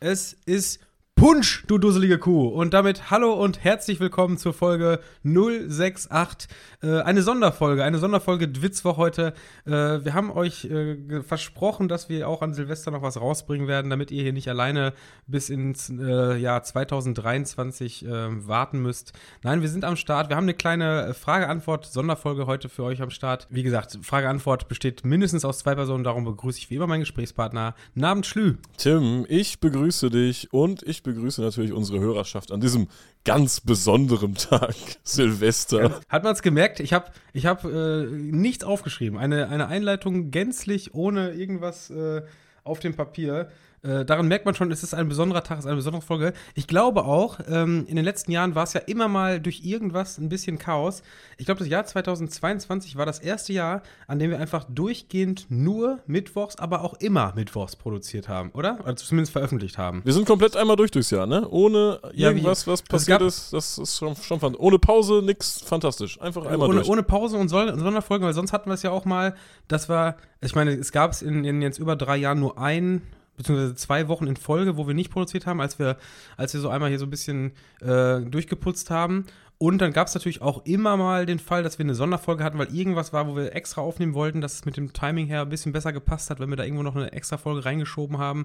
Es 0.00 0.36
ist 0.44 0.80
Punsch, 1.18 1.64
du 1.66 1.78
dusselige 1.78 2.18
Kuh. 2.18 2.46
Und 2.46 2.74
damit 2.74 3.10
hallo 3.10 3.32
und 3.32 3.64
herzlich 3.64 4.00
willkommen 4.00 4.36
zur 4.36 4.52
Folge 4.52 5.00
068. 5.24 6.46
Äh, 6.82 7.00
eine 7.00 7.22
Sonderfolge, 7.22 7.82
eine 7.82 7.96
Sonderfolge 7.96 8.48
Dwitzwoch 8.48 8.98
heute. 8.98 9.32
Äh, 9.64 9.70
wir 9.70 10.12
haben 10.12 10.30
euch 10.30 10.66
äh, 10.66 11.22
versprochen, 11.22 11.88
dass 11.88 12.10
wir 12.10 12.28
auch 12.28 12.42
an 12.42 12.52
Silvester 12.52 12.90
noch 12.90 13.00
was 13.00 13.18
rausbringen 13.18 13.66
werden, 13.66 13.88
damit 13.88 14.10
ihr 14.10 14.24
hier 14.24 14.34
nicht 14.34 14.50
alleine 14.50 14.92
bis 15.26 15.48
ins 15.48 15.88
äh, 15.88 16.36
Jahr 16.36 16.62
2023 16.62 18.04
äh, 18.04 18.46
warten 18.46 18.82
müsst. 18.82 19.14
Nein, 19.42 19.62
wir 19.62 19.70
sind 19.70 19.86
am 19.86 19.96
Start. 19.96 20.28
Wir 20.28 20.36
haben 20.36 20.44
eine 20.44 20.52
kleine 20.52 21.14
Frage-Antwort-Sonderfolge 21.14 22.44
heute 22.44 22.68
für 22.68 22.82
euch 22.82 23.00
am 23.00 23.08
Start. 23.08 23.46
Wie 23.48 23.62
gesagt, 23.62 23.98
Frage-Antwort 24.02 24.68
besteht 24.68 25.06
mindestens 25.06 25.46
aus 25.46 25.60
zwei 25.60 25.74
Personen. 25.74 26.04
Darum 26.04 26.26
begrüße 26.26 26.58
ich 26.58 26.68
wie 26.68 26.74
immer 26.74 26.86
meinen 26.86 27.00
Gesprächspartner. 27.00 27.74
Namens 27.94 28.26
Schlü. 28.26 28.56
Tim, 28.76 29.24
ich 29.30 29.60
begrüße 29.60 30.10
dich 30.10 30.52
und 30.52 30.82
ich 30.82 31.05
begrüße 31.06 31.40
natürlich 31.40 31.72
unsere 31.72 32.00
Hörerschaft 32.00 32.52
an 32.52 32.60
diesem 32.60 32.88
ganz 33.24 33.60
besonderen 33.60 34.34
Tag, 34.34 34.74
Silvester. 35.02 36.00
Hat 36.08 36.24
man 36.24 36.34
es 36.34 36.42
gemerkt? 36.42 36.80
Ich 36.80 36.92
habe 36.92 37.06
ich 37.32 37.46
hab, 37.46 37.64
äh, 37.64 38.04
nichts 38.04 38.64
aufgeschrieben. 38.64 39.18
Eine, 39.18 39.48
eine 39.48 39.68
Einleitung 39.68 40.30
gänzlich 40.30 40.92
ohne 40.94 41.30
irgendwas 41.30 41.88
äh, 41.88 42.22
auf 42.64 42.80
dem 42.80 42.94
Papier. 42.94 43.48
Äh, 43.86 44.04
daran 44.04 44.26
merkt 44.26 44.44
man 44.46 44.54
schon, 44.54 44.70
es 44.72 44.82
ist 44.82 44.94
ein 44.94 45.08
besonderer 45.08 45.44
Tag, 45.44 45.58
es 45.58 45.64
ist 45.64 45.68
eine 45.68 45.76
besondere 45.76 46.02
Folge. 46.02 46.32
Ich 46.54 46.66
glaube 46.66 47.04
auch, 47.04 47.38
ähm, 47.48 47.84
in 47.86 47.94
den 47.96 48.04
letzten 48.04 48.32
Jahren 48.32 48.54
war 48.54 48.64
es 48.64 48.72
ja 48.72 48.80
immer 48.80 49.06
mal 49.08 49.40
durch 49.40 49.60
irgendwas 49.64 50.18
ein 50.18 50.28
bisschen 50.28 50.58
Chaos. 50.58 51.02
Ich 51.38 51.46
glaube, 51.46 51.60
das 51.60 51.68
Jahr 51.68 51.84
2022 51.84 52.96
war 52.96 53.06
das 53.06 53.18
erste 53.18 53.52
Jahr, 53.52 53.82
an 54.06 54.18
dem 54.18 54.30
wir 54.30 54.38
einfach 54.40 54.64
durchgehend 54.68 55.46
nur 55.48 56.00
Mittwochs, 56.06 56.56
aber 56.56 56.82
auch 56.82 56.94
immer 56.94 57.32
Mittwochs 57.36 57.76
produziert 57.76 58.28
haben, 58.28 58.50
oder? 58.50 58.78
Also 58.84 59.04
zumindest 59.04 59.32
veröffentlicht 59.32 59.78
haben. 59.78 60.02
Wir 60.04 60.12
sind 60.12 60.26
komplett 60.26 60.56
einmal 60.56 60.76
durch 60.76 60.90
durchs 60.90 61.10
Jahr, 61.10 61.26
ne? 61.26 61.48
Ohne 61.48 62.00
irgendwas, 62.12 62.66
was 62.66 62.80
es 62.80 62.86
passiert 62.86 63.22
ist. 63.22 63.52
Das 63.52 63.78
ist 63.78 63.96
schon, 63.98 64.16
schon 64.16 64.40
fand. 64.40 64.58
Ohne 64.58 64.78
Pause, 64.78 65.22
nix 65.24 65.60
fantastisch. 65.62 66.20
Einfach 66.20 66.44
einmal 66.46 66.68
ohne, 66.68 66.78
durch. 66.78 66.88
ohne 66.88 67.02
Pause 67.02 67.36
und 67.36 67.48
Son- 67.48 67.78
Sonderfolgen, 67.78 68.26
weil 68.26 68.34
sonst 68.34 68.52
hatten 68.52 68.68
wir 68.70 68.74
es 68.74 68.82
ja 68.82 68.90
auch 68.90 69.04
mal, 69.04 69.34
das 69.68 69.88
war, 69.88 70.16
ich 70.40 70.54
meine, 70.54 70.72
es 70.72 70.92
gab 70.92 71.12
es 71.12 71.22
in, 71.22 71.44
in 71.44 71.62
jetzt 71.62 71.78
über 71.78 71.96
drei 71.96 72.16
Jahren 72.16 72.40
nur 72.40 72.58
ein 72.58 73.02
beziehungsweise 73.36 73.74
zwei 73.74 74.08
Wochen 74.08 74.26
in 74.26 74.36
Folge, 74.36 74.76
wo 74.76 74.86
wir 74.86 74.94
nicht 74.94 75.10
produziert 75.10 75.46
haben, 75.46 75.60
als 75.60 75.78
wir, 75.78 75.96
als 76.36 76.54
wir 76.54 76.60
so 76.60 76.68
einmal 76.68 76.88
hier 76.88 76.98
so 76.98 77.06
ein 77.06 77.10
bisschen 77.10 77.52
äh, 77.80 78.20
durchgeputzt 78.20 78.90
haben. 78.90 79.26
Und 79.58 79.78
dann 79.78 79.94
gab 79.94 80.06
es 80.06 80.14
natürlich 80.14 80.42
auch 80.42 80.66
immer 80.66 80.98
mal 80.98 81.24
den 81.24 81.38
Fall, 81.38 81.62
dass 81.62 81.78
wir 81.78 81.84
eine 81.84 81.94
Sonderfolge 81.94 82.44
hatten, 82.44 82.58
weil 82.58 82.74
irgendwas 82.74 83.14
war, 83.14 83.26
wo 83.26 83.36
wir 83.36 83.54
extra 83.54 83.80
aufnehmen 83.80 84.12
wollten, 84.12 84.42
dass 84.42 84.52
es 84.52 84.64
mit 84.66 84.76
dem 84.76 84.92
Timing 84.92 85.26
her 85.28 85.42
ein 85.42 85.48
bisschen 85.48 85.72
besser 85.72 85.94
gepasst 85.94 86.28
hat, 86.28 86.40
wenn 86.40 86.50
wir 86.50 86.56
da 86.56 86.64
irgendwo 86.64 86.82
noch 86.82 86.94
eine 86.94 87.12
extra 87.12 87.38
Folge 87.38 87.64
reingeschoben 87.64 88.18
haben. 88.18 88.44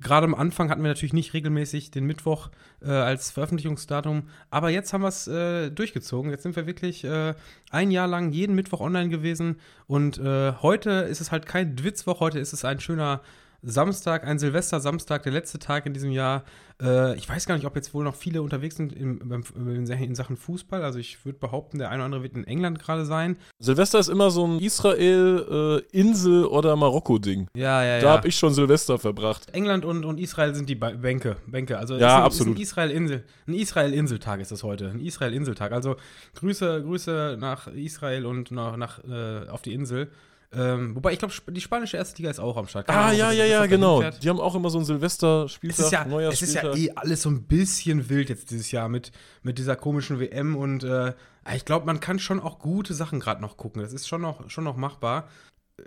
Gerade 0.00 0.26
am 0.26 0.34
Anfang 0.34 0.70
hatten 0.70 0.82
wir 0.82 0.88
natürlich 0.88 1.12
nicht 1.12 1.34
regelmäßig 1.34 1.90
den 1.90 2.04
Mittwoch 2.04 2.50
äh, 2.82 2.90
als 2.90 3.32
Veröffentlichungsdatum, 3.32 4.28
aber 4.48 4.70
jetzt 4.70 4.92
haben 4.92 5.02
wir 5.02 5.08
es 5.08 5.26
äh, 5.26 5.70
durchgezogen. 5.70 6.30
Jetzt 6.30 6.44
sind 6.44 6.54
wir 6.54 6.68
wirklich 6.68 7.02
äh, 7.02 7.34
ein 7.70 7.90
Jahr 7.90 8.06
lang 8.06 8.30
jeden 8.30 8.54
Mittwoch 8.54 8.80
online 8.80 9.08
gewesen 9.08 9.56
und 9.88 10.18
äh, 10.18 10.52
heute 10.62 10.90
ist 10.90 11.20
es 11.20 11.32
halt 11.32 11.46
kein 11.46 11.74
Dwitzwoch, 11.74 12.20
heute 12.20 12.38
ist 12.38 12.52
es 12.52 12.64
ein 12.64 12.78
schöner 12.78 13.22
Samstag, 13.66 14.24
ein 14.26 14.38
Silvester-Samstag, 14.38 15.22
der 15.22 15.32
letzte 15.32 15.58
Tag 15.58 15.86
in 15.86 15.94
diesem 15.94 16.10
Jahr. 16.10 16.44
Äh, 16.82 17.16
ich 17.16 17.28
weiß 17.28 17.46
gar 17.46 17.54
nicht, 17.54 17.66
ob 17.66 17.74
jetzt 17.76 17.94
wohl 17.94 18.04
noch 18.04 18.14
viele 18.14 18.42
unterwegs 18.42 18.76
sind 18.76 18.92
in, 18.92 19.18
beim, 19.28 19.42
in, 19.56 19.86
in 19.86 20.14
Sachen 20.14 20.36
Fußball. 20.36 20.82
Also 20.84 20.98
ich 20.98 21.24
würde 21.24 21.38
behaupten, 21.38 21.78
der 21.78 21.88
eine 21.88 21.98
oder 21.98 22.04
andere 22.06 22.22
wird 22.22 22.34
in 22.36 22.44
England 22.46 22.78
gerade 22.78 23.04
sein. 23.06 23.36
Silvester 23.58 23.98
ist 23.98 24.08
immer 24.08 24.30
so 24.30 24.46
ein 24.46 24.58
Israel-Insel- 24.58 26.44
oder 26.46 26.76
Marokko-Ding. 26.76 27.48
Ja, 27.56 27.82
ja, 27.84 28.00
Da 28.00 28.10
habe 28.12 28.28
ich 28.28 28.36
schon 28.36 28.52
Silvester 28.54 28.98
verbracht. 28.98 29.46
England 29.52 29.84
und, 29.84 30.04
und 30.04 30.18
Israel 30.20 30.54
sind 30.54 30.68
die 30.68 30.74
Ba- 30.74 30.90
Bänke. 30.92 31.36
Bänke. 31.46 31.78
Also 31.78 31.96
Ja, 31.96 32.18
ein, 32.18 32.22
absolut. 32.24 32.58
Israel-Insel. 32.58 33.24
Ein 33.46 33.54
Israel-Inseltag 33.54 34.40
ist 34.40 34.52
das 34.52 34.62
heute. 34.62 34.88
Ein 34.90 35.00
Israel-Inseltag. 35.00 35.72
Also 35.72 35.96
Grüße, 36.34 36.82
Grüße 36.82 37.36
nach 37.40 37.68
Israel 37.68 38.26
und 38.26 38.50
nach, 38.50 38.76
nach 38.76 39.02
äh, 39.04 39.48
auf 39.48 39.62
die 39.62 39.72
Insel. 39.74 40.10
Ähm, 40.56 40.94
wobei 40.94 41.12
ich 41.12 41.18
glaube, 41.18 41.34
die 41.48 41.60
spanische 41.60 41.96
erste 41.96 42.16
Liga 42.18 42.30
ist 42.30 42.38
auch 42.40 42.56
am 42.56 42.66
Start. 42.68 42.86
Keine 42.86 42.98
Ah, 42.98 43.04
Ahnung, 43.06 43.18
ja, 43.18 43.32
ja, 43.32 43.44
ja, 43.44 43.66
genau. 43.66 44.00
fährt. 44.00 44.22
Die 44.22 44.28
haben 44.28 44.40
auch 44.40 44.54
immer 44.54 44.70
so 44.70 44.78
einen 44.78 44.84
Silvester-Spieltag, 44.84 45.78
Es 45.78 45.84
ist, 45.86 45.92
ja, 45.92 46.20
es 46.28 46.42
ist 46.42 46.54
ja 46.54 46.74
eh 46.74 46.90
alles 46.94 47.22
so 47.22 47.30
ein 47.30 47.42
bisschen 47.44 48.08
wild 48.08 48.28
jetzt 48.28 48.50
dieses 48.50 48.70
Jahr 48.70 48.88
mit, 48.88 49.12
mit 49.42 49.58
dieser 49.58 49.76
komischen 49.76 50.20
WM 50.20 50.56
und 50.56 50.84
äh, 50.84 51.12
ich 51.54 51.64
glaube, 51.64 51.86
man 51.86 52.00
kann 52.00 52.18
schon 52.18 52.40
auch 52.40 52.58
gute 52.58 52.94
Sachen 52.94 53.20
gerade 53.20 53.42
noch 53.42 53.56
gucken. 53.56 53.82
Das 53.82 53.92
ist 53.92 54.08
schon 54.08 54.22
noch, 54.22 54.48
schon 54.48 54.64
noch 54.64 54.76
machbar. 54.76 55.28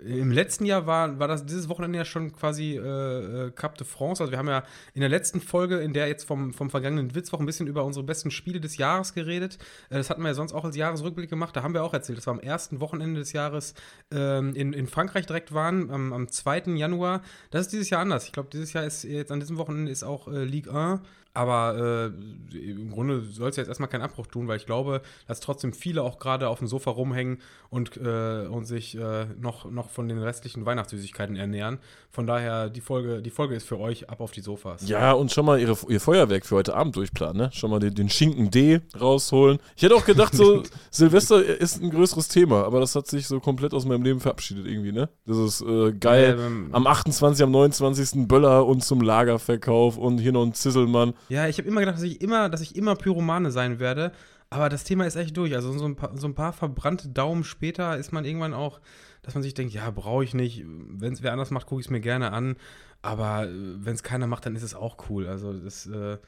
Im 0.04 0.30
letzten 0.30 0.66
Jahr 0.66 0.86
war, 0.86 1.18
war 1.18 1.28
das 1.28 1.46
dieses 1.46 1.70
Wochenende 1.70 1.96
ja 1.96 2.04
schon 2.04 2.30
quasi 2.32 2.76
äh, 2.76 3.46
äh, 3.46 3.50
Cup 3.52 3.78
de 3.78 3.86
France. 3.86 4.22
Also 4.22 4.30
wir 4.30 4.38
haben 4.38 4.48
ja 4.48 4.62
in 4.92 5.00
der 5.00 5.08
letzten 5.08 5.40
Folge, 5.40 5.78
in 5.78 5.94
der 5.94 6.08
jetzt 6.08 6.24
vom, 6.24 6.52
vom 6.52 6.68
vergangenen 6.68 7.14
Witzwoch 7.14 7.40
ein 7.40 7.46
bisschen 7.46 7.66
über 7.66 7.84
unsere 7.84 8.04
besten 8.04 8.30
Spiele 8.30 8.60
des 8.60 8.76
Jahres 8.76 9.14
geredet. 9.14 9.56
Äh, 9.88 9.96
das 9.96 10.10
hatten 10.10 10.20
wir 10.20 10.28
ja 10.28 10.34
sonst 10.34 10.52
auch 10.52 10.64
als 10.64 10.76
Jahresrückblick 10.76 11.30
gemacht. 11.30 11.56
Da 11.56 11.62
haben 11.62 11.72
wir 11.72 11.84
auch 11.84 11.94
erzählt, 11.94 12.18
dass 12.18 12.26
wir 12.26 12.32
am 12.32 12.40
ersten 12.40 12.80
Wochenende 12.80 13.20
des 13.20 13.32
Jahres 13.32 13.72
ähm, 14.12 14.54
in, 14.54 14.74
in 14.74 14.88
Frankreich 14.88 15.24
direkt 15.24 15.54
waren, 15.54 15.90
am, 15.90 16.12
am 16.12 16.28
2. 16.28 16.64
Januar. 16.74 17.22
Das 17.50 17.62
ist 17.62 17.72
dieses 17.72 17.88
Jahr 17.88 18.02
anders. 18.02 18.26
Ich 18.26 18.32
glaube, 18.32 18.50
dieses 18.52 18.74
Jahr 18.74 18.84
ist 18.84 19.04
jetzt 19.04 19.32
an 19.32 19.40
diesem 19.40 19.56
Wochenende 19.56 19.90
ist 19.90 20.02
auch 20.02 20.28
äh, 20.28 20.44
Ligue 20.44 20.70
1. 20.70 21.00
Aber 21.38 22.10
äh, 22.52 22.58
im 22.58 22.90
Grunde 22.90 23.20
soll 23.20 23.50
es 23.50 23.54
jetzt 23.54 23.68
erstmal 23.68 23.88
keinen 23.88 24.02
Abbruch 24.02 24.26
tun, 24.26 24.48
weil 24.48 24.56
ich 24.56 24.66
glaube, 24.66 25.02
dass 25.28 25.38
trotzdem 25.38 25.72
viele 25.72 26.02
auch 26.02 26.18
gerade 26.18 26.48
auf 26.48 26.58
dem 26.58 26.66
Sofa 26.66 26.90
rumhängen 26.90 27.38
und, 27.70 27.96
äh, 27.96 28.48
und 28.48 28.64
sich 28.64 28.98
äh, 28.98 29.26
noch, 29.40 29.70
noch 29.70 29.88
von 29.88 30.08
den 30.08 30.18
restlichen 30.18 30.66
Weihnachtssüßigkeiten 30.66 31.36
ernähren. 31.36 31.78
Von 32.10 32.26
daher, 32.26 32.70
die 32.70 32.80
Folge, 32.80 33.22
die 33.22 33.30
Folge 33.30 33.54
ist 33.54 33.68
für 33.68 33.78
euch 33.78 34.10
ab 34.10 34.20
auf 34.20 34.32
die 34.32 34.40
Sofas. 34.40 34.88
Ja, 34.88 35.12
und 35.12 35.30
schon 35.30 35.46
mal 35.46 35.60
ihre, 35.60 35.76
ihr 35.88 36.00
Feuerwerk 36.00 36.44
für 36.44 36.56
heute 36.56 36.74
Abend 36.74 36.96
durchplanen, 36.96 37.36
ne? 37.36 37.50
Schon 37.52 37.70
mal 37.70 37.78
den, 37.78 37.94
den 37.94 38.08
Schinken 38.08 38.50
D 38.50 38.80
rausholen. 39.00 39.60
Ich 39.76 39.84
hätte 39.84 39.94
auch 39.94 40.04
gedacht, 40.04 40.34
so 40.34 40.64
Silvester 40.90 41.44
ist 41.44 41.80
ein 41.80 41.90
größeres 41.90 42.26
Thema, 42.26 42.64
aber 42.64 42.80
das 42.80 42.96
hat 42.96 43.06
sich 43.06 43.28
so 43.28 43.38
komplett 43.38 43.74
aus 43.74 43.84
meinem 43.84 44.02
Leben 44.02 44.18
verabschiedet 44.18 44.66
irgendwie, 44.66 44.90
ne? 44.90 45.08
Das 45.24 45.36
ist 45.36 45.60
äh, 45.60 45.92
geil. 45.92 46.36
Ähm, 46.40 46.70
Am 46.72 46.88
28., 46.88 47.44
am 47.44 47.52
29. 47.52 48.26
Böller 48.26 48.66
und 48.66 48.82
zum 48.82 49.02
Lagerverkauf 49.02 49.98
und 49.98 50.18
hier 50.18 50.32
noch 50.32 50.42
ein 50.42 50.54
Zisselmann. 50.54 51.14
Ja, 51.28 51.46
ich 51.46 51.58
habe 51.58 51.68
immer 51.68 51.80
gedacht, 51.80 51.96
dass 51.96 52.02
ich 52.02 52.20
immer, 52.20 52.48
dass 52.48 52.60
ich 52.60 52.76
immer 52.76 52.94
Pyromane 52.96 53.50
sein 53.50 53.78
werde. 53.78 54.12
Aber 54.50 54.68
das 54.68 54.84
Thema 54.84 55.06
ist 55.06 55.16
echt 55.16 55.36
durch. 55.36 55.54
Also 55.54 55.72
so 55.76 55.84
ein 55.84 55.96
paar, 55.96 56.16
so 56.16 56.26
ein 56.26 56.34
paar 56.34 56.52
verbrannte 56.52 57.08
Daumen 57.08 57.44
später 57.44 57.98
ist 57.98 58.12
man 58.12 58.24
irgendwann 58.24 58.54
auch, 58.54 58.80
dass 59.22 59.34
man 59.34 59.42
sich 59.42 59.54
denkt, 59.54 59.74
ja, 59.74 59.90
brauche 59.90 60.24
ich 60.24 60.32
nicht. 60.32 60.64
Wenn 60.66 61.12
es 61.12 61.22
wer 61.22 61.32
anders 61.32 61.50
macht, 61.50 61.66
gucke 61.66 61.80
ich 61.80 61.86
es 61.86 61.90
mir 61.90 62.00
gerne 62.00 62.32
an. 62.32 62.56
Aber 63.02 63.46
wenn 63.48 63.94
es 63.94 64.02
keiner 64.02 64.26
macht, 64.26 64.46
dann 64.46 64.56
ist 64.56 64.62
es 64.62 64.74
auch 64.74 64.96
cool. 65.10 65.26
Also 65.28 65.52
das, 65.52 65.86
äh, 65.86 66.18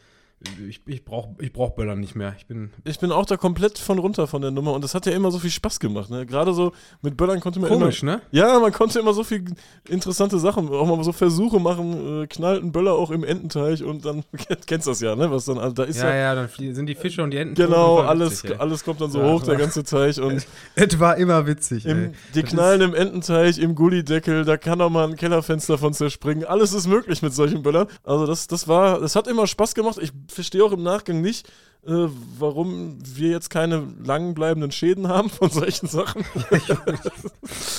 ich, 0.68 0.80
ich 0.86 1.04
brauche 1.04 1.34
ich 1.38 1.52
brauch 1.52 1.70
Böllern 1.70 2.00
nicht 2.00 2.14
mehr. 2.14 2.34
Ich 2.38 2.46
bin 2.46 2.70
Ich 2.84 2.98
bin 2.98 3.12
auch 3.12 3.26
da 3.26 3.36
komplett 3.36 3.78
von 3.78 3.98
runter 3.98 4.26
von 4.26 4.40
der 4.40 4.50
Nummer 4.50 4.72
und 4.72 4.82
das 4.82 4.94
hat 4.94 5.04
ja 5.04 5.12
immer 5.12 5.30
so 5.30 5.38
viel 5.38 5.50
Spaß 5.50 5.80
gemacht, 5.80 6.08
ne? 6.08 6.24
Gerade 6.24 6.54
so 6.54 6.72
mit 7.02 7.16
Böllern 7.16 7.40
konnte 7.40 7.60
man 7.60 7.68
komisch, 7.68 8.02
immer. 8.02 8.16
ne? 8.16 8.22
Ja, 8.30 8.58
man 8.58 8.72
konnte 8.72 8.98
immer 8.98 9.12
so 9.12 9.22
viel 9.22 9.44
interessante 9.88 10.38
Sachen, 10.38 10.68
auch 10.68 10.86
mal 10.86 11.02
so 11.04 11.12
Versuche 11.12 11.60
machen, 11.60 12.22
äh, 12.22 12.26
knallt 12.26 12.62
ein 12.62 12.72
Böller 12.72 12.94
auch 12.94 13.10
im 13.10 13.22
Ententeich 13.22 13.84
und 13.84 14.04
dann, 14.06 14.24
kennst 14.66 14.86
das 14.86 15.00
ja, 15.00 15.14
ne? 15.14 15.30
Was 15.30 15.44
dann, 15.44 15.74
da 15.74 15.82
ist 15.82 15.98
Ja, 15.98 16.08
ja, 16.08 16.16
ja, 16.16 16.34
dann 16.34 16.48
sind 16.48 16.86
die 16.86 16.94
Fische 16.94 17.22
und 17.22 17.32
die 17.32 17.36
Enten. 17.36 17.54
genau, 17.54 17.98
alles, 17.98 18.42
witzig, 18.42 18.60
alles 18.60 18.82
kommt 18.82 19.02
dann 19.02 19.10
so 19.10 19.20
Ja, 19.20 19.30
hoch, 19.30 19.42
der 19.42 19.56
ganze 19.56 19.84
Teich 19.84 20.20
und 20.20 20.46
Es 20.74 20.98
war 20.98 21.16
immer 21.18 21.46
witzig, 21.46 21.84
im, 21.84 22.12
die 22.34 22.42
Das 22.42 22.50
knallen 22.50 22.80
im 22.80 22.94
Ententeich, 22.94 23.58
im 23.58 23.74
Gullideckel, 23.74 24.44
da 24.46 24.56
kann 24.56 24.80
auch 24.80 24.90
mal 24.90 25.06
ein 25.06 25.16
Kellerfenster 25.16 25.76
von 25.76 25.92
zerspringen. 25.92 26.44
Alles 26.44 26.72
ist 26.72 26.86
möglich 26.86 27.20
mit 27.20 27.34
solchen 27.34 27.62
Böllern. 27.62 27.88
Also 28.04 28.26
das, 28.26 28.46
das 28.46 28.68
war, 28.68 29.00
das 29.00 29.16
hat 29.16 29.26
immer 29.26 29.46
Spaß 29.46 29.74
gemacht. 29.74 29.98
Ich 30.00 30.12
verstehe 30.32 30.64
auch 30.64 30.72
im 30.72 30.82
Nachgang 30.82 31.20
nicht, 31.20 31.48
äh, 31.86 32.08
warum 32.38 32.98
wir 33.02 33.30
jetzt 33.30 33.48
keine 33.48 33.86
lang 34.04 34.34
bleibenden 34.34 34.70
Schäden 34.70 35.08
haben 35.08 35.30
von 35.30 35.50
solchen 35.50 35.86
Sachen. 35.86 36.24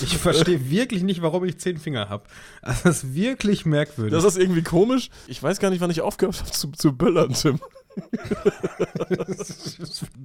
Ich 0.03 0.17
verstehe 0.17 0.71
wirklich 0.71 1.03
nicht, 1.03 1.21
warum 1.21 1.45
ich 1.45 1.59
zehn 1.59 1.77
Finger 1.77 2.09
habe. 2.09 2.23
Also 2.63 2.81
das 2.85 3.03
ist 3.03 3.13
wirklich 3.13 3.67
merkwürdig. 3.67 4.11
Das 4.11 4.23
ist 4.23 4.37
irgendwie 4.37 4.63
komisch. 4.63 5.11
Ich 5.27 5.41
weiß 5.41 5.59
gar 5.59 5.69
nicht, 5.69 5.79
wann 5.79 5.91
ich 5.91 6.01
aufgehört 6.01 6.39
habe 6.39 6.51
zu, 6.51 6.71
zu 6.71 6.97
böllern, 6.97 7.33
Tim. 7.33 7.59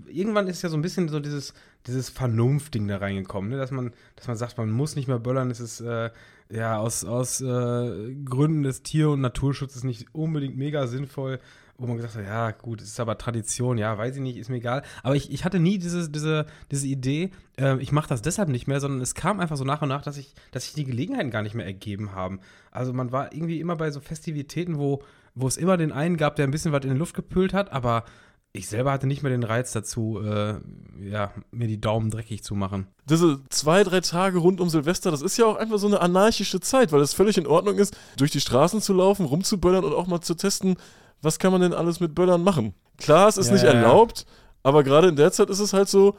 Irgendwann 0.06 0.46
ist 0.46 0.62
ja 0.62 0.70
so 0.70 0.76
ein 0.76 0.82
bisschen 0.82 1.08
so 1.08 1.20
dieses, 1.20 1.52
dieses 1.86 2.08
Vernunftding 2.08 2.88
da 2.88 2.98
reingekommen, 2.98 3.50
ne? 3.50 3.58
dass, 3.58 3.70
man, 3.70 3.92
dass 4.16 4.28
man 4.28 4.36
sagt, 4.36 4.56
man 4.56 4.70
muss 4.70 4.96
nicht 4.96 5.08
mehr 5.08 5.18
böllern. 5.18 5.50
Es 5.50 5.60
ist 5.60 5.80
äh, 5.80 6.10
ja 6.48 6.78
aus, 6.78 7.04
aus 7.04 7.42
äh, 7.42 8.14
Gründen 8.24 8.62
des 8.62 8.82
Tier- 8.82 9.10
und 9.10 9.20
Naturschutzes 9.20 9.84
nicht 9.84 10.06
unbedingt 10.14 10.56
mega 10.56 10.86
sinnvoll. 10.86 11.38
Wo 11.78 11.86
man 11.86 11.96
gesagt 11.96 12.14
hat, 12.14 12.24
ja 12.24 12.50
gut, 12.52 12.80
es 12.80 12.88
ist 12.88 13.00
aber 13.00 13.18
Tradition, 13.18 13.76
ja, 13.76 13.98
weiß 13.98 14.16
ich 14.16 14.22
nicht, 14.22 14.38
ist 14.38 14.48
mir 14.48 14.56
egal. 14.56 14.82
Aber 15.02 15.14
ich, 15.14 15.30
ich 15.30 15.44
hatte 15.44 15.58
nie 15.58 15.78
diese, 15.78 16.08
diese, 16.08 16.46
diese 16.70 16.86
Idee, 16.86 17.30
äh, 17.58 17.78
ich 17.80 17.92
mache 17.92 18.08
das 18.08 18.22
deshalb 18.22 18.48
nicht 18.48 18.66
mehr, 18.66 18.80
sondern 18.80 19.02
es 19.02 19.14
kam 19.14 19.40
einfach 19.40 19.56
so 19.56 19.64
nach 19.64 19.82
und 19.82 19.90
nach, 19.90 20.02
dass 20.02 20.16
ich, 20.16 20.34
dass 20.52 20.64
sich 20.64 20.74
die 20.74 20.84
Gelegenheiten 20.84 21.30
gar 21.30 21.42
nicht 21.42 21.54
mehr 21.54 21.66
ergeben 21.66 22.12
haben. 22.12 22.40
Also 22.70 22.92
man 22.94 23.12
war 23.12 23.32
irgendwie 23.32 23.60
immer 23.60 23.76
bei 23.76 23.90
so 23.90 24.00
Festivitäten, 24.00 24.78
wo, 24.78 25.02
wo 25.34 25.46
es 25.46 25.58
immer 25.58 25.76
den 25.76 25.92
einen 25.92 26.16
gab, 26.16 26.36
der 26.36 26.46
ein 26.46 26.50
bisschen 26.50 26.72
was 26.72 26.84
in 26.84 26.90
die 26.92 26.98
Luft 26.98 27.14
gepült 27.14 27.52
hat, 27.52 27.72
aber 27.72 28.04
ich 28.56 28.68
selber 28.68 28.92
hatte 28.92 29.06
nicht 29.06 29.22
mehr 29.22 29.30
den 29.30 29.42
Reiz 29.42 29.72
dazu, 29.72 30.20
äh, 30.24 30.54
ja, 30.98 31.32
mir 31.50 31.68
die 31.68 31.80
Daumen 31.80 32.10
dreckig 32.10 32.42
zu 32.42 32.54
machen. 32.54 32.86
Diese 33.08 33.40
zwei, 33.50 33.84
drei 33.84 34.00
Tage 34.00 34.38
rund 34.38 34.60
um 34.60 34.68
Silvester, 34.68 35.10
das 35.10 35.22
ist 35.22 35.36
ja 35.36 35.46
auch 35.46 35.56
einfach 35.56 35.78
so 35.78 35.86
eine 35.86 36.00
anarchische 36.00 36.60
Zeit, 36.60 36.92
weil 36.92 37.00
es 37.00 37.12
völlig 37.12 37.38
in 37.38 37.46
Ordnung 37.46 37.76
ist, 37.76 37.96
durch 38.16 38.30
die 38.30 38.40
Straßen 38.40 38.80
zu 38.80 38.94
laufen, 38.94 39.26
rumzuböllern 39.26 39.84
und 39.84 39.92
auch 39.92 40.06
mal 40.06 40.20
zu 40.20 40.34
testen, 40.34 40.76
was 41.22 41.38
kann 41.38 41.52
man 41.52 41.60
denn 41.60 41.72
alles 41.72 42.00
mit 42.00 42.14
Böllern 42.14 42.42
machen. 42.42 42.74
Klar, 42.98 43.28
es 43.28 43.36
ist 43.36 43.48
Ja, 43.48 43.52
nicht 43.54 43.64
ja. 43.64 43.70
erlaubt, 43.72 44.26
aber 44.62 44.82
gerade 44.84 45.08
in 45.08 45.16
der 45.16 45.32
Zeit 45.32 45.50
ist 45.50 45.60
es 45.60 45.72
halt 45.72 45.88
so 45.88 46.16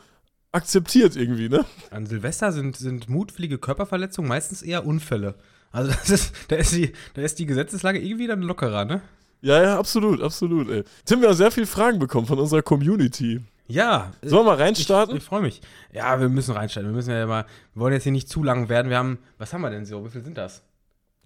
akzeptiert 0.52 1.16
irgendwie, 1.16 1.50
ne? 1.50 1.66
An 1.92 2.06
Silvester 2.06 2.52
sind, 2.52 2.76
sind 2.78 3.10
mutwillige 3.10 3.58
Körperverletzungen 3.58 4.30
meistens 4.30 4.62
eher 4.62 4.86
Unfälle. 4.86 5.36
Also 5.72 5.92
das 5.92 6.10
ist, 6.10 6.36
da, 6.48 6.56
ist 6.56 6.72
die, 6.74 6.94
da 7.14 7.22
ist 7.22 7.38
die 7.40 7.46
Gesetzeslage 7.46 8.00
irgendwie 8.00 8.28
dann 8.28 8.42
lockerer, 8.42 8.86
ne? 8.86 9.02
Ja, 9.42 9.62
ja, 9.62 9.78
absolut, 9.78 10.22
absolut, 10.22 10.70
ey. 10.70 10.84
Tim, 11.06 11.22
wir 11.22 11.28
haben 11.30 11.36
sehr 11.36 11.52
viele 11.52 11.68
Fragen 11.68 12.00
bekommen 12.00 12.26
von 12.26 12.40
unserer 12.40 12.64
Community. 12.64 13.42
Ja. 13.68 14.14
Sollen 14.24 14.46
wir 14.46 14.52
mal 14.52 14.56
Ich, 14.56 14.62
reinstarten? 14.62 15.18
ich 15.18 15.24
freue 15.24 15.42
mich. 15.42 15.62
Ja, 15.92 16.20
wir 16.20 16.30
müssen 16.30 16.54
reinstarten. 16.56 16.90
Wir 16.90 16.96
müssen 16.96 17.12
ja 17.12 17.24
immer, 17.24 17.46
wir 17.74 17.82
wollen 17.82 17.94
jetzt 17.94 18.04
hier 18.04 18.12
nicht 18.14 18.30
zu 18.30 18.42
lang 18.44 18.70
werden. 18.70 18.90
Wir 18.90 18.98
haben, 18.98 19.20
was 19.38 19.54
haben 19.54 19.62
wir 19.62 19.70
denn 19.70 19.86
so? 19.86 20.04
Wie 20.06 20.10
viel 20.10 20.24
sind 20.24 20.38
das? 20.38 20.64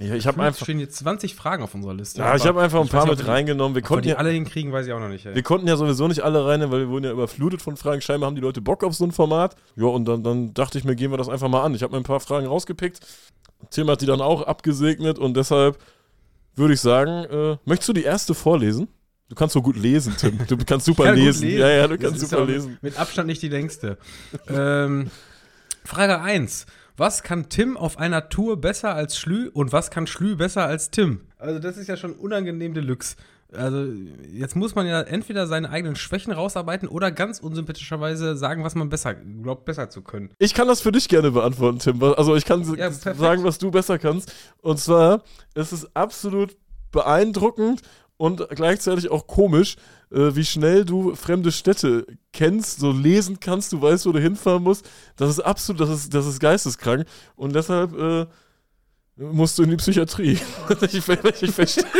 Ja, 0.02 0.16
ich 0.16 0.26
habe 0.26 0.42
einfach, 0.42 0.64
stehen 0.66 0.80
jetzt 0.80 0.98
20 0.98 1.36
Fragen 1.36 1.64
auf 1.64 1.76
unserer 1.76 1.94
Liste. 1.94 2.20
ja, 2.22 2.36
ich 2.36 2.46
habe 2.46 2.60
einfach 2.62 2.80
ein 2.80 2.86
ich 2.86 2.92
paar 2.92 3.06
mit 3.06 3.28
reingenommen. 3.28 3.76
Wir 3.76 3.82
konnten 3.84 4.04
die 4.04 4.10
ja, 4.10 4.16
alle 4.16 4.32
hinkriegen, 4.32 4.72
weiß 4.72 4.88
ich 4.88 4.94
auch 4.94 5.00
noch 5.00 5.10
nicht. 5.10 5.26
Ey. 5.26 5.36
wir 5.36 5.44
konnten 5.44 5.68
ja 5.68 5.76
sowieso 5.78 6.08
nicht 6.08 6.22
alle 6.22 6.46
rein, 6.46 6.60
weil 6.72 6.80
wir 6.82 6.90
wurden 6.90 7.06
ja 7.06 7.12
überflutet 7.12 7.62
von 7.62 7.78
Fragen. 7.78 8.02
Scheinbar 8.02 8.28
haben 8.28 8.36
die 8.36 8.42
Leute 8.42 8.62
Bock 8.62 8.84
auf 8.84 8.96
so 8.96 9.04
ein 9.06 9.12
Format. 9.12 9.56
Ja, 9.76 9.86
und 9.86 10.06
dann, 10.06 10.24
dann 10.24 10.54
dachte 10.54 10.78
ich 10.78 10.84
mir, 10.86 10.96
gehen 10.96 11.12
wir 11.12 11.18
das 11.18 11.30
einfach 11.30 11.50
mal 11.50 11.62
an. 11.64 11.76
Ich 11.76 11.84
habe 11.84 11.92
mir 11.94 11.98
ein 12.00 12.04
paar 12.04 12.20
Fragen 12.20 12.48
rausgepickt. 12.48 13.00
Tim 13.70 13.90
hat 13.90 14.02
die 14.02 14.08
dann 14.08 14.22
auch 14.22 14.42
abgesegnet 14.42 15.20
und 15.20 15.38
deshalb 15.38 15.78
würde 16.56 16.74
ich 16.74 16.82
sagen, 16.82 17.26
äh, 17.26 17.58
möchtest 17.66 17.90
du 17.90 17.94
die 17.94 18.04
erste 18.04 18.34
vorlesen? 18.34 18.88
Du 19.30 19.36
kannst 19.36 19.54
so 19.54 19.62
gut 19.62 19.78
lesen, 19.78 20.16
Tim. 20.18 20.40
Du 20.48 20.58
kannst 20.58 20.86
super 20.88 21.12
lesen. 21.14 21.46
lesen. 21.46 21.60
Ja, 21.60 21.70
ja, 21.70 21.88
du 21.88 21.96
Das 21.98 22.10
kannst 22.10 22.24
ist 22.24 22.30
super 22.32 22.46
lesen. 22.46 22.78
Mit 22.82 23.00
Abstand 23.00 23.28
nicht 23.28 23.42
die 23.42 23.48
längste. 23.50 23.98
ähm, 24.50 25.10
Frage 25.86 26.20
1. 26.22 26.66
Was 27.02 27.24
kann 27.24 27.50
Tim 27.50 27.78
auf 27.78 27.98
einer 27.98 28.30
Tour 28.30 28.62
besser 28.62 28.94
als 28.94 29.18
Schlü 29.18 29.50
und 29.52 29.74
was 29.74 29.90
kann 29.90 30.06
Schlü 30.06 30.36
besser 30.36 30.68
als 30.68 30.92
Tim? 30.92 31.22
Also 31.40 31.58
das 31.58 31.76
ist 31.78 31.88
ja 31.88 31.98
schon 31.98 32.14
unangenehm 32.14 32.76
Deluxe. 32.76 33.16
Also 33.52 33.88
jetzt 34.32 34.56
muss 34.56 34.76
man 34.76 34.86
ja 34.86 35.02
entweder 35.02 35.48
seine 35.48 35.72
eigenen 35.72 35.96
Schwächen 35.96 36.32
rausarbeiten 36.32 36.88
oder 36.88 37.12
ganz 37.12 37.40
unsympathischerweise 37.40 38.38
sagen, 38.38 38.64
was 38.64 38.76
man 38.76 38.90
besser 38.90 39.16
glaubt, 39.16 39.66
besser 39.66 39.90
zu 39.90 40.04
können. 40.04 40.30
Ich 40.38 40.54
kann 40.54 40.68
das 40.68 40.82
für 40.82 40.92
dich 40.92 41.10
gerne 41.10 41.32
beantworten, 41.32 41.80
Tim. 41.80 42.04
Also 42.04 42.36
ich 42.36 42.46
kann 42.46 42.62
Ja, 42.76 42.92
sagen, 42.92 43.44
was 43.44 43.58
du 43.58 43.72
besser 43.72 43.98
kannst. 43.98 44.32
Und 44.62 44.80
zwar, 44.80 45.24
es 45.56 45.74
ist 45.74 45.90
absolut 45.96 46.56
beeindruckend 46.92 47.82
und 48.22 48.48
gleichzeitig 48.52 49.10
auch 49.10 49.26
komisch, 49.26 49.78
äh, 50.12 50.36
wie 50.36 50.46
schnell 50.46 50.86
du 50.86 51.16
fremde 51.16 51.52
Städte 51.52 52.06
kennst, 52.32 52.80
so 52.80 52.92
lesen 52.92 53.40
kannst, 53.40 53.72
du 53.72 53.82
weißt, 53.82 54.06
wo 54.06 54.12
du 54.12 54.20
hinfahren 54.20 54.62
musst. 54.62 54.88
Das 55.16 55.32
ist 55.32 55.40
absolut, 55.40 55.82
das 55.82 55.90
ist, 55.90 56.14
das 56.14 56.28
ist 56.28 56.40
geisteskrank. 56.40 57.08
Und 57.36 57.56
deshalb 57.56 57.98
äh, 57.98 58.28
musst 59.16 59.58
du 59.58 59.64
in 59.64 59.72
die 59.72 59.78
Psychiatrie. 59.78 60.38
ich, 60.82 60.94
ich 60.94 61.52
verstehe. 61.52 61.84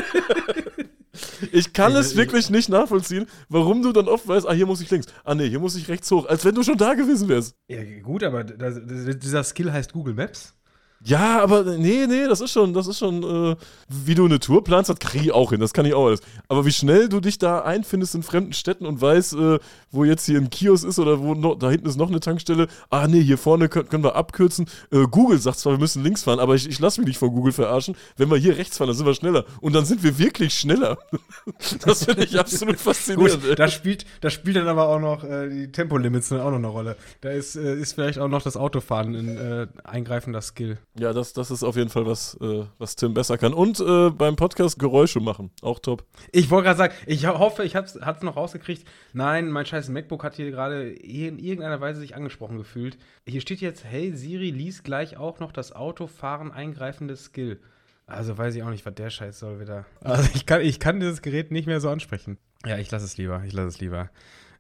Ich 1.52 1.74
kann 1.74 1.96
es 1.96 2.12
ich- 2.12 2.18
wirklich 2.18 2.50
nicht 2.50 2.70
nachvollziehen, 2.70 3.26
warum 3.50 3.82
du 3.82 3.92
dann 3.92 4.08
oft 4.08 4.28
weißt, 4.28 4.48
ah, 4.48 4.54
hier 4.54 4.66
muss 4.66 4.80
ich 4.80 4.90
links, 4.90 5.08
ah 5.24 5.36
nee, 5.36 5.50
hier 5.50 5.60
muss 5.60 5.76
ich 5.76 5.88
rechts 5.90 6.10
hoch, 6.12 6.26
als 6.26 6.46
wenn 6.46 6.56
du 6.56 6.64
schon 6.64 6.78
da 6.78 6.94
gewesen 6.94 7.28
wärst. 7.28 7.56
Ja, 7.68 7.84
gut, 8.02 8.24
aber 8.24 8.44
das, 8.44 8.80
dieser 8.86 9.44
Skill 9.44 9.72
heißt 9.74 9.92
Google 9.92 10.14
Maps. 10.14 10.54
Ja, 11.04 11.42
aber 11.42 11.64
nee, 11.64 12.06
nee, 12.08 12.28
das 12.28 12.42
ist 12.42 12.52
schon, 12.52 12.74
das 12.74 12.86
ist 12.86 13.00
schon, 13.00 13.24
äh, 13.24 13.56
wie 13.90 14.14
du 14.14 14.26
eine 14.26 14.40
Tour 14.40 14.64
planst, 14.64 14.90
das 14.90 15.00
kriege 15.00 15.26
ich 15.26 15.32
auch 15.32 15.50
hin, 15.50 15.60
das 15.60 15.74
kann 15.74 15.86
ich 15.86 15.96
auch 15.96 16.06
alles. 16.06 16.22
Aber 16.48 16.64
wie 16.66 16.72
schnell 16.72 17.10
du 17.10 17.20
dich 17.20 17.40
da 17.40 17.62
einfindest 17.62 18.14
in 18.14 18.22
fremden 18.22 18.54
Städten 18.54 18.86
und 18.86 19.02
weißt, 19.02 19.34
äh, 19.34 19.60
wo 19.90 20.04
jetzt 20.04 20.28
hier 20.28 20.38
ein 20.38 20.52
Kiosk 20.52 20.86
ist 20.88 21.00
oder 21.00 21.20
wo 21.20 21.34
noch, 21.34 21.58
da 21.58 21.72
hinten 21.72 21.88
ist 21.88 21.98
noch 21.98 22.10
eine 22.10 22.20
Tankstelle, 22.20 22.68
ah 22.92 23.08
nee, 23.08 23.22
hier 23.24 23.40
vorne 23.40 23.68
können, 23.68 23.90
können 23.90 24.04
wir 24.04 24.16
abkürzen. 24.16 24.68
Äh, 24.92 25.08
Google 25.10 25.40
sagt 25.40 25.58
zwar, 25.58 25.74
wir 25.74 25.80
müssen 25.80 26.04
links 26.04 26.22
fahren, 26.22 26.40
aber 26.40 26.54
ich, 26.54 26.70
ich 26.70 26.78
lasse 26.80 27.02
mich 27.02 27.08
nicht 27.08 27.18
von 27.18 27.32
Google 27.32 27.54
verarschen. 27.54 27.96
Wenn 28.18 28.30
wir 28.30 28.38
hier 28.38 28.58
rechts 28.58 28.78
fahren, 28.78 28.88
dann 28.88 28.98
sind 28.98 29.08
wir 29.08 29.16
schneller. 29.16 29.46
Und 29.60 29.74
dann 29.74 29.86
sind 29.86 30.04
wir 30.04 30.20
wirklich 30.20 30.54
schneller. 30.54 31.00
das 31.86 32.06
finde 32.06 32.26
ich 32.26 32.40
absolut 32.40 32.76
faszinierend. 32.80 33.44
Gut, 33.44 33.60
da 33.60 33.68
spielt, 33.70 34.06
da 34.22 34.30
spielt 34.30 34.56
dann 34.56 34.68
aber 34.68 34.88
auch 34.88 35.00
noch 35.00 35.24
äh, 35.24 35.50
die 35.50 35.72
Tempolimits 35.72 36.30
dann 36.30 36.42
auch 36.42 36.52
noch 36.52 36.58
eine 36.58 36.68
Rolle. 36.68 36.96
Da 37.22 37.32
ist, 37.32 37.56
äh, 37.56 37.76
ist 37.76 37.94
vielleicht 37.94 38.20
auch 38.20 38.28
noch 38.28 38.44
das 38.44 38.56
Autofahren 38.56 39.16
ein 39.16 39.38
äh, 39.38 39.68
eingreifender 39.84 40.42
Skill. 40.42 40.78
Ja, 41.00 41.14
das, 41.14 41.32
das 41.32 41.52
ist 41.52 41.64
auf 41.64 41.78
jeden 41.78 41.90
Fall 41.90 42.06
was, 42.06 42.38
äh, 42.42 42.66
was 42.78 42.98
Tim 42.98 43.14
besser 43.14 43.38
kann. 43.38 43.54
Und 43.54 43.80
äh, 43.80 44.10
beim 44.10 44.36
Podcast 44.36 44.78
Geräusche 44.78 45.22
machen. 45.22 45.52
Auch 45.62 45.80
top. 45.80 46.06
Ich 46.34 46.50
wollte 46.50 46.66
gerade 46.66 46.78
sagen, 46.78 46.94
ich 47.06 47.26
hoffe, 47.28 47.64
ich 47.64 47.78
habe 47.78 47.88
es 47.88 48.24
noch 48.24 48.36
rausgekriegt. 48.36 48.86
Nein, 49.14 49.52
mein 49.52 49.66
scheiß 49.66 49.88
MacBook 49.88 50.24
hat 50.24 50.36
hier 50.36 50.52
gerade 50.52 50.90
in 50.90 51.40
irgendeiner 51.40 51.80
Weise 51.80 52.02
sich 52.02 52.16
angesprochen 52.16 52.58
gefühlt. 52.58 52.98
Hier 53.26 53.40
steht 53.40 53.62
jetzt, 53.62 53.86
hey 53.86 54.12
Siri, 54.14 54.52
lies 54.52 54.84
gleich 54.84 55.16
auch 55.16 55.40
noch 55.40 55.54
das 55.54 55.72
Autofahren 55.72 56.52
eingreifende 56.52 57.16
Skill. 57.16 57.62
Also 58.06 58.38
weiß 58.38 58.56
ich 58.56 58.64
auch 58.64 58.70
nicht, 58.70 58.86
was 58.86 58.96
der 58.96 59.10
Scheiß 59.10 59.40
soll 59.40 59.62
wieder. 59.62 59.86
Also 60.02 60.30
ich 60.34 60.46
kann, 60.46 60.60
ich 60.60 60.82
kann 60.82 61.00
dieses 61.00 61.22
Gerät 61.22 61.52
nicht 61.52 61.68
mehr 61.68 61.80
so 61.80 61.90
ansprechen. 61.90 62.38
Ja, 62.66 62.78
ich 62.78 62.92
lasse 62.92 63.06
es 63.06 63.16
lieber, 63.16 63.42
ich 63.46 63.54
lasse 63.54 63.70
es 63.70 63.80
lieber. 63.80 64.10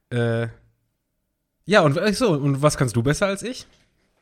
Äh, 0.09 0.47
ja, 1.65 1.81
und 1.81 1.99
so, 2.15 2.31
und 2.31 2.61
was 2.61 2.77
kannst 2.77 2.95
du 2.95 3.03
besser 3.03 3.27
als 3.27 3.43
ich? 3.43 3.67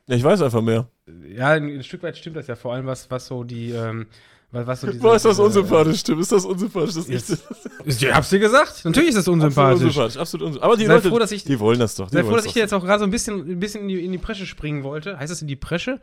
Ja, 0.10 0.16
ich 0.16 0.24
weiß 0.24 0.42
einfach 0.42 0.62
mehr. 0.62 0.88
Ja, 1.36 1.50
ein, 1.50 1.70
ein 1.78 1.84
Stück 1.84 2.02
weit 2.04 2.18
stimmt 2.18 2.36
das 2.36 2.48
ja, 2.48 2.56
vor 2.56 2.74
allem 2.74 2.88
was, 2.88 3.10
was 3.12 3.28
so 3.28 3.44
die, 3.44 3.70
ähm, 3.72 4.08
was, 4.52 4.66
was 4.66 4.82
so 4.82 4.88
diese, 4.88 5.00
Boah, 5.00 5.16
ist 5.16 5.26
das 5.26 5.38
unsympathisch, 5.38 6.02
Tim? 6.04 6.20
Ist 6.20 6.32
das 6.32 6.46
unsympathisch? 6.46 6.96
Das 6.96 7.08
ist 7.08 7.30
echt 7.30 7.40
Ich 7.86 8.12
hab's 8.14 8.30
dir 8.30 8.40
gesagt. 8.40 8.84
Natürlich 8.86 9.10
ist 9.10 9.16
das 9.18 9.28
absolut 9.28 9.44
unsympathisch. 9.44 9.84
unsympathisch. 9.86 10.18
Absolut 10.18 10.48
unsympathisch. 10.48 10.66
Aber 10.66 10.78
die 10.78 10.86
Sei 10.88 10.94
Leute, 10.96 11.10
froh, 11.10 11.20
dass 11.20 11.32
ich- 11.32 11.44
die 11.44 11.60
wollen 11.60 11.80
das 11.80 11.94
doch. 11.96 12.10
Sei 12.10 12.24
froh, 12.24 12.36
dass 12.36 12.46
ich 12.46 12.54
dir 12.54 12.60
jetzt 12.62 12.74
auch 12.74 12.84
gerade 12.84 13.00
so 13.00 13.06
ein 13.06 13.12
bisschen, 13.12 13.52
ein 13.52 13.60
bisschen 13.60 13.84
in, 13.84 13.88
die, 13.90 14.04
in 14.04 14.12
die 14.12 14.18
Presche 14.18 14.48
springen 14.48 14.82
wollte. 14.84 15.20
Heißt 15.20 15.32
das 15.32 15.44
in 15.44 15.48
die 15.48 15.56
Presche? 15.56 16.00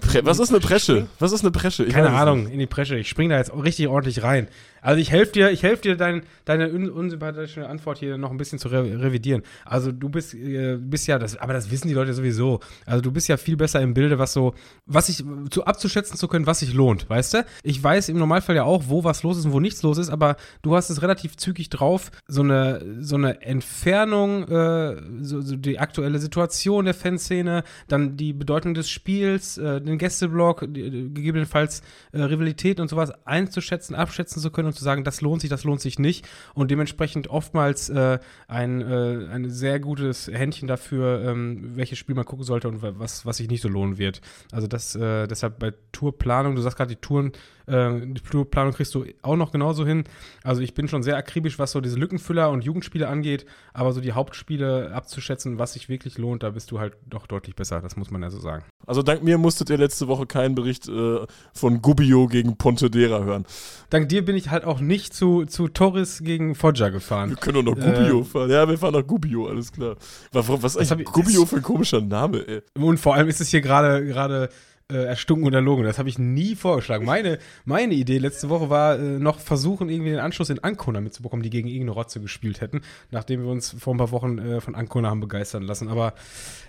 Pre 0.00 0.24
was 0.24 0.38
ist 0.38 0.50
eine 0.50 0.60
Presche? 0.60 1.08
Was 1.18 1.32
ist 1.32 1.42
eine 1.42 1.50
Presche? 1.50 1.84
Ich 1.84 1.92
Keine 1.92 2.10
Ahnung, 2.10 2.48
in 2.48 2.58
die 2.60 2.66
Presche. 2.66 2.96
Ich 2.96 3.08
spring 3.08 3.28
da 3.28 3.36
jetzt 3.36 3.52
richtig 3.52 3.88
ordentlich 3.88 4.22
rein. 4.22 4.48
Also 4.82 5.00
ich 5.00 5.10
helfe 5.10 5.32
dir, 5.32 5.50
ich 5.50 5.62
helfe 5.62 5.82
dir, 5.82 5.96
dein, 5.96 6.22
deine 6.44 6.70
un 6.72 6.90
unsympathische 6.90 7.68
Antwort 7.68 7.98
hier 7.98 8.18
noch 8.18 8.30
ein 8.30 8.36
bisschen 8.36 8.58
zu 8.58 8.68
re 8.68 8.82
revidieren. 8.82 9.42
Also 9.64 9.92
du 9.92 10.08
bist, 10.08 10.34
äh, 10.34 10.76
bist 10.76 11.06
ja, 11.06 11.18
das, 11.18 11.36
aber 11.36 11.52
das 11.52 11.70
wissen 11.70 11.88
die 11.88 11.94
Leute 11.94 12.14
sowieso. 12.14 12.60
Also 12.86 13.02
du 13.02 13.12
bist 13.12 13.28
ja 13.28 13.36
viel 13.36 13.56
besser 13.56 13.80
im 13.80 13.94
Bilde, 13.94 14.18
was 14.18 14.32
so, 14.32 14.54
was 14.86 15.06
sich 15.06 15.24
zu 15.50 15.64
abzuschätzen 15.64 16.16
zu 16.16 16.28
können, 16.28 16.46
was 16.46 16.60
sich 16.60 16.72
lohnt, 16.72 17.08
weißt 17.08 17.34
du? 17.34 17.44
Ich 17.62 17.82
weiß 17.82 18.08
im 18.08 18.18
Normalfall 18.18 18.56
ja 18.56 18.64
auch, 18.64 18.84
wo 18.86 19.04
was 19.04 19.22
los 19.22 19.38
ist 19.38 19.44
und 19.46 19.52
wo 19.52 19.60
nichts 19.60 19.82
los 19.82 19.98
ist, 19.98 20.10
aber 20.10 20.36
du 20.62 20.74
hast 20.74 20.90
es 20.90 21.02
relativ 21.02 21.36
zügig 21.36 21.70
drauf, 21.70 22.10
so 22.26 22.42
eine, 22.42 22.84
so 23.00 23.16
eine 23.16 23.42
Entfernung, 23.42 24.48
äh, 24.48 24.96
so, 25.20 25.40
so 25.40 25.56
die 25.56 25.78
aktuelle 25.78 26.18
Situation 26.18 26.84
der 26.84 26.94
Fanszene, 26.94 27.64
dann 27.88 28.16
die 28.16 28.32
Bedeutung 28.32 28.74
des 28.74 28.88
Spiels, 28.90 29.58
äh, 29.58 29.80
den 29.80 29.98
Gästeblock, 29.98 30.66
die, 30.68 31.10
gegebenenfalls 31.12 31.82
äh, 32.12 32.22
Rivalität 32.22 32.80
und 32.80 32.88
sowas 32.88 33.12
einzuschätzen, 33.24 33.94
abschätzen 33.94 34.40
zu 34.40 34.50
können 34.50 34.69
und 34.70 34.74
zu 34.76 34.84
sagen, 34.84 35.04
das 35.04 35.20
lohnt 35.20 35.40
sich, 35.40 35.50
das 35.50 35.64
lohnt 35.64 35.80
sich 35.80 35.98
nicht 35.98 36.26
und 36.54 36.70
dementsprechend 36.70 37.28
oftmals 37.28 37.88
äh, 37.90 38.18
ein, 38.48 38.80
äh, 38.80 39.26
ein 39.32 39.50
sehr 39.50 39.80
gutes 39.80 40.28
Händchen 40.28 40.68
dafür, 40.68 41.22
ähm, 41.24 41.76
welches 41.76 41.98
Spiel 41.98 42.14
man 42.14 42.24
gucken 42.24 42.44
sollte 42.44 42.68
und 42.68 42.82
wa- 42.82 42.92
was, 42.96 43.26
was 43.26 43.36
sich 43.36 43.48
nicht 43.48 43.60
so 43.62 43.68
lohnen 43.68 43.98
wird. 43.98 44.20
Also 44.52 44.66
das, 44.66 44.94
äh, 44.96 45.26
deshalb 45.26 45.58
bei 45.58 45.72
Tourplanung, 45.92 46.54
du 46.56 46.62
sagst 46.62 46.76
gerade, 46.76 46.94
die 46.94 47.00
Touren, 47.00 47.32
äh, 47.66 48.00
die 48.00 48.20
Tourplanung 48.20 48.72
kriegst 48.72 48.94
du 48.94 49.04
auch 49.22 49.36
noch 49.36 49.52
genauso 49.52 49.86
hin. 49.86 50.04
Also 50.42 50.62
ich 50.62 50.74
bin 50.74 50.88
schon 50.88 51.02
sehr 51.02 51.16
akribisch, 51.16 51.58
was 51.58 51.72
so 51.72 51.80
diese 51.80 51.96
Lückenfüller 51.98 52.50
und 52.50 52.64
Jugendspiele 52.64 53.08
angeht, 53.08 53.46
aber 53.74 53.92
so 53.92 54.00
die 54.00 54.12
Hauptspiele 54.12 54.92
abzuschätzen, 54.92 55.58
was 55.58 55.74
sich 55.74 55.88
wirklich 55.88 56.18
lohnt, 56.18 56.42
da 56.42 56.50
bist 56.50 56.70
du 56.70 56.78
halt 56.80 56.94
doch 57.08 57.26
deutlich 57.26 57.56
besser, 57.56 57.80
das 57.80 57.96
muss 57.96 58.10
man 58.10 58.22
ja 58.22 58.30
so 58.30 58.38
sagen. 58.38 58.64
Also 58.86 59.02
dank 59.02 59.22
mir 59.22 59.38
musstet 59.38 59.70
ihr 59.70 59.78
letzte 59.78 60.08
Woche 60.08 60.26
keinen 60.26 60.54
Bericht 60.54 60.88
äh, 60.88 61.18
von 61.52 61.82
Gubbio 61.82 62.26
gegen 62.26 62.56
Pontedera 62.56 63.22
hören. 63.24 63.44
Dank 63.90 64.08
dir 64.08 64.24
bin 64.24 64.36
ich 64.36 64.50
halt 64.50 64.59
auch 64.64 64.80
nicht 64.80 65.14
zu, 65.14 65.44
zu 65.44 65.68
Torres 65.68 66.22
gegen 66.22 66.54
Foggia 66.54 66.86
Wir 66.86 66.92
gefahren. 66.92 67.36
können 67.40 67.64
doch 67.64 67.74
noch 67.76 67.82
Äh, 67.82 67.90
Gubbio 67.92 68.24
fahren. 68.24 68.50
Ja, 68.50 68.68
wir 68.68 68.78
fahren 68.78 68.94
nach 68.94 69.06
Gubbio, 69.06 69.46
alles 69.48 69.72
klar. 69.72 69.96
Was, 70.32 70.48
was 70.48 70.76
ist 70.76 70.92
eigentlich 70.92 71.08
ich- 71.08 71.12
Gubbio 71.14 71.46
für 71.46 71.56
ein 71.56 71.62
komischer 71.62 72.00
Name, 72.00 72.46
ey? 72.46 72.62
Und 72.80 72.98
vor 72.98 73.14
allem 73.14 73.28
ist 73.28 73.40
es 73.40 73.48
hier 73.48 73.60
gerade 73.60 74.04
gerade 74.06 74.48
äh, 74.90 75.04
erstunken 75.04 75.46
und 75.46 75.54
erlogen. 75.54 75.84
Das 75.84 75.98
habe 75.98 76.08
ich 76.08 76.18
nie 76.18 76.54
vorgeschlagen. 76.54 77.04
Meine, 77.04 77.38
meine 77.64 77.94
Idee 77.94 78.18
letzte 78.18 78.48
Woche 78.48 78.70
war 78.70 78.98
äh, 78.98 79.18
noch 79.18 79.38
versuchen, 79.38 79.88
irgendwie 79.88 80.10
den 80.10 80.20
Anschluss 80.20 80.50
in 80.50 80.58
Ancona 80.58 81.00
mitzubekommen, 81.00 81.42
die 81.42 81.50
gegen 81.50 81.68
irgendeine 81.68 81.92
Rotze 81.92 82.20
gespielt 82.20 82.60
hätten, 82.60 82.82
nachdem 83.10 83.42
wir 83.42 83.50
uns 83.50 83.74
vor 83.78 83.94
ein 83.94 83.98
paar 83.98 84.10
Wochen 84.10 84.38
äh, 84.38 84.60
von 84.60 84.74
Ancona 84.74 85.10
haben 85.10 85.20
begeistern 85.20 85.62
lassen. 85.62 85.88
Aber 85.88 86.14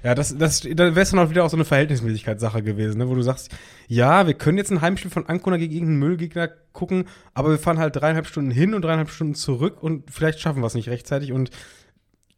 ja, 0.03 0.15
das, 0.15 0.37
das, 0.37 0.61
da 0.61 0.95
wäre 0.95 1.01
es 1.01 1.11
dann 1.11 1.19
auch 1.19 1.29
wieder 1.29 1.43
auch 1.43 1.49
so 1.49 1.57
eine 1.57 1.65
Verhältnismäßigkeitssache 1.65 2.63
gewesen, 2.63 2.99
ne? 2.99 3.09
wo 3.09 3.15
du 3.15 3.21
sagst, 3.21 3.51
ja, 3.87 4.27
wir 4.27 4.33
können 4.33 4.57
jetzt 4.57 4.71
ein 4.71 4.81
Heimspiel 4.81 5.11
von 5.11 5.27
Ancona 5.27 5.57
gegen 5.57 5.73
irgendeinen 5.73 5.99
Müllgegner 5.99 6.49
gucken, 6.73 7.05
aber 7.33 7.49
wir 7.51 7.59
fahren 7.59 7.79
halt 7.79 7.95
dreieinhalb 7.95 8.27
Stunden 8.27 8.51
hin 8.51 8.73
und 8.73 8.83
dreieinhalb 8.83 9.09
Stunden 9.09 9.35
zurück 9.35 9.81
und 9.81 10.09
vielleicht 10.09 10.39
schaffen 10.39 10.61
wir 10.61 10.67
es 10.67 10.73
nicht 10.73 10.89
rechtzeitig 10.89 11.31
und 11.31 11.51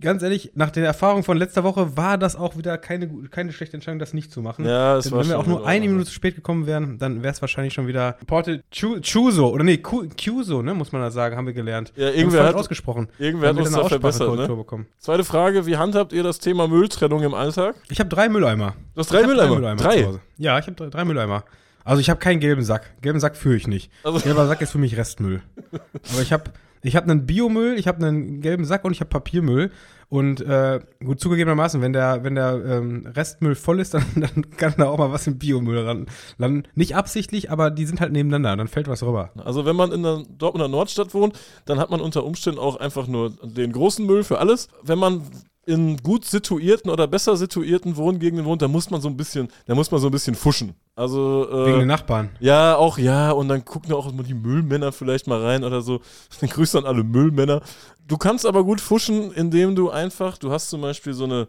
ganz 0.02 0.22
ehrlich, 0.24 0.52
nach 0.56 0.70
der 0.72 0.86
Erfahrung 0.86 1.24
von 1.24 1.38
letzter 1.38 1.64
Woche 1.64 1.96
war 1.98 2.18
das 2.18 2.36
auch 2.36 2.58
wieder 2.58 2.78
keine, 2.78 3.08
keine 3.30 3.52
schlechte 3.54 3.76
Entscheidung, 3.78 4.00
das 4.00 4.14
nicht 4.14 4.32
zu 4.32 4.42
machen. 4.42 4.66
Ja, 4.66 4.98
es 4.98 5.06
Denn 5.06 5.14
war 5.14 5.22
wenn 5.22 5.30
wir 5.30 5.40
auch 5.40 5.46
nur 5.46 5.66
eine 5.68 5.88
Minute 5.88 6.06
zu 6.06 6.14
spät 6.14 6.36
gekommen 6.36 6.66
wären, 6.68 6.98
dann 6.98 7.24
wäre 7.24 7.34
es 7.34 7.42
wahrscheinlich 7.42 7.74
schon 7.74 7.88
wieder 7.88 8.18
Porte 8.28 8.64
Chu- 8.72 9.00
Chuso 9.02 9.48
oder 9.50 9.64
nee, 9.64 9.78
Cuso, 9.78 10.62
ne, 10.62 10.74
muss 10.74 10.92
man 10.92 11.02
da 11.02 11.12
sagen, 11.12 11.36
haben 11.38 11.46
wir 11.46 11.54
gelernt. 11.54 11.94
Ja, 11.96 12.10
irgendwer 12.10 12.46
hat- 12.46 12.56
ausgesprochen. 12.56 13.08
Irgendwer 13.18 13.50
hat 13.50 13.58
uns 13.58 13.72
da 13.72 13.80
eine 13.80 13.90
verbessert, 13.90 14.36
ne? 14.36 14.48
bekommen. 14.48 14.88
Zweite 15.00 15.24
Frage, 15.24 15.66
wie 15.66 15.78
handhabt 15.78 16.14
ihr 16.14 16.24
das 16.24 16.40
Thema 16.40 16.68
Mülltrennung 16.68 17.22
im 17.24 17.34
Alltag? 17.34 17.76
Ich 17.90 18.00
habe 18.00 18.10
drei 18.10 18.30
Mülleimer. 18.30 18.76
Du 18.96 19.00
hast 19.00 19.12
drei 19.12 19.22
Ich 19.22 19.28
Mülleimer? 19.28 19.76
Drei? 19.76 20.04
Hause. 20.06 20.20
Ja, 20.38 20.60
ich 20.60 20.66
habe 20.68 20.76
drei, 20.76 20.90
drei 20.90 21.06
Mülleimer. 21.06 21.44
Also 21.86 22.00
ich 22.00 22.10
habe 22.10 22.20
keinen 22.20 22.40
gelben 22.40 22.64
Sack. 22.64 22.92
Gelben 23.02 23.20
Sack 23.20 23.36
führe 23.36 23.56
ich 23.58 23.68
nicht. 23.68 23.92
Also- 24.04 24.20
Gelber 24.20 24.48
Sack 24.48 24.62
ist 24.62 24.72
für 24.72 24.78
mich 24.78 24.96
Restmüll. 24.96 25.42
Aber 26.14 26.22
ich 26.22 26.32
habe 26.32 26.46
ich 26.84 26.96
hab 26.96 27.06
einen 27.06 27.26
Biomüll, 27.26 27.78
ich 27.78 27.88
habe 27.88 28.06
einen 28.06 28.42
gelben 28.42 28.66
Sack 28.66 28.84
und 28.84 28.92
ich 28.92 29.00
habe 29.00 29.10
Papiermüll. 29.10 29.72
Und 30.10 30.42
äh, 30.42 30.80
gut 31.04 31.20
zugegebenermaßen, 31.20 31.82
wenn 31.82 31.92
der, 31.92 32.24
wenn 32.24 32.36
der 32.36 32.64
ähm, 32.64 33.08
Restmüll 33.16 33.56
voll 33.56 33.80
ist, 33.80 33.94
dann, 33.96 34.06
dann 34.16 34.52
kann 34.58 34.76
da 34.78 34.86
auch 34.86 35.00
mal 35.00 35.12
was 35.12 35.26
im 35.26 35.40
Biomüll 35.40 35.80
ran 35.80 36.06
landen. 36.38 36.68
Nicht 36.76 36.96
absichtlich, 36.96 37.50
aber 37.50 37.72
die 37.72 37.86
sind 37.86 38.00
halt 38.00 38.12
nebeneinander, 38.12 38.56
dann 38.58 38.68
fällt 38.68 38.88
was 38.88 39.02
rüber. 39.02 39.32
Also 39.44 39.66
wenn 39.66 39.76
man 39.76 39.92
in 39.92 40.04
der 40.04 40.24
Dortmunder 40.38 40.68
Nordstadt 40.68 41.16
wohnt, 41.16 41.40
dann 41.66 41.80
hat 41.80 41.90
man 41.90 42.00
unter 42.00 42.26
Umständen 42.26 42.60
auch 42.60 42.76
einfach 42.76 43.08
nur 43.08 43.32
den 43.42 43.72
großen 43.72 44.06
Müll 44.06 44.24
für 44.24 44.38
alles. 44.38 44.68
Wenn 44.84 45.00
man 45.00 45.24
in 45.66 45.98
gut 45.98 46.26
situierten 46.26 46.92
oder 46.92 47.08
besser 47.08 47.38
situierten 47.38 47.96
Wohngegenden 47.96 48.46
wohnt, 48.46 48.62
da 48.62 48.68
muss 48.68 48.90
man 48.90 49.00
so 49.02 49.08
ein 49.08 49.16
bisschen, 49.16 49.48
da 49.66 49.76
muss 49.76 49.92
man 49.92 50.02
so 50.02 50.08
ein 50.08 50.12
bisschen 50.12 50.36
fuschen. 50.36 50.74
Also 50.96 51.48
äh, 51.50 51.68
Wegen 51.68 51.80
den 51.80 51.88
Nachbarn. 51.88 52.30
ja, 52.40 52.76
auch 52.76 52.98
ja, 52.98 53.32
und 53.32 53.48
dann 53.48 53.64
gucken 53.64 53.94
auch 53.94 54.12
mal 54.12 54.24
die 54.24 54.34
Müllmänner 54.34 54.92
vielleicht 54.92 55.28
mal 55.28 55.42
rein 55.42 55.64
oder 55.64 55.82
so. 55.82 56.02
Grüße 56.42 56.78
an 56.78 56.86
alle 56.86 57.04
Müllmänner. 57.04 57.62
Du 58.08 58.18
kannst 58.18 58.46
aber 58.46 58.64
gut 58.64 58.82
fuschen, 58.82 59.32
indem 59.32 59.76
du 59.76 59.90
einfach, 59.90 60.38
du 60.38 60.52
hast 60.52 60.70
zum 60.70 60.82
Beispiel 60.82 61.14
so 61.14 61.24
eine, 61.24 61.48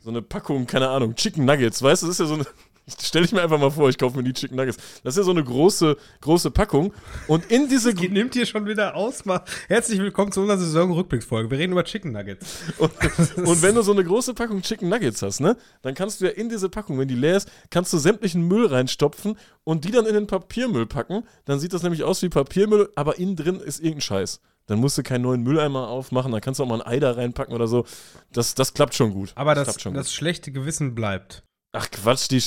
so 0.00 0.10
eine 0.10 0.20
Packung, 0.20 0.66
keine 0.66 0.90
Ahnung, 0.90 1.14
Chicken 1.14 1.46
Nuggets, 1.46 1.82
weißt 1.82 2.02
du, 2.02 2.06
das 2.06 2.16
ist 2.16 2.20
ja 2.20 2.26
so 2.26 2.34
eine, 2.34 2.46
stell 2.86 3.24
ich 3.24 3.32
mir 3.32 3.42
einfach 3.42 3.58
mal 3.58 3.70
vor, 3.70 3.88
ich 3.88 3.98
kaufe 3.98 4.16
mir 4.16 4.22
die 4.22 4.32
Chicken 4.32 4.56
Nuggets. 4.56 4.76
Das 5.02 5.14
ist 5.14 5.18
ja 5.18 5.22
so 5.24 5.30
eine 5.30 5.44
große, 5.44 5.96
große 6.20 6.50
Packung 6.50 6.92
und 7.28 7.50
in 7.50 7.68
diese, 7.70 7.94
Die 7.94 8.08
nimmt 8.08 8.34
hier 8.34 8.46
schon 8.46 8.66
wieder 8.66 8.94
Ausmaß. 8.94 9.42
Herzlich 9.68 9.98
willkommen 10.00 10.32
zu 10.32 10.40
unserer 10.40 10.58
Saison-Rückblicksfolge. 10.58 11.50
Wir 11.50 11.58
reden 11.58 11.72
über 11.72 11.84
Chicken 11.84 12.12
Nuggets. 12.12 12.46
und, 12.78 12.92
und 13.38 13.62
wenn 13.62 13.74
du 13.74 13.82
so 13.82 13.92
eine 13.92 14.04
große 14.04 14.34
Packung 14.34 14.62
Chicken 14.62 14.88
Nuggets 14.88 15.22
hast, 15.22 15.40
ne, 15.40 15.56
dann 15.82 15.94
kannst 15.94 16.20
du 16.20 16.26
ja 16.26 16.30
in 16.32 16.48
diese 16.48 16.68
Packung, 16.68 16.98
wenn 16.98 17.08
die 17.08 17.14
leer 17.14 17.36
ist, 17.36 17.50
kannst 17.70 17.92
du 17.92 17.98
sämtlichen 17.98 18.46
Müll 18.46 18.66
reinstopfen 18.66 19.38
und 19.64 19.84
die 19.84 19.90
dann 19.90 20.06
in 20.06 20.14
den 20.14 20.26
Papiermüll 20.26 20.86
packen. 20.86 21.24
Dann 21.44 21.58
sieht 21.58 21.72
das 21.72 21.82
nämlich 21.82 22.04
aus 22.04 22.22
wie 22.22 22.28
Papiermüll, 22.28 22.90
aber 22.94 23.18
innen 23.18 23.36
drin 23.36 23.60
ist 23.60 23.78
irgendein 23.80 24.02
Scheiß. 24.02 24.40
Dann 24.66 24.78
musst 24.78 24.96
du 24.96 25.02
keinen 25.02 25.22
neuen 25.22 25.42
Mülleimer 25.42 25.88
aufmachen, 25.88 26.32
dann 26.32 26.40
kannst 26.40 26.58
du 26.58 26.64
auch 26.64 26.68
mal 26.68 26.80
ein 26.80 26.86
Ei 26.86 26.98
da 26.98 27.12
reinpacken 27.12 27.54
oder 27.54 27.66
so. 27.66 27.84
Das, 28.32 28.54
das 28.54 28.72
klappt 28.72 28.94
schon 28.94 29.12
gut. 29.12 29.32
Aber 29.34 29.54
das, 29.54 29.80
schon 29.80 29.92
das 29.92 30.12
schlechte 30.12 30.52
Gewissen 30.52 30.94
bleibt. 30.94 31.42
Ach 31.76 31.90
Quatsch, 31.90 32.30
die, 32.30 32.40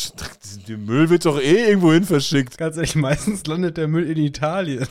die 0.68 0.78
Müll 0.78 1.10
wird 1.10 1.26
doch 1.26 1.38
eh 1.38 1.68
irgendwo 1.68 1.92
hin 1.92 2.06
verschickt. 2.06 2.58
Ganz 2.58 2.78
ehrlich, 2.78 2.96
meistens 2.96 3.46
landet 3.46 3.76
der 3.76 3.90
Müll 3.90 4.10
in 4.10 4.16
Italien. 4.16 4.88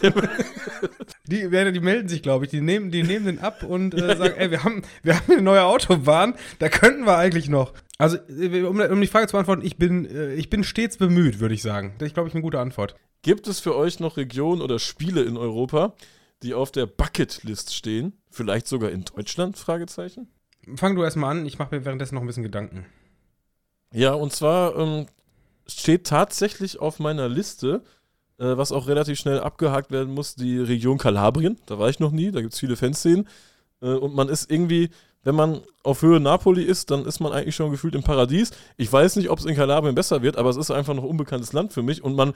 die, 1.26 1.49
die 1.49 1.81
melden 1.81 2.07
sich, 2.07 2.23
glaube 2.23 2.45
ich. 2.45 2.50
Die 2.50 2.61
nehmen, 2.61 2.90
die 2.90 3.02
nehmen 3.02 3.25
den 3.25 3.38
ab 3.38 3.62
und 3.62 3.95
äh, 3.95 4.14
sagen, 4.14 4.35
ey, 4.37 4.50
wir 4.50 4.62
haben, 4.62 4.83
wir 5.02 5.16
haben 5.16 5.33
eine 5.33 5.40
neue 5.40 5.64
Autobahn, 5.64 6.35
da 6.59 6.69
könnten 6.69 7.07
wir 7.07 7.16
eigentlich 7.16 7.49
noch. 7.49 7.73
Also, 7.97 8.19
äh, 8.28 8.62
um, 8.64 8.78
um 8.78 9.00
die 9.00 9.07
Frage 9.07 9.26
zu 9.26 9.33
beantworten, 9.33 9.64
ich 9.64 9.78
bin, 9.78 10.05
äh, 10.05 10.35
ich 10.35 10.50
bin 10.50 10.64
stets 10.64 10.99
bemüht, 10.99 11.40
würde 11.40 11.55
ich 11.55 11.62
sagen. 11.62 11.95
Das 11.97 12.09
ist, 12.09 12.12
glaube 12.12 12.28
ich, 12.28 12.35
eine 12.35 12.43
gute 12.43 12.61
Antwort. 12.61 12.95
Gibt 13.23 13.49
es 13.49 13.59
für 13.59 13.75
euch 13.75 14.00
noch 14.00 14.19
Regionen 14.19 14.61
oder 14.61 14.78
Spiele 14.78 15.23
in 15.23 15.38
Europa, 15.38 15.95
die 16.43 16.52
auf 16.52 16.71
der 16.71 16.85
Bucketlist 16.85 17.75
stehen? 17.75 18.12
Vielleicht 18.31 18.69
sogar 18.69 18.90
in 18.90 19.02
Deutschland? 19.07 19.57
Fragezeichen. 19.57 20.28
Fang 20.75 20.95
du 20.95 21.05
erstmal 21.05 21.31
an, 21.31 21.47
ich 21.47 21.59
mache 21.59 21.75
mir 21.75 21.87
währenddessen 21.87 22.16
noch 22.16 22.23
ein 22.23 22.26
bisschen 22.26 22.43
Gedanken. 22.43 22.85
Ja, 23.93 24.12
und 24.14 24.33
zwar 24.33 24.76
ähm, 24.76 25.07
steht 25.66 26.07
tatsächlich 26.07 26.81
auf 26.81 26.99
meiner 26.99 27.28
Liste, 27.28 27.83
äh, 28.38 28.57
was 28.57 28.73
auch 28.73 28.88
relativ 28.88 29.19
schnell 29.19 29.40
abgehakt 29.40 29.90
werden 29.90 30.12
muss, 30.14 30.35
die 30.35 30.59
Region 30.59 30.99
Kalabrien. 30.99 31.59
Da 31.66 31.78
war 31.78 31.88
ich 31.88 32.00
noch 32.00 32.11
nie, 32.11 32.31
da 32.31 32.40
gibt 32.40 32.55
es 32.55 32.61
viele 32.61 32.76
Fanszenen. 32.76 33.28
Äh, 33.81 33.95
und 33.95 34.14
man 34.14 34.28
ist 34.28 34.50
irgendwie, 34.50 34.90
wenn 35.23 35.35
man 35.35 35.61
auf 35.83 36.02
Höhe 36.02 36.21
Napoli 36.21 36.62
ist, 36.62 36.90
dann 36.90 37.05
ist 37.05 37.21
man 37.21 37.33
eigentlich 37.33 37.57
schon 37.57 37.71
gefühlt 37.71 37.95
im 37.95 38.02
Paradies. 38.02 38.50
Ich 38.76 38.93
weiß 38.93 39.16
nicht, 39.16 39.31
ob 39.31 39.38
es 39.38 39.45
in 39.45 39.57
Kalabrien 39.57 39.95
besser 39.95 40.23
wird, 40.23 40.37
aber 40.37 40.50
es 40.50 40.57
ist 40.57 40.71
einfach 40.71 40.95
noch 40.95 41.05
unbekanntes 41.05 41.52
Land 41.52 41.73
für 41.73 41.83
mich. 41.83 42.02
Und 42.05 42.14
man 42.14 42.33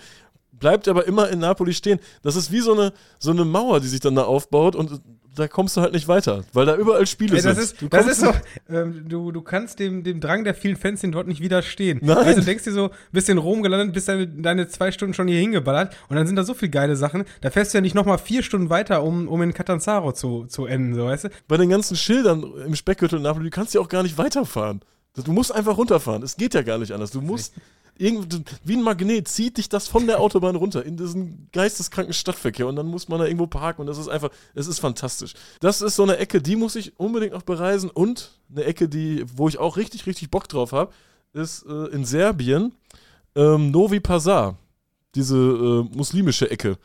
bleibt 0.61 0.87
aber 0.87 1.07
immer 1.07 1.29
in 1.29 1.40
Napoli 1.40 1.75
stehen. 1.75 1.99
Das 2.23 2.37
ist 2.37 2.52
wie 2.52 2.61
so 2.61 2.73
eine, 2.73 2.93
so 3.19 3.33
eine 3.33 3.45
Mauer, 3.45 3.81
die 3.81 3.88
sich 3.88 4.00
dann 4.00 4.14
da 4.14 4.23
aufbaut 4.23 4.76
und 4.76 5.00
da 5.35 5.49
kommst 5.49 5.76
du 5.76 5.81
halt 5.81 5.93
nicht 5.93 6.09
weiter, 6.09 6.45
weil 6.52 6.67
da 6.67 6.76
überall 6.76 7.07
Spiele 7.07 7.37
Ey, 7.37 7.43
das 7.43 7.57
sind. 7.57 7.64
ist, 7.64 7.83
Du 7.83 7.88
das 7.88 8.07
ist 8.07 8.21
so, 8.21 8.33
ähm, 8.69 9.05
du, 9.09 9.33
du 9.33 9.43
kannst 9.43 9.79
dem, 9.79 10.02
dem 10.02 10.21
Drang 10.21 10.45
der 10.45 10.55
vielen 10.55 10.76
Fans 10.76 11.02
dort 11.02 11.29
nicht 11.29 11.40
widerstehen. 11.40 12.00
Nein. 12.02 12.17
Also, 12.17 12.40
du 12.40 12.47
denkst 12.47 12.64
dir 12.64 12.73
so, 12.73 12.90
bist 13.12 13.29
in 13.29 13.38
Rom 13.38 13.62
gelandet, 13.62 13.95
bist 13.95 14.09
deine, 14.09 14.26
deine 14.26 14.69
zwei 14.69 14.93
Stunden 14.93 15.14
schon 15.14 15.29
hier 15.29 15.38
hingeballert 15.38 15.97
und 16.09 16.17
dann 16.17 16.26
sind 16.26 16.37
da 16.37 16.45
so 16.45 16.55
viele 16.55 16.71
geile 16.71 16.97
Sachen, 16.97 17.25
da 17.40 17.50
fährst 17.50 17.73
du 17.73 17.79
ja 17.79 17.83
nicht 17.83 17.95
nochmal 17.95 18.19
vier 18.19 18.43
Stunden 18.43 18.71
weiter, 18.71 19.02
um, 19.02 19.29
um 19.29 19.40
in 19.43 19.55
Catanzaro 19.55 20.12
zu, 20.12 20.47
zu 20.47 20.67
enden, 20.67 20.95
so, 20.95 21.05
weißt 21.07 21.25
du? 21.25 21.29
bei 21.49 21.57
den 21.57 21.71
ganzen 21.71 21.97
Schildern 21.97 22.45
im 22.67 22.75
Speckgürtel 22.75 23.21
Napoli, 23.21 23.45
du 23.45 23.50
kannst 23.50 23.73
ja 23.75 23.81
auch 23.81 23.88
gar 23.88 24.02
nicht 24.02 24.19
weiterfahren. 24.19 24.81
Du 25.14 25.33
musst 25.33 25.52
einfach 25.52 25.76
runterfahren. 25.76 26.23
Es 26.23 26.37
geht 26.37 26.55
ja 26.55 26.62
gar 26.62 26.79
nicht 26.79 26.93
anders. 26.93 27.11
Du 27.11 27.21
musst 27.21 27.55
irgend, 28.00 28.43
wie 28.64 28.76
ein 28.76 28.83
Magnet 28.83 29.29
zieht 29.29 29.59
dich 29.59 29.69
das 29.69 29.87
von 29.87 30.07
der 30.07 30.21
Autobahn 30.21 30.57
runter 30.57 30.85
in 30.85 30.97
diesen 30.97 31.49
geisteskranken 31.52 32.14
Stadtverkehr 32.14 32.67
und 32.67 32.76
dann 32.76 32.87
muss 32.87 33.09
man 33.09 33.21
da 33.21 33.26
irgendwo 33.26 33.47
parken 33.47 33.83
und 33.83 33.87
das 33.87 33.99
ist 33.99 34.09
einfach, 34.09 34.31
es 34.55 34.67
ist 34.67 34.79
fantastisch. 34.79 35.35
Das 35.61 35.83
ist 35.83 35.97
so 35.97 36.02
eine 36.02 36.17
Ecke, 36.17 36.40
die 36.40 36.57
muss 36.57 36.76
ich 36.76 36.99
unbedingt 36.99 37.35
noch 37.35 37.43
bereisen 37.43 37.90
und 37.90 38.33
eine 38.50 38.64
Ecke, 38.64 38.88
die, 38.88 39.25
wo 39.37 39.49
ich 39.49 39.59
auch 39.59 39.76
richtig, 39.76 40.07
richtig 40.07 40.31
Bock 40.31 40.49
drauf 40.49 40.73
habe, 40.73 40.93
ist 41.33 41.64
äh, 41.67 41.87
in 41.88 42.05
Serbien 42.05 42.73
ähm, 43.37 43.71
Novi 43.71 44.00
Pazar, 44.00 44.57
diese 45.14 45.37
äh, 45.37 45.97
muslimische 45.97 46.50
Ecke. 46.50 46.79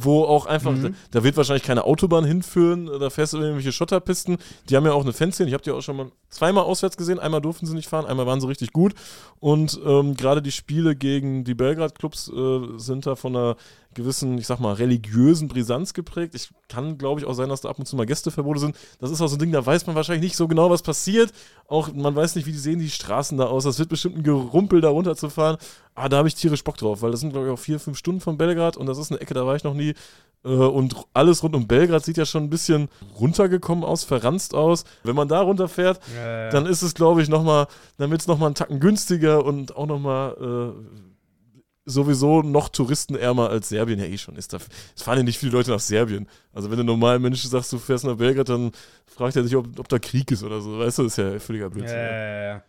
Wo 0.00 0.24
auch 0.24 0.46
einfach, 0.46 0.72
Mhm. 0.72 0.94
da, 1.12 1.22
wird 1.22 1.36
wahrscheinlich 1.36 1.62
keine 1.62 1.84
Autobahn 1.84 2.24
hinführen, 2.24 2.86
da 2.98 3.10
fährst 3.10 3.32
du 3.32 3.38
irgendwelche 3.38 3.70
Schotterpisten. 3.72 4.38
Die 4.68 4.76
haben 4.76 4.84
ja 4.84 4.92
auch 4.92 5.02
eine 5.02 5.12
Fanszene, 5.12 5.48
ich 5.48 5.54
habe 5.54 5.62
die 5.62 5.70
auch 5.70 5.82
schon 5.82 5.96
mal 5.96 6.06
zweimal 6.30 6.64
auswärts 6.64 6.96
gesehen. 6.96 7.20
Einmal 7.20 7.40
durften 7.40 7.66
sie 7.66 7.74
nicht 7.74 7.88
fahren, 7.88 8.04
einmal 8.06 8.26
waren 8.26 8.40
sie 8.40 8.48
richtig 8.48 8.72
gut. 8.72 8.94
Und 9.38 9.78
ähm, 9.86 10.16
gerade 10.16 10.42
die 10.42 10.50
Spiele 10.52 10.96
gegen 10.96 11.44
die 11.44 11.54
Belgrad-Clubs 11.54 12.28
äh, 12.34 12.60
sind 12.78 13.06
da 13.06 13.14
von 13.14 13.36
einer 13.36 13.56
gewissen, 13.98 14.38
ich 14.38 14.46
sag 14.46 14.58
mal, 14.60 14.72
religiösen 14.72 15.48
Brisanz 15.48 15.92
geprägt. 15.92 16.34
Ich 16.34 16.48
kann, 16.68 16.96
glaube 16.96 17.20
ich, 17.20 17.26
auch 17.26 17.34
sein, 17.34 17.50
dass 17.50 17.60
da 17.60 17.68
ab 17.68 17.78
und 17.78 17.86
zu 17.86 17.96
mal 17.96 18.06
Gästeverbote 18.06 18.60
sind. 18.60 18.76
Das 18.98 19.10
ist 19.10 19.20
auch 19.20 19.26
so 19.28 19.36
ein 19.36 19.38
Ding, 19.38 19.52
da 19.52 19.64
weiß 19.64 19.86
man 19.86 19.94
wahrscheinlich 19.96 20.22
nicht 20.22 20.36
so 20.36 20.48
genau, 20.48 20.70
was 20.70 20.82
passiert. 20.82 21.32
Auch 21.66 21.92
man 21.92 22.16
weiß 22.16 22.34
nicht, 22.36 22.46
wie 22.46 22.52
die 22.52 22.58
sehen 22.58 22.78
die 22.78 22.88
Straßen 22.88 23.36
da 23.36 23.44
aus. 23.44 23.64
Das 23.64 23.78
wird 23.78 23.90
bestimmt 23.90 24.16
ein 24.16 24.22
Gerumpel, 24.22 24.80
da 24.80 24.88
runterzufahren. 24.88 25.58
Ah, 25.94 26.08
da 26.08 26.18
habe 26.18 26.28
ich 26.28 26.34
tierisch 26.36 26.64
Bock 26.64 26.76
drauf, 26.78 27.02
weil 27.02 27.10
das 27.10 27.20
sind, 27.20 27.32
glaube 27.32 27.46
ich, 27.48 27.52
auch 27.52 27.58
vier, 27.58 27.78
fünf 27.80 27.98
Stunden 27.98 28.20
von 28.20 28.38
Belgrad 28.38 28.76
und 28.76 28.86
das 28.86 28.98
ist 28.98 29.10
eine 29.10 29.20
Ecke, 29.20 29.34
da 29.34 29.44
war 29.44 29.56
ich 29.56 29.64
noch 29.64 29.74
nie. 29.74 29.94
Äh, 30.44 30.48
Und 30.50 30.94
alles 31.12 31.42
rund 31.42 31.56
um 31.56 31.66
Belgrad 31.66 32.04
sieht 32.04 32.16
ja 32.16 32.24
schon 32.24 32.44
ein 32.44 32.50
bisschen 32.50 32.88
runtergekommen 33.18 33.82
aus, 33.84 34.04
verranzt 34.04 34.54
aus. 34.54 34.84
Wenn 35.02 35.16
man 35.16 35.26
da 35.26 35.40
runterfährt, 35.40 36.00
dann 36.50 36.66
ist 36.66 36.82
es, 36.82 36.94
glaube 36.94 37.20
ich, 37.22 37.28
nochmal, 37.28 37.66
dann 37.96 38.10
wird 38.12 38.20
es 38.20 38.28
nochmal 38.28 38.46
einen 38.46 38.54
Tacken 38.54 38.78
günstiger 38.78 39.44
und 39.44 39.76
auch 39.76 39.86
nochmal 39.86 40.36
äh, 40.40 41.07
sowieso 41.88 42.42
noch 42.42 42.68
touristenärmer 42.68 43.50
als 43.50 43.68
Serbien 43.68 43.98
ja 43.98 44.06
eh 44.06 44.18
schon 44.18 44.36
ist. 44.36 44.52
Da, 44.52 44.58
es 44.94 45.02
fahren 45.02 45.18
ja 45.18 45.24
nicht 45.24 45.38
viele 45.38 45.52
Leute 45.52 45.70
nach 45.70 45.80
Serbien. 45.80 46.28
Also 46.52 46.70
wenn 46.70 46.78
du 46.78 46.84
normal 46.84 47.18
Menschen 47.18 47.50
sagst, 47.50 47.72
du 47.72 47.78
fährst 47.78 48.04
nach 48.04 48.16
Belgrad, 48.16 48.48
dann 48.48 48.72
fragt 49.06 49.36
er 49.36 49.44
sich, 49.44 49.56
ob, 49.56 49.78
ob 49.78 49.88
da 49.88 49.98
Krieg 49.98 50.30
ist 50.30 50.42
oder 50.42 50.60
so. 50.60 50.78
Weißt 50.78 50.98
du, 50.98 51.04
das 51.04 51.12
ist 51.12 51.18
ja 51.18 51.38
völliger 51.38 51.70
Blödsinn. 51.70 51.96
Ja, 51.96 52.12
ja, 52.12 52.42
ja. 52.42 52.62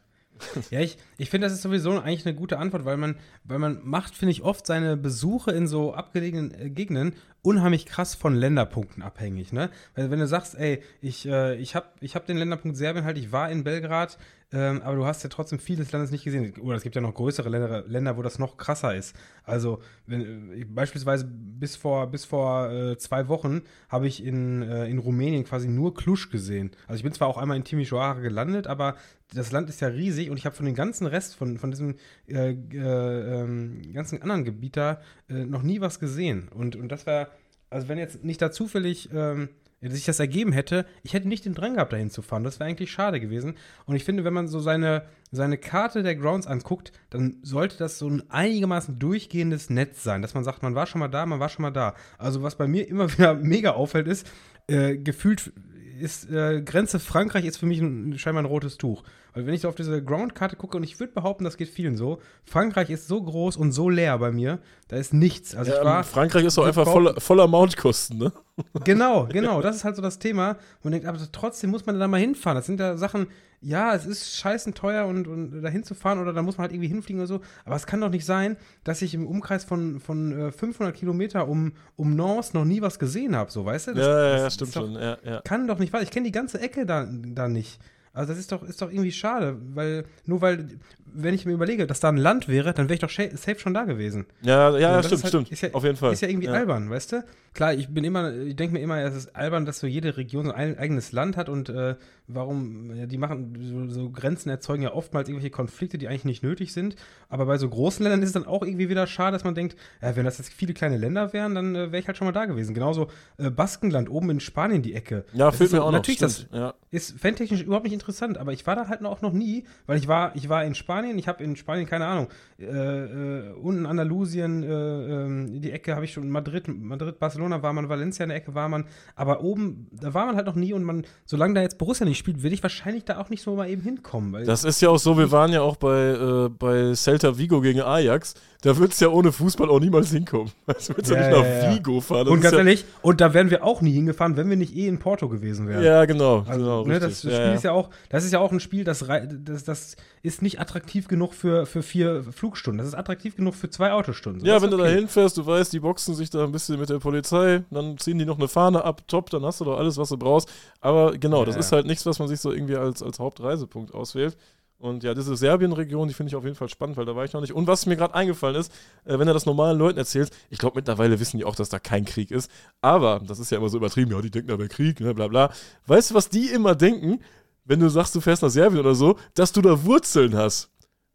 ja, 0.71 0.79
ich, 0.79 0.97
ich 1.17 1.29
finde, 1.29 1.47
das 1.47 1.53
ist 1.53 1.61
sowieso 1.61 1.91
eigentlich 1.91 2.25
eine 2.25 2.35
gute 2.35 2.57
Antwort, 2.57 2.85
weil 2.85 2.97
man, 2.97 3.17
weil 3.43 3.59
man 3.59 3.79
macht, 3.83 4.15
finde 4.15 4.31
ich, 4.31 4.41
oft 4.41 4.65
seine 4.65 4.97
Besuche 4.97 5.51
in 5.51 5.67
so 5.67 5.93
abgelegenen 5.93 6.53
äh, 6.53 6.69
Gegenden 6.69 7.13
unheimlich 7.41 7.85
krass 7.85 8.15
von 8.15 8.35
Länderpunkten 8.35 9.01
abhängig, 9.01 9.53
ne? 9.53 9.69
Weil 9.95 10.11
wenn 10.11 10.19
du 10.19 10.27
sagst, 10.27 10.55
ey, 10.55 10.81
ich, 11.01 11.25
äh, 11.27 11.55
ich 11.55 11.75
habe 11.75 11.87
ich 12.01 12.15
hab 12.15 12.25
den 12.25 12.37
Länderpunkt 12.37 12.77
Serbien 12.77 13.05
halt, 13.05 13.17
ich 13.17 13.31
war 13.31 13.49
in 13.49 13.63
Belgrad, 13.63 14.17
ähm, 14.51 14.81
aber 14.81 14.95
du 14.95 15.05
hast 15.05 15.21
ja 15.21 15.29
trotzdem 15.29 15.59
viel 15.59 15.75
des 15.75 15.91
Landes 15.91 16.09
nicht 16.09 16.23
gesehen. 16.23 16.53
Oder 16.59 16.75
es 16.75 16.81
gibt 16.83 16.95
ja 16.95 17.01
noch 17.01 17.13
größere 17.13 17.49
Länder, 17.49 17.83
Länder 17.87 18.17
wo 18.17 18.23
das 18.23 18.39
noch 18.39 18.57
krasser 18.57 18.95
ist. 18.95 19.15
Also 19.43 19.79
wenn, 20.07 20.51
äh, 20.51 20.65
beispielsweise 20.65 21.25
bis 21.29 21.75
vor, 21.75 22.07
bis 22.07 22.25
vor 22.25 22.71
äh, 22.71 22.97
zwei 22.97 23.27
Wochen 23.27 23.61
habe 23.89 24.07
ich 24.07 24.23
in, 24.23 24.63
äh, 24.63 24.87
in 24.87 24.97
Rumänien 24.97 25.43
quasi 25.43 25.67
nur 25.67 25.93
Klusch 25.93 26.31
gesehen. 26.31 26.71
Also 26.87 26.97
ich 26.97 27.03
bin 27.03 27.13
zwar 27.13 27.27
auch 27.27 27.37
einmal 27.37 27.57
in 27.57 27.63
Timișoara 27.63 28.21
gelandet, 28.21 28.65
aber 28.65 28.95
das 29.35 29.51
Land 29.51 29.69
ist 29.69 29.81
ja 29.81 29.89
riesig 29.89 30.31
und 30.31 30.37
ich 30.37 30.47
habe 30.47 30.55
von 30.55 30.65
dem 30.65 30.73
ganzen 30.73 31.05
Rest, 31.05 31.35
von, 31.35 31.59
von 31.59 31.69
diesem 31.69 31.97
äh, 32.27 32.53
äh, 32.53 33.41
ähm, 33.41 33.81
ganzen 33.93 34.19
anderen 34.23 34.45
Gebiet 34.45 34.77
da 34.77 35.01
äh, 35.29 35.45
noch 35.45 35.61
nie 35.61 35.79
was 35.79 35.99
gesehen. 35.99 36.49
Und, 36.49 36.75
und 36.75 36.89
das 36.89 37.05
wäre, 37.05 37.27
also 37.69 37.87
wenn 37.87 37.99
jetzt 37.99 38.23
nicht 38.23 38.41
da 38.41 38.51
zufällig 38.51 39.09
ähm, 39.13 39.49
sich 39.81 40.05
das 40.05 40.19
ergeben 40.19 40.51
hätte, 40.51 40.85
ich 41.03 41.13
hätte 41.13 41.27
nicht 41.27 41.45
den 41.45 41.53
Drang 41.53 41.75
gehabt, 41.75 41.93
dahin 41.93 42.09
zu 42.09 42.21
fahren. 42.21 42.43
Das 42.43 42.59
wäre 42.59 42.69
eigentlich 42.69 42.91
schade 42.91 43.19
gewesen. 43.19 43.55
Und 43.85 43.95
ich 43.95 44.03
finde, 44.03 44.23
wenn 44.25 44.33
man 44.33 44.47
so 44.47 44.59
seine, 44.59 45.03
seine 45.31 45.57
Karte 45.57 46.03
der 46.03 46.15
Grounds 46.15 46.47
anguckt, 46.47 46.91
dann 47.09 47.37
sollte 47.41 47.77
das 47.77 47.97
so 47.97 48.09
ein 48.09 48.29
einigermaßen 48.29 48.99
durchgehendes 48.99 49.69
Netz 49.69 50.03
sein, 50.03 50.21
dass 50.21 50.33
man 50.33 50.43
sagt, 50.43 50.63
man 50.63 50.75
war 50.75 50.85
schon 50.85 50.99
mal 50.99 51.07
da, 51.07 51.25
man 51.25 51.39
war 51.39 51.49
schon 51.49 51.63
mal 51.63 51.71
da. 51.71 51.95
Also 52.17 52.43
was 52.43 52.55
bei 52.55 52.67
mir 52.67 52.87
immer 52.87 53.11
wieder 53.17 53.35
mega 53.35 53.71
auffällt, 53.71 54.07
ist, 54.07 54.29
äh, 54.67 54.97
gefühlt 54.97 55.53
ist 55.99 56.29
äh, 56.29 56.61
Grenze 56.61 56.99
Frankreich 56.99 57.45
ist 57.45 57.57
für 57.57 57.65
mich 57.65 57.79
ein, 57.79 58.17
scheinbar 58.17 58.43
ein 58.43 58.47
rotes 58.47 58.77
Tuch. 58.77 59.03
Weil 59.33 59.45
wenn 59.45 59.53
ich 59.53 59.61
so 59.61 59.69
auf 59.69 59.75
diese 59.75 60.03
Groundkarte 60.03 60.55
gucke, 60.55 60.77
und 60.77 60.83
ich 60.83 60.99
würde 60.99 61.13
behaupten, 61.13 61.43
das 61.43 61.57
geht 61.57 61.69
vielen 61.69 61.95
so, 61.95 62.19
Frankreich 62.43 62.89
ist 62.89 63.07
so 63.07 63.21
groß 63.21 63.57
und 63.57 63.71
so 63.71 63.89
leer 63.89 64.17
bei 64.17 64.31
mir, 64.31 64.59
da 64.87 64.97
ist 64.97 65.13
nichts. 65.13 65.55
Also 65.55 65.71
Ja, 65.71 65.79
ich 65.79 65.85
war, 65.85 66.03
Frankreich 66.03 66.45
ist 66.45 66.57
doch 66.57 66.65
einfach 66.65 66.87
voller, 66.87 67.19
voller 67.19 67.47
Mountkosten, 67.47 68.17
ne? 68.17 68.31
Genau, 68.83 69.25
genau, 69.31 69.61
das 69.61 69.77
ist 69.77 69.83
halt 69.85 69.95
so 69.95 70.01
das 70.01 70.19
Thema. 70.19 70.57
Und 70.83 70.91
denkt, 70.91 71.07
aber 71.07 71.17
trotzdem 71.31 71.69
muss 71.69 71.85
man 71.85 71.97
da 71.99 72.07
mal 72.07 72.19
hinfahren. 72.19 72.57
Das 72.57 72.65
sind 72.65 72.79
ja 72.79 72.97
Sachen, 72.97 73.27
ja, 73.61 73.93
es 73.93 74.05
ist 74.05 74.37
scheißen 74.37 74.73
teuer 74.73 75.05
und, 75.05 75.27
und 75.27 75.61
da 75.61 75.69
hinzufahren 75.69 76.19
oder 76.19 76.33
da 76.33 76.41
muss 76.41 76.57
man 76.57 76.63
halt 76.63 76.73
irgendwie 76.73 76.87
hinfliegen 76.87 77.21
oder 77.21 77.27
so. 77.27 77.41
Aber 77.65 77.75
es 77.75 77.85
kann 77.85 78.01
doch 78.01 78.09
nicht 78.09 78.25
sein, 78.25 78.57
dass 78.83 79.01
ich 79.01 79.13
im 79.13 79.27
Umkreis 79.27 79.63
von, 79.63 79.99
von 79.99 80.47
äh, 80.47 80.51
500 80.51 80.95
Kilometer 80.95 81.47
um, 81.47 81.73
um 81.95 82.15
Nance 82.15 82.55
noch 82.55 82.65
nie 82.65 82.81
was 82.81 82.99
gesehen 82.99 83.35
habe, 83.35 83.51
so, 83.51 83.65
weißt 83.65 83.87
du? 83.87 83.93
Das, 83.93 84.05
ja, 84.05 84.23
ja, 84.23 84.31
das 84.31 84.41
ja, 84.41 84.49
stimmt 84.51 84.75
doch, 84.75 84.81
schon. 84.81 84.93
Ja, 84.93 85.17
ja. 85.23 85.41
Kann 85.41 85.67
doch 85.67 85.79
nicht 85.79 85.91
wahr. 85.91 86.01
Ich 86.01 86.11
kenne 86.11 86.25
die 86.25 86.31
ganze 86.31 86.59
Ecke 86.59 86.85
da, 86.85 87.07
da 87.09 87.47
nicht. 87.47 87.79
Also 88.13 88.33
das 88.33 88.39
ist 88.39 88.51
doch, 88.51 88.63
ist 88.63 88.81
doch 88.81 88.89
irgendwie 88.89 89.11
schade, 89.11 89.57
weil 89.75 90.05
nur 90.25 90.41
weil, 90.41 90.79
wenn 91.13 91.33
ich 91.33 91.45
mir 91.45 91.53
überlege, 91.53 91.87
dass 91.87 91.99
da 91.99 92.09
ein 92.09 92.17
Land 92.17 92.47
wäre, 92.47 92.73
dann 92.73 92.89
wäre 92.89 92.95
ich 92.95 92.99
doch 92.99 93.09
safe 93.09 93.59
schon 93.59 93.73
da 93.73 93.83
gewesen. 93.83 94.25
Ja, 94.41 94.71
ja, 94.71 94.79
ja, 94.79 95.03
stimmt, 95.03 95.23
halt- 95.23 95.45
stimmt. 95.45 95.61
Ja, 95.61 95.69
Auf 95.73 95.83
jeden 95.83 95.97
Fall. 95.97 96.13
Ist 96.13 96.21
ja 96.21 96.27
irgendwie 96.27 96.49
albern, 96.49 96.89
weißt 96.89 97.11
du? 97.13 97.23
Klar, 97.53 97.73
ich 97.73 97.89
bin 97.89 98.03
immer, 98.03 98.33
ich 98.33 98.55
denke 98.55 98.73
mir 98.73 98.81
immer, 98.81 98.99
es 98.99 99.15
ist 99.15 99.35
albern, 99.35 99.65
dass 99.65 99.79
so 99.79 99.87
jede 99.87 100.17
Region 100.17 100.45
so 100.45 100.51
ein 100.51 100.77
eigenes 100.77 101.11
Land 101.11 101.35
hat 101.35 101.49
und 101.49 101.69
äh, 101.69 101.95
warum, 102.27 102.95
ja, 102.95 103.05
die 103.07 103.17
machen, 103.17 103.57
so, 103.59 103.87
so 103.87 104.09
Grenzen 104.11 104.49
erzeugen 104.49 104.83
ja 104.83 104.93
oftmals 104.93 105.27
irgendwelche 105.27 105.49
Konflikte, 105.49 105.97
die 105.97 106.07
eigentlich 106.07 106.25
nicht 106.25 106.43
nötig 106.43 106.73
sind. 106.73 106.95
Aber 107.27 107.45
bei 107.47 107.57
so 107.57 107.67
großen 107.67 108.03
Ländern 108.03 108.21
ist 108.21 108.29
es 108.29 108.33
dann 108.33 108.45
auch 108.45 108.63
irgendwie 108.63 108.89
wieder 108.89 109.07
schade, 109.07 109.33
dass 109.33 109.43
man 109.43 109.55
denkt, 109.55 109.75
ja, 110.01 110.15
wenn 110.15 110.25
das 110.25 110.37
jetzt 110.37 110.53
viele 110.53 110.73
kleine 110.73 110.97
Länder 110.97 111.33
wären, 111.33 111.55
dann 111.55 111.75
äh, 111.75 111.91
wäre 111.91 111.99
ich 111.99 112.07
halt 112.07 112.17
schon 112.17 112.25
mal 112.27 112.31
da 112.31 112.45
gewesen. 112.45 112.73
Genauso 112.73 113.09
äh, 113.37 113.49
Baskenland, 113.49 114.09
oben 114.09 114.29
in 114.29 114.39
Spanien 114.39 114.81
die 114.81 114.93
Ecke. 114.93 115.25
ja, 115.33 115.51
fehlt 115.51 115.69
ist 115.69 115.73
mir 115.73 115.81
auch 115.81 115.87
noch. 115.87 115.99
Natürlich, 115.99 116.19
das 116.19 116.45
ja. 116.53 116.75
ist 116.91 117.19
fantechnisch 117.19 117.61
überhaupt 117.61 117.85
nicht 117.85 117.93
interessant, 117.93 118.37
aber 118.37 118.53
ich 118.53 118.65
war 118.67 118.75
da 118.75 118.87
halt 118.87 119.03
auch 119.03 119.21
noch 119.21 119.33
nie, 119.33 119.65
weil 119.87 119.97
ich 119.97 120.07
war, 120.07 120.35
ich 120.35 120.49
war 120.49 120.63
in 120.63 120.75
Spanien, 120.75 120.98
ich 121.05 121.27
habe 121.27 121.43
in 121.43 121.55
Spanien, 121.55 121.87
keine 121.87 122.05
Ahnung, 122.05 122.27
äh, 122.59 122.65
äh, 122.65 123.51
unten 123.53 123.85
Andalusien, 123.85 124.63
äh, 124.63 124.67
ähm, 124.67 125.61
die 125.61 125.71
Ecke 125.71 125.95
habe 125.95 126.05
ich 126.05 126.13
schon, 126.13 126.29
Madrid, 126.29 126.67
Madrid, 126.67 127.19
Barcelona 127.19 127.61
war 127.61 127.73
man, 127.73 127.89
Valencia 127.89 128.23
in 128.23 128.29
der 128.29 128.37
Ecke 128.37 128.55
war 128.55 128.69
man, 128.69 128.85
aber 129.15 129.41
oben, 129.43 129.87
da 129.91 130.13
war 130.13 130.25
man 130.25 130.35
halt 130.35 130.45
noch 130.45 130.55
nie 130.55 130.73
und 130.73 130.83
man, 130.83 131.05
solange 131.25 131.53
da 131.53 131.61
jetzt 131.61 131.77
Borussia 131.77 132.05
nicht 132.05 132.17
spielt, 132.17 132.43
will 132.43 132.53
ich 132.53 132.63
wahrscheinlich 132.63 133.05
da 133.05 133.19
auch 133.19 133.29
nicht 133.29 133.41
so 133.41 133.55
mal 133.55 133.69
eben 133.69 133.81
hinkommen, 133.81 134.45
Das 134.45 134.63
ist 134.63 134.81
ja 134.81 134.89
auch 134.89 134.99
so, 134.99 135.17
wir 135.17 135.31
waren 135.31 135.51
ja 135.51 135.61
auch 135.61 135.77
bei, 135.77 135.97
äh, 135.97 136.49
bei 136.49 136.93
Celta 136.95 137.37
Vigo 137.37 137.61
gegen 137.61 137.81
Ajax. 137.81 138.35
Da 138.61 138.77
wird 138.77 138.91
es 138.91 138.99
ja 138.99 139.07
ohne 139.07 139.31
Fußball 139.31 139.69
auch 139.69 139.79
niemals 139.79 140.11
hinkommen. 140.11 140.51
Also 140.67 140.93
willst 140.97 141.09
du 141.09 141.15
Ja, 141.15 141.21
nicht 141.21 141.31
nach 141.31 141.45
ja, 141.45 141.63
ja. 141.69 141.75
Vigo 141.75 142.01
fahren. 142.01 142.25
Das 142.25 142.33
und 142.33 142.41
ganz 142.41 142.51
ja, 142.51 142.57
ehrlich, 142.59 142.85
und 143.01 143.21
da 143.21 143.33
wären 143.33 143.49
wir 143.49 143.63
auch 143.63 143.81
nie 143.81 143.93
hingefahren, 143.93 144.35
wenn 144.35 144.49
wir 144.49 144.57
nicht 144.57 144.75
eh 144.75 144.87
in 144.87 144.99
Porto 144.99 145.29
gewesen 145.29 145.67
wären. 145.69 145.81
Ja, 145.81 146.03
genau. 146.03 146.39
Also, 146.45 146.59
genau 146.59 146.85
ne, 146.85 146.95
richtig. 146.95 147.09
das 147.09 147.19
Spiel 147.19 147.31
ja, 147.31 147.39
ja. 147.47 147.53
ist 147.53 147.63
ja 147.63 147.71
auch, 147.71 147.89
das 148.09 148.25
ist 148.25 148.33
ja 148.33 148.39
auch 148.39 148.51
ein 148.51 148.59
Spiel, 148.59 148.83
das, 148.83 148.99
das, 148.99 149.63
das 149.63 149.95
ist 150.23 150.41
nicht 150.41 150.59
attraktiv 150.59 151.07
genug 151.07 151.33
für, 151.33 151.65
für 151.65 151.81
vier 151.81 152.23
Flugstunden. 152.31 152.79
Das 152.79 152.87
ist 152.87 152.95
attraktiv 152.95 153.37
genug 153.37 153.55
für 153.55 153.69
zwei 153.69 153.93
Autostunden. 153.93 154.41
So, 154.41 154.47
Ja, 154.47 154.55
das 154.55 154.63
wenn 154.63 154.69
ist 154.69 154.73
du 154.73 154.77
da 154.77 154.83
okay. 154.89 154.95
hinfährst, 154.95 155.37
du 155.37 155.45
weißt, 155.45 155.71
die 155.71 155.79
boxen 155.79 156.13
sich 156.13 156.29
da 156.29 156.43
ein 156.43 156.51
bisschen 156.51 156.77
mit 156.79 156.89
der 156.89 156.99
Polizei, 156.99 157.63
dann 157.71 157.97
ziehen 157.97 158.19
die 158.19 158.25
noch 158.25 158.37
eine 158.39 158.49
Fahne 158.49 158.83
ab, 158.83 159.03
top, 159.07 159.29
dann 159.29 159.45
hast 159.45 159.61
du 159.61 159.65
doch 159.65 159.77
alles, 159.77 159.95
was 159.97 160.09
du 160.09 160.17
brauchst. 160.17 160.49
Aber 160.81 161.17
genau, 161.17 161.39
Ja, 161.39 161.45
das 161.45 161.55
ja. 161.55 161.59
ist 161.61 161.71
halt 161.71 161.85
nichts, 161.87 162.05
was 162.05 162.19
man 162.19 162.27
sich 162.27 162.41
so 162.41 162.51
irgendwie 162.51 162.75
als, 162.75 163.01
als 163.01 163.19
Hauptreisepunkt 163.19 163.93
auswählt. 163.93 164.35
Und 164.79 165.03
ja, 165.03 165.13
diese 165.13 165.35
Serbien-Region, 165.35 166.07
die 166.07 166.13
finde 166.13 166.29
ich 166.29 166.35
auf 166.37 166.45
jeden 166.45 166.55
Fall 166.55 166.69
spannend, 166.69 166.95
weil 166.95 167.05
da 167.05 167.13
war 167.13 167.25
ich 167.25 167.33
noch 167.33 167.41
nicht. 167.41 167.51
Und 167.53 167.67
was 167.67 167.85
mir 167.85 167.97
gerade 167.97 168.15
eingefallen 168.15 168.55
ist, 168.55 168.71
äh, 169.03 169.19
wenn 169.19 169.27
du 169.27 169.33
das 169.33 169.45
normalen 169.45 169.77
Leuten 169.77 169.97
erzählst, 169.99 170.33
ich 170.49 170.57
glaube 170.57 170.77
mittlerweile 170.77 171.19
wissen 171.19 171.37
die 171.37 171.43
auch, 171.43 171.55
dass 171.55 171.67
da 171.67 171.79
kein 171.79 172.05
Krieg 172.05 172.31
ist. 172.31 172.49
Aber, 172.79 173.19
das 173.27 173.39
ist 173.39 173.51
ja 173.51 173.57
immer 173.57 173.67
so 173.67 173.75
übertrieben, 173.77 174.11
ja, 174.11 174.21
die 174.21 174.31
denken 174.31 174.47
da 174.47 174.57
wäre 174.57 174.69
Krieg, 174.69 175.01
ne, 175.01 175.13
bla 175.13 175.27
bla. 175.27 175.51
Weißt 175.85 176.11
du, 176.11 176.15
was 176.15 176.29
die 176.29 176.47
immer 176.47 176.75
denken, 176.75 177.19
wenn 177.65 177.81
du 177.81 177.89
sagst, 177.89 178.15
du 178.15 178.21
fährst 178.21 178.41
nach 178.41 178.49
Serbien 178.49 178.79
oder 178.79 178.95
so, 178.95 179.17
dass 179.33 179.51
du 179.51 179.61
da 179.61 179.83
Wurzeln 179.83 180.35
hast? 180.35 180.69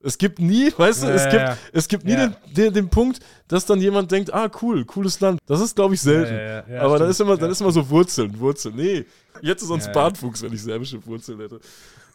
Es 0.07 0.19
gibt 0.19 0.39
nie, 0.41 0.71
weißt 0.77 1.03
du, 1.05 1.07
es 1.07 1.25
Ja, 1.25 1.31
gibt, 1.31 1.43
ja. 1.43 1.59
es 1.73 1.89
gibt 1.89 2.05
nie 2.05 2.13
Ja. 2.13 2.27
den, 2.27 2.55
den, 2.55 2.75
den 2.75 2.89
Punkt, 2.91 3.21
dass 3.49 3.65
dann 3.65 3.81
jemand 3.81 4.13
denkt, 4.13 4.35
ah, 4.35 4.51
cool, 4.61 4.85
cooles 4.85 5.19
Land. 5.21 5.41
Das 5.47 5.63
ist, 5.63 5.75
glaube 5.75 5.95
ich, 5.95 6.03
selten. 6.03 6.35
Aber 6.79 6.99
dann 6.99 7.07
stimmt. 7.07 7.11
ist, 7.11 7.21
immer, 7.21 7.37
dann 7.39 7.51
ist 7.51 7.63
immer 7.63 7.73
so 7.73 7.89
Wurzeln, 7.89 8.39
Wurzeln. 8.39 8.77
Nee, 8.77 9.07
jetzt 9.41 9.63
ist 9.63 9.71
uns 9.71 9.87
ja. 9.87 9.93
Bartwuchs, 9.93 10.43
wenn 10.43 10.53
ich 10.53 10.63
serbische 10.63 11.05
Wurzeln 11.07 11.41
hätte. 11.41 11.59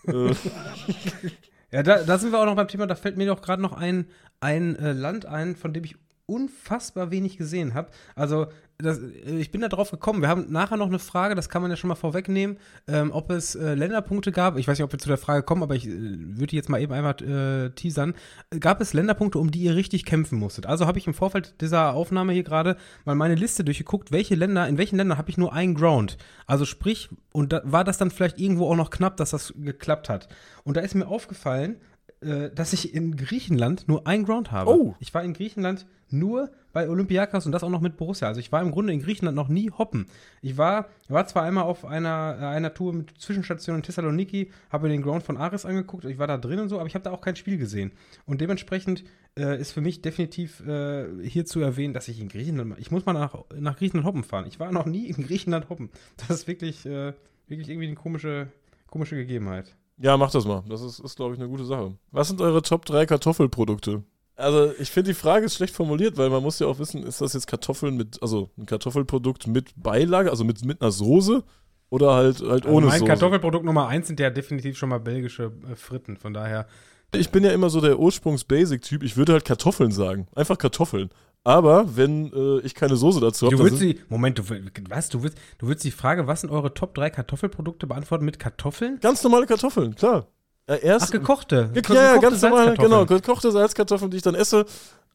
Ja, 1.71 1.83
da, 1.83 2.03
da 2.03 2.17
sind 2.17 2.31
wir 2.31 2.39
auch 2.39 2.45
noch 2.45 2.55
beim 2.55 2.67
Thema, 2.67 2.87
da 2.87 2.95
fällt 2.95 3.17
mir 3.17 3.27
doch 3.27 3.41
gerade 3.41 3.61
noch 3.61 3.73
ein, 3.73 4.07
ein 4.39 4.75
äh, 4.77 4.91
Land 4.91 5.27
ein, 5.27 5.55
von 5.55 5.71
dem 5.71 5.83
ich 5.83 5.95
unfassbar 6.25 7.11
wenig 7.11 7.37
gesehen 7.37 7.75
habe. 7.75 7.91
Also, 8.15 8.47
das, 8.81 8.99
äh, 8.99 9.37
ich 9.39 9.51
bin 9.51 9.61
da 9.61 9.67
drauf 9.67 9.91
gekommen. 9.91 10.21
Wir 10.21 10.29
haben 10.29 10.51
nachher 10.51 10.77
noch 10.77 10.87
eine 10.87 10.99
Frage, 10.99 11.35
das 11.35 11.49
kann 11.49 11.61
man 11.61 11.69
ja 11.69 11.77
schon 11.77 11.89
mal 11.89 11.95
vorwegnehmen, 11.95 12.57
ähm, 12.87 13.11
ob 13.11 13.29
es 13.29 13.55
äh, 13.55 13.75
Länderpunkte 13.75 14.31
gab. 14.31 14.57
Ich 14.57 14.67
weiß 14.67 14.77
nicht, 14.77 14.85
ob 14.85 14.91
wir 14.91 14.99
zu 14.99 15.09
der 15.09 15.17
Frage 15.17 15.43
kommen, 15.43 15.63
aber 15.63 15.75
ich 15.75 15.87
äh, 15.87 15.91
würde 15.91 16.47
die 16.47 16.55
jetzt 16.55 16.69
mal 16.69 16.81
eben 16.81 16.93
einmal 16.93 17.15
äh, 17.21 17.71
teasern. 17.71 18.13
Gab 18.59 18.81
es 18.81 18.93
Länderpunkte, 18.93 19.39
um 19.39 19.51
die 19.51 19.59
ihr 19.59 19.75
richtig 19.75 20.05
kämpfen 20.05 20.39
musstet? 20.39 20.65
Also 20.65 20.87
habe 20.87 20.97
ich 20.97 21.07
im 21.07 21.13
Vorfeld 21.13 21.61
dieser 21.61 21.93
Aufnahme 21.93 22.33
hier 22.33 22.43
gerade 22.43 22.77
mal 23.05 23.15
meine 23.15 23.35
Liste 23.35 23.63
durchgeguckt, 23.63 24.11
welche 24.11 24.35
Länder, 24.35 24.67
in 24.67 24.77
welchen 24.77 24.95
Ländern 24.95 25.17
habe 25.17 25.29
ich 25.29 25.37
nur 25.37 25.53
einen 25.53 25.75
Ground. 25.75 26.17
Also 26.47 26.65
sprich, 26.65 27.09
und 27.33 27.51
da 27.53 27.61
war 27.65 27.83
das 27.83 27.97
dann 27.97 28.11
vielleicht 28.11 28.39
irgendwo 28.39 28.69
auch 28.69 28.75
noch 28.75 28.89
knapp, 28.89 29.17
dass 29.17 29.31
das 29.31 29.53
geklappt 29.57 30.09
hat. 30.09 30.29
Und 30.63 30.77
da 30.77 30.81
ist 30.81 30.95
mir 30.95 31.07
aufgefallen, 31.07 31.77
äh, 32.21 32.49
dass 32.49 32.73
ich 32.73 32.93
in 32.93 33.15
Griechenland 33.15 33.87
nur 33.87 34.05
ein 34.05 34.23
Ground 34.23 34.51
habe. 34.51 34.71
Oh. 34.71 34.95
Ich 34.99 35.13
war 35.13 35.23
in 35.23 35.33
Griechenland 35.33 35.85
nur 36.09 36.51
bei 36.73 36.89
Olympiakos 36.89 37.45
und 37.45 37.51
das 37.51 37.63
auch 37.63 37.69
noch 37.69 37.81
mit 37.81 37.97
Borussia. 37.97 38.27
Also 38.27 38.39
ich 38.39 38.51
war 38.51 38.61
im 38.61 38.71
Grunde 38.71 38.93
in 38.93 39.01
Griechenland 39.01 39.35
noch 39.35 39.47
nie 39.47 39.71
hoppen. 39.71 40.07
Ich 40.41 40.57
war, 40.57 40.89
war 41.07 41.25
zwar 41.27 41.43
einmal 41.43 41.63
auf 41.63 41.85
einer, 41.85 42.37
äh, 42.39 42.45
einer 42.45 42.73
Tour 42.73 42.93
mit 42.93 43.17
Zwischenstation 43.17 43.77
in 43.77 43.83
Thessaloniki, 43.83 44.51
habe 44.69 44.87
mir 44.87 44.93
den 44.93 45.01
Ground 45.01 45.23
von 45.23 45.37
Aris 45.37 45.65
angeguckt, 45.65 46.05
ich 46.05 46.17
war 46.17 46.27
da 46.27 46.37
drin 46.37 46.59
und 46.59 46.69
so, 46.69 46.77
aber 46.77 46.87
ich 46.87 46.95
habe 46.95 47.03
da 47.03 47.11
auch 47.11 47.21
kein 47.21 47.35
Spiel 47.35 47.57
gesehen. 47.57 47.91
Und 48.25 48.41
dementsprechend 48.41 49.03
äh, 49.37 49.59
ist 49.59 49.71
für 49.71 49.81
mich 49.81 50.01
definitiv 50.01 50.65
äh, 50.67 51.05
hier 51.23 51.45
zu 51.45 51.61
erwähnen, 51.61 51.93
dass 51.93 52.07
ich 52.07 52.19
in 52.19 52.29
Griechenland, 52.29 52.75
ich 52.79 52.91
muss 52.91 53.05
mal 53.05 53.13
nach, 53.13 53.35
nach 53.57 53.77
Griechenland 53.77 54.05
hoppen 54.05 54.23
fahren. 54.23 54.45
Ich 54.47 54.59
war 54.59 54.71
noch 54.71 54.85
nie 54.85 55.07
in 55.07 55.23
Griechenland 55.25 55.69
hoppen. 55.69 55.89
Das 56.17 56.29
ist 56.31 56.47
wirklich, 56.47 56.85
äh, 56.85 57.13
wirklich 57.47 57.69
irgendwie 57.69 57.87
eine 57.87 57.95
komische, 57.95 58.47
komische 58.87 59.15
Gegebenheit. 59.15 59.75
Ja, 59.99 60.17
mach 60.17 60.31
das 60.31 60.45
mal. 60.45 60.63
Das 60.67 60.81
ist, 60.81 60.99
ist 60.99 61.15
glaube 61.15 61.33
ich, 61.33 61.39
eine 61.39 61.49
gute 61.49 61.65
Sache. 61.65 61.93
Was 62.11 62.29
sind 62.29 62.41
eure 62.41 62.61
Top 62.61 62.85
3 62.85 63.05
Kartoffelprodukte? 63.05 64.03
Also, 64.35 64.71
ich 64.79 64.89
finde, 64.89 65.11
die 65.11 65.15
Frage 65.15 65.45
ist 65.45 65.55
schlecht 65.55 65.75
formuliert, 65.75 66.17
weil 66.17 66.29
man 66.29 66.41
muss 66.41 66.59
ja 66.59 66.67
auch 66.67 66.79
wissen, 66.79 67.03
ist 67.03 67.19
das 67.19 67.33
jetzt 67.33 67.47
Kartoffeln 67.47 67.97
mit, 67.97 68.21
also 68.21 68.49
ein 68.57 68.65
Kartoffelprodukt 68.65 69.47
mit 69.47 69.73
Beilage, 69.75 70.29
also 70.29 70.45
mit, 70.45 70.63
mit 70.63 70.81
einer 70.81 70.91
Soße 70.91 71.43
oder 71.89 72.13
halt, 72.13 72.39
halt 72.39 72.65
Also 72.65 72.69
ohne 72.69 72.87
mein 72.87 72.99
Soße? 72.99 73.09
Kartoffelprodukt 73.09 73.65
Nummer 73.65 73.87
eins 73.87 74.07
sind 74.07 74.19
ja 74.19 74.29
definitiv 74.29 74.77
schon 74.77 74.89
mal 74.89 74.99
belgische 74.99 75.51
äh, 75.69 75.75
Fritten. 75.75 76.15
Von 76.15 76.33
daher. 76.33 76.67
Ich 77.13 77.31
bin 77.31 77.43
ja 77.43 77.51
immer 77.51 77.69
so 77.69 77.81
der 77.81 77.99
Ursprungs-Basic-Typ. 77.99 79.03
Ich 79.03 79.17
würde 79.17 79.33
halt 79.33 79.43
Kartoffeln 79.43 79.91
sagen. 79.91 80.27
Einfach 80.35 80.57
Kartoffeln. 80.57 81.09
Aber 81.43 81.95
wenn 81.95 82.31
äh, 82.33 82.59
ich 82.65 82.75
keine 82.75 82.95
Soße 82.95 83.19
dazu 83.21 83.45
habe, 83.47 83.55
Du 83.55 83.63
würdest 83.63 83.81
die. 83.81 83.99
Moment, 84.09 84.37
du 84.37 84.43
was? 84.89 85.09
Du 85.09 85.23
willst, 85.23 85.37
du 85.57 85.67
willst 85.67 85.83
die 85.83 85.91
Frage, 85.91 86.27
was 86.27 86.41
sind 86.41 86.49
eure 86.49 86.73
Top 86.73 86.93
3 86.95 87.09
Kartoffelprodukte 87.09 87.87
beantworten 87.87 88.25
mit 88.25 88.39
Kartoffeln? 88.39 88.99
ganz 89.01 89.23
normale 89.23 89.45
Kartoffeln, 89.45 89.95
klar. 89.95 90.27
Ja, 90.67 90.75
erst, 90.75 91.07
Ach, 91.07 91.11
gekochte. 91.11 91.71
Ja, 91.73 91.81
Ge- 91.81 91.95
ja, 91.95 92.13
ja, 92.15 92.17
ganz 92.17 92.41
normal, 92.41 92.75
genau. 92.77 93.05
Gekochte 93.05 93.51
Salzkartoffeln, 93.51 94.11
die 94.11 94.17
ich 94.17 94.23
dann 94.23 94.35
esse. 94.35 94.65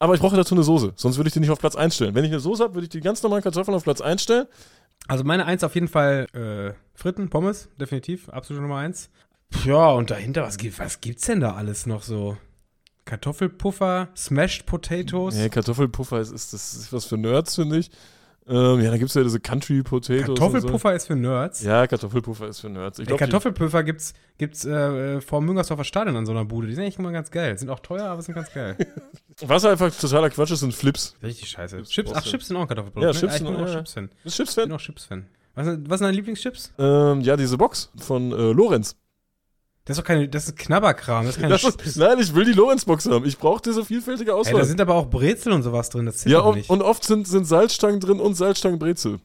Aber 0.01 0.15
ich 0.15 0.21
brauche 0.21 0.37
dazu 0.37 0.55
eine 0.57 0.65
Soße. 0.65 0.93
Sonst 0.97 1.17
würde 1.17 1.29
ich 1.29 1.35
die 1.35 1.41
nicht 1.41 1.51
auf 1.51 1.61
Platz 1.61 1.77
einstellen. 1.77 2.15
Wenn 2.17 2.25
ich 2.25 2.31
eine 2.33 2.41
Soße 2.41 2.65
habe, 2.65 2.75
würde 2.75 2.85
ich 2.87 2.91
die 2.91 3.01
ganz 3.01 3.23
normalen 3.23 3.43
Kartoffeln 3.43 3.75
auf 3.77 3.85
Platz 3.85 4.01
einstellen. 4.01 4.47
Also 5.07 5.23
meine 5.23 5.45
Eins 5.47 5.63
auf 5.63 5.75
jeden 5.75 5.87
Fall 5.89 6.27
äh, 6.33 6.73
Fritten, 6.95 7.31
Pommes, 7.31 7.69
definitiv, 7.79 8.29
absolute 8.31 8.63
Nummer 8.63 8.79
eins. 8.79 9.11
Ja, 9.65 9.91
und 9.91 10.11
dahinter, 10.11 10.43
was, 10.43 10.57
gibt, 10.57 10.79
was 10.81 11.01
gibt's 11.01 11.27
denn 11.27 11.41
da 11.41 11.55
alles 11.55 11.87
noch 11.87 12.03
so? 12.03 12.37
Kartoffelpuffer, 13.05 14.09
Smashed 14.17 14.67
Potatoes. 14.67 15.35
Nee, 15.35 15.49
Kartoffelpuffer 15.49 16.21
ist, 16.21 16.31
ist, 16.33 16.53
das 16.53 16.75
ist 16.75 16.93
was 16.93 17.05
für 17.07 17.17
Nerds, 17.17 17.55
finde 17.57 17.79
ich. 17.79 17.91
Ähm, 18.47 18.81
ja, 18.83 18.91
dann 18.91 18.99
gibt 18.99 19.09
es 19.09 19.15
ja 19.15 19.23
diese 19.23 19.41
Country 19.41 19.83
Potatoes. 19.83 20.27
Kartoffelpuffer 20.27 20.95
ist 20.95 21.07
für 21.07 21.17
Nerds. 21.17 21.61
so. 21.61 21.69
Ja, 21.69 21.87
Kartoffelpuffer 21.87 22.47
ist 22.47 22.61
für 22.61 22.69
Nerds. 22.69 22.99
Ich 22.99 23.07
glaub, 23.07 23.19
die- 23.19 23.25
Kartoffelpuffer 23.25 23.83
gibt's, 23.85 24.13
gibt's 24.37 24.67
äh, 24.67 25.23
vor 25.23 25.41
Müngersdorfer 25.41 25.85
Stadion 25.85 26.15
an 26.17 26.27
so 26.27 26.33
einer 26.33 26.45
Bude. 26.45 26.67
Die 26.67 26.75
sind 26.75 26.83
eigentlich 26.85 26.99
immer 26.99 27.11
ganz 27.13 27.31
geil. 27.31 27.57
Sind 27.57 27.71
auch 27.71 27.81
teuer, 27.81 28.05
aber 28.05 28.21
sind 28.21 28.35
ganz 28.35 28.53
geil. 28.53 28.77
Was 29.41 29.65
einfach 29.65 29.91
totaler 29.95 30.29
Quatsch 30.29 30.51
ist, 30.51 30.61
sind 30.61 30.75
Flips. 30.75 31.17
Richtig 31.23 31.49
scheiße. 31.49 31.79
Chips 31.79 31.89
Chips, 31.91 32.13
ach. 32.15 32.23
Chips 32.23 32.49
sind 32.49 32.57
auch 32.59 32.63
ein 32.63 32.69
Kartoffelprodukt. 32.69 33.15
Ja, 33.15 33.21
ne? 33.27 33.33
Chips 33.33 33.39
sind 33.39 33.47
auch- 33.47 33.67
ja. 33.67 33.75
Chips-Fan. 33.79 34.11
Bist 34.23 34.39
du 34.39 34.43
Ich 34.43 34.49
Chips-Fan? 34.49 34.65
bin 34.69 34.73
auch 34.77 34.81
Chips-Fan. 34.81 35.27
Was, 35.55 35.67
sind- 35.67 35.89
was 35.91 35.99
sind 36.01 36.05
deine 36.07 36.17
Lieblingschips? 36.17 36.73
Ähm, 36.79 37.21
ja, 37.23 37.37
diese 37.37 37.57
Box 37.57 37.91
von 37.97 38.31
äh, 38.33 38.53
Lorenz. 38.53 38.95
Das 39.87 39.99
ist 39.99 40.03
doch 40.03 40.07
keine, 40.07 40.29
das 40.29 40.47
ist 40.47 40.57
Knabberkram, 40.57 41.27
das 41.27 41.37
ist 41.37 41.43
keine 41.43 41.53
Das 41.53 41.63
ist, 41.63 41.97
nein, 41.97 42.19
ich 42.19 42.35
will 42.35 42.47
die 42.47 42.53
Lorenz-Box 42.53 43.07
haben. 43.07 43.27
Ich 43.27 43.37
brauche 43.37 43.61
diese 43.61 43.85
vielfältige 43.85 44.31
Ey, 44.31 44.37
Auswahl. 44.37 44.61
da 44.61 44.65
sind 44.65 44.81
aber 44.81 44.95
auch 44.95 45.11
Brezel 45.11 45.53
und 45.53 45.63
sowas 45.63 45.91
drin, 45.91 46.07
das 46.07 46.19
zählt 46.19 46.33
ja, 46.33 46.41
und, 46.41 46.57
nicht. 46.57 46.71
und 46.71 46.81
oft 46.81 47.05
sind, 47.05 47.29
sind 47.29 47.45
Salzstangen 47.45 48.01
drin 48.01 48.19
und 48.19 48.35
Salzstangenbrezel. 48.35 49.21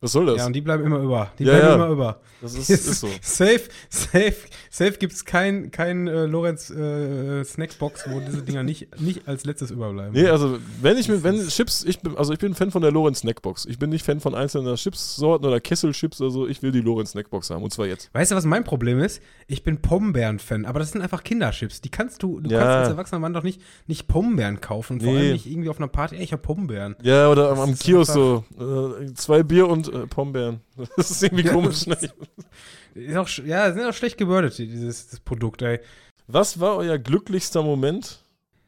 Was 0.00 0.12
soll 0.12 0.26
das? 0.26 0.36
Ja, 0.36 0.46
und 0.46 0.52
die 0.52 0.60
bleiben 0.60 0.84
immer 0.84 0.98
über. 0.98 1.32
Die 1.38 1.44
Ja, 1.44 1.52
bleiben 1.54 1.68
ja. 1.68 1.74
immer 1.76 1.88
über. 1.88 2.20
das 2.42 2.54
ist, 2.54 2.68
ist 2.68 3.00
so. 3.00 3.08
Safe, 3.22 3.60
safe, 3.88 4.36
safe 4.70 4.92
gibt 4.98 5.14
es 5.14 5.24
kein, 5.24 5.70
kein 5.70 6.06
äh, 6.06 6.26
Lorenz 6.26 6.68
äh, 6.70 7.42
Snackbox, 7.42 8.04
wo 8.10 8.20
diese 8.20 8.42
Dinger 8.42 8.62
nicht, 8.62 9.00
nicht 9.00 9.26
als 9.26 9.46
letztes 9.46 9.70
überbleiben. 9.70 10.12
Nee, 10.12 10.28
also 10.28 10.58
wenn 10.82 10.98
ich 10.98 11.08
mit, 11.08 11.24
wenn 11.24 11.48
Chips, 11.48 11.82
ich 11.84 12.00
bin, 12.00 12.14
also 12.16 12.34
ich 12.34 12.38
bin 12.38 12.54
Fan 12.54 12.70
von 12.70 12.82
der 12.82 12.92
Lorenz 12.92 13.20
Snackbox. 13.20 13.64
Ich 13.64 13.78
bin 13.78 13.88
nicht 13.88 14.04
Fan 14.04 14.20
von 14.20 14.34
einzelnen 14.34 14.76
Chipssorten 14.76 15.46
oder 15.48 15.60
Kesselchips, 15.60 16.20
also 16.20 16.46
ich 16.46 16.62
will 16.62 16.72
die 16.72 16.82
Lorenz 16.82 17.12
Snackbox 17.12 17.48
haben 17.48 17.62
und 17.62 17.72
zwar 17.72 17.86
jetzt. 17.86 18.10
Weißt 18.12 18.30
du, 18.32 18.36
was 18.36 18.44
mein 18.44 18.64
Problem 18.64 19.00
ist? 19.00 19.22
Ich 19.46 19.62
bin 19.64 19.80
Pombeeren-Fan, 19.80 20.66
aber 20.66 20.78
das 20.78 20.92
sind 20.92 21.00
einfach 21.00 21.24
Kinderchips. 21.24 21.80
Die 21.80 21.88
kannst 21.90 22.22
du, 22.22 22.40
du 22.40 22.50
Ja. 22.50 22.58
kannst 22.58 22.76
als 22.76 22.88
erwachsener 22.90 23.18
Mann 23.20 23.32
doch 23.32 23.42
nicht, 23.44 23.62
nicht 23.86 24.08
Pombeeren 24.08 24.60
kaufen. 24.60 25.00
Vor 25.00 25.10
Nee. 25.12 25.18
allem 25.20 25.32
nicht 25.32 25.46
irgendwie 25.46 25.70
auf 25.70 25.78
einer 25.78 25.88
Party. 25.88 26.16
Ey, 26.16 26.22
ich 26.24 26.32
hab 26.34 26.42
Pombeeren. 26.42 26.96
Ja, 27.02 27.30
oder 27.30 27.48
am, 27.50 27.56
Das 27.56 27.68
am 27.68 27.78
Kiosk 27.78 28.12
so, 28.12 28.44
äh, 28.58 29.06
zwei 29.14 29.42
Bier 29.42 29.68
und 29.68 29.85
äh, 29.88 30.06
Pombeeren. 30.06 30.60
Das 30.96 31.10
ist 31.10 31.22
irgendwie 31.22 31.44
Ja, 31.46 31.52
komisch. 31.52 31.86
Ne? 31.86 31.96
Ist 32.94 33.16
auch, 33.16 33.28
ja, 33.44 33.72
sind 33.72 33.84
auch 33.84 33.92
schlecht 33.94 34.18
gewordet, 34.18 34.56
dieses 34.58 35.20
Produkt, 35.20 35.62
ey. 35.62 35.80
Was 36.26 36.58
war 36.60 36.76
euer 36.76 36.98
glücklichster 36.98 37.62
Moment 37.62 38.20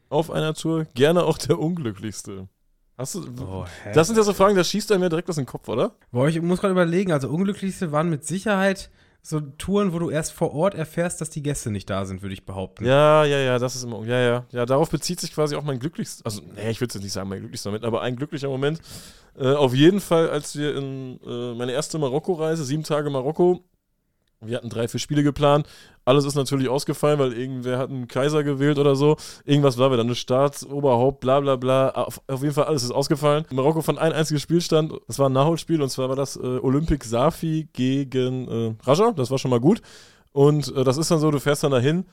auf 0.09 0.31
einer 0.31 0.53
Tour? 0.53 0.85
Gerne 0.95 1.23
auch 1.23 1.37
der 1.37 1.59
unglücklichste. 1.59 2.47
Hast 2.97 3.15
du, 3.15 3.25
Oh, 3.41 3.65
das 3.93 4.07
sind 4.07 4.17
ja 4.17 4.23
so 4.23 4.33
Fragen, 4.33 4.55
das 4.55 4.69
schießt 4.69 4.91
einem 4.91 5.03
ja 5.03 5.09
direkt 5.09 5.29
aus 5.29 5.35
dem 5.37 5.45
Kopf, 5.45 5.69
oder? 5.69 5.95
Boah, 6.11 6.27
ich 6.27 6.41
muss 6.41 6.59
gerade 6.59 6.73
überlegen, 6.73 7.11
also 7.13 7.29
unglücklichste 7.29 7.91
waren 7.93 8.09
mit 8.09 8.25
Sicherheit 8.25 8.89
so 9.21 9.39
Touren, 9.39 9.93
wo 9.93 9.99
du 9.99 10.09
erst 10.09 10.31
vor 10.31 10.53
Ort 10.53 10.75
erfährst, 10.75 11.21
dass 11.21 11.29
die 11.29 11.43
Gäste 11.43 11.71
nicht 11.71 11.89
da 11.89 12.05
sind, 12.05 12.21
würde 12.21 12.33
ich 12.33 12.45
behaupten. 12.45 12.85
Ja, 12.85 13.25
ja, 13.25 13.37
ja, 13.37 13.59
das 13.59 13.75
ist 13.75 13.83
immer, 13.83 14.03
ja, 14.05 14.19
ja. 14.19 14.45
Ja, 14.51 14.65
darauf 14.65 14.89
bezieht 14.89 15.19
sich 15.19 15.33
quasi 15.33 15.55
auch 15.55 15.63
mein 15.63 15.79
glücklichster, 15.79 16.25
also, 16.25 16.41
nee, 16.55 16.69
ich 16.69 16.79
würde 16.81 16.93
jetzt 16.93 17.03
nicht 17.03 17.13
sagen 17.13 17.29
mein 17.29 17.39
glücklichster 17.39 17.69
Moment, 17.69 17.85
aber 17.85 18.01
ein 18.01 18.15
glücklicher 18.15 18.47
Moment. 18.47 18.81
Äh, 19.37 19.53
auf 19.53 19.73
jeden 19.73 19.99
Fall, 19.99 20.29
als 20.29 20.55
wir 20.55 20.75
in 20.75 21.19
äh, 21.25 21.53
meine 21.53 21.71
erste 21.71 21.97
Marokko-Reise, 21.97 22.63
sieben 22.63 22.83
Tage 22.83 23.09
Marokko, 23.09 23.63
wir 24.41 24.57
hatten 24.57 24.69
drei, 24.69 24.87
vier 24.87 24.99
Spiele 24.99 25.23
geplant. 25.23 25.67
Alles 26.05 26.25
ist 26.25 26.35
natürlich 26.35 26.69
ausgefallen, 26.69 27.19
weil 27.19 27.33
irgendwer 27.33 27.77
hat 27.77 27.89
einen 27.89 28.07
Kaiser 28.07 28.43
gewählt 28.43 28.79
oder 28.79 28.95
so. 28.95 29.17
Irgendwas 29.45 29.77
war 29.77 29.89
dann, 29.89 29.99
eine 29.99 30.15
Staatsoberhaupt, 30.15 31.19
bla 31.19 31.39
bla 31.41 31.55
bla. 31.55 31.89
Auf, 31.89 32.21
auf 32.27 32.41
jeden 32.41 32.53
Fall 32.53 32.65
alles 32.65 32.83
ist 32.83 32.91
ausgefallen. 32.91 33.45
Marokko 33.51 33.81
fand 33.81 33.99
ein 33.99 34.13
einziges 34.13 34.41
Spiel 34.41 34.61
stand. 34.61 34.93
Das 35.07 35.19
war 35.19 35.29
ein 35.29 35.33
Nachholspiel 35.33 35.81
und 35.81 35.89
zwar 35.89 36.09
war 36.09 36.15
das 36.15 36.37
äh, 36.37 36.39
Olympic 36.39 37.05
Safi 37.05 37.67
gegen 37.73 38.47
äh, 38.47 38.75
Raja. 38.83 39.11
Das 39.11 39.29
war 39.29 39.37
schon 39.37 39.51
mal 39.51 39.59
gut. 39.59 39.81
Und 40.31 40.73
äh, 40.75 40.83
das 40.83 40.97
ist 40.97 41.11
dann 41.11 41.19
so, 41.19 41.31
du 41.31 41.39
fährst 41.39 41.63
dann 41.63 41.71
dahin. 41.71 42.05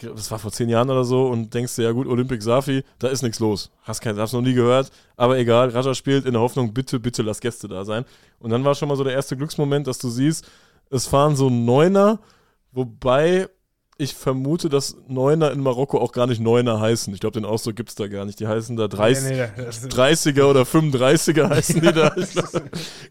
Das 0.00 0.30
war 0.30 0.38
vor 0.38 0.52
zehn 0.52 0.68
Jahren 0.68 0.90
oder 0.90 1.04
so 1.04 1.26
und 1.26 1.54
denkst 1.54 1.76
dir, 1.76 1.84
ja 1.84 1.92
gut, 1.92 2.06
Olympic 2.06 2.42
Safi, 2.42 2.84
da 2.98 3.08
ist 3.08 3.22
nichts 3.22 3.40
los. 3.40 3.70
Hast 3.80 4.02
kein, 4.02 4.18
hast 4.18 4.34
noch 4.34 4.42
nie 4.42 4.52
gehört, 4.52 4.90
aber 5.16 5.38
egal, 5.38 5.70
Raja 5.70 5.94
spielt 5.94 6.26
in 6.26 6.34
der 6.34 6.42
Hoffnung, 6.42 6.74
bitte, 6.74 7.00
bitte 7.00 7.22
lass 7.22 7.40
Gäste 7.40 7.66
da 7.66 7.82
sein. 7.86 8.04
Und 8.38 8.50
dann 8.50 8.62
war 8.62 8.74
schon 8.74 8.90
mal 8.90 8.96
so 8.96 9.04
der 9.04 9.14
erste 9.14 9.38
Glücksmoment, 9.38 9.86
dass 9.86 9.96
du 9.96 10.10
siehst, 10.10 10.46
es 10.90 11.06
fahren 11.06 11.36
so 11.36 11.50
Neuner, 11.50 12.20
wobei 12.72 13.48
ich 13.98 14.14
vermute, 14.14 14.68
dass 14.68 14.96
Neuner 15.08 15.52
in 15.52 15.60
Marokko 15.60 15.98
auch 15.98 16.12
gar 16.12 16.26
nicht 16.26 16.38
Neuner 16.38 16.80
heißen. 16.80 17.14
Ich 17.14 17.20
glaube, 17.20 17.40
den 17.40 17.46
Ausdruck 17.46 17.76
gibt 17.76 17.88
es 17.88 17.94
da 17.94 18.08
gar 18.08 18.26
nicht. 18.26 18.38
Die 18.40 18.46
heißen 18.46 18.76
da 18.76 18.88
30, 18.88 19.24
Nee, 19.24 19.30
nee, 19.30 19.48
das, 19.56 19.78
ist, 19.78 19.92
30er 19.92 20.44
oder 20.44 20.62
35er 20.62 21.48
heißen 21.48 21.80
die 21.80 21.92
da. 21.94 22.14
Ich 22.14 22.34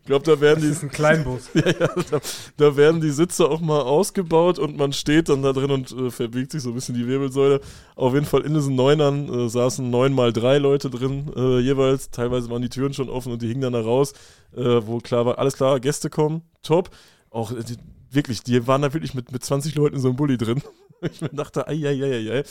glaube, 0.05 0.25
da 0.25 0.39
werden 0.39 0.61
das 0.61 0.63
die 0.63 0.69
ist 0.69 0.83
ein 0.83 0.91
Kleinbus. 0.91 1.49
ja, 1.55 1.65
ja, 1.65 1.89
da, 2.11 2.19
da 2.57 2.77
werden 2.77 3.01
die 3.01 3.09
Sitze 3.09 3.49
auch 3.49 3.61
mal 3.61 3.81
ausgebaut 3.81 4.59
und 4.59 4.77
man 4.77 4.93
steht 4.93 5.29
dann 5.29 5.41
da 5.41 5.53
drin 5.53 5.71
und 5.71 5.91
äh, 5.91 6.11
verbiegt 6.11 6.51
sich 6.51 6.61
so 6.61 6.69
ein 6.69 6.75
bisschen 6.75 6.93
die 6.93 7.07
Wirbelsäule. 7.07 7.61
Auf 7.95 8.13
jeden 8.13 8.27
Fall 8.27 8.41
in 8.41 8.53
diesen 8.53 8.75
Neunern 8.75 9.27
äh, 9.27 9.49
saßen 9.49 9.89
neun 9.89 10.13
mal 10.13 10.33
drei 10.33 10.59
Leute 10.59 10.91
drin 10.91 11.31
äh, 11.35 11.59
jeweils. 11.61 12.11
Teilweise 12.11 12.51
waren 12.51 12.61
die 12.61 12.69
Türen 12.69 12.93
schon 12.93 13.09
offen 13.09 13.31
und 13.33 13.41
die 13.41 13.47
hingen 13.47 13.61
dann 13.61 13.73
da 13.73 13.81
raus, 13.81 14.13
äh, 14.55 14.61
wo 14.85 14.99
klar 14.99 15.25
war, 15.25 15.39
alles 15.39 15.55
klar, 15.55 15.79
Gäste 15.79 16.11
kommen, 16.11 16.43
top. 16.61 16.91
Auch 17.35 17.51
äh, 17.51 17.63
die, 17.63 17.75
wirklich, 18.11 18.43
die 18.43 18.65
waren 18.65 18.81
da 18.81 18.93
wirklich 18.93 19.13
mit, 19.13 19.31
mit 19.31 19.43
20 19.43 19.75
Leuten 19.75 19.95
in 19.95 20.01
so 20.01 20.07
einem 20.07 20.15
Bulli 20.15 20.37
drin. 20.37 20.61
ich 21.01 21.21
mir 21.21 21.29
dachte, 21.29 21.67
ei, 21.67 21.73
ei, 21.85 22.01
ei, 22.01 22.13
ei, 22.13 22.31
ei. 22.39 22.43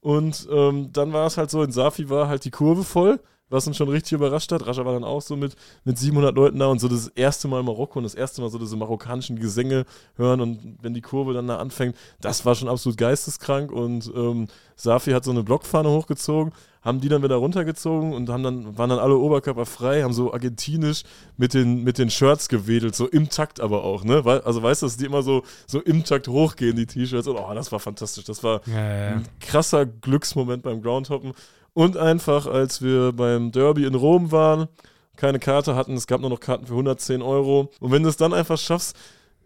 Und 0.00 0.48
ähm, 0.50 0.90
dann 0.92 1.12
war 1.12 1.26
es 1.26 1.36
halt 1.36 1.50
so, 1.50 1.62
in 1.62 1.72
Safi 1.72 2.08
war 2.08 2.26
halt 2.26 2.46
die 2.46 2.50
Kurve 2.50 2.84
voll, 2.84 3.20
was 3.50 3.66
uns 3.66 3.76
schon 3.76 3.90
richtig 3.90 4.12
überrascht 4.12 4.50
hat. 4.50 4.66
Rascha 4.66 4.86
war 4.86 4.94
dann 4.94 5.04
auch 5.04 5.20
so 5.20 5.36
mit, 5.36 5.56
mit 5.84 5.98
700 5.98 6.34
Leuten 6.34 6.58
da 6.58 6.68
und 6.68 6.78
so 6.78 6.88
das 6.88 7.08
erste 7.08 7.48
Mal 7.48 7.62
Marokko 7.62 7.98
und 7.98 8.04
das 8.04 8.14
erste 8.14 8.40
Mal 8.40 8.48
so 8.48 8.58
diese 8.58 8.76
marokkanischen 8.76 9.38
Gesänge 9.38 9.84
hören 10.16 10.40
und 10.40 10.78
wenn 10.80 10.94
die 10.94 11.02
Kurve 11.02 11.34
dann 11.34 11.48
da 11.48 11.58
anfängt, 11.58 11.94
das 12.22 12.46
war 12.46 12.54
schon 12.54 12.70
absolut 12.70 12.96
geisteskrank 12.96 13.70
und 13.70 14.10
ähm, 14.16 14.48
Safi 14.74 15.10
hat 15.10 15.24
so 15.24 15.32
eine 15.32 15.42
Blockfahne 15.42 15.90
hochgezogen, 15.90 16.54
haben 16.82 17.00
die 17.00 17.08
dann 17.08 17.22
wieder 17.22 17.36
runtergezogen 17.36 18.12
und 18.12 18.28
haben 18.30 18.42
dann, 18.42 18.78
waren 18.78 18.90
dann 18.90 18.98
alle 18.98 19.16
oberkörperfrei, 19.16 20.02
haben 20.02 20.12
so 20.12 20.32
argentinisch 20.32 21.02
mit 21.36 21.52
den, 21.52 21.84
mit 21.84 21.98
den 21.98 22.10
Shirts 22.10 22.48
gewedelt, 22.48 22.94
so 22.94 23.06
im 23.06 23.28
Takt 23.28 23.60
aber 23.60 23.84
auch, 23.84 24.04
ne? 24.04 24.22
Also 24.44 24.62
weißt 24.62 24.82
du, 24.82 24.86
dass 24.86 24.96
die 24.96 25.04
immer 25.04 25.22
so, 25.22 25.42
so 25.66 25.80
im 25.80 26.04
Takt 26.04 26.28
hochgehen, 26.28 26.76
die 26.76 26.86
T-Shirts 26.86 27.28
und 27.28 27.36
oh, 27.36 27.54
das 27.54 27.70
war 27.70 27.80
fantastisch, 27.80 28.24
das 28.24 28.42
war 28.42 28.62
Ja, 28.66 28.74
ja, 28.74 28.96
ja. 28.96 29.08
ein 29.16 29.28
krasser 29.40 29.84
Glücksmoment 29.84 30.62
beim 30.62 30.82
Groundhoppen. 30.82 31.32
Und 31.72 31.96
einfach, 31.96 32.46
als 32.46 32.82
wir 32.82 33.12
beim 33.12 33.52
Derby 33.52 33.84
in 33.84 33.94
Rom 33.94 34.32
waren, 34.32 34.68
keine 35.16 35.38
Karte 35.38 35.76
hatten, 35.76 35.94
es 35.94 36.06
gab 36.06 36.20
nur 36.20 36.30
noch 36.30 36.40
Karten 36.40 36.66
für 36.66 36.72
110 36.72 37.20
Euro. 37.22 37.70
Und 37.78 37.92
wenn 37.92 38.02
du 38.02 38.08
es 38.08 38.16
dann 38.16 38.32
einfach 38.32 38.58
schaffst, 38.58 38.96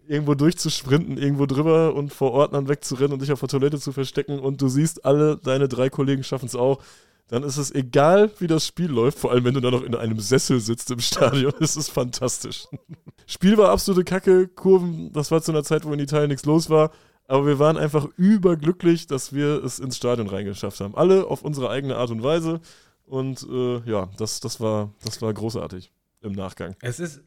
irgendwo 0.07 0.35
durchzusprinten, 0.35 1.17
irgendwo 1.17 1.45
drüber 1.45 1.93
und 1.93 2.13
vor 2.13 2.31
Ort 2.31 2.53
dann 2.53 2.67
wegzurennen 2.67 3.13
und 3.13 3.21
dich 3.21 3.31
auf 3.31 3.39
der 3.39 3.49
Toilette 3.49 3.79
zu 3.79 3.91
verstecken 3.91 4.39
und 4.39 4.61
du 4.61 4.69
siehst, 4.69 5.05
alle 5.05 5.37
deine 5.37 5.67
drei 5.67 5.89
Kollegen 5.89 6.23
schaffen 6.23 6.45
es 6.45 6.55
auch, 6.55 6.79
dann 7.27 7.43
ist 7.43 7.57
es 7.57 7.73
egal, 7.73 8.31
wie 8.39 8.47
das 8.47 8.67
Spiel 8.67 8.89
läuft, 8.91 9.19
vor 9.19 9.31
allem 9.31 9.45
wenn 9.45 9.53
du 9.53 9.61
dann 9.61 9.73
noch 9.73 9.83
in 9.83 9.95
einem 9.95 10.19
Sessel 10.19 10.59
sitzt 10.59 10.91
im 10.91 10.99
Stadion, 10.99 11.53
es 11.59 11.75
ist 11.75 11.89
fantastisch. 11.89 12.67
Spiel 13.25 13.57
war 13.57 13.69
absolute 13.69 14.03
Kacke, 14.03 14.47
Kurven, 14.47 15.11
das 15.11 15.31
war 15.31 15.41
zu 15.41 15.51
einer 15.51 15.63
Zeit, 15.63 15.85
wo 15.85 15.93
in 15.93 15.99
Italien 15.99 16.29
nichts 16.29 16.45
los 16.45 16.69
war, 16.69 16.91
aber 17.27 17.47
wir 17.47 17.59
waren 17.59 17.77
einfach 17.77 18.07
überglücklich, 18.17 19.07
dass 19.07 19.33
wir 19.33 19.63
es 19.63 19.79
ins 19.79 19.97
Stadion 19.97 20.27
reingeschafft 20.27 20.79
haben. 20.79 20.95
Alle 20.95 21.25
auf 21.25 21.41
unsere 21.41 21.69
eigene 21.69 21.95
Art 21.95 22.11
und 22.11 22.21
Weise 22.21 22.61
und 23.05 23.45
äh, 23.49 23.79
ja, 23.89 24.09
das, 24.17 24.39
das, 24.39 24.59
war, 24.59 24.91
das 25.03 25.21
war 25.21 25.33
großartig 25.33 25.91
im 26.21 26.33
Nachgang. 26.33 26.75
Es 26.81 26.99
ist, 26.99 27.21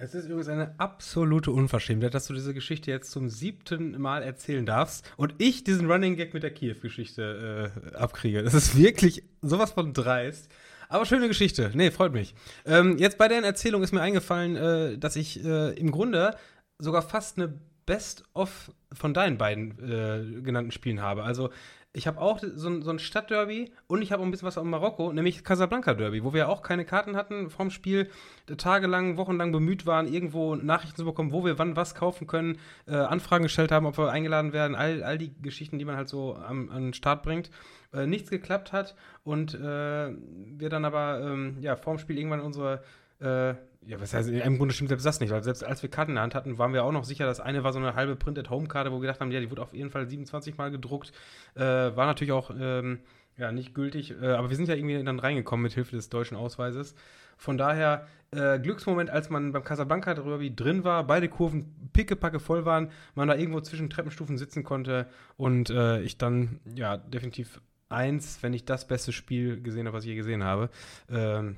es 0.00 0.14
ist 0.14 0.26
übrigens 0.26 0.48
eine 0.48 0.74
absolute 0.78 1.50
Unverschämtheit, 1.50 2.14
dass 2.14 2.28
du 2.28 2.32
diese 2.32 2.54
Geschichte 2.54 2.88
jetzt 2.88 3.10
zum 3.10 3.28
siebten 3.28 4.00
Mal 4.00 4.22
erzählen 4.22 4.64
darfst 4.64 5.12
und 5.16 5.34
ich 5.38 5.64
diesen 5.64 5.90
Running 5.90 6.14
Gag 6.14 6.34
mit 6.34 6.44
der 6.44 6.52
Kiew-Geschichte 6.52 7.72
äh, 7.92 7.96
abkriege. 7.96 8.44
Das 8.44 8.54
ist 8.54 8.78
wirklich 8.78 9.24
sowas 9.42 9.72
von 9.72 9.92
dreist. 9.92 10.48
Aber 10.88 11.04
schöne 11.04 11.26
Geschichte. 11.26 11.72
Nee, 11.74 11.90
freut 11.90 12.12
mich. 12.12 12.36
Ähm, 12.64 12.96
jetzt 12.98 13.18
bei 13.18 13.26
der 13.26 13.42
Erzählung 13.42 13.82
ist 13.82 13.92
mir 13.92 14.00
eingefallen, 14.00 14.56
äh, 14.56 14.98
dass 14.98 15.16
ich 15.16 15.44
äh, 15.44 15.72
im 15.72 15.90
Grunde 15.90 16.36
sogar 16.78 17.02
fast 17.02 17.36
eine 17.36 17.52
Best-of 17.84 18.70
von 18.92 19.12
deinen 19.12 19.36
beiden 19.36 19.72
äh, 19.80 20.42
genannten 20.42 20.70
Spielen 20.70 21.02
habe. 21.02 21.24
Also 21.24 21.50
ich 21.98 22.06
habe 22.06 22.20
auch 22.20 22.38
so 22.40 22.68
ein, 22.68 22.82
so 22.82 22.90
ein 22.90 22.98
Stadtderby 22.98 23.72
und 23.88 24.02
ich 24.02 24.12
habe 24.12 24.22
auch 24.22 24.26
ein 24.26 24.30
bisschen 24.30 24.46
was 24.46 24.56
aus 24.56 24.64
Marokko, 24.64 25.12
nämlich 25.12 25.42
Casablanca 25.42 25.94
Derby, 25.94 26.22
wo 26.22 26.32
wir 26.32 26.48
auch 26.48 26.62
keine 26.62 26.84
Karten 26.84 27.16
hatten 27.16 27.50
vom 27.50 27.70
Spiel, 27.70 28.08
äh, 28.48 28.54
tagelang, 28.54 29.16
wochenlang 29.16 29.50
bemüht 29.52 29.84
waren, 29.84 30.06
irgendwo 30.06 30.54
Nachrichten 30.54 30.96
zu 30.96 31.04
bekommen, 31.04 31.32
wo 31.32 31.44
wir 31.44 31.58
wann 31.58 31.76
was 31.76 31.96
kaufen 31.96 32.26
können, 32.26 32.58
äh, 32.86 32.94
Anfragen 32.94 33.42
gestellt 33.42 33.72
haben, 33.72 33.84
ob 33.84 33.98
wir 33.98 34.10
eingeladen 34.10 34.52
werden, 34.52 34.76
all, 34.76 35.02
all 35.02 35.18
die 35.18 35.32
Geschichten, 35.42 35.78
die 35.78 35.84
man 35.84 35.96
halt 35.96 36.08
so 36.08 36.36
am, 36.36 36.70
an 36.70 36.84
den 36.84 36.94
Start 36.94 37.22
bringt. 37.22 37.50
Äh, 37.92 38.06
nichts 38.06 38.30
geklappt 38.30 38.72
hat 38.72 38.94
und 39.24 39.54
äh, 39.54 39.58
wir 39.58 40.68
dann 40.68 40.84
aber 40.84 41.20
ähm, 41.22 41.56
ja, 41.62 41.74
vorm 41.74 41.98
Spiel 41.98 42.18
irgendwann 42.18 42.40
unsere 42.40 42.82
äh, 43.20 43.54
ja, 43.86 44.00
was 44.00 44.12
heißt, 44.12 44.28
im 44.28 44.58
Grunde 44.58 44.74
stimmt 44.74 44.88
selbst 44.88 45.06
das 45.06 45.20
nicht, 45.20 45.30
weil 45.30 45.42
selbst 45.42 45.64
als 45.64 45.82
wir 45.82 45.90
Karten 45.90 46.10
in 46.10 46.16
der 46.16 46.22
Hand 46.22 46.34
hatten, 46.34 46.58
waren 46.58 46.72
wir 46.72 46.84
auch 46.84 46.92
noch 46.92 47.04
sicher, 47.04 47.26
dass 47.26 47.40
eine 47.40 47.64
war 47.64 47.72
so 47.72 47.78
eine 47.78 47.94
halbe 47.94 48.16
Print-at-Home-Karte, 48.16 48.90
wo 48.90 48.96
wir 48.96 49.02
gedacht 49.02 49.20
haben, 49.20 49.30
ja, 49.30 49.40
die 49.40 49.50
wurde 49.50 49.62
auf 49.62 49.72
jeden 49.72 49.90
Fall 49.90 50.06
27 50.06 50.58
Mal 50.58 50.70
gedruckt. 50.70 51.12
Äh, 51.54 51.62
war 51.62 52.06
natürlich 52.06 52.32
auch 52.32 52.50
ähm, 52.58 53.00
ja, 53.36 53.52
nicht 53.52 53.74
gültig, 53.74 54.14
äh, 54.20 54.32
aber 54.32 54.50
wir 54.50 54.56
sind 54.56 54.68
ja 54.68 54.74
irgendwie 54.74 55.02
dann 55.02 55.20
reingekommen 55.20 55.62
mit 55.62 55.72
Hilfe 55.72 55.96
des 55.96 56.08
deutschen 56.08 56.36
Ausweises. 56.36 56.94
Von 57.36 57.56
daher, 57.56 58.08
äh, 58.32 58.58
Glücksmoment, 58.58 59.10
als 59.10 59.30
man 59.30 59.52
beim 59.52 59.62
Casablanca 59.62 60.12
Derby 60.14 60.54
drin 60.54 60.82
war, 60.82 61.04
beide 61.06 61.28
Kurven 61.28 61.90
pickepacke 61.92 62.40
voll 62.40 62.64
waren, 62.64 62.90
man 63.14 63.28
da 63.28 63.36
irgendwo 63.36 63.60
zwischen 63.60 63.90
Treppenstufen 63.90 64.36
sitzen 64.36 64.64
konnte 64.64 65.06
und 65.36 65.70
äh, 65.70 66.00
ich 66.00 66.18
dann, 66.18 66.60
ja, 66.74 66.96
definitiv 66.96 67.60
eins, 67.88 68.42
wenn 68.42 68.50
nicht 68.50 68.68
das 68.68 68.86
beste 68.86 69.12
Spiel 69.12 69.62
gesehen 69.62 69.86
habe, 69.86 69.96
was 69.96 70.04
ich 70.04 70.10
je 70.10 70.16
gesehen 70.16 70.44
habe. 70.44 70.68
Ähm, 71.08 71.56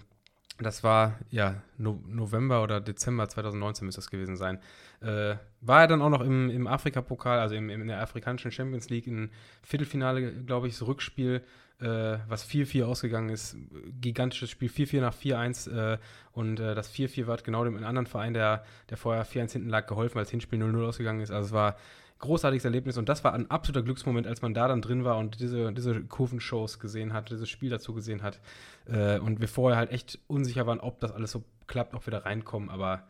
das 0.61 0.85
war 0.85 1.19
ja 1.31 1.63
no 1.79 2.03
November 2.07 2.63
oder 2.63 2.81
Dezember 2.81 3.29
2019 3.29 3.87
müsste 3.87 4.01
das 4.01 4.11
gewesen 4.11 4.37
sein. 4.37 4.59
Äh, 5.01 5.37
war 5.61 5.81
er 5.81 5.87
dann 5.87 6.03
auch 6.03 6.11
noch 6.11 6.21
im, 6.21 6.51
im 6.51 6.67
Afrika-Pokal, 6.67 7.39
also 7.39 7.55
im, 7.55 7.71
im, 7.71 7.83
in 7.83 7.89
der 7.89 8.01
afrikanischen 8.01 8.53
Champions 8.53 8.91
League, 8.91 9.07
im 9.07 9.31
Viertelfinale, 9.63 10.33
glaube 10.45 10.69
ich, 10.69 10.79
das 10.79 10.87
Rückspiel, 10.87 11.43
äh, 11.81 12.19
was 12.29 12.47
4-4 12.49 12.85
ausgegangen 12.85 13.31
ist. 13.31 13.57
Gigantisches 14.01 14.51
Spiel, 14.51 14.69
4-4 14.69 15.01
nach 15.01 15.15
4-1. 15.15 15.95
Äh, 15.95 15.99
und 16.33 16.61
äh, 16.61 16.75
das 16.75 16.93
4-4 16.93 17.27
war 17.27 17.39
genau 17.39 17.65
dem 17.65 17.83
anderen 17.83 18.07
Verein, 18.07 18.35
der, 18.35 18.65
der 18.91 18.97
vorher 18.97 19.25
4-1 19.25 19.53
hinten 19.53 19.69
lag, 19.69 19.87
geholfen, 19.87 20.17
weil 20.17 20.25
das 20.25 20.31
Hinspiel 20.31 20.63
0-0 20.63 20.87
ausgegangen 20.87 21.21
ist. 21.21 21.31
Also 21.31 21.47
es 21.47 21.53
war 21.53 21.77
großartiges 22.21 22.65
Erlebnis 22.65 22.97
und 22.99 23.09
das 23.09 23.25
war 23.25 23.35
ein 23.35 23.51
absoluter 23.51 23.83
Glücksmoment, 23.85 24.27
als 24.27 24.43
man 24.43 24.55
da 24.55 24.69
dann 24.69 24.83
drin 24.83 25.05
war 25.05 25.19
und 25.19 25.41
diese, 25.41 25.73
diese 25.73 26.03
Kurvenshows 26.03 26.79
gesehen 26.79 27.13
hat, 27.13 27.31
dieses 27.31 27.49
Spiel 27.49 27.71
dazu 27.71 27.93
gesehen 27.95 28.23
hat 28.23 28.41
äh, 28.87 29.19
und 29.19 29.41
wir 29.41 29.49
vorher 29.49 29.79
halt 29.79 29.91
echt 29.91 30.19
unsicher 30.27 30.67
waren, 30.67 30.81
ob 30.81 31.01
das 31.01 31.13
alles 31.13 31.33
so 31.33 31.43
klappt, 31.67 31.95
ob 31.95 32.07
wir 32.07 32.11
da 32.11 32.19
reinkommen, 32.19 32.69
aber 32.69 33.05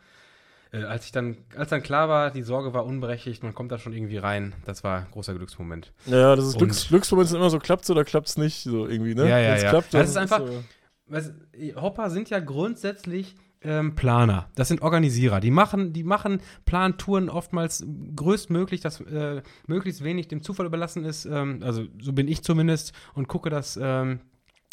äh, 0.73 0.85
als 0.85 1.07
ich 1.07 1.13
dann, 1.13 1.37
als 1.57 1.71
dann 1.71 1.83
klar 1.83 2.09
war, 2.09 2.31
die 2.31 2.43
Sorge 2.43 2.73
war 2.73 2.87
unberechtigt, 2.87 3.43
man 3.43 3.55
kommt 3.55 3.73
da 3.73 3.79
schon 3.79 3.93
irgendwie 3.93 4.19
rein, 4.19 4.55
das 4.65 4.85
war 4.85 5.01
ein 5.01 5.07
großer 5.11 5.35
Glücksmoment. 5.35 5.93
Ja, 6.07 6.37
das 6.37 6.47
ist 6.47 6.59
Glücks, 6.59 6.89
Glücksmoment 6.89 7.29
sind 7.29 7.39
immer 7.39 7.51
so, 7.51 7.59
klappt 7.59 7.83
es 7.85 7.91
oder 7.91 8.05
klappt 8.05 8.29
es 8.29 8.37
nicht, 8.37 8.63
so 8.63 8.87
irgendwie, 8.87 9.15
ne? 9.15 9.29
Ja, 9.29 9.39
ja, 9.39 9.51
Wenn's 9.53 9.63
ja. 9.63 9.71
Klappt, 9.71 9.95
das 9.95 10.09
ist 10.11 10.17
einfach, 10.17 10.39
so- 10.47 10.65
weißt, 11.09 11.33
Hopper 11.77 12.11
sind 12.11 12.31
ja 12.31 12.39
grundsätzlich 12.39 13.35
ähm, 13.63 13.95
Planer. 13.95 14.49
Das 14.55 14.69
sind 14.69 14.83
Organisierer. 14.83 15.41
Die 15.41 15.51
machen, 15.51 15.93
die 15.93 16.05
machen 16.05 16.41
Plantouren 16.65 17.29
oftmals 17.29 17.85
größtmöglich, 18.17 18.81
dass 18.81 19.01
äh, 19.01 19.43
möglichst 19.67 20.03
wenig 20.03 20.29
dem 20.29 20.43
Zufall 20.43 20.67
überlassen 20.67 21.05
ist. 21.05 21.27
Ähm, 21.27 21.61
also 21.63 21.87
so 22.01 22.13
bin 22.13 22.29
ich 22.29 22.43
zumindest 22.43 22.93
und 23.15 23.29
gucke, 23.29 23.51
dass 23.51 23.79
ähm, 23.81 24.21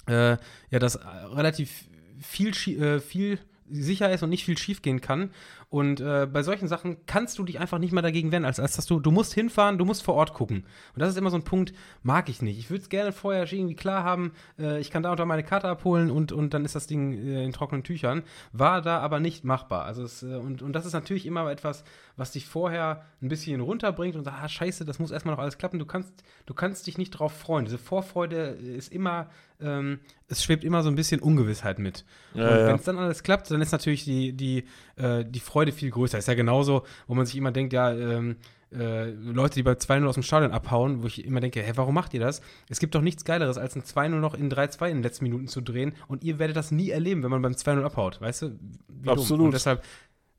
äh, 0.07 0.37
ja, 0.69 0.79
dass 0.79 0.95
äh, 0.95 1.07
relativ 1.33 1.89
viel, 2.19 2.49
äh, 2.81 2.99
viel 2.99 3.39
sicher 3.69 4.11
ist 4.11 4.23
und 4.23 4.29
nicht 4.29 4.45
viel 4.45 4.57
schief 4.57 4.81
gehen 4.81 5.01
kann. 5.01 5.31
Und 5.69 5.99
äh, 5.99 6.27
bei 6.31 6.43
solchen 6.43 6.69
Sachen 6.69 7.05
kannst 7.07 7.37
du 7.37 7.43
dich 7.43 7.59
einfach 7.59 7.77
nicht 7.77 7.91
mal 7.91 8.01
dagegen 8.01 8.31
wehren, 8.31 8.45
als, 8.45 8.59
als 8.59 8.77
dass 8.77 8.85
du, 8.85 9.01
du 9.01 9.11
musst 9.11 9.33
hinfahren, 9.33 9.77
du 9.77 9.83
musst 9.83 10.01
vor 10.01 10.15
Ort 10.15 10.33
gucken. 10.33 10.65
Und 10.93 11.01
das 11.01 11.09
ist 11.09 11.17
immer 11.17 11.29
so 11.29 11.35
ein 11.35 11.43
Punkt, 11.43 11.73
mag 12.03 12.29
ich 12.29 12.41
nicht. 12.41 12.57
Ich 12.57 12.69
würde 12.69 12.83
es 12.83 12.89
gerne 12.89 13.11
vorher 13.11 13.51
irgendwie 13.51 13.75
klar 13.75 14.03
haben, 14.03 14.31
äh, 14.57 14.79
ich 14.79 14.91
kann 14.91 15.03
da 15.03 15.13
da 15.15 15.25
meine 15.25 15.43
Karte 15.43 15.67
abholen 15.67 16.09
und, 16.09 16.31
und 16.31 16.53
dann 16.53 16.63
ist 16.63 16.75
das 16.75 16.87
Ding 16.87 17.13
äh, 17.13 17.43
in 17.43 17.51
trockenen 17.51 17.83
Tüchern. 17.83 18.23
War 18.53 18.81
da 18.81 18.99
aber 18.99 19.19
nicht 19.19 19.43
machbar. 19.43 19.83
Also 19.83 20.03
es, 20.03 20.23
äh, 20.23 20.35
und, 20.35 20.61
und 20.61 20.73
das 20.73 20.85
ist 20.85 20.93
natürlich 20.93 21.25
immer 21.25 21.51
etwas, 21.51 21.83
was 22.17 22.31
dich 22.31 22.47
vorher 22.47 23.05
ein 23.21 23.29
bisschen 23.29 23.61
runterbringt 23.61 24.15
und 24.15 24.23
sagt, 24.23 24.37
ah, 24.41 24.49
scheiße, 24.49 24.83
das 24.83 24.99
muss 24.99 25.11
erstmal 25.11 25.35
noch 25.35 25.41
alles 25.41 25.57
klappen. 25.57 25.79
Du 25.79 25.85
kannst, 25.85 26.11
du 26.45 26.53
kannst 26.53 26.87
dich 26.87 26.97
nicht 26.97 27.11
drauf 27.11 27.31
freuen. 27.31 27.65
Diese 27.65 27.77
Vorfreude 27.77 28.37
ist 28.37 28.91
immer, 28.91 29.29
ähm, 29.61 29.99
es 30.27 30.43
schwebt 30.43 30.63
immer 30.63 30.83
so 30.83 30.89
ein 30.89 30.95
bisschen 30.95 31.21
Ungewissheit 31.21 31.79
mit. 31.79 32.03
Ja, 32.33 32.49
und 32.49 32.57
ja. 32.57 32.67
wenn 32.67 32.75
es 32.75 32.83
dann 32.83 32.97
alles 32.97 33.23
klappt, 33.23 33.49
dann 33.51 33.61
ist 33.61 33.71
natürlich 33.71 34.03
die, 34.03 34.33
die, 34.33 34.65
äh, 34.95 35.23
die 35.23 35.39
Freude 35.39 35.71
viel 35.71 35.91
größer. 35.91 36.17
Ist 36.17 36.27
ja 36.27 36.33
genauso, 36.33 36.83
wo 37.05 37.15
man 37.15 37.25
sich 37.25 37.35
immer 37.35 37.51
denkt, 37.51 37.71
ja, 37.71 37.93
ähm, 37.93 38.37
äh, 38.71 39.11
Leute, 39.11 39.55
die 39.55 39.63
bei 39.63 39.73
2-0 39.73 40.05
aus 40.07 40.15
dem 40.15 40.23
Stadion 40.23 40.51
abhauen, 40.51 41.01
wo 41.01 41.07
ich 41.07 41.23
immer 41.23 41.39
denke, 41.39 41.61
hä, 41.61 41.71
warum 41.75 41.95
macht 41.95 42.13
ihr 42.13 42.19
das? 42.19 42.41
Es 42.67 42.79
gibt 42.79 42.95
doch 42.95 43.01
nichts 43.01 43.23
Geileres, 43.23 43.57
als 43.57 43.75
ein 43.75 43.83
2-0 43.83 44.09
noch 44.09 44.33
in 44.33 44.51
3-2 44.51 44.87
in 44.87 44.97
den 44.97 45.03
letzten 45.03 45.23
Minuten 45.23 45.47
zu 45.47 45.61
drehen 45.61 45.93
und 46.07 46.23
ihr 46.23 46.37
werdet 46.37 46.57
das 46.57 46.71
nie 46.71 46.89
erleben, 46.89 47.23
wenn 47.23 47.31
man 47.31 47.41
beim 47.41 47.53
2-0 47.53 47.83
abhaut, 47.83 48.19
weißt 48.19 48.41
du? 48.41 48.59
Wie 48.89 49.05
dumm. 49.05 49.19
Absolut. 49.19 49.45
Und 49.45 49.53
deshalb, 49.53 49.83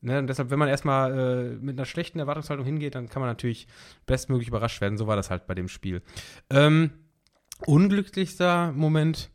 ne, 0.00 0.18
und 0.18 0.26
deshalb, 0.26 0.50
wenn 0.50 0.58
man 0.58 0.68
erstmal 0.68 1.18
äh, 1.18 1.64
mit 1.64 1.78
einer 1.78 1.86
schlechten 1.86 2.18
Erwartungshaltung 2.18 2.64
hingeht, 2.64 2.94
dann 2.94 3.08
kann 3.08 3.20
man 3.20 3.30
natürlich 3.30 3.66
bestmöglich 4.06 4.48
überrascht 4.48 4.80
werden. 4.80 4.98
So 4.98 5.06
war 5.06 5.16
das 5.16 5.30
halt 5.30 5.46
bei 5.46 5.54
dem 5.54 5.68
Spiel. 5.68 6.02
Ähm, 6.50 6.90
unglücklichster 7.66 8.72
Moment, 8.72 9.30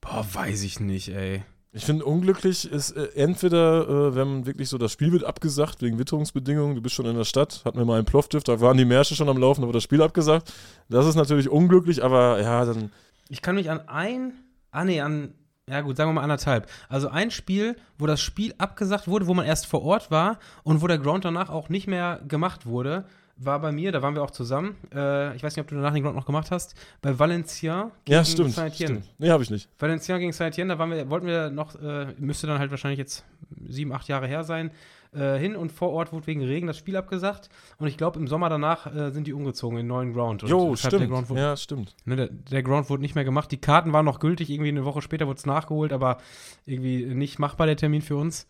boah, 0.00 0.26
weiß 0.32 0.62
ich 0.62 0.80
nicht, 0.80 1.08
ey. 1.08 1.42
Ich 1.76 1.84
finde, 1.84 2.06
unglücklich 2.06 2.70
ist 2.70 2.92
äh, 2.92 3.08
entweder, 3.16 3.86
äh, 3.86 4.14
wenn 4.14 4.46
wirklich 4.46 4.70
so 4.70 4.78
das 4.78 4.92
Spiel 4.92 5.12
wird 5.12 5.24
abgesagt 5.24 5.82
wegen 5.82 5.98
Witterungsbedingungen, 5.98 6.74
du 6.74 6.80
bist 6.80 6.94
schon 6.94 7.04
in 7.04 7.16
der 7.16 7.24
Stadt, 7.24 7.66
hatten 7.66 7.76
wir 7.76 7.84
mal 7.84 7.98
einen 7.98 8.06
Ploffstift, 8.06 8.48
da 8.48 8.62
waren 8.62 8.78
die 8.78 8.86
Märsche 8.86 9.14
schon 9.14 9.28
am 9.28 9.36
Laufen, 9.36 9.60
da 9.60 9.66
wurde 9.66 9.76
das 9.76 9.82
Spiel 9.82 10.00
abgesagt. 10.00 10.54
Das 10.88 11.04
ist 11.04 11.16
natürlich 11.16 11.50
unglücklich, 11.50 12.02
aber 12.02 12.40
ja, 12.40 12.64
dann. 12.64 12.92
Ich 13.28 13.42
kann 13.42 13.56
mich 13.56 13.70
an 13.70 13.86
ein, 13.88 14.32
ah 14.70 14.84
nee, 14.86 15.02
an, 15.02 15.34
ja 15.68 15.80
gut, 15.80 15.96
sagen 15.96 16.10
wir 16.10 16.14
mal 16.14 16.22
anderthalb. 16.22 16.68
Also 16.88 17.08
ein 17.08 17.32
Spiel, 17.32 17.74
wo 17.98 18.06
das 18.06 18.20
Spiel 18.20 18.54
abgesagt 18.56 19.08
wurde, 19.08 19.26
wo 19.26 19.34
man 19.34 19.44
erst 19.44 19.66
vor 19.66 19.82
Ort 19.82 20.12
war 20.12 20.38
und 20.62 20.80
wo 20.80 20.86
der 20.86 20.98
Ground 20.98 21.24
danach 21.24 21.50
auch 21.50 21.68
nicht 21.68 21.88
mehr 21.88 22.20
gemacht 22.28 22.66
wurde, 22.66 23.04
war 23.36 23.58
bei 23.60 23.72
mir, 23.72 23.90
da 23.90 24.00
waren 24.00 24.14
wir 24.14 24.22
auch 24.22 24.30
zusammen. 24.30 24.76
Äh, 24.94 25.34
ich 25.34 25.42
weiß 25.42 25.56
nicht, 25.56 25.62
ob 25.62 25.68
du 25.68 25.74
danach 25.74 25.92
den 25.92 26.04
Ground 26.04 26.14
noch 26.14 26.24
gemacht 26.24 26.52
hast, 26.52 26.76
bei 27.02 27.18
Valencien 27.18 27.90
Ja, 28.06 28.24
stimmt. 28.24 28.54
Stimmt. 28.74 29.10
Nee, 29.18 29.28
habe 29.28 29.42
ich 29.42 29.50
nicht. 29.50 29.68
Valencien 29.78 30.20
gegen 30.20 30.30
Saint-Étienne, 30.30 30.68
da 30.68 30.78
waren 30.78 30.90
wir, 30.92 31.10
wollten 31.10 31.26
wir 31.26 31.50
noch, 31.50 31.74
äh, 31.74 32.14
müsste 32.16 32.46
dann 32.46 32.60
halt 32.60 32.70
wahrscheinlich 32.70 33.00
jetzt 33.00 33.24
sieben, 33.68 33.92
acht 33.92 34.06
Jahre 34.06 34.28
her 34.28 34.44
sein, 34.44 34.70
äh, 35.16 35.38
hin 35.38 35.56
und 35.56 35.72
vor 35.72 35.90
Ort 35.90 36.12
wurde 36.12 36.26
wegen 36.26 36.44
Regen 36.44 36.66
das 36.66 36.76
Spiel 36.76 36.96
abgesagt 36.96 37.48
und 37.78 37.88
ich 37.88 37.96
glaube 37.96 38.18
im 38.18 38.28
Sommer 38.28 38.48
danach 38.48 38.94
äh, 38.94 39.10
sind 39.10 39.26
die 39.26 39.32
umgezogen 39.32 39.78
in 39.78 39.84
den 39.84 39.88
neuen 39.88 40.12
Ground. 40.12 40.42
Und 40.42 40.48
Jo, 40.50 40.70
deshalb 40.70 40.90
der 40.92 40.98
stimmt. 40.98 41.12
Ground 41.12 41.30
wurde, 41.30 41.40
Ja, 41.40 41.56
stimmt. 41.56 41.94
ne, 42.04 42.16
der, 42.16 42.28
der 42.28 42.62
Ground 42.62 42.90
wurde 42.90 43.02
nicht 43.02 43.14
mehr 43.14 43.24
gemacht. 43.24 43.50
Die 43.50 43.60
Karten 43.60 43.92
waren 43.92 44.04
noch 44.04 44.20
gültig, 44.20 44.50
irgendwie 44.50 44.68
eine 44.68 44.84
Woche 44.84 45.02
später 45.02 45.26
wurde 45.26 45.38
es 45.38 45.46
nachgeholt, 45.46 45.92
aber 45.92 46.18
irgendwie 46.66 47.06
nicht 47.06 47.38
machbar 47.38 47.66
der 47.66 47.76
Termin 47.76 48.02
für 48.02 48.16
uns. 48.16 48.46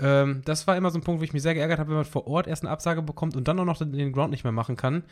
Ähm, 0.00 0.42
das 0.44 0.66
war 0.66 0.76
immer 0.76 0.90
so 0.90 0.98
ein 0.98 1.02
Punkt, 1.02 1.20
wo 1.20 1.24
ich 1.24 1.32
mich 1.32 1.42
sehr 1.42 1.54
geärgert 1.54 1.78
habe, 1.78 1.90
wenn 1.90 1.96
man 1.96 2.04
vor 2.04 2.26
Ort 2.26 2.46
erst 2.46 2.62
eine 2.62 2.70
Absage 2.70 3.02
bekommt 3.02 3.36
und 3.36 3.48
dann 3.48 3.58
auch 3.58 3.64
noch 3.64 3.78
den, 3.78 3.92
den 3.92 4.12
Ground 4.12 4.30
nicht 4.30 4.44
mehr 4.44 4.52
machen 4.52 4.76
kann. 4.76 5.02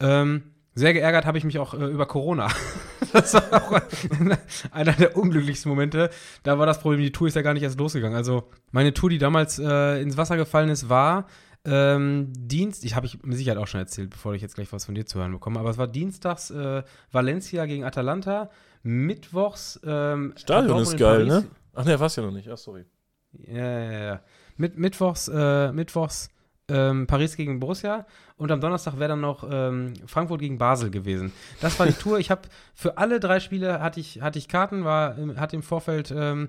Ähm, 0.00 0.42
sehr 0.78 0.92
geärgert 0.92 1.26
habe 1.26 1.36
ich 1.38 1.44
mich 1.44 1.58
auch 1.58 1.74
äh, 1.74 1.86
über 1.86 2.06
Corona. 2.06 2.48
das 3.12 3.34
war 3.34 3.52
auch 3.52 3.80
einer 4.70 4.92
der 4.92 5.16
unglücklichsten 5.16 5.68
Momente. 5.68 6.10
Da 6.44 6.58
war 6.58 6.66
das 6.66 6.80
Problem, 6.80 7.00
die 7.00 7.12
Tour 7.12 7.28
ist 7.28 7.34
ja 7.34 7.42
gar 7.42 7.54
nicht 7.54 7.64
erst 7.64 7.78
losgegangen. 7.78 8.16
Also 8.16 8.44
meine 8.70 8.94
Tour, 8.94 9.10
die 9.10 9.18
damals 9.18 9.58
äh, 9.58 10.00
ins 10.00 10.16
Wasser 10.16 10.36
gefallen 10.36 10.68
ist, 10.68 10.88
war 10.88 11.26
ähm, 11.64 12.32
Dienst, 12.36 12.84
ich 12.84 12.94
habe 12.94 13.06
ich 13.06 13.22
mit 13.24 13.36
Sicherheit 13.36 13.58
auch 13.58 13.66
schon 13.66 13.80
erzählt, 13.80 14.10
bevor 14.10 14.34
ich 14.34 14.42
jetzt 14.42 14.54
gleich 14.54 14.72
was 14.72 14.84
von 14.84 14.94
dir 14.94 15.04
zu 15.04 15.18
hören 15.18 15.32
bekomme, 15.32 15.58
aber 15.58 15.70
es 15.70 15.78
war 15.78 15.88
dienstags 15.88 16.50
äh, 16.50 16.82
Valencia 17.10 17.66
gegen 17.66 17.84
Atalanta, 17.84 18.50
mittwochs 18.82 19.80
ähm, 19.84 20.32
Stadion 20.36 20.80
ist 20.80 20.96
geil, 20.96 21.26
Paris. 21.26 21.44
ne? 21.44 21.50
Ach 21.74 21.84
ne, 21.84 22.00
war's 22.00 22.16
ja 22.16 22.22
noch 22.22 22.30
nicht. 22.30 22.48
Ach, 22.48 22.56
sorry. 22.56 22.84
Ja, 23.32 23.80
ja, 23.80 24.02
ja. 24.04 24.20
Mit, 24.56 24.78
mittwochs, 24.78 25.28
äh, 25.28 25.72
mittwochs 25.72 26.30
ähm, 26.68 27.06
Paris 27.06 27.36
gegen 27.36 27.60
Borussia 27.60 28.06
und 28.36 28.52
am 28.52 28.60
Donnerstag 28.60 28.98
wäre 28.98 29.10
dann 29.10 29.20
noch 29.20 29.48
ähm, 29.50 29.94
Frankfurt 30.06 30.40
gegen 30.40 30.58
Basel 30.58 30.90
gewesen. 30.90 31.32
Das 31.60 31.78
war 31.78 31.86
die 31.86 31.92
Tour. 31.92 32.18
Ich 32.18 32.30
habe 32.30 32.42
für 32.74 32.98
alle 32.98 33.20
drei 33.20 33.40
Spiele 33.40 33.80
hatte 33.80 34.00
ich, 34.00 34.20
hatte 34.20 34.38
ich 34.38 34.48
Karten, 34.48 34.84
war, 34.84 35.16
hatte 35.36 35.56
im 35.56 35.62
Vorfeld, 35.62 36.12
ähm, 36.14 36.48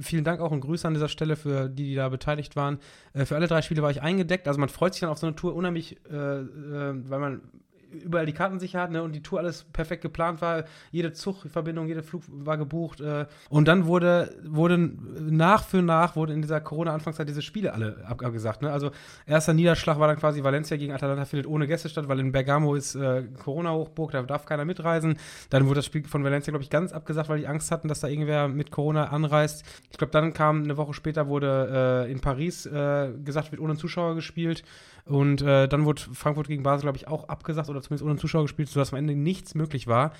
vielen 0.00 0.24
Dank 0.24 0.40
auch 0.40 0.50
und 0.50 0.60
Grüße 0.60 0.86
an 0.86 0.94
dieser 0.94 1.08
Stelle 1.08 1.36
für 1.36 1.68
die, 1.68 1.84
die 1.84 1.94
da 1.94 2.08
beteiligt 2.08 2.56
waren. 2.56 2.78
Äh, 3.12 3.24
für 3.24 3.36
alle 3.36 3.46
drei 3.46 3.62
Spiele 3.62 3.82
war 3.82 3.90
ich 3.90 4.02
eingedeckt. 4.02 4.48
Also 4.48 4.58
man 4.58 4.68
freut 4.68 4.94
sich 4.94 5.00
dann 5.00 5.10
auf 5.10 5.18
so 5.18 5.26
eine 5.26 5.36
Tour 5.36 5.54
unheimlich, 5.54 5.96
äh, 6.10 6.14
äh, 6.14 6.44
weil 7.08 7.18
man 7.18 7.40
überall 7.90 8.26
die 8.26 8.32
Karten 8.32 8.58
sicher 8.58 8.80
hat 8.80 8.90
ne, 8.90 9.02
und 9.02 9.12
die 9.12 9.22
Tour 9.22 9.38
alles 9.38 9.64
perfekt 9.72 10.02
geplant 10.02 10.40
war. 10.40 10.64
Jede 10.90 11.12
Zugverbindung, 11.12 11.86
jeder 11.86 12.02
Flug 12.02 12.22
war 12.28 12.56
gebucht. 12.56 13.00
Äh, 13.00 13.26
und 13.48 13.68
dann 13.68 13.86
wurde, 13.86 14.34
wurde 14.44 14.78
nach 14.78 15.64
für 15.64 15.82
nach 15.82 16.16
wurde 16.16 16.32
in 16.32 16.42
dieser 16.42 16.60
Corona-Anfangszeit 16.60 17.28
diese 17.28 17.42
Spiele 17.42 17.72
alle 17.72 18.04
ab, 18.06 18.22
abgesagt. 18.22 18.62
Ne? 18.62 18.70
Also 18.70 18.90
erster 19.26 19.54
Niederschlag 19.54 19.98
war 19.98 20.08
dann 20.08 20.18
quasi 20.18 20.42
Valencia 20.44 20.76
gegen 20.76 20.92
Atalanta 20.92 21.24
findet 21.24 21.46
ohne 21.46 21.66
Gäste 21.66 21.88
statt, 21.88 22.08
weil 22.08 22.20
in 22.20 22.32
Bergamo 22.32 22.74
ist 22.74 22.94
äh, 22.94 23.24
Corona-Hochburg, 23.42 24.12
da 24.12 24.22
darf 24.22 24.46
keiner 24.46 24.64
mitreisen. 24.64 25.16
Dann 25.50 25.66
wurde 25.66 25.76
das 25.76 25.86
Spiel 25.86 26.04
von 26.04 26.24
Valencia, 26.24 26.50
glaube 26.50 26.64
ich, 26.64 26.70
ganz 26.70 26.92
abgesagt, 26.92 27.28
weil 27.28 27.38
die 27.38 27.46
Angst 27.46 27.70
hatten, 27.70 27.88
dass 27.88 28.00
da 28.00 28.08
irgendwer 28.08 28.48
mit 28.48 28.70
Corona 28.70 29.08
anreist. 29.08 29.64
Ich 29.90 29.98
glaube, 29.98 30.12
dann 30.12 30.32
kam 30.32 30.62
eine 30.64 30.76
Woche 30.76 30.94
später 30.94 31.28
wurde 31.28 32.06
äh, 32.06 32.12
in 32.12 32.20
Paris 32.20 32.66
äh, 32.66 33.12
gesagt, 33.24 33.50
wird 33.52 33.60
ohne 33.60 33.76
Zuschauer 33.76 34.14
gespielt. 34.14 34.62
Und 35.08 35.40
äh, 35.40 35.68
dann 35.68 35.86
wurde 35.86 36.02
Frankfurt 36.12 36.48
gegen 36.48 36.62
Basel, 36.62 36.82
glaube 36.82 36.98
ich, 36.98 37.08
auch 37.08 37.28
abgesagt 37.28 37.70
oder 37.70 37.80
zumindest 37.80 38.04
ohne 38.04 38.18
Zuschauer 38.18 38.42
gespielt, 38.42 38.68
sodass 38.68 38.92
am 38.92 38.98
Ende 38.98 39.16
nichts 39.16 39.54
möglich 39.54 39.86
war. 39.86 40.12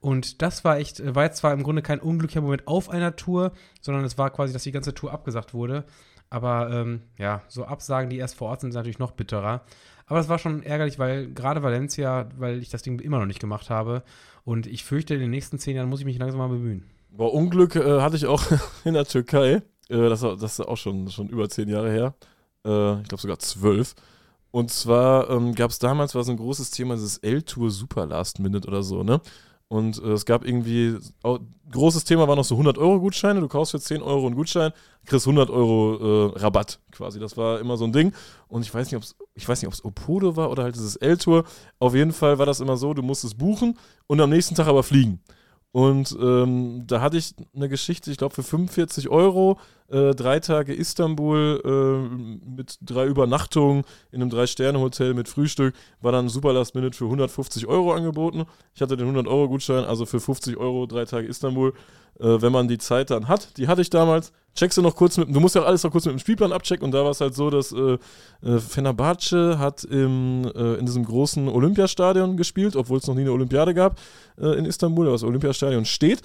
Und 0.00 0.42
das 0.42 0.64
war 0.64 0.76
echt, 0.78 1.00
äh, 1.00 1.14
war 1.14 1.24
jetzt 1.24 1.38
zwar 1.38 1.54
im 1.54 1.62
Grunde 1.62 1.80
kein 1.80 1.98
unglücklicher 1.98 2.42
Moment 2.42 2.68
auf 2.68 2.90
einer 2.90 3.16
Tour, 3.16 3.52
sondern 3.80 4.04
es 4.04 4.18
war 4.18 4.28
quasi, 4.30 4.52
dass 4.52 4.62
die 4.62 4.72
ganze 4.72 4.92
Tour 4.92 5.12
abgesagt 5.12 5.54
wurde. 5.54 5.84
Aber 6.28 6.70
ähm, 6.70 7.00
ja, 7.18 7.42
so 7.48 7.64
Absagen, 7.64 8.10
die 8.10 8.18
erst 8.18 8.34
vor 8.36 8.48
Ort 8.48 8.60
sind, 8.60 8.72
sind 8.72 8.80
natürlich 8.80 8.98
noch 8.98 9.12
bitterer. 9.12 9.62
Aber 10.06 10.20
es 10.20 10.28
war 10.28 10.38
schon 10.38 10.62
ärgerlich, 10.62 10.98
weil 10.98 11.32
gerade 11.32 11.62
Valencia, 11.62 12.28
weil 12.36 12.58
ich 12.58 12.68
das 12.68 12.82
Ding 12.82 13.00
immer 13.00 13.18
noch 13.18 13.26
nicht 13.26 13.40
gemacht 13.40 13.70
habe. 13.70 14.02
Und 14.44 14.66
ich 14.66 14.84
fürchte, 14.84 15.14
in 15.14 15.20
den 15.20 15.30
nächsten 15.30 15.58
zehn 15.58 15.76
Jahren 15.76 15.88
muss 15.88 16.00
ich 16.00 16.06
mich 16.06 16.18
langsam 16.18 16.38
mal 16.38 16.48
bemühen. 16.48 16.84
Boah, 17.08 17.32
Unglück 17.32 17.76
äh, 17.76 18.02
hatte 18.02 18.16
ich 18.16 18.26
auch 18.26 18.42
in 18.84 18.92
der 18.92 19.06
Türkei. 19.06 19.62
Äh, 19.88 20.08
das, 20.10 20.20
das 20.20 20.58
ist 20.58 20.60
auch 20.60 20.76
schon, 20.76 21.08
schon 21.08 21.28
über 21.28 21.48
zehn 21.48 21.68
Jahre 21.68 21.90
her. 21.90 22.14
Äh, 22.66 23.00
ich 23.00 23.08
glaube 23.08 23.22
sogar 23.22 23.38
zwölf. 23.38 23.94
Und 24.54 24.70
zwar 24.70 25.30
ähm, 25.30 25.52
gab 25.56 25.72
es 25.72 25.80
damals, 25.80 26.14
war 26.14 26.22
so 26.22 26.30
ein 26.30 26.36
großes 26.36 26.70
Thema, 26.70 26.94
dieses 26.94 27.18
L-Tour 27.18 27.72
Super 27.72 28.06
Last 28.06 28.38
Minute 28.38 28.68
oder 28.68 28.84
so, 28.84 29.02
ne? 29.02 29.20
Und 29.66 30.00
äh, 30.00 30.12
es 30.12 30.24
gab 30.26 30.44
irgendwie, 30.44 30.96
au- 31.24 31.40
großes 31.72 32.04
Thema 32.04 32.28
war 32.28 32.36
noch 32.36 32.44
so 32.44 32.54
100-Euro-Gutscheine. 32.56 33.40
Du 33.40 33.48
kaufst 33.48 33.72
für 33.72 33.80
10 33.80 34.00
Euro 34.00 34.26
einen 34.26 34.36
Gutschein, 34.36 34.70
kriegst 35.06 35.26
100 35.26 35.50
Euro 35.50 36.28
äh, 36.36 36.38
Rabatt 36.38 36.78
quasi. 36.92 37.18
Das 37.18 37.36
war 37.36 37.58
immer 37.58 37.76
so 37.76 37.84
ein 37.84 37.92
Ding. 37.92 38.12
Und 38.46 38.62
ich 38.62 38.72
weiß 38.72 38.86
nicht, 38.86 38.96
ob 38.96 39.02
es 39.02 39.16
ich 39.34 39.48
weiß 39.48 39.60
nicht, 39.60 39.66
ob 39.66 39.74
es 39.74 39.84
Opodo 39.84 40.36
war 40.36 40.52
oder 40.52 40.62
halt 40.62 40.76
dieses 40.76 40.94
L-Tour. 40.94 41.42
Auf 41.80 41.96
jeden 41.96 42.12
Fall 42.12 42.38
war 42.38 42.46
das 42.46 42.60
immer 42.60 42.76
so, 42.76 42.94
du 42.94 43.02
musstest 43.02 43.36
buchen 43.36 43.76
und 44.06 44.20
am 44.20 44.30
nächsten 44.30 44.54
Tag 44.54 44.68
aber 44.68 44.84
fliegen. 44.84 45.18
Und 45.72 46.16
ähm, 46.20 46.84
da 46.86 47.00
hatte 47.00 47.16
ich 47.16 47.34
eine 47.56 47.68
Geschichte, 47.68 48.12
ich 48.12 48.18
glaube 48.18 48.36
für 48.36 48.44
45 48.44 49.08
Euro, 49.08 49.58
äh, 49.90 50.14
drei 50.14 50.40
Tage 50.40 50.72
Istanbul 50.72 51.60
äh, 51.64 52.48
mit 52.48 52.78
drei 52.80 53.06
Übernachtungen 53.06 53.84
in 54.12 54.22
einem 54.22 54.30
Drei-Sterne-Hotel 54.30 55.14
mit 55.14 55.28
Frühstück, 55.28 55.74
war 56.00 56.12
dann 56.12 56.28
Super 56.28 56.52
Last 56.52 56.74
Minute 56.74 56.96
für 56.96 57.04
150 57.04 57.66
Euro 57.66 57.92
angeboten. 57.92 58.46
Ich 58.74 58.80
hatte 58.80 58.96
den 58.96 59.14
100-Euro-Gutschein, 59.14 59.84
also 59.84 60.06
für 60.06 60.20
50 60.20 60.56
Euro 60.56 60.86
drei 60.86 61.04
Tage 61.04 61.26
Istanbul. 61.26 61.74
Äh, 62.20 62.40
wenn 62.40 62.52
man 62.52 62.68
die 62.68 62.78
Zeit 62.78 63.10
dann 63.10 63.26
hat, 63.26 63.56
die 63.58 63.66
hatte 63.66 63.82
ich 63.82 63.90
damals, 63.90 64.32
checkst 64.54 64.78
du 64.78 64.82
noch 64.82 64.94
kurz 64.94 65.18
mit, 65.18 65.34
du 65.34 65.40
musst 65.40 65.56
ja 65.56 65.64
alles 65.64 65.82
noch 65.82 65.90
kurz 65.90 66.06
mit 66.06 66.14
dem 66.14 66.20
Spielplan 66.20 66.52
abchecken 66.52 66.84
und 66.84 66.92
da 66.92 67.02
war 67.02 67.10
es 67.10 67.20
halt 67.20 67.34
so, 67.34 67.50
dass 67.50 67.72
äh, 67.72 67.98
äh, 68.42 68.58
Fenerbahce 68.60 69.58
hat 69.58 69.82
im, 69.82 70.48
äh, 70.54 70.74
in 70.74 70.86
diesem 70.86 71.04
großen 71.04 71.48
Olympiastadion 71.48 72.36
gespielt, 72.36 72.76
obwohl 72.76 72.98
es 72.98 73.06
noch 73.08 73.16
nie 73.16 73.22
eine 73.22 73.32
Olympiade 73.32 73.74
gab 73.74 73.98
äh, 74.40 74.56
in 74.56 74.64
Istanbul, 74.64 75.06
aber 75.06 75.14
das 75.14 75.24
Olympiastadion 75.24 75.84
steht. 75.84 76.22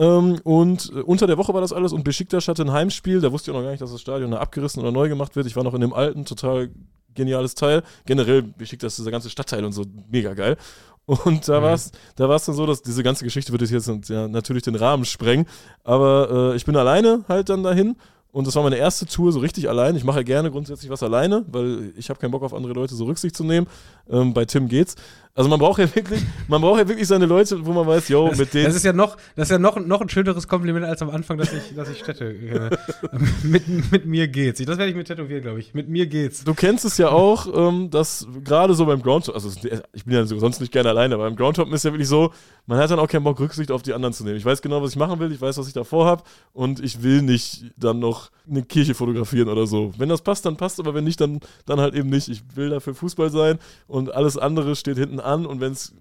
Ähm, 0.00 0.40
und 0.44 0.90
äh, 0.96 1.00
unter 1.00 1.26
der 1.26 1.36
Woche 1.36 1.52
war 1.52 1.60
das 1.60 1.72
alles 1.74 1.92
und 1.92 2.04
Besiktas 2.04 2.48
hatte 2.48 2.62
ein 2.62 2.72
Heimspiel. 2.72 3.20
Da 3.20 3.30
wusste 3.30 3.50
ich 3.50 3.54
auch 3.54 3.60
noch 3.60 3.64
gar 3.64 3.70
nicht, 3.72 3.82
dass 3.82 3.92
das 3.92 4.00
Stadion 4.00 4.30
da 4.30 4.38
abgerissen 4.38 4.80
oder 4.82 4.90
neu 4.92 5.08
gemacht 5.10 5.36
wird. 5.36 5.46
Ich 5.46 5.56
war 5.56 5.62
noch 5.62 5.74
in 5.74 5.82
dem 5.82 5.92
alten, 5.92 6.24
total 6.24 6.70
geniales 7.14 7.54
Teil. 7.54 7.82
Generell 8.06 8.42
Besiktas, 8.42 8.96
dieser 8.96 9.10
ganze 9.10 9.28
Stadtteil 9.28 9.64
und 9.64 9.72
so, 9.72 9.84
mega 10.10 10.32
geil. 10.32 10.56
Und 11.04 11.48
da 11.48 11.58
Mhm. 11.60 11.64
war 11.64 11.74
es 11.74 11.90
da 12.16 12.28
war's 12.28 12.46
dann 12.46 12.54
so, 12.54 12.66
dass 12.66 12.82
diese 12.82 13.02
ganze 13.02 13.24
Geschichte 13.24 13.52
würde 13.52 13.66
jetzt 13.66 14.08
ja, 14.08 14.26
natürlich 14.28 14.62
den 14.62 14.76
Rahmen 14.76 15.04
sprengen. 15.04 15.46
Aber 15.84 16.52
äh, 16.52 16.56
ich 16.56 16.64
bin 16.64 16.76
alleine 16.76 17.24
halt 17.28 17.50
dann 17.50 17.62
dahin. 17.62 17.96
Und 18.32 18.46
das 18.46 18.54
war 18.54 18.62
meine 18.62 18.76
erste 18.76 19.06
Tour 19.06 19.32
so 19.32 19.40
richtig 19.40 19.68
allein. 19.68 19.96
Ich 19.96 20.04
mache 20.04 20.18
ja 20.18 20.22
gerne 20.22 20.52
grundsätzlich 20.52 20.88
was 20.88 21.02
alleine, 21.02 21.44
weil 21.50 21.92
ich 21.96 22.10
habe 22.10 22.20
keinen 22.20 22.30
Bock 22.30 22.44
auf 22.44 22.54
andere 22.54 22.74
Leute 22.74 22.94
so 22.94 23.04
Rücksicht 23.06 23.36
zu 23.36 23.42
nehmen. 23.42 23.66
Ähm, 24.08 24.32
bei 24.34 24.44
Tim 24.44 24.68
geht's. 24.68 24.94
Also 25.34 25.48
man 25.48 25.60
braucht 25.60 25.78
ja 25.78 25.94
wirklich, 25.94 26.20
man 26.48 26.60
braucht 26.60 26.80
ja 26.80 26.88
wirklich 26.88 27.06
seine 27.06 27.24
Leute, 27.24 27.64
wo 27.64 27.72
man 27.72 27.86
weiß, 27.86 28.08
yo, 28.08 28.28
Das, 28.28 28.38
mit 28.38 28.52
denen. 28.52 28.64
das 28.66 28.74
ist 28.74 28.84
ja 28.84 28.92
noch, 28.92 29.16
das 29.36 29.46
ist 29.48 29.52
ja 29.52 29.58
noch, 29.58 29.78
noch 29.78 30.00
ein 30.00 30.08
schöneres 30.08 30.48
Kompliment 30.48 30.84
als 30.84 31.00
am 31.02 31.10
Anfang, 31.10 31.38
dass 31.38 31.52
ich, 31.52 31.74
dass 31.76 31.88
ich 31.88 32.00
Städte 32.00 32.34
kenne. 32.34 32.70
mit, 33.44 33.92
mit 33.92 34.06
mir 34.06 34.26
geht's. 34.26 34.58
Das 34.58 34.76
werde 34.76 34.90
ich 34.90 34.96
mir 34.96 35.04
tätowieren, 35.04 35.42
glaube 35.42 35.60
ich. 35.60 35.72
Mit 35.72 35.88
mir 35.88 36.06
geht's. 36.06 36.42
Du 36.42 36.52
kennst 36.52 36.84
es 36.84 36.98
ja 36.98 37.10
auch, 37.10 37.46
ähm, 37.54 37.90
dass 37.90 38.26
gerade 38.44 38.74
so 38.74 38.86
beim 38.86 39.02
Groundhop, 39.02 39.34
also 39.34 39.50
ich 39.92 40.04
bin 40.04 40.14
ja 40.14 40.26
sonst 40.26 40.60
nicht 40.60 40.72
gerne 40.72 40.88
alleine, 40.88 41.14
aber 41.14 41.24
beim 41.24 41.36
Groundhoppen 41.36 41.72
ist 41.74 41.84
ja 41.84 41.92
wirklich 41.92 42.08
so, 42.08 42.32
man 42.66 42.78
hat 42.78 42.90
dann 42.90 42.98
auch 42.98 43.08
keinen 43.08 43.24
Bock, 43.24 43.38
Rücksicht 43.38 43.70
auf 43.70 43.82
die 43.82 43.94
anderen 43.94 44.12
zu 44.12 44.24
nehmen. 44.24 44.36
Ich 44.36 44.44
weiß 44.44 44.60
genau, 44.62 44.82
was 44.82 44.90
ich 44.90 44.96
machen 44.96 45.20
will, 45.20 45.30
ich 45.32 45.40
weiß, 45.40 45.58
was 45.58 45.68
ich 45.68 45.72
davor 45.72 46.06
habe 46.06 46.24
und 46.52 46.80
ich 46.80 47.02
will 47.02 47.22
nicht 47.22 47.66
dann 47.76 48.00
noch 48.00 48.30
eine 48.48 48.62
Kirche 48.64 48.94
fotografieren 48.94 49.48
oder 49.48 49.66
so. 49.66 49.92
Wenn 49.96 50.08
das 50.08 50.22
passt, 50.22 50.44
dann 50.44 50.56
passt, 50.56 50.80
aber 50.80 50.92
wenn 50.92 51.04
nicht, 51.04 51.20
dann, 51.20 51.40
dann 51.66 51.80
halt 51.80 51.94
eben 51.94 52.08
nicht. 52.10 52.28
Ich 52.28 52.42
will 52.56 52.70
dafür 52.70 52.94
Fußball 52.94 53.30
sein 53.30 53.58
und 53.86 54.12
alles 54.12 54.36
andere 54.36 54.74
steht 54.74 54.98
hinten 54.98 55.19
an 55.20 55.46
und 55.46 55.60
wenn 55.60 55.72
es 55.72 55.94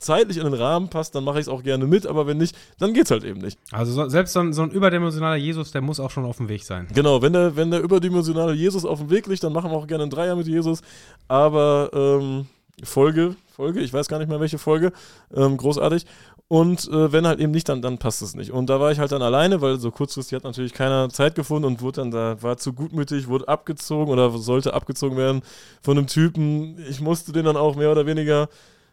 zeitlich 0.00 0.38
in 0.38 0.44
den 0.44 0.54
Rahmen 0.54 0.88
passt, 0.88 1.14
dann 1.14 1.24
mache 1.24 1.38
ich 1.38 1.42
es 1.42 1.48
auch 1.48 1.62
gerne 1.62 1.86
mit, 1.86 2.06
aber 2.06 2.26
wenn 2.26 2.38
nicht, 2.38 2.56
dann 2.78 2.94
geht's 2.94 3.10
halt 3.10 3.22
eben 3.22 3.40
nicht. 3.40 3.58
Also 3.70 3.92
so, 3.92 4.08
selbst 4.08 4.32
so 4.32 4.40
ein, 4.40 4.52
so 4.52 4.62
ein 4.62 4.70
überdimensionaler 4.70 5.36
Jesus, 5.36 5.70
der 5.70 5.82
muss 5.82 6.00
auch 6.00 6.10
schon 6.10 6.24
auf 6.24 6.38
dem 6.38 6.48
Weg 6.48 6.64
sein. 6.64 6.88
Genau, 6.94 7.22
wenn 7.22 7.34
der, 7.34 7.54
wenn 7.54 7.70
der 7.70 7.80
überdimensionale 7.80 8.54
Jesus 8.54 8.84
auf 8.84 8.98
dem 8.98 9.10
Weg 9.10 9.26
liegt, 9.26 9.44
dann 9.44 9.52
machen 9.52 9.70
wir 9.70 9.76
auch 9.76 9.86
gerne 9.86 10.04
einen 10.04 10.10
Dreier 10.10 10.36
mit 10.36 10.46
Jesus. 10.46 10.80
Aber 11.28 11.90
ähm, 11.92 12.46
Folge, 12.82 13.36
Folge, 13.54 13.80
ich 13.80 13.92
weiß 13.92 14.08
gar 14.08 14.18
nicht 14.18 14.28
mehr 14.28 14.40
welche 14.40 14.58
Folge, 14.58 14.92
ähm, 15.34 15.56
großartig. 15.56 16.06
Und 16.52 16.88
äh, 16.88 17.12
wenn 17.12 17.28
halt 17.28 17.38
eben 17.38 17.52
nicht, 17.52 17.68
dann, 17.68 17.80
dann 17.80 17.98
passt 17.98 18.22
es 18.22 18.34
nicht. 18.34 18.50
Und 18.50 18.68
da 18.68 18.80
war 18.80 18.90
ich 18.90 18.98
halt 18.98 19.12
dann 19.12 19.22
alleine, 19.22 19.60
weil 19.60 19.78
so 19.78 19.92
kurzfristig 19.92 20.34
hat 20.34 20.42
natürlich 20.42 20.72
keiner 20.74 21.08
Zeit 21.08 21.36
gefunden 21.36 21.64
und 21.64 21.80
wurde 21.80 22.00
dann 22.00 22.10
da, 22.10 22.42
war 22.42 22.56
zu 22.56 22.72
gutmütig, 22.72 23.28
wurde 23.28 23.46
abgezogen 23.46 24.12
oder 24.12 24.36
sollte 24.36 24.74
abgezogen 24.74 25.16
werden 25.16 25.42
von 25.80 25.96
einem 25.96 26.08
Typen. 26.08 26.76
Ich 26.88 27.00
musste 27.00 27.30
den 27.30 27.44
dann 27.44 27.56
auch 27.56 27.76
mehr 27.76 27.92
oder 27.92 28.04
weniger, 28.04 28.48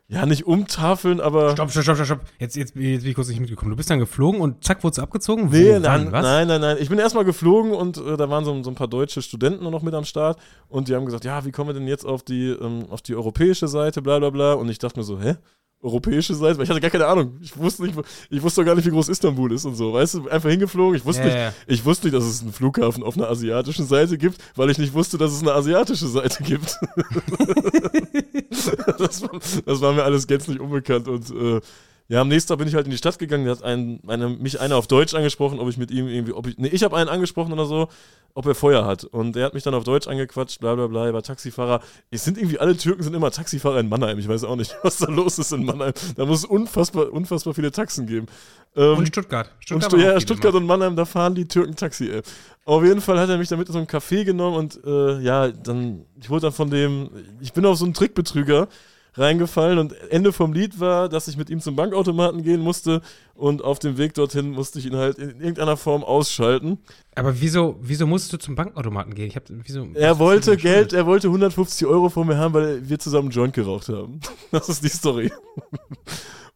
ja, 0.07 0.27
nicht 0.27 0.45
umtafeln, 0.45 1.19
aber. 1.19 1.53
Stopp, 1.53 1.71
stopp, 1.71 1.83
stopp, 1.83 1.95
stopp, 1.95 2.05
stopp. 2.05 2.19
Jetzt, 2.37 2.55
jetzt, 2.57 2.75
jetzt 2.75 3.01
bin 3.01 3.09
ich 3.09 3.15
kurz 3.15 3.29
nicht 3.29 3.39
mitgekommen. 3.39 3.71
Du 3.71 3.75
bist 3.75 3.89
dann 3.89 3.97
geflogen 3.97 4.39
und 4.39 4.63
zack, 4.63 4.83
wurdest 4.83 4.99
du 4.99 5.01
abgezogen? 5.01 5.49
Nee, 5.49 5.77
Wo, 5.77 5.79
nein, 5.79 6.11
was? 6.11 6.21
nein, 6.21 6.47
nein, 6.47 6.61
nein. 6.61 6.77
Ich 6.79 6.89
bin 6.89 6.99
erstmal 6.99 7.25
geflogen 7.25 7.71
und 7.71 7.97
äh, 7.97 8.17
da 8.17 8.29
waren 8.29 8.45
so, 8.45 8.61
so 8.61 8.69
ein 8.69 8.75
paar 8.75 8.87
deutsche 8.87 9.23
Studenten 9.23 9.67
noch 9.67 9.81
mit 9.81 9.95
am 9.95 10.05
Start 10.05 10.37
und 10.69 10.89
die 10.89 10.95
haben 10.95 11.07
gesagt, 11.07 11.25
ja, 11.25 11.43
wie 11.43 11.51
kommen 11.51 11.69
wir 11.69 11.73
denn 11.73 11.87
jetzt 11.87 12.05
auf 12.05 12.21
die, 12.21 12.49
ähm, 12.49 12.85
auf 12.91 13.01
die 13.01 13.15
europäische 13.15 13.67
Seite, 13.67 14.03
bla 14.03 14.19
bla 14.19 14.29
bla. 14.29 14.53
Und 14.53 14.69
ich 14.69 14.77
dachte 14.77 14.99
mir 14.99 15.03
so, 15.03 15.19
hä? 15.19 15.37
Europäische 15.81 16.33
Seite? 16.33 16.57
Weil 16.57 16.63
ich 16.63 16.69
hatte 16.69 16.81
gar 16.81 16.89
keine 16.89 17.05
Ahnung. 17.05 17.37
Ich 17.41 17.55
wusste 17.57 17.83
nicht, 17.83 17.95
ich 18.29 18.41
wusste 18.41 18.61
doch 18.61 18.65
gar 18.65 18.75
nicht, 18.75 18.85
wie 18.85 18.91
groß 18.91 19.09
Istanbul 19.09 19.51
ist 19.51 19.65
und 19.65 19.75
so. 19.75 19.93
Weißt 19.93 20.15
du, 20.15 20.27
einfach 20.27 20.49
hingeflogen. 20.49 20.97
Ich 20.97 21.05
wusste 21.05 21.21
Ja, 21.21 21.27
nicht, 21.27 21.35
ja. 21.35 21.53
ich 21.67 21.85
wusste 21.85 22.07
nicht, 22.07 22.15
dass 22.15 22.25
es 22.25 22.41
einen 22.41 22.51
Flughafen 22.53 23.03
auf 23.03 23.15
einer 23.15 23.29
asiatischen 23.29 23.85
Seite 23.85 24.17
gibt, 24.17 24.37
weil 24.55 24.69
ich 24.69 24.77
nicht 24.77 24.93
wusste, 24.93 25.17
dass 25.17 25.31
es 25.31 25.41
eine 25.41 25.53
asiatische 25.53 26.07
Seite 26.07 26.43
gibt. 26.43 26.77
das, 28.97 29.21
war, 29.21 29.39
das 29.65 29.81
war 29.81 29.93
mir 29.93 30.03
alles 30.03 30.27
gänzlich 30.27 30.59
unbekannt 30.59 31.07
und 31.07 31.29
äh, 31.29 31.61
ja, 32.09 32.21
am 32.21 32.29
nächsten 32.29 32.49
Tag 32.49 32.59
bin 32.59 32.67
ich 32.67 32.75
halt 32.75 32.85
in 32.85 32.91
die 32.91 32.97
Stadt 32.97 33.19
gegangen, 33.19 33.45
da 33.45 33.51
hat 33.51 33.63
ein, 33.63 33.99
eine, 34.07 34.29
mich 34.29 34.59
einer 34.61 34.77
auf 34.77 34.87
Deutsch 34.87 35.13
angesprochen, 35.13 35.59
ob 35.59 35.67
ich 35.67 35.77
mit 35.77 35.91
ihm 35.91 36.07
irgendwie, 36.07 36.31
ob 36.31 36.47
ich, 36.47 36.57
nee, 36.57 36.69
ich 36.69 36.83
habe 36.83 36.95
einen 36.95 37.09
angesprochen 37.09 37.51
oder 37.51 37.65
so, 37.65 37.89
ob 38.33 38.45
er 38.45 38.55
Feuer 38.55 38.85
hat. 38.85 39.03
Und 39.03 39.35
der 39.35 39.45
hat 39.45 39.53
mich 39.53 39.63
dann 39.63 39.73
auf 39.73 39.83
Deutsch 39.83 40.07
angequatscht, 40.07 40.59
bla 40.61 40.75
bla 40.75 40.87
bla, 40.87 41.07
er 41.07 41.13
war 41.13 41.23
Taxifahrer. 41.23 41.81
Es 42.09 42.23
sind 42.23 42.37
irgendwie, 42.37 42.59
alle 42.59 42.77
Türken 42.77 43.03
sind 43.03 43.13
immer 43.13 43.29
Taxifahrer 43.29 43.79
in 43.79 43.89
Mannheim. 43.89 44.19
Ich 44.19 44.27
weiß 44.27 44.45
auch 44.45 44.55
nicht, 44.55 44.73
was 44.83 44.99
da 44.99 45.09
los 45.11 45.37
ist 45.37 45.51
in 45.51 45.65
Mannheim. 45.65 45.91
Da 46.15 46.25
muss 46.25 46.39
es 46.39 46.45
unfassbar, 46.45 47.11
unfassbar 47.11 47.53
viele 47.53 47.71
Taxen 47.71 48.05
geben. 48.05 48.27
Ähm, 48.75 48.99
Und 48.99 49.07
Stuttgart. 49.07 49.49
und 49.71 49.83
Stuttgart, 49.83 49.93
auch 49.93 49.97
ja, 49.97 50.21
Stuttgart 50.21 50.53
und 50.53 50.65
Mannheim, 50.65 50.95
da 50.95 51.03
fahren 51.03 51.35
die 51.35 51.47
Türken 51.47 51.75
Taxi, 51.75 52.09
ey. 52.09 52.21
Auf 52.63 52.83
jeden 52.85 53.01
Fall 53.01 53.19
hat 53.19 53.27
er 53.27 53.37
mich 53.37 53.49
dann 53.49 53.59
mit 53.59 53.67
in 53.67 53.73
so 53.73 53.79
einem 53.79 53.87
Café 53.87 54.23
genommen 54.23 54.55
und 54.55 54.79
äh, 54.85 55.19
ja, 55.19 55.49
dann, 55.49 56.05
ich 56.21 56.29
wurde 56.29 56.43
dann 56.43 56.53
von 56.53 56.69
dem, 56.69 57.09
ich 57.41 57.51
bin 57.51 57.65
auf 57.65 57.77
so 57.77 57.85
einen 57.85 57.93
Trickbetrüger 57.93 58.67
reingefallen 59.17 59.79
und 59.79 59.93
Ende 60.11 60.31
vom 60.31 60.53
Lied 60.53 60.79
war, 60.79 61.09
dass 61.09 61.27
ich 61.27 61.37
mit 61.37 61.49
ihm 61.49 61.59
zum 61.59 61.75
Bankautomaten 61.75 62.43
gehen 62.43 62.61
musste 62.61 63.01
und 63.33 63.63
auf 63.63 63.79
dem 63.79 63.97
Weg 63.97 64.13
dorthin 64.13 64.51
musste 64.51 64.79
ich 64.79 64.85
ihn 64.85 64.95
halt 64.95 65.17
in 65.17 65.39
irgendeiner 65.39 65.77
Form 65.77 66.03
ausschalten. 66.03 66.79
Aber 67.15 67.39
wieso, 67.41 67.77
wieso 67.81 68.07
musstest 68.07 68.33
du 68.33 68.37
zum 68.37 68.55
Bankautomaten 68.55 69.13
gehen? 69.13 69.27
Ich 69.27 69.35
hab, 69.35 69.43
wieso, 69.47 69.87
Er 69.93 70.19
wollte 70.19 70.57
Geld, 70.57 70.93
er 70.93 71.05
wollte 71.05 71.27
150 71.27 71.87
Euro 71.87 72.09
von 72.09 72.27
mir 72.27 72.37
haben, 72.37 72.53
weil 72.53 72.87
wir 72.87 72.99
zusammen 72.99 73.25
einen 73.27 73.31
Joint 73.31 73.53
geraucht 73.53 73.89
haben. 73.89 74.19
Das 74.51 74.69
ist 74.69 74.83
die 74.83 74.89
Story. 74.89 75.31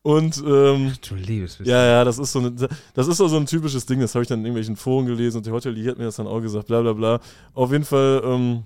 Und 0.04 0.38
ähm, 0.46 0.94
Du 1.08 1.16
liebes. 1.16 1.60
Ja, 1.64 1.86
ja, 1.86 2.04
das 2.04 2.18
ist 2.18 2.32
so, 2.32 2.40
eine, 2.40 2.52
das 2.94 3.08
ist 3.08 3.18
so 3.18 3.28
so 3.28 3.38
ein 3.38 3.46
typisches 3.46 3.86
Ding, 3.86 4.00
das 4.00 4.16
habe 4.16 4.24
ich 4.24 4.28
dann 4.30 4.40
in 4.40 4.46
irgendwelchen 4.46 4.76
Foren 4.76 5.06
gelesen 5.06 5.38
und 5.38 5.46
der 5.46 5.54
Hotelier 5.54 5.92
hat 5.92 5.98
mir 6.00 6.06
das 6.06 6.16
dann 6.16 6.26
auch 6.28 6.42
gesagt, 6.42 6.68
bla 6.68 6.82
bla 6.82 6.94
bla. 6.94 7.20
Auf 7.54 7.72
jeden 7.72 7.86
Fall 7.86 8.22
ähm, 8.26 8.64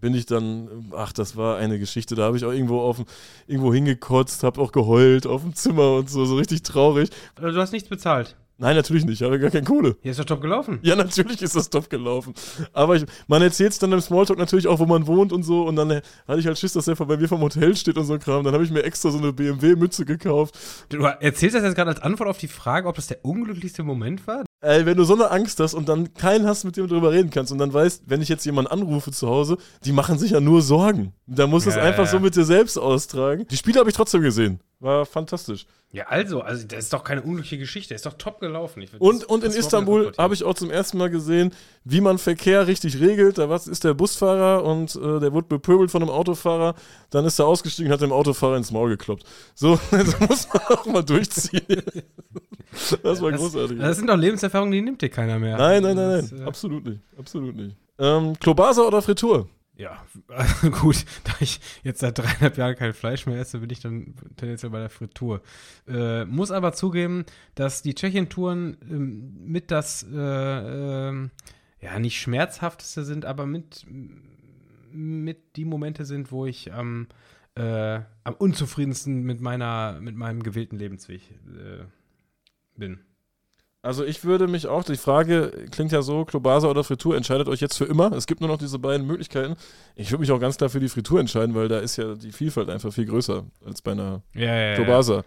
bin 0.00 0.14
ich 0.14 0.26
dann, 0.26 0.90
ach, 0.96 1.12
das 1.12 1.36
war 1.36 1.56
eine 1.58 1.78
Geschichte, 1.78 2.14
da 2.14 2.24
habe 2.24 2.36
ich 2.36 2.44
auch 2.44 2.52
irgendwo 2.52 2.80
auf 2.80 3.02
irgendwo 3.46 3.72
hingekotzt, 3.72 4.42
habe 4.42 4.60
auch 4.60 4.72
geheult 4.72 5.26
auf 5.26 5.42
dem 5.42 5.54
Zimmer 5.54 5.96
und 5.96 6.10
so, 6.10 6.24
so 6.24 6.36
richtig 6.36 6.62
traurig. 6.62 7.10
Also 7.36 7.58
Du 7.58 7.60
hast 7.60 7.72
nichts 7.72 7.88
bezahlt. 7.88 8.36
Nein, 8.60 8.74
natürlich 8.74 9.04
nicht, 9.04 9.20
ich 9.20 9.24
habe 9.24 9.38
gar 9.38 9.50
keine 9.50 9.64
Kohle. 9.64 9.96
Hier 10.02 10.10
ist 10.10 10.18
doch 10.18 10.24
top 10.24 10.40
gelaufen. 10.40 10.80
Ja, 10.82 10.96
natürlich 10.96 11.40
ist 11.42 11.54
das 11.54 11.70
top 11.70 11.88
gelaufen. 11.88 12.34
Aber 12.72 12.96
ich, 12.96 13.04
man 13.28 13.40
erzählt 13.40 13.70
es 13.70 13.78
dann 13.78 13.92
im 13.92 14.00
Smalltalk 14.00 14.36
natürlich 14.36 14.66
auch, 14.66 14.80
wo 14.80 14.86
man 14.86 15.06
wohnt 15.06 15.32
und 15.32 15.44
so. 15.44 15.62
Und 15.62 15.76
dann 15.76 16.00
hatte 16.26 16.40
ich 16.40 16.46
halt 16.46 16.58
Schiss, 16.58 16.72
dass 16.72 16.88
er 16.88 16.96
bei 16.96 17.16
mir 17.16 17.28
vom 17.28 17.40
Hotel 17.40 17.76
steht 17.76 17.96
und 17.96 18.04
so 18.04 18.14
ein 18.14 18.18
Kram. 18.18 18.42
Dann 18.42 18.54
habe 18.54 18.64
ich 18.64 18.72
mir 18.72 18.82
extra 18.82 19.10
so 19.10 19.18
eine 19.18 19.32
BMW-Mütze 19.32 20.04
gekauft. 20.04 20.58
Du 20.88 21.04
erzählst 21.04 21.54
das 21.54 21.62
jetzt 21.62 21.76
gerade 21.76 21.90
als 21.90 22.00
Antwort 22.00 22.28
auf 22.28 22.38
die 22.38 22.48
Frage, 22.48 22.88
ob 22.88 22.96
das 22.96 23.06
der 23.06 23.24
unglücklichste 23.24 23.84
Moment 23.84 24.26
war? 24.26 24.44
Ey, 24.60 24.84
wenn 24.86 24.96
du 24.96 25.04
so 25.04 25.14
eine 25.14 25.30
Angst 25.30 25.60
hast 25.60 25.74
und 25.74 25.88
dann 25.88 26.14
keinen 26.14 26.44
hast, 26.46 26.64
mit 26.64 26.76
dem 26.76 26.88
du 26.88 26.94
drüber 26.94 27.12
reden 27.12 27.30
kannst 27.30 27.52
und 27.52 27.58
dann 27.58 27.72
weißt, 27.72 28.02
wenn 28.06 28.20
ich 28.20 28.28
jetzt 28.28 28.44
jemanden 28.44 28.72
anrufe 28.72 29.12
zu 29.12 29.28
Hause, 29.28 29.56
die 29.84 29.92
machen 29.92 30.18
sich 30.18 30.32
ja 30.32 30.40
nur 30.40 30.62
Sorgen. 30.62 31.12
Da 31.28 31.46
muss 31.46 31.66
es 31.66 31.76
Ja, 31.76 31.82
einfach 31.82 32.06
ja. 32.06 32.10
so 32.10 32.18
mit 32.18 32.34
dir 32.34 32.44
selbst 32.44 32.76
austragen. 32.76 33.46
Die 33.48 33.56
Spiele 33.56 33.78
habe 33.78 33.88
ich 33.88 33.94
trotzdem 33.94 34.20
gesehen. 34.20 34.58
War 34.80 35.06
fantastisch. 35.06 35.66
Ja, 35.90 36.06
also, 36.06 36.40
also 36.40 36.66
das 36.66 36.84
ist 36.84 36.92
doch 36.92 37.02
keine 37.02 37.22
unglückliche 37.22 37.58
Geschichte, 37.58 37.94
ist 37.94 38.04
doch 38.04 38.12
top 38.14 38.40
gelaufen. 38.40 38.82
Ich, 38.82 38.90
Und, 39.00 39.24
und 39.24 39.42
in 39.42 39.52
Istanbul 39.52 40.12
habe 40.18 40.34
ich 40.34 40.44
auch 40.44 40.54
zum 40.54 40.70
ersten 40.70 40.98
Mal 40.98 41.08
gesehen, 41.08 41.52
wie 41.84 42.00
man 42.00 42.18
Verkehr 42.18 42.66
richtig 42.66 43.00
regelt. 43.00 43.38
Da 43.38 43.48
was 43.48 43.66
ist 43.66 43.84
der 43.84 43.94
Busfahrer 43.94 44.64
und 44.64 44.94
äh, 44.96 45.20
der 45.20 45.32
wurde 45.32 45.46
bepöbelt 45.48 45.90
von 45.90 46.02
einem 46.02 46.10
Autofahrer. 46.10 46.74
Dann 47.10 47.24
ist 47.24 47.38
er 47.38 47.46
ausgestiegen 47.46 47.90
und 47.90 47.94
hat 47.94 48.02
dem 48.02 48.12
Autofahrer 48.12 48.56
ins 48.56 48.70
Maul 48.70 48.90
gekloppt. 48.90 49.24
So, 49.54 49.78
das 49.90 50.20
muss 50.20 50.48
man 50.52 50.62
auch 50.78 50.86
mal 50.86 51.02
durchziehen. 51.02 51.62
Das 53.02 53.22
war 53.22 53.30
das, 53.32 53.40
großartig. 53.40 53.78
das 53.78 53.96
sind 53.96 54.08
doch 54.10 54.16
Lebenserfahrungen, 54.48 54.72
die 54.72 54.82
nimmt 54.82 55.02
dir 55.02 55.08
keiner 55.10 55.38
mehr. 55.38 55.56
Nein, 55.56 55.82
nein, 55.82 55.96
nein, 55.96 56.10
Das, 56.20 56.32
nein. 56.32 56.42
äh, 56.42 56.44
Absolut 56.44 56.84
nicht. 56.84 57.00
Absolut 57.18 57.56
nicht. 57.56 57.76
Ähm, 57.98 58.34
Klobasa 58.38 58.82
oder 58.82 59.02
Fritur? 59.02 59.48
Ja, 59.76 60.04
gut, 60.80 61.04
da 61.22 61.32
ich 61.38 61.60
jetzt 61.84 62.00
seit 62.00 62.18
dreieinhalb 62.18 62.56
Jahren 62.56 62.74
kein 62.74 62.92
Fleisch 62.92 63.26
mehr 63.26 63.38
esse, 63.38 63.60
bin 63.60 63.70
ich 63.70 63.78
dann 63.80 64.14
tendenziell 64.36 64.70
bei 64.70 64.80
der 64.80 64.90
Fritur. 64.90 65.40
Äh, 65.86 66.24
muss 66.24 66.50
aber 66.50 66.72
zugeben, 66.72 67.24
dass 67.54 67.82
die 67.82 67.94
Tschechien-Touren 67.94 68.76
ähm, 68.82 69.36
mit 69.46 69.70
das, 69.70 70.02
äh, 70.02 70.16
ähm, 70.16 71.30
ja, 71.80 71.96
nicht 72.00 72.20
schmerzhafteste 72.20 73.04
sind, 73.04 73.24
aber 73.24 73.46
mit, 73.46 73.86
mit 74.90 75.54
die 75.56 75.64
Momente 75.64 76.04
sind, 76.04 76.32
wo 76.32 76.44
ich 76.44 76.72
am, 76.72 77.06
äh, 77.54 78.00
am 78.24 78.34
unzufriedensten 78.36 79.22
mit 79.22 79.40
meiner, 79.40 80.00
mit 80.00 80.16
meinem 80.16 80.42
gewählten 80.42 80.76
Lebensweg 80.76 81.22
äh, 81.46 81.84
bin. 82.76 82.98
Also 83.80 84.04
ich 84.04 84.24
würde 84.24 84.48
mich 84.48 84.66
auch, 84.66 84.82
die 84.82 84.96
Frage 84.96 85.52
klingt 85.70 85.92
ja 85.92 86.02
so, 86.02 86.24
Klobasa 86.24 86.68
oder 86.68 86.82
Fritur, 86.82 87.16
entscheidet 87.16 87.48
euch 87.48 87.60
jetzt 87.60 87.76
für 87.78 87.84
immer. 87.84 88.10
Es 88.12 88.26
gibt 88.26 88.40
nur 88.40 88.48
noch 88.48 88.58
diese 88.58 88.78
beiden 88.78 89.06
Möglichkeiten. 89.06 89.54
Ich 89.94 90.10
würde 90.10 90.20
mich 90.20 90.32
auch 90.32 90.40
ganz 90.40 90.56
klar 90.56 90.68
für 90.68 90.80
die 90.80 90.88
Fritur 90.88 91.20
entscheiden, 91.20 91.54
weil 91.54 91.68
da 91.68 91.78
ist 91.78 91.96
ja 91.96 92.14
die 92.16 92.32
Vielfalt 92.32 92.70
einfach 92.70 92.92
viel 92.92 93.06
größer 93.06 93.44
als 93.64 93.80
bei 93.80 93.92
einer 93.92 94.22
Ja, 94.34 94.54
ja, 94.54 94.74
Klobasa. 94.74 95.22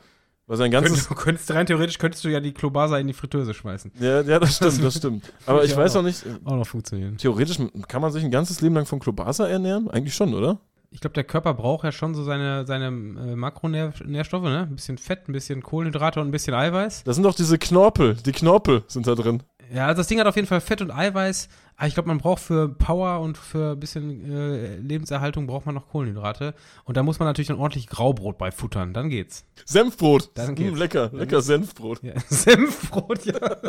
Was 0.47 0.59
ein 0.59 0.69
ganzes. 0.69 1.07
Könntest, 1.07 1.23
könntest, 1.23 1.51
rein 1.51 1.65
theoretisch 1.65 1.97
könntest 1.97 2.25
du 2.25 2.29
ja 2.29 2.41
die 2.41 2.51
Klobasa 2.51 2.97
in 2.99 3.07
die 3.07 3.13
Fritteuse 3.13 3.53
schmeißen. 3.53 3.93
Ja, 4.01 4.19
ja, 4.21 4.37
das 4.37 4.57
stimmt, 4.57 4.83
das 4.83 4.97
stimmt. 4.97 5.31
Aber 5.45 5.63
ich 5.63 5.71
ja 5.71 5.77
weiß 5.77 5.95
auch 5.95 5.99
auch 5.99 6.03
nicht, 6.03 6.25
Auch 6.43 6.57
noch 6.57 6.67
funktionieren. 6.67 7.15
theoretisch 7.17 7.57
kann 7.87 8.01
man 8.01 8.11
sich 8.11 8.21
ein 8.21 8.31
ganzes 8.31 8.59
Leben 8.59 8.75
lang 8.75 8.85
von 8.85 8.99
Klobasa 8.99 9.47
ernähren? 9.47 9.89
Eigentlich 9.89 10.13
schon, 10.13 10.33
oder? 10.33 10.59
Ich 10.93 10.99
glaube, 10.99 11.13
der 11.13 11.23
Körper 11.23 11.53
braucht 11.53 11.83
ja 11.85 11.91
schon 11.91 12.13
so 12.13 12.23
seine, 12.23 12.65
seine 12.67 12.87
äh, 12.87 13.35
Makronährstoffe, 13.35 14.43
ne? 14.43 14.67
Ein 14.69 14.75
bisschen 14.75 14.97
Fett, 14.97 15.27
ein 15.29 15.31
bisschen 15.33 15.63
Kohlenhydrate 15.63 16.19
und 16.19 16.27
ein 16.27 16.31
bisschen 16.31 16.53
Eiweiß. 16.53 17.03
Das 17.05 17.15
sind 17.15 17.23
doch 17.23 17.33
diese 17.35 17.57
Knorpel, 17.57 18.15
die 18.15 18.33
Knorpel 18.33 18.83
sind 18.87 19.07
da 19.07 19.15
drin. 19.15 19.41
Ja, 19.73 19.87
also 19.87 19.99
das 20.01 20.07
Ding 20.07 20.19
hat 20.19 20.27
auf 20.27 20.35
jeden 20.35 20.49
Fall 20.49 20.59
Fett 20.59 20.81
und 20.81 20.91
Eiweiß, 20.91 21.47
Ah, 21.81 21.87
ich 21.87 21.95
glaube, 21.95 22.09
man 22.09 22.19
braucht 22.19 22.43
für 22.43 22.69
Power 22.69 23.21
und 23.21 23.39
für 23.39 23.71
ein 23.71 23.79
bisschen 23.79 24.31
äh, 24.31 24.75
Lebenserhaltung 24.77 25.47
braucht 25.47 25.65
man 25.65 25.73
noch 25.73 25.87
Kohlenhydrate. 25.89 26.53
Und 26.83 26.95
da 26.95 27.01
muss 27.01 27.17
man 27.17 27.27
natürlich 27.27 27.47
dann 27.47 27.57
ordentlich 27.57 27.87
Graubrot 27.87 28.37
bei 28.37 28.51
futtern. 28.51 28.93
Dann 28.93 29.09
geht's. 29.09 29.45
Senfbrot. 29.65 30.29
Dann 30.35 30.53
geht's. 30.53 30.77
lecker, 30.77 31.09
lecker 31.11 31.41
Senfbrot. 31.41 32.03
Ja. 32.03 32.13
Senfbrot, 32.29 33.25
ja. 33.25 33.33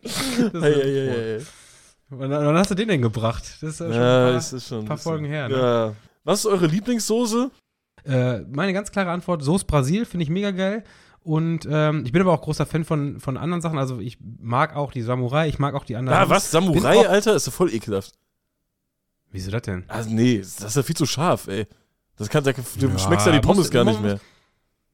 Das 0.00 0.02
Hey, 0.02 0.52
Senfbrot. 0.52 0.62
hey, 0.62 0.72
hey, 0.72 1.38
hey. 1.40 1.46
Wann, 2.10 2.30
wann 2.30 2.56
hast 2.56 2.70
du 2.70 2.74
den 2.74 2.88
denn 2.88 3.02
gebracht? 3.02 3.44
Das 3.60 3.70
ist 3.74 3.80
ja 3.80 3.86
schon 3.86 3.94
Ja, 3.94 4.26
ein 4.26 4.32
paar, 4.32 4.36
ist 4.38 4.68
schon. 4.68 4.78
ein 4.80 4.84
paar 4.86 4.96
bisschen- 4.96 5.10
Folgen 5.10 5.24
her. 5.26 5.48
Ne? 5.48 5.56
Ja. 5.56 5.94
Was 6.24 6.40
ist 6.40 6.46
eure 6.46 6.66
Lieblingssoße? 6.66 7.50
Äh, 8.04 8.40
meine 8.50 8.72
ganz 8.72 8.90
klare 8.90 9.10
Antwort: 9.10 9.42
Soße 9.42 9.66
Brasil 9.66 10.04
finde 10.06 10.24
ich 10.24 10.30
mega 10.30 10.50
geil. 10.50 10.84
Und 11.22 11.68
ähm, 11.70 12.04
ich 12.06 12.12
bin 12.12 12.22
aber 12.22 12.32
auch 12.32 12.40
großer 12.40 12.64
Fan 12.64 12.84
von, 12.84 13.20
von 13.20 13.36
anderen 13.36 13.60
Sachen. 13.60 13.78
Also 13.78 13.98
ich 14.00 14.16
mag 14.40 14.74
auch 14.76 14.92
die 14.92 15.02
Samurai, 15.02 15.48
ich 15.48 15.58
mag 15.58 15.74
auch 15.74 15.84
die 15.84 15.96
anderen. 15.96 16.18
Ah, 16.18 16.28
was? 16.30 16.50
Samurai, 16.50 17.06
Alter? 17.06 17.34
Ist 17.34 17.46
ja 17.46 17.52
voll 17.52 17.72
ekelhaft. 17.74 18.14
Wieso 19.30 19.50
das 19.50 19.62
denn? 19.62 19.84
Also, 19.88 20.08
nee, 20.10 20.38
das 20.38 20.60
ist 20.62 20.76
ja 20.76 20.82
viel 20.82 20.96
zu 20.96 21.04
scharf, 21.04 21.48
ey. 21.48 21.66
Das 22.16 22.30
kann, 22.30 22.42
da, 22.44 22.52
du 22.52 22.62
Ja, 22.86 22.98
schmeckst 22.98 23.26
ja 23.26 23.32
die 23.32 23.40
Pommes 23.40 23.70
gar 23.70 23.84
nicht 23.84 24.00
mehr. 24.00 24.18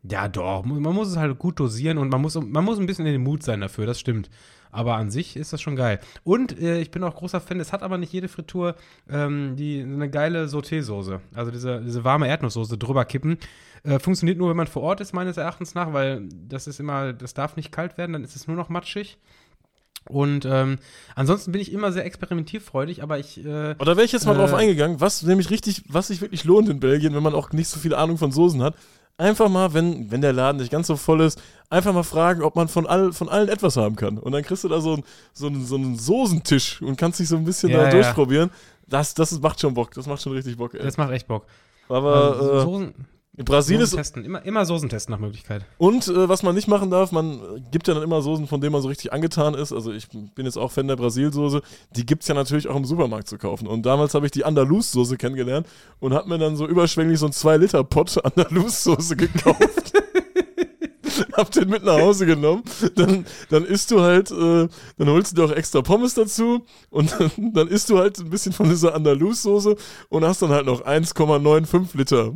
Ja, 0.08 0.28
doch. 0.28 0.64
Man 0.64 0.94
muss 0.94 1.08
es 1.08 1.16
halt 1.16 1.38
gut 1.38 1.58
dosieren 1.58 1.98
und 1.98 2.10
man 2.10 2.20
muss, 2.20 2.34
man 2.34 2.64
muss 2.64 2.78
ein 2.78 2.86
bisschen 2.86 3.06
in 3.06 3.12
den 3.12 3.22
Mut 3.22 3.42
sein 3.42 3.60
dafür, 3.60 3.86
das 3.86 3.98
stimmt. 3.98 4.28
Aber 4.70 4.96
an 4.96 5.10
sich 5.10 5.36
ist 5.36 5.52
das 5.52 5.62
schon 5.62 5.76
geil. 5.76 6.00
Und 6.24 6.60
äh, 6.60 6.80
ich 6.80 6.90
bin 6.90 7.04
auch 7.04 7.14
großer 7.14 7.40
Fan, 7.40 7.60
es 7.60 7.72
hat 7.72 7.82
aber 7.84 7.96
nicht 7.96 8.12
jede 8.12 8.26
Frittur 8.28 8.74
ähm, 9.08 9.54
die, 9.56 9.80
eine 9.80 10.10
geile 10.10 10.46
Sauté-Soße. 10.46 11.20
Also 11.32 11.52
diese, 11.52 11.80
diese 11.80 12.02
warme 12.02 12.26
Erdnusssoße 12.26 12.76
drüber 12.76 13.04
kippen. 13.04 13.38
Äh, 13.84 14.00
funktioniert 14.00 14.36
nur, 14.36 14.50
wenn 14.50 14.56
man 14.56 14.66
vor 14.66 14.82
Ort 14.82 15.00
ist, 15.00 15.12
meines 15.12 15.36
Erachtens 15.36 15.74
nach, 15.74 15.92
weil 15.92 16.28
das 16.48 16.66
ist 16.66 16.80
immer, 16.80 17.12
das 17.12 17.34
darf 17.34 17.54
nicht 17.56 17.70
kalt 17.70 17.96
werden, 17.96 18.14
dann 18.14 18.24
ist 18.24 18.34
es 18.34 18.48
nur 18.48 18.56
noch 18.56 18.68
matschig. 18.68 19.18
Und 20.06 20.44
ähm, 20.44 20.78
ansonsten 21.14 21.52
bin 21.52 21.62
ich 21.62 21.72
immer 21.72 21.92
sehr 21.92 22.04
experimentierfreudig, 22.04 23.02
aber 23.02 23.18
ich. 23.18 23.38
Äh, 23.38 23.74
da 23.74 23.86
wäre 23.86 24.04
ich 24.04 24.12
jetzt 24.12 24.26
mal 24.26 24.34
Äh, 24.34 24.38
drauf 24.38 24.52
eingegangen, 24.54 25.00
was 25.00 25.22
nämlich 25.22 25.50
richtig, 25.50 25.84
was 25.88 26.08
sich 26.08 26.20
wirklich 26.20 26.44
lohnt 26.44 26.68
in 26.68 26.80
Belgien, 26.80 27.14
wenn 27.14 27.22
man 27.22 27.34
auch 27.34 27.52
nicht 27.52 27.68
so 27.68 27.78
viel 27.80 27.94
Ahnung 27.94 28.18
von 28.18 28.32
Soßen 28.32 28.62
hat. 28.62 28.74
Einfach 29.16 29.48
mal, 29.48 29.72
wenn, 29.74 30.10
wenn 30.10 30.20
der 30.20 30.32
Laden 30.32 30.58
nicht 30.60 30.72
ganz 30.72 30.88
so 30.88 30.96
voll 30.96 31.20
ist, 31.20 31.40
einfach 31.70 31.92
mal 31.92 32.02
fragen, 32.02 32.42
ob 32.42 32.56
man 32.56 32.66
von, 32.66 32.86
all, 32.86 33.12
von 33.12 33.28
allen 33.28 33.48
etwas 33.48 33.76
haben 33.76 33.94
kann. 33.94 34.18
Und 34.18 34.32
dann 34.32 34.42
kriegst 34.42 34.64
du 34.64 34.68
da 34.68 34.80
so, 34.80 34.94
ein, 34.94 35.04
so, 35.32 35.46
einen, 35.46 35.64
so 35.64 35.76
einen 35.76 35.96
Soßentisch 35.96 36.82
und 36.82 36.96
kannst 36.96 37.20
dich 37.20 37.28
so 37.28 37.36
ein 37.36 37.44
bisschen 37.44 37.70
Ja, 37.70 37.78
da 37.78 37.84
ja. 37.84 37.90
durchprobieren. 37.90 38.50
Das, 38.88 39.14
das 39.14 39.38
macht 39.40 39.60
schon 39.60 39.72
Bock, 39.72 39.92
das 39.94 40.06
macht 40.06 40.20
schon 40.20 40.32
richtig 40.32 40.56
Bock, 40.56 40.74
ey. 40.74 40.82
das 40.82 40.96
macht 40.96 41.12
echt 41.12 41.28
Bock. 41.28 41.44
Aber 41.88 42.34
Also, 42.36 42.52
äh, 42.52 42.60
Soßen, 42.62 42.94
in 43.36 43.44
Brasilien 43.44 43.80
Soßen 43.80 43.98
ist 43.98 44.06
testen. 44.12 44.24
Immer, 44.24 44.44
immer 44.44 44.64
Soßen 44.64 44.88
testen 44.88 45.12
nach 45.12 45.18
Möglichkeit. 45.18 45.64
Und 45.76 46.06
äh, 46.06 46.28
was 46.28 46.44
man 46.44 46.54
nicht 46.54 46.68
machen 46.68 46.90
darf, 46.90 47.10
man 47.10 47.40
gibt 47.72 47.88
ja 47.88 47.94
dann 47.94 48.04
immer 48.04 48.22
Soßen, 48.22 48.46
von 48.46 48.60
denen 48.60 48.72
man 48.72 48.82
so 48.82 48.88
richtig 48.88 49.12
angetan 49.12 49.54
ist. 49.54 49.72
Also 49.72 49.92
ich 49.92 50.08
bin 50.08 50.44
jetzt 50.44 50.56
auch 50.56 50.70
Fan 50.70 50.86
der 50.86 50.96
Brasilsoße. 50.96 51.60
Die 51.96 52.06
gibt 52.06 52.22
es 52.22 52.28
ja 52.28 52.34
natürlich 52.34 52.68
auch 52.68 52.76
im 52.76 52.84
Supermarkt 52.84 53.26
zu 53.26 53.36
kaufen. 53.36 53.66
Und 53.66 53.84
damals 53.84 54.14
habe 54.14 54.26
ich 54.26 54.32
die 54.32 54.44
Andalus-Soße 54.44 55.16
kennengelernt 55.16 55.66
und 55.98 56.14
habe 56.14 56.28
mir 56.28 56.38
dann 56.38 56.56
so 56.56 56.66
überschwänglich 56.68 57.18
so 57.18 57.26
einen 57.26 57.32
2-Liter-Pot 57.32 58.24
Andalus-Soße 58.24 59.16
gekauft. 59.16 59.92
hab 61.32 61.50
den 61.50 61.68
mit 61.68 61.84
nach 61.84 61.98
Hause 62.00 62.26
genommen. 62.26 62.62
Dann, 62.94 63.26
dann 63.50 63.64
isst 63.64 63.90
du 63.90 64.00
halt, 64.00 64.30
äh, 64.30 64.68
dann 64.96 65.08
holst 65.08 65.32
du 65.32 65.36
dir 65.36 65.44
auch 65.44 65.56
extra 65.56 65.82
Pommes 65.82 66.14
dazu 66.14 66.64
und 66.90 67.12
dann, 67.18 67.30
dann 67.52 67.68
isst 67.68 67.90
du 67.90 67.98
halt 67.98 68.18
ein 68.18 68.30
bisschen 68.30 68.52
von 68.52 68.68
dieser 68.68 68.94
Andalus-Soße 68.94 69.76
und 70.08 70.24
hast 70.24 70.42
dann 70.42 70.50
halt 70.50 70.66
noch 70.66 70.84
1,95 70.84 71.96
Liter 71.96 72.32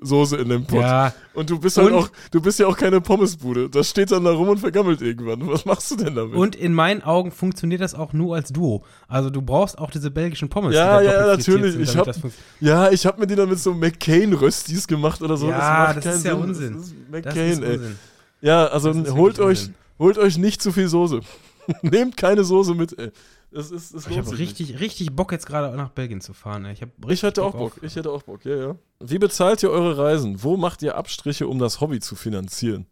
Soße 0.00 0.36
in 0.38 0.48
dem 0.48 0.64
Pot. 0.64 0.80
Ja, 0.80 1.12
Und 1.34 1.50
du 1.50 1.58
bist 1.58 1.76
halt 1.76 1.88
Und- 1.88 1.94
auch, 1.94 2.08
du 2.30 2.40
bist 2.40 2.58
ja 2.58 2.66
auch 2.66 2.76
keine 2.78 3.02
Pommesbude. 3.02 3.68
Das 3.68 3.90
steht 3.90 4.10
dann 4.10 4.24
da 4.24 4.30
rum 4.32 4.48
und 4.48 4.58
vergammelt 4.58 5.02
irgendwann. 5.02 5.46
Was 5.48 5.66
machst 5.66 5.90
du 5.90 5.96
denn 5.96 6.14
damit? 6.14 6.34
und 6.34 6.56
in 6.56 6.72
meinen 6.72 7.02
Augen 7.02 7.30
funktioniert 7.30 7.82
das 7.82 7.94
auch 7.94 8.14
nur 8.14 8.34
als 8.34 8.50
Duo. 8.52 8.84
Also 9.06 9.28
du 9.28 9.42
brauchst 9.42 9.76
auch 9.78 9.90
diese 9.90 10.10
belgischen 10.10 10.48
Pommes. 10.48 10.74
Ja, 10.74 11.00
ja, 11.02 11.26
natürlich. 11.26 11.72
sind, 11.72 11.82
Ich 11.82 11.96
hab- 11.96 12.06
das 12.06 12.20
ja, 12.60 12.90
ich 12.90 13.04
habe 13.04 13.20
mir 13.20 13.26
die 13.26 13.34
dann 13.34 13.50
mit 13.50 13.58
so 13.58 13.74
McCain-Röstis 13.74 14.86
gemacht 14.86 15.20
oder 15.20 15.36
so. 15.36 15.50
Ja, 15.50 15.58
macht 15.58 15.96
das 15.98 16.04
keinen 16.04 16.16
ist 16.16 16.24
ja 16.24 16.32
Sinn. 16.32 16.42
Unsinn. 16.42 16.76
Das 16.76 16.86
ist 16.86 17.26
das 17.26 17.36
ey. 17.36 17.52
Unsinn. 17.76 17.98
Ja, 18.40 18.66
also 18.68 18.92
Das 18.94 19.12
holt 19.14 19.38
euch, 19.40 19.58
Unsinn. 19.60 19.74
holt 19.98 20.18
euch 20.18 20.38
nicht 20.38 20.62
zu 20.62 20.72
viel 20.72 20.88
Soße. 20.88 21.20
Nehmt 21.82 22.16
keine 22.16 22.44
Soße 22.44 22.74
mit, 22.74 22.98
ey. 22.98 23.10
Das 23.50 23.70
ist, 23.70 23.94
das 23.94 24.06
Ich 24.06 24.16
habe 24.16 24.38
richtig, 24.38 24.80
richtig 24.80 25.14
Bock 25.14 25.30
jetzt 25.30 25.44
gerade 25.46 25.76
nach 25.76 25.90
Belgien 25.90 26.20
zu 26.22 26.32
fahren. 26.32 26.64
Ey. 26.64 26.72
Ich. 26.72 26.82
Ich 27.08 27.22
hätte 27.22 27.42
auch 27.42 27.52
Bock. 27.52 27.76
auf- 27.76 27.82
Ich 27.82 27.94
hätte 27.96 28.10
auch 28.10 28.22
Bock, 28.22 28.44
ja, 28.44 28.56
ja. 28.56 28.76
Wie 29.00 29.18
bezahlt 29.18 29.62
ihr 29.62 29.70
eure 29.70 29.98
Reisen? 29.98 30.42
Wo 30.42 30.56
macht 30.56 30.82
ihr 30.82 30.96
Abstriche, 30.96 31.46
um 31.46 31.58
das 31.58 31.80
Hobby 31.80 32.00
zu 32.00 32.14
finanzieren? 32.16 32.86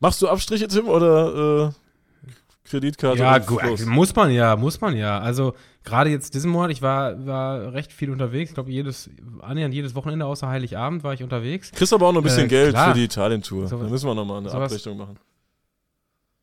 Machst 0.00 0.22
du 0.22 0.28
Abstriche, 0.28 0.68
Tim, 0.68 0.88
oder 0.88 1.66
äh, 1.68 2.28
Kreditkarte? 2.64 3.18
Ja, 3.18 3.38
gut, 3.38 3.62
muss 3.86 4.14
man 4.14 4.30
ja, 4.30 4.56
muss 4.56 4.80
man 4.80 4.96
ja. 4.96 5.18
Also 5.18 5.54
gerade 5.84 6.08
jetzt 6.10 6.34
diesen 6.34 6.50
Monat, 6.50 6.70
ich 6.70 6.80
war, 6.82 7.26
war 7.26 7.72
recht 7.74 7.92
viel 7.92 8.10
unterwegs. 8.10 8.50
Ich 8.50 8.54
glaube, 8.54 8.70
jedes, 8.70 9.10
annähernd 9.40 9.74
jedes 9.74 9.94
Wochenende 9.94 10.24
außer 10.24 10.48
Heiligabend 10.48 11.02
war 11.04 11.12
ich 11.14 11.22
unterwegs. 11.22 11.72
Kriegst 11.72 11.92
aber 11.92 12.06
auch 12.06 12.12
noch 12.12 12.20
ein 12.20 12.24
bisschen 12.24 12.44
Äh, 12.46 12.48
Geld 12.48 12.70
klar. 12.70 12.92
für 12.92 12.98
die 12.98 13.04
Italien-Tour. 13.04 13.68
Sowas- 13.68 13.84
da 13.84 13.90
müssen 13.90 14.06
wir 14.06 14.14
nochmal 14.14 14.38
eine 14.38 14.50
sowas- 14.50 14.72
Abrechnung 14.72 14.96
machen. 14.98 15.18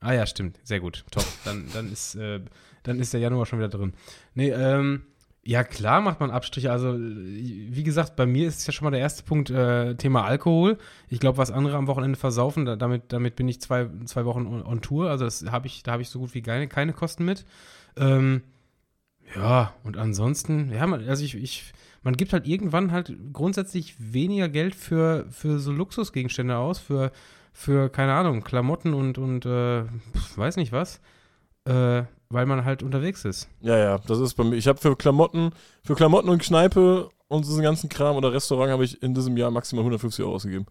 Ah 0.06 0.14
ja, 0.14 0.28
stimmt. 0.28 0.60
Sehr 0.64 0.80
gut. 0.80 1.04
Top. 1.10 1.26
Dann, 1.46 1.66
dann, 1.74 1.92
ist, 1.92 2.14
äh, 2.14 2.40
dann 2.84 3.00
ist 3.00 3.12
der 3.14 3.22
Januar 3.22 3.48
schon 3.48 3.58
wieder 3.58 3.70
drin. 3.70 3.94
Nee, 4.36 4.52
ähm, 4.52 5.02
ja 5.44 5.64
klar 5.64 6.00
macht 6.00 6.20
man 6.20 6.30
Abstriche. 6.30 6.72
Also, 6.72 6.94
wie 6.96 7.84
gesagt, 7.84 8.16
bei 8.16 8.28
mir 8.28 8.48
ist 8.48 8.68
ja 8.68 8.72
schon 8.72 8.86
mal 8.86 8.92
der 8.92 9.00
erste 9.00 9.24
Punkt 9.24 9.50
äh, 9.50 9.96
Thema 9.96 10.24
Alkohol. 10.24 10.78
Ich 11.10 11.20
glaube, 11.20 11.40
was 11.40 11.50
andere 11.50 11.76
am 11.76 11.88
Wochenende 11.88 12.20
versaufen, 12.20 12.66
da, 12.66 12.76
damit, 12.76 13.14
damit 13.14 13.36
bin 13.36 13.48
ich 13.48 13.60
zwei, 13.62 13.90
zwei 14.06 14.26
Wochen 14.26 14.46
on, 14.46 14.64
on 14.64 14.82
Tour. 14.82 15.10
Also 15.10 15.26
das 15.26 15.44
habe 15.52 15.66
ich, 15.66 15.82
da 15.82 15.94
habe 15.94 16.04
ich 16.04 16.10
so 16.10 16.20
gut 16.20 16.36
wie 16.36 16.44
keine, 16.44 16.68
keine 16.68 16.94
Kosten 16.94 17.26
mit. 17.26 17.44
Ähm, 17.98 18.44
ja, 19.36 19.74
und 19.84 19.98
ansonsten, 19.98 20.72
ja, 20.72 20.86
man, 20.86 21.10
also 21.10 21.24
ich, 21.24 21.34
ich, 21.34 21.74
man 22.04 22.16
gibt 22.16 22.32
halt 22.32 22.46
irgendwann 22.46 22.92
halt 22.92 23.12
grundsätzlich 23.34 23.96
weniger 23.98 24.50
Geld 24.50 24.76
für, 24.76 25.26
für 25.32 25.58
so 25.58 25.72
Luxusgegenstände 25.72 26.58
aus, 26.58 26.78
für, 26.78 27.12
für, 27.56 27.90
keine 27.90 28.14
Ahnung, 28.14 28.44
Klamotten 28.44 28.94
und, 28.94 29.18
und 29.18 29.46
äh, 29.46 29.84
weiß 30.36 30.58
nicht 30.58 30.74
was, 30.74 31.00
äh, 31.64 32.04
weil 32.30 32.46
man 32.46 32.66
halt 32.66 32.84
unterwegs 32.84 33.24
ist. 33.24 33.48
Ja, 33.62 33.78
ja, 33.78 33.98
das 33.98 34.20
ist 34.20 34.34
bei 34.36 34.44
mir. 34.44 34.58
Ich 34.58 34.68
habe 34.68 34.78
für 34.78 34.96
Klamotten, 34.98 35.52
für 35.82 35.96
Klamotten 35.96 36.30
und 36.30 36.42
Kneipe 36.42 37.10
und 37.30 37.46
diesen 37.46 37.64
ganzen 37.64 37.88
Kram 37.88 38.18
oder 38.18 38.34
Restaurant 38.34 38.72
habe 38.72 38.84
ich 38.84 39.02
in 39.02 39.14
diesem 39.14 39.38
Jahr 39.38 39.52
maximal 39.52 39.84
150 39.84 40.24
Euro 40.26 40.36
ausgegeben. 40.36 40.66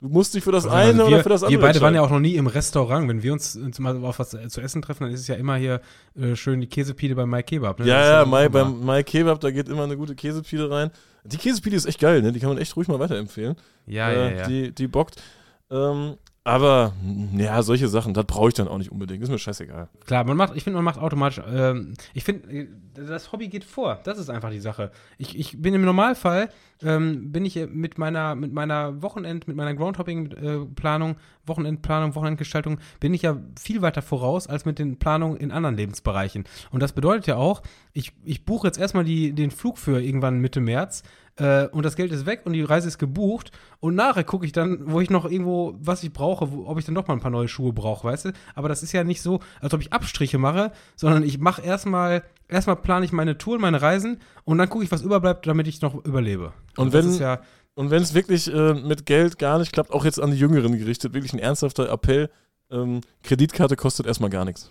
Du 0.00 0.08
musst 0.08 0.32
dich 0.32 0.42
für 0.42 0.50
das 0.50 0.64
Also 0.64 0.74
eine 0.74 0.98
wir, 1.00 1.06
oder 1.08 1.22
für 1.22 1.28
das 1.28 1.42
andere 1.42 1.60
Wir 1.60 1.66
beide 1.66 1.80
waren 1.82 1.94
ja 1.94 2.00
auch 2.00 2.08
noch 2.08 2.20
nie 2.20 2.36
im 2.36 2.46
Restaurant. 2.46 3.06
Wenn 3.06 3.22
wir 3.22 3.34
uns, 3.34 3.58
mal 3.78 4.02
auf 4.02 4.18
was 4.18 4.30
zu 4.30 4.60
essen 4.62 4.80
treffen, 4.80 5.04
dann 5.04 5.12
ist 5.12 5.20
es 5.20 5.28
ja 5.28 5.34
immer 5.34 5.56
hier 5.56 5.82
äh, 6.18 6.36
schön 6.36 6.58
die 6.62 6.68
Käsepide 6.68 7.14
bei 7.14 7.26
My 7.26 7.42
Kebab. 7.42 7.80
Ne? 7.80 7.86
Ja, 7.86 8.02
ja, 8.02 8.22
auch 8.22 8.26
Mai, 8.26 8.48
beim 8.48 8.82
Mai 8.82 9.02
Kebab, 9.02 9.40
da 9.40 9.50
geht 9.50 9.68
immer 9.68 9.84
eine 9.84 9.98
gute 9.98 10.14
Käsepide 10.14 10.70
rein. 10.70 10.90
Die 11.24 11.36
Käsepide 11.36 11.76
ist 11.76 11.84
echt 11.84 12.00
geil, 12.00 12.22
ne? 12.22 12.32
Die 12.32 12.40
kann 12.40 12.48
man 12.48 12.56
echt 12.56 12.74
ruhig 12.76 12.88
mal 12.88 12.98
weiterempfehlen. 12.98 13.56
Ja, 13.86 14.10
äh, 14.10 14.14
ja, 14.14 14.38
ja. 14.38 14.48
Die, 14.48 14.72
die 14.74 14.88
bockt. 14.88 15.22
Ähm, 15.70 16.14
aber, 16.42 16.94
ja, 17.36 17.62
solche 17.62 17.88
Sachen, 17.88 18.14
das 18.14 18.24
brauche 18.24 18.48
ich 18.48 18.54
dann 18.54 18.66
auch 18.66 18.78
nicht 18.78 18.90
unbedingt. 18.90 19.22
Ist 19.22 19.28
mir 19.28 19.38
scheißegal. 19.38 19.90
Klar, 20.06 20.24
man 20.24 20.38
macht, 20.38 20.56
ich 20.56 20.64
finde, 20.64 20.78
man 20.78 20.84
macht 20.84 20.98
automatisch, 20.98 21.42
ähm, 21.46 21.94
ich 22.14 22.24
finde, 22.24 22.50
äh, 22.50 22.68
das 22.94 23.30
Hobby 23.30 23.48
geht 23.48 23.62
vor. 23.62 24.00
Das 24.04 24.18
ist 24.18 24.30
einfach 24.30 24.50
die 24.50 24.60
Sache. 24.60 24.90
Ich, 25.18 25.38
ich 25.38 25.60
bin 25.60 25.74
im 25.74 25.82
Normalfall, 25.82 26.48
ähm, 26.82 27.30
bin 27.30 27.44
ich 27.44 27.58
äh, 27.58 27.66
mit 27.66 27.98
meiner, 27.98 28.34
mit 28.36 28.54
meiner 28.54 29.02
Wochenend, 29.02 29.48
mit 29.48 29.56
meiner 29.56 29.74
Groundhopping-Planung, 29.74 31.16
Wochenendplanung, 31.44 32.14
Wochenendgestaltung, 32.14 32.78
bin 33.00 33.12
ich 33.12 33.20
ja 33.20 33.36
viel 33.60 33.82
weiter 33.82 34.00
voraus 34.00 34.46
als 34.46 34.64
mit 34.64 34.78
den 34.78 34.98
Planungen 34.98 35.36
in 35.36 35.50
anderen 35.50 35.76
Lebensbereichen. 35.76 36.44
Und 36.70 36.82
das 36.82 36.92
bedeutet 36.92 37.26
ja 37.26 37.36
auch, 37.36 37.62
ich, 37.92 38.12
ich 38.24 38.46
buche 38.46 38.66
jetzt 38.66 38.78
erstmal 38.78 39.04
die, 39.04 39.34
den 39.34 39.50
Flug 39.50 39.76
für 39.76 40.00
irgendwann 40.00 40.38
Mitte 40.38 40.60
März 40.60 41.02
äh, 41.40 41.66
und 41.72 41.84
das 41.84 41.96
Geld 41.96 42.12
ist 42.12 42.26
weg 42.26 42.42
und 42.44 42.52
die 42.52 42.62
Reise 42.62 42.86
ist 42.88 42.98
gebucht 42.98 43.50
und 43.80 43.94
nachher 43.94 44.24
gucke 44.24 44.46
ich 44.46 44.52
dann, 44.52 44.80
wo 44.90 45.00
ich 45.00 45.10
noch 45.10 45.24
irgendwo, 45.28 45.74
was 45.80 46.02
ich 46.04 46.12
brauche, 46.12 46.52
wo, 46.52 46.66
ob 46.66 46.78
ich 46.78 46.84
dann 46.84 46.94
doch 46.94 47.08
mal 47.08 47.14
ein 47.14 47.20
paar 47.20 47.30
neue 47.30 47.48
Schuhe 47.48 47.72
brauche, 47.72 48.06
weißt 48.06 48.26
du? 48.26 48.32
Aber 48.54 48.68
das 48.68 48.82
ist 48.82 48.92
ja 48.92 49.02
nicht 49.04 49.22
so, 49.22 49.40
als 49.60 49.74
ob 49.74 49.80
ich 49.80 49.92
Abstriche 49.92 50.38
mache, 50.38 50.70
sondern 50.96 51.22
ich 51.24 51.38
mache 51.38 51.62
erstmal, 51.62 52.22
erstmal 52.48 52.76
plane 52.76 53.04
ich 53.04 53.12
meine 53.12 53.38
Touren, 53.38 53.60
meine 53.60 53.82
Reisen 53.82 54.18
und 54.44 54.58
dann 54.58 54.68
gucke 54.68 54.84
ich, 54.84 54.92
was 54.92 55.02
überbleibt, 55.02 55.46
damit 55.46 55.66
ich 55.66 55.80
noch 55.80 56.04
überlebe. 56.04 56.52
Und 56.76 56.94
das 56.94 57.04
wenn- 57.04 57.10
ist 57.12 57.18
ja, 57.20 57.40
Und 57.74 57.90
wenn 57.90 58.02
es 58.02 58.14
wirklich 58.14 58.52
äh, 58.52 58.74
mit 58.74 59.06
Geld 59.06 59.38
gar 59.38 59.58
nicht 59.58 59.72
klappt, 59.72 59.92
auch 59.92 60.04
jetzt 60.04 60.20
an 60.20 60.30
die 60.32 60.36
Jüngeren 60.38 60.76
gerichtet, 60.78 61.14
wirklich 61.14 61.32
ein 61.32 61.38
ernsthafter 61.38 61.88
Appell, 61.90 62.28
ähm, 62.70 63.00
Kreditkarte 63.22 63.76
kostet 63.76 64.06
erstmal 64.06 64.30
gar 64.30 64.44
nichts. 64.44 64.70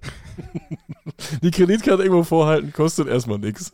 die 1.42 1.50
Kreditkarte 1.50 2.02
irgendwo 2.02 2.22
vorhalten 2.24 2.72
kostet 2.72 3.08
erstmal 3.08 3.38
nichts. 3.38 3.72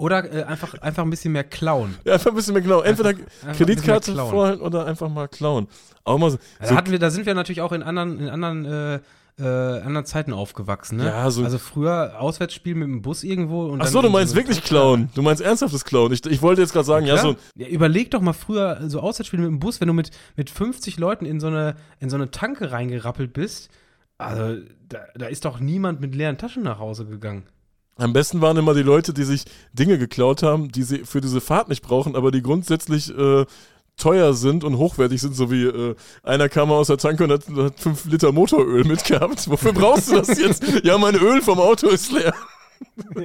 Oder 0.00 0.32
äh, 0.32 0.42
einfach, 0.44 0.74
einfach 0.80 1.02
ein 1.04 1.10
bisschen 1.10 1.32
mehr 1.32 1.44
klauen. 1.44 1.94
Ja, 2.04 2.14
einfach 2.14 2.30
ein 2.30 2.36
bisschen 2.36 2.54
mehr 2.54 2.62
klauen. 2.62 2.84
Entweder 2.84 3.10
Einfach- 3.10 3.24
einfach 3.24 3.48
ein 3.48 3.56
Kreditkarte 3.56 4.12
klauen. 4.12 4.30
vorhalten 4.30 4.62
oder 4.62 4.86
einfach 4.86 5.08
mal 5.08 5.28
klauen. 5.28 5.68
Auch 6.04 6.18
mal 6.18 6.30
so. 6.30 6.38
Da, 6.58 6.74
hatten 6.74 6.90
wir, 6.90 6.98
da 6.98 7.10
sind 7.10 7.26
wir 7.26 7.34
natürlich 7.34 7.60
auch 7.60 7.72
in 7.72 7.82
anderen, 7.82 8.18
in 8.18 8.28
anderen, 8.28 8.64
äh, 8.64 9.00
äh, 9.38 9.80
anderen 9.80 10.04
Zeiten 10.04 10.32
aufgewachsen, 10.34 10.98
ne? 10.98 11.06
Ja, 11.06 11.30
so- 11.30 11.44
Also 11.44 11.58
früher 11.58 12.16
Auswärtsspiel 12.20 12.74
mit 12.74 12.88
dem 12.88 13.00
Bus 13.02 13.22
irgendwo 13.24 13.66
und 13.66 13.80
Ach 13.80 13.86
so, 13.86 14.00
du 14.02 14.08
in 14.08 14.12
meinst 14.12 14.32
so- 14.32 14.36
wirklich 14.36 14.62
klauen. 14.62 15.08
Du 15.14 15.22
meinst 15.22 15.40
ernsthaftes 15.42 15.84
Klauen. 15.84 16.12
Ich, 16.12 16.24
ich 16.26 16.42
wollte 16.42 16.60
jetzt 16.60 16.72
gerade 16.72 16.84
sagen, 16.86 17.06
ja, 17.06 17.14
Klar. 17.16 17.32
so. 17.32 17.36
Ja, 17.62 17.68
überleg 17.68 18.10
doch 18.10 18.20
mal 18.20 18.32
früher 18.34 18.80
so 18.88 19.00
Auswärtsspiele 19.00 19.42
mit 19.42 19.50
dem 19.50 19.58
Bus, 19.60 19.80
wenn 19.80 19.88
du 19.88 19.94
mit, 19.94 20.10
mit 20.36 20.50
50 20.50 20.98
Leuten 20.98 21.24
in 21.24 21.40
so, 21.40 21.46
eine, 21.46 21.76
in 22.00 22.10
so 22.10 22.16
eine 22.16 22.30
Tanke 22.30 22.70
reingerappelt 22.72 23.32
bist. 23.32 23.70
Also, 24.18 24.60
da, 24.88 24.98
da 25.14 25.26
ist 25.26 25.46
doch 25.46 25.60
niemand 25.60 26.00
mit 26.02 26.14
leeren 26.14 26.36
Taschen 26.36 26.62
nach 26.62 26.78
Hause 26.78 27.06
gegangen. 27.06 27.44
Am 28.00 28.14
besten 28.14 28.40
waren 28.40 28.56
immer 28.56 28.72
die 28.72 28.82
Leute, 28.82 29.12
die 29.12 29.24
sich 29.24 29.44
Dinge 29.74 29.98
geklaut 29.98 30.42
haben, 30.42 30.72
die 30.72 30.84
sie 30.84 31.04
für 31.04 31.20
diese 31.20 31.42
Fahrt 31.42 31.68
nicht 31.68 31.82
brauchen, 31.82 32.16
aber 32.16 32.30
die 32.30 32.40
grundsätzlich 32.40 33.14
äh, 33.14 33.44
teuer 33.98 34.32
sind 34.32 34.64
und 34.64 34.78
hochwertig 34.78 35.20
sind, 35.20 35.36
so 35.36 35.50
wie 35.50 35.64
äh, 35.64 35.94
einer 36.22 36.48
kam 36.48 36.72
aus 36.72 36.86
der 36.86 36.96
Tanke 36.96 37.24
und 37.24 37.32
hat, 37.32 37.46
hat 37.48 37.78
fünf 37.78 38.06
Liter 38.06 38.32
Motoröl 38.32 38.84
mitgehabt. 38.84 39.50
Wofür 39.50 39.74
brauchst 39.74 40.10
du 40.10 40.16
das 40.16 40.38
jetzt? 40.38 40.64
ja, 40.82 40.96
mein 40.96 41.14
Öl 41.14 41.42
vom 41.42 41.58
Auto 41.58 41.88
ist 41.88 42.10
leer. 42.10 42.32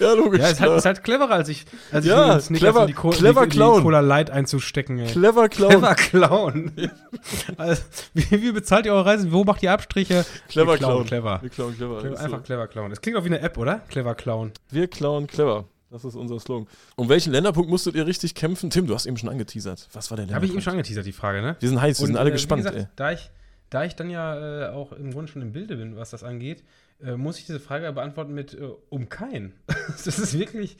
ja, 0.00 0.12
logisch. 0.14 0.40
Ja, 0.40 0.50
es 0.50 0.60
ist 0.60 0.84
halt, 0.84 1.04
cleverer, 1.04 1.30
als 1.30 1.48
ich, 1.48 1.64
als 1.92 2.04
ja, 2.04 2.38
ich 2.38 2.46
clever, 2.46 2.86
die, 2.86 2.92
Co 2.92 3.10
clever 3.10 3.46
die, 3.46 3.50
Clown. 3.50 3.78
die 3.78 3.82
Cola 3.82 4.00
Light 4.00 4.30
einzustecken. 4.30 4.98
Ey. 4.98 5.06
Clever 5.06 5.48
Clown. 5.48 5.70
Clever 5.70 5.94
Clown. 5.94 6.72
also, 7.56 7.82
wie, 8.14 8.42
wie, 8.42 8.52
bezahlt 8.52 8.86
ihr 8.86 8.92
eure 8.92 9.06
Reisen? 9.06 9.32
Wo 9.32 9.44
macht 9.44 9.62
ihr 9.62 9.72
Abstriche? 9.72 10.24
Clever 10.48 10.72
Wir 10.72 10.78
Clown. 10.78 11.06
Clever. 11.06 11.42
Wir 11.42 11.50
klauen 11.50 11.76
clever. 11.76 11.98
clever 12.00 12.20
einfach 12.20 12.38
so. 12.38 12.44
Clever 12.44 12.66
Clown. 12.66 12.90
Das 12.90 13.00
klingt 13.00 13.18
auch 13.18 13.24
wie 13.24 13.28
eine 13.28 13.40
App, 13.40 13.58
oder? 13.58 13.80
Clever 13.88 14.14
Clown. 14.14 14.52
Wir 14.70 14.88
klauen 14.88 15.26
clever. 15.26 15.66
Das 15.90 16.04
ist 16.04 16.16
unser 16.16 16.38
Slogan. 16.38 16.66
Um 16.96 17.08
welchen 17.08 17.32
Länderpunkt 17.32 17.70
musstet 17.70 17.94
ihr 17.94 18.06
richtig 18.06 18.34
kämpfen? 18.34 18.68
Tim, 18.68 18.86
du 18.86 18.94
hast 18.94 19.06
eben 19.06 19.16
schon 19.16 19.30
angeteasert. 19.30 19.88
Was 19.92 20.10
war 20.10 20.16
der 20.16 20.26
Länderpunkt? 20.26 20.34
Habe 20.34 20.46
ich 20.46 20.52
eben 20.52 20.60
schon 20.60 20.72
angeteasert, 20.72 21.06
die 21.06 21.12
Frage, 21.12 21.40
ne? 21.40 21.56
Wir 21.60 21.68
sind 21.68 21.80
heiß, 21.80 22.00
wir 22.00 22.06
sind 22.06 22.16
alle 22.16 22.28
äh, 22.28 22.32
gespannt. 22.32 22.64
Gesagt, 22.64 22.88
da, 22.96 23.12
ich, 23.12 23.30
da 23.70 23.84
ich 23.84 23.96
dann 23.96 24.10
ja 24.10 24.68
äh, 24.68 24.68
auch 24.70 24.92
im 24.92 25.12
Grunde 25.12 25.32
schon 25.32 25.40
im 25.40 25.52
Bilde 25.52 25.76
bin, 25.76 25.96
was 25.96 26.10
das 26.10 26.24
angeht, 26.24 26.62
äh, 27.02 27.16
muss 27.16 27.38
ich 27.38 27.46
diese 27.46 27.60
Frage 27.60 27.92
beantworten 27.92 28.34
mit 28.34 28.54
äh, 28.54 28.70
um 28.88 29.08
keinen. 29.08 29.54
das 29.66 30.06
ist 30.06 30.38
wirklich, 30.38 30.76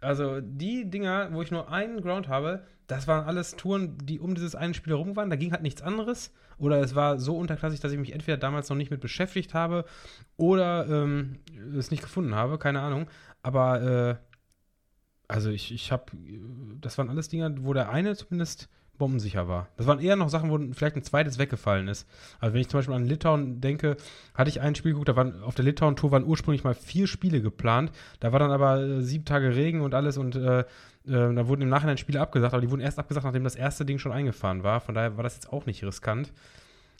also 0.00 0.40
die 0.40 0.90
Dinger, 0.90 1.30
wo 1.32 1.42
ich 1.42 1.50
nur 1.50 1.70
einen 1.70 2.00
Ground 2.00 2.28
habe, 2.28 2.64
das 2.86 3.06
waren 3.06 3.24
alles 3.24 3.56
Touren, 3.56 3.96
die 3.98 4.20
um 4.20 4.34
dieses 4.34 4.54
eine 4.54 4.74
Spiel 4.74 4.92
herum 4.92 5.16
waren. 5.16 5.30
Da 5.30 5.36
ging 5.36 5.52
halt 5.52 5.62
nichts 5.62 5.82
anderes. 5.82 6.32
Oder 6.58 6.80
es 6.80 6.94
war 6.94 7.18
so 7.18 7.36
unterklassig, 7.38 7.80
dass 7.80 7.92
ich 7.92 7.98
mich 7.98 8.12
entweder 8.12 8.36
damals 8.36 8.68
noch 8.68 8.76
nicht 8.76 8.90
mit 8.90 9.00
beschäftigt 9.00 9.54
habe 9.54 9.84
oder 10.36 10.86
ähm, 10.88 11.38
es 11.76 11.90
nicht 11.90 12.02
gefunden 12.02 12.34
habe, 12.34 12.58
keine 12.58 12.80
Ahnung. 12.80 13.08
Aber 13.42 13.82
äh, 13.82 14.16
also 15.28 15.50
ich, 15.50 15.72
ich 15.72 15.90
habe, 15.90 16.12
das 16.80 16.98
waren 16.98 17.08
alles 17.08 17.28
Dinge, 17.28 17.54
wo 17.64 17.72
der 17.72 17.88
eine 17.88 18.14
zumindest 18.14 18.68
bombensicher 19.02 19.48
war. 19.48 19.66
Das 19.76 19.88
waren 19.88 19.98
eher 19.98 20.14
noch 20.14 20.28
Sachen, 20.28 20.48
wo 20.48 20.58
vielleicht 20.72 20.94
ein 20.94 21.02
zweites 21.02 21.36
weggefallen 21.36 21.88
ist. 21.88 22.06
Also 22.38 22.54
wenn 22.54 22.60
ich 22.60 22.68
zum 22.68 22.78
Beispiel 22.78 22.94
an 22.94 23.04
Litauen 23.04 23.60
denke, 23.60 23.96
hatte 24.32 24.48
ich 24.48 24.60
ein 24.60 24.76
Spiel 24.76 24.92
geguckt, 24.92 25.08
da 25.08 25.16
waren 25.16 25.42
auf 25.42 25.56
der 25.56 25.64
Litauen-Tour 25.64 26.12
waren 26.12 26.24
ursprünglich 26.24 26.62
mal 26.62 26.74
vier 26.74 27.08
Spiele 27.08 27.42
geplant. 27.42 27.90
Da 28.20 28.30
war 28.30 28.38
dann 28.38 28.52
aber 28.52 28.80
äh, 28.80 29.02
sieben 29.02 29.24
Tage 29.24 29.56
Regen 29.56 29.80
und 29.80 29.92
alles 29.92 30.18
und 30.18 30.36
äh, 30.36 30.60
äh, 30.60 30.64
da 31.04 31.48
wurden 31.48 31.62
im 31.62 31.68
Nachhinein 31.68 31.98
Spiele 31.98 32.20
abgesagt, 32.20 32.54
aber 32.54 32.60
die 32.60 32.70
wurden 32.70 32.80
erst 32.80 33.00
abgesagt, 33.00 33.24
nachdem 33.24 33.42
das 33.42 33.56
erste 33.56 33.84
Ding 33.84 33.98
schon 33.98 34.12
eingefahren 34.12 34.62
war. 34.62 34.80
Von 34.80 34.94
daher 34.94 35.16
war 35.16 35.24
das 35.24 35.34
jetzt 35.34 35.52
auch 35.52 35.66
nicht 35.66 35.82
riskant. 35.82 36.32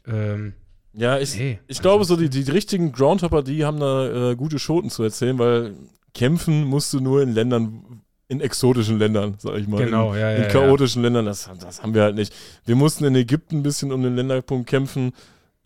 Ähm, 0.04 0.54
ja, 0.92 1.20
ich, 1.20 1.38
nee, 1.38 1.60
ich 1.68 1.78
also 1.78 1.82
glaube, 1.82 2.04
so 2.04 2.16
die, 2.16 2.30
die 2.30 2.50
richtigen 2.50 2.90
Groundhopper, 2.90 3.44
die 3.44 3.64
haben 3.64 3.78
da 3.78 4.32
äh, 4.32 4.34
gute 4.34 4.58
Schoten 4.58 4.90
zu 4.90 5.04
erzählen, 5.04 5.38
weil 5.38 5.76
kämpfen 6.14 6.64
musst 6.64 6.92
du 6.92 7.00
nur 7.00 7.22
in 7.22 7.32
Ländern, 7.32 8.02
in 8.32 8.40
exotischen 8.40 8.98
Ländern, 8.98 9.34
sag 9.38 9.58
ich 9.58 9.68
mal. 9.68 9.84
Genau, 9.84 10.14
in, 10.14 10.20
ja, 10.20 10.30
ja. 10.30 10.44
In 10.44 10.48
chaotischen 10.48 11.02
ja. 11.02 11.08
Ländern, 11.08 11.26
das, 11.26 11.50
das 11.60 11.82
haben 11.82 11.92
wir 11.92 12.02
halt 12.02 12.14
nicht. 12.14 12.32
Wir 12.64 12.76
mussten 12.76 13.04
in 13.04 13.14
Ägypten 13.14 13.58
ein 13.58 13.62
bisschen 13.62 13.92
um 13.92 14.02
den 14.02 14.16
Länderpunkt 14.16 14.68
kämpfen. 14.68 15.12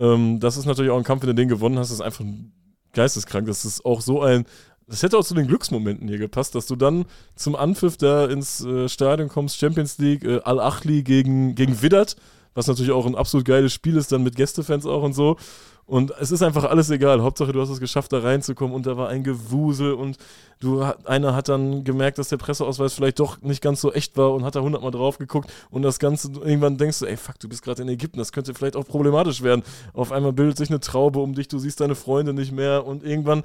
Ähm, 0.00 0.40
das 0.40 0.56
ist 0.56 0.66
natürlich 0.66 0.90
auch 0.90 0.98
ein 0.98 1.04
Kampf, 1.04 1.22
wenn 1.22 1.28
du 1.28 1.34
den 1.34 1.48
gewonnen 1.48 1.78
hast, 1.78 1.90
das 1.90 1.98
ist 1.98 2.04
einfach 2.04 2.24
geisteskrank. 2.92 3.46
Das 3.46 3.64
ist 3.64 3.84
auch 3.84 4.00
so 4.00 4.20
ein, 4.20 4.46
das 4.88 5.04
hätte 5.04 5.16
auch 5.16 5.24
zu 5.24 5.34
den 5.34 5.46
Glücksmomenten 5.46 6.08
hier 6.08 6.18
gepasst, 6.18 6.56
dass 6.56 6.66
du 6.66 6.74
dann 6.74 7.04
zum 7.36 7.54
Anpfiff 7.54 7.96
da 7.96 8.26
ins 8.26 8.64
äh, 8.64 8.88
Stadion 8.88 9.28
kommst, 9.28 9.58
Champions 9.58 9.98
League, 9.98 10.24
äh, 10.24 10.40
Al-Achli 10.40 11.04
gegen, 11.04 11.54
gegen 11.54 11.80
Widdat, 11.82 12.16
was 12.54 12.66
natürlich 12.66 12.90
auch 12.90 13.06
ein 13.06 13.14
absolut 13.14 13.46
geiles 13.46 13.72
Spiel 13.72 13.96
ist, 13.96 14.10
dann 14.10 14.24
mit 14.24 14.34
Gästefans 14.34 14.86
auch 14.86 15.04
und 15.04 15.12
so. 15.12 15.36
Und 15.86 16.12
es 16.18 16.32
ist 16.32 16.42
einfach 16.42 16.64
alles 16.64 16.90
egal. 16.90 17.22
Hauptsache, 17.22 17.52
du 17.52 17.60
hast 17.60 17.68
es 17.68 17.78
geschafft, 17.78 18.12
da 18.12 18.18
reinzukommen 18.18 18.74
und 18.74 18.86
da 18.86 18.96
war 18.96 19.08
ein 19.08 19.22
Gewusel 19.22 19.92
und 19.92 20.18
du, 20.58 20.82
einer 21.04 21.36
hat 21.36 21.48
dann 21.48 21.84
gemerkt, 21.84 22.18
dass 22.18 22.28
der 22.28 22.38
Presseausweis 22.38 22.94
vielleicht 22.94 23.20
doch 23.20 23.40
nicht 23.40 23.62
ganz 23.62 23.80
so 23.80 23.92
echt 23.92 24.16
war 24.16 24.34
und 24.34 24.44
hat 24.44 24.56
da 24.56 24.60
hundertmal 24.60 24.90
drauf 24.90 25.18
geguckt 25.18 25.52
und 25.70 25.82
das 25.82 26.00
Ganze, 26.00 26.32
irgendwann 26.32 26.76
denkst 26.76 26.98
du, 26.98 27.06
ey, 27.06 27.16
fuck, 27.16 27.38
du 27.38 27.48
bist 27.48 27.62
gerade 27.62 27.82
in 27.82 27.88
Ägypten, 27.88 28.18
das 28.18 28.32
könnte 28.32 28.52
vielleicht 28.52 28.74
auch 28.74 28.86
problematisch 28.86 29.42
werden. 29.42 29.62
Auf 29.92 30.10
einmal 30.10 30.32
bildet 30.32 30.58
sich 30.58 30.70
eine 30.70 30.80
Traube 30.80 31.20
um 31.20 31.34
dich, 31.34 31.46
du 31.46 31.58
siehst 31.58 31.80
deine 31.80 31.94
Freunde 31.94 32.32
nicht 32.32 32.50
mehr 32.50 32.84
und 32.84 33.04
irgendwann 33.04 33.44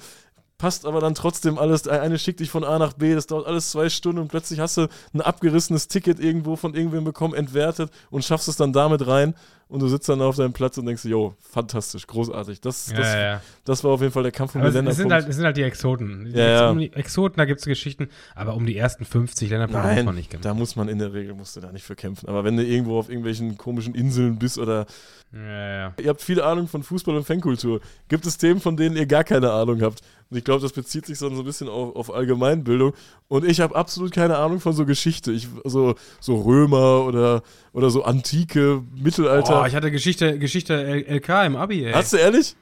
passt 0.58 0.86
aber 0.86 1.00
dann 1.00 1.16
trotzdem 1.16 1.58
alles. 1.58 1.88
Eine 1.88 2.20
schickt 2.20 2.40
dich 2.40 2.52
von 2.52 2.64
A 2.64 2.78
nach 2.78 2.94
B, 2.94 3.16
das 3.16 3.26
dauert 3.28 3.48
alles 3.48 3.72
zwei 3.72 3.90
Stunden 3.90 4.20
und 4.20 4.28
plötzlich 4.28 4.60
hast 4.60 4.78
du 4.78 4.88
ein 5.14 5.22
abgerissenes 5.22 5.88
Ticket 5.88 6.20
irgendwo 6.20 6.56
von 6.56 6.76
irgendwem 6.76 7.04
bekommen, 7.04 7.34
entwertet 7.34 7.92
und 8.12 8.24
schaffst 8.24 8.48
es 8.48 8.58
dann 8.58 8.74
damit 8.74 9.06
rein 9.06 9.36
und 9.72 9.80
du 9.80 9.88
sitzt 9.88 10.10
dann 10.10 10.22
auf 10.22 10.36
deinem 10.36 10.52
Platz 10.52 10.78
und 10.78 10.86
denkst, 10.86 11.06
jo, 11.06 11.34
fantastisch, 11.40 12.06
großartig. 12.06 12.60
Das, 12.60 12.92
ja, 12.92 12.98
das, 12.98 13.14
ja. 13.14 13.42
das 13.64 13.84
war 13.86 13.92
auf 13.92 14.02
jeden 14.02 14.12
Fall 14.12 14.24
der 14.24 14.34
Kampf 14.34 14.54
um 14.54 14.62
aber 14.62 14.70
die 14.70 14.76
Länder. 14.76 14.92
Es 14.92 14.98
sind, 14.98 15.14
halt, 15.14 15.30
es 15.30 15.38
sind 15.38 15.46
halt 15.46 15.56
die 15.56 15.64
Exoten. 15.64 16.26
Die 16.26 16.32
ja, 16.32 16.70
um 16.70 16.78
die 16.78 16.92
Exoten, 16.92 17.38
da 17.38 17.46
gibt 17.46 17.62
es 17.62 17.66
Geschichten, 17.66 18.10
aber 18.36 18.54
um 18.56 18.66
die 18.66 18.76
ersten 18.76 19.06
50 19.06 19.50
Länder 19.50 19.68
muss 19.68 20.04
man 20.04 20.16
nicht 20.16 20.30
kämpfen. 20.30 20.44
Da 20.44 20.54
muss 20.54 20.76
man 20.76 20.90
in 20.90 21.00
der 21.00 21.14
Regel 21.14 21.36
musst 21.36 21.56
du 21.56 21.62
da 21.62 21.72
nicht 21.72 21.86
für 21.86 21.96
kämpfen. 21.96 22.28
Aber 22.28 22.44
wenn 22.44 22.58
du 22.58 22.66
irgendwo 22.66 23.00
auf 23.00 23.08
irgendwelchen 23.08 23.58
komischen 23.58 23.96
Inseln 23.96 24.38
bist 24.38 24.58
oder 24.58 24.86
ja, 25.34 25.94
ihr 25.98 26.10
habt 26.10 26.22
viele 26.22 26.44
Ahnung 26.44 26.68
von 26.68 26.84
Fußball 26.84 27.16
und 27.16 27.24
Fankultur. 27.24 27.80
Gibt 28.10 28.26
es 28.26 28.38
Themen, 28.38 28.60
von 28.60 28.76
denen 28.76 28.98
ihr 28.98 29.06
gar 29.06 29.24
keine 29.24 29.52
Ahnung 29.52 29.82
habt? 29.82 30.02
Und 30.30 30.38
ich 30.38 30.44
glaube, 30.44 30.62
das 30.62 30.74
bezieht 30.74 31.06
sich 31.06 31.20
so 31.20 31.30
ein 31.30 31.44
bisschen 31.46 31.70
auf, 31.70 31.96
auf 31.96 32.14
Allgemeinbildung. 32.14 32.94
Und 33.30 33.46
ich 33.46 33.62
habe 33.62 33.76
absolut 33.76 34.12
keine 34.12 34.38
Ahnung 34.38 34.60
von 34.60 34.74
so 34.74 34.86
Geschichte. 34.86 35.32
Ich, 35.32 35.48
so, 35.64 35.96
so 36.20 36.42
Römer 36.42 37.06
oder, 37.06 37.44
oder 37.74 37.90
so 37.90 38.04
Antike, 38.04 38.84
Mittelalter. 38.96 39.62
Oh, 39.62 39.66
ich 39.66 39.76
hatte 39.76 39.92
Geschichte, 39.92 40.40
Geschichte 40.40 40.74
LK 40.76 41.30
im 41.46 41.56
Abi, 41.56 41.86
ey. 41.86 41.94
Hast 41.94 42.14
du 42.14 42.18
ehrlich? 42.18 42.56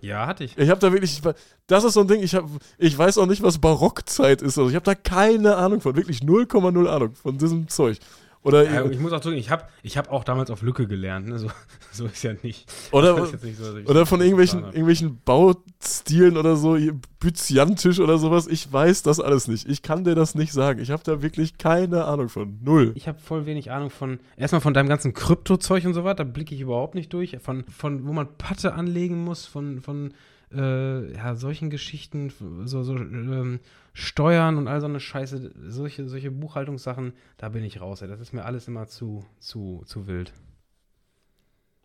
Ja, 0.00 0.26
hatte 0.26 0.44
ich. 0.44 0.58
Ich 0.58 0.68
habe 0.68 0.80
da 0.80 0.92
wirklich, 0.92 1.22
das 1.66 1.84
ist 1.84 1.94
so 1.94 2.00
ein 2.00 2.08
Ding, 2.08 2.22
ich, 2.22 2.34
hab, 2.34 2.44
ich 2.76 2.96
weiß 2.96 3.16
auch 3.16 3.26
nicht, 3.26 3.42
was 3.42 3.58
Barockzeit 3.58 4.42
ist. 4.42 4.58
Also 4.58 4.68
ich 4.68 4.74
habe 4.74 4.84
da 4.84 4.94
keine 4.94 5.56
Ahnung 5.56 5.80
von, 5.80 5.96
wirklich 5.96 6.20
0,0 6.20 6.86
Ahnung 6.86 7.14
von 7.14 7.38
diesem 7.38 7.68
Zeug. 7.68 7.98
Oder 8.44 8.70
ja, 8.70 8.84
ich 8.84 9.00
muss 9.00 9.10
auch 9.12 9.22
sagen, 9.22 9.36
ich 9.36 9.50
habe 9.50 9.64
ich 9.82 9.96
hab 9.96 10.12
auch 10.12 10.22
damals 10.22 10.50
auf 10.50 10.60
Lücke 10.60 10.86
gelernt. 10.86 11.26
Ne? 11.26 11.38
So, 11.38 11.50
so 11.92 12.04
ist 12.04 12.22
ja 12.22 12.34
nicht. 12.42 12.70
Oder, 12.92 13.18
nicht 13.42 13.56
so, 13.56 13.74
oder 13.86 14.04
von 14.04 14.20
irgendwelchen, 14.20 14.64
irgendwelchen 14.64 15.18
Baustilen 15.24 16.36
oder 16.36 16.54
so, 16.56 16.76
Byzantisch 17.20 18.00
oder 18.00 18.18
sowas. 18.18 18.46
Ich 18.46 18.70
weiß 18.70 19.02
das 19.02 19.18
alles 19.18 19.48
nicht. 19.48 19.66
Ich 19.66 19.80
kann 19.80 20.04
dir 20.04 20.14
das 20.14 20.34
nicht 20.34 20.52
sagen. 20.52 20.78
Ich 20.80 20.90
habe 20.90 21.02
da 21.02 21.22
wirklich 21.22 21.56
keine 21.56 22.04
Ahnung 22.04 22.28
von. 22.28 22.58
Null. 22.62 22.92
Ich 22.96 23.08
habe 23.08 23.18
voll 23.18 23.46
wenig 23.46 23.70
Ahnung 23.70 23.88
von, 23.88 24.20
erstmal 24.36 24.60
von 24.60 24.74
deinem 24.74 24.90
ganzen 24.90 25.14
Kryptozeug 25.14 25.86
und 25.86 25.94
so 25.94 26.04
weiter. 26.04 26.24
Da 26.24 26.30
blicke 26.30 26.54
ich 26.54 26.60
überhaupt 26.60 26.94
nicht 26.94 27.10
durch. 27.14 27.38
Von, 27.40 27.64
von 27.64 28.06
wo 28.06 28.12
man 28.12 28.36
Patte 28.36 28.74
anlegen 28.74 29.24
muss, 29.24 29.46
von, 29.46 29.80
von 29.80 30.12
äh, 30.52 31.12
ja, 31.12 31.34
solchen 31.34 31.70
Geschichten, 31.70 32.32
so, 32.64 32.82
so 32.82 32.96
ähm, 32.96 33.60
Steuern 33.92 34.58
und 34.58 34.68
all 34.68 34.80
so 34.80 34.86
eine 34.86 35.00
Scheiße, 35.00 35.52
solche, 35.68 36.08
solche 36.08 36.30
Buchhaltungssachen, 36.30 37.12
da 37.36 37.48
bin 37.48 37.64
ich 37.64 37.80
raus. 37.80 38.02
Ey. 38.02 38.08
Das 38.08 38.20
ist 38.20 38.32
mir 38.32 38.44
alles 38.44 38.68
immer 38.68 38.86
zu, 38.86 39.24
zu, 39.38 39.82
zu 39.86 40.06
wild. 40.06 40.32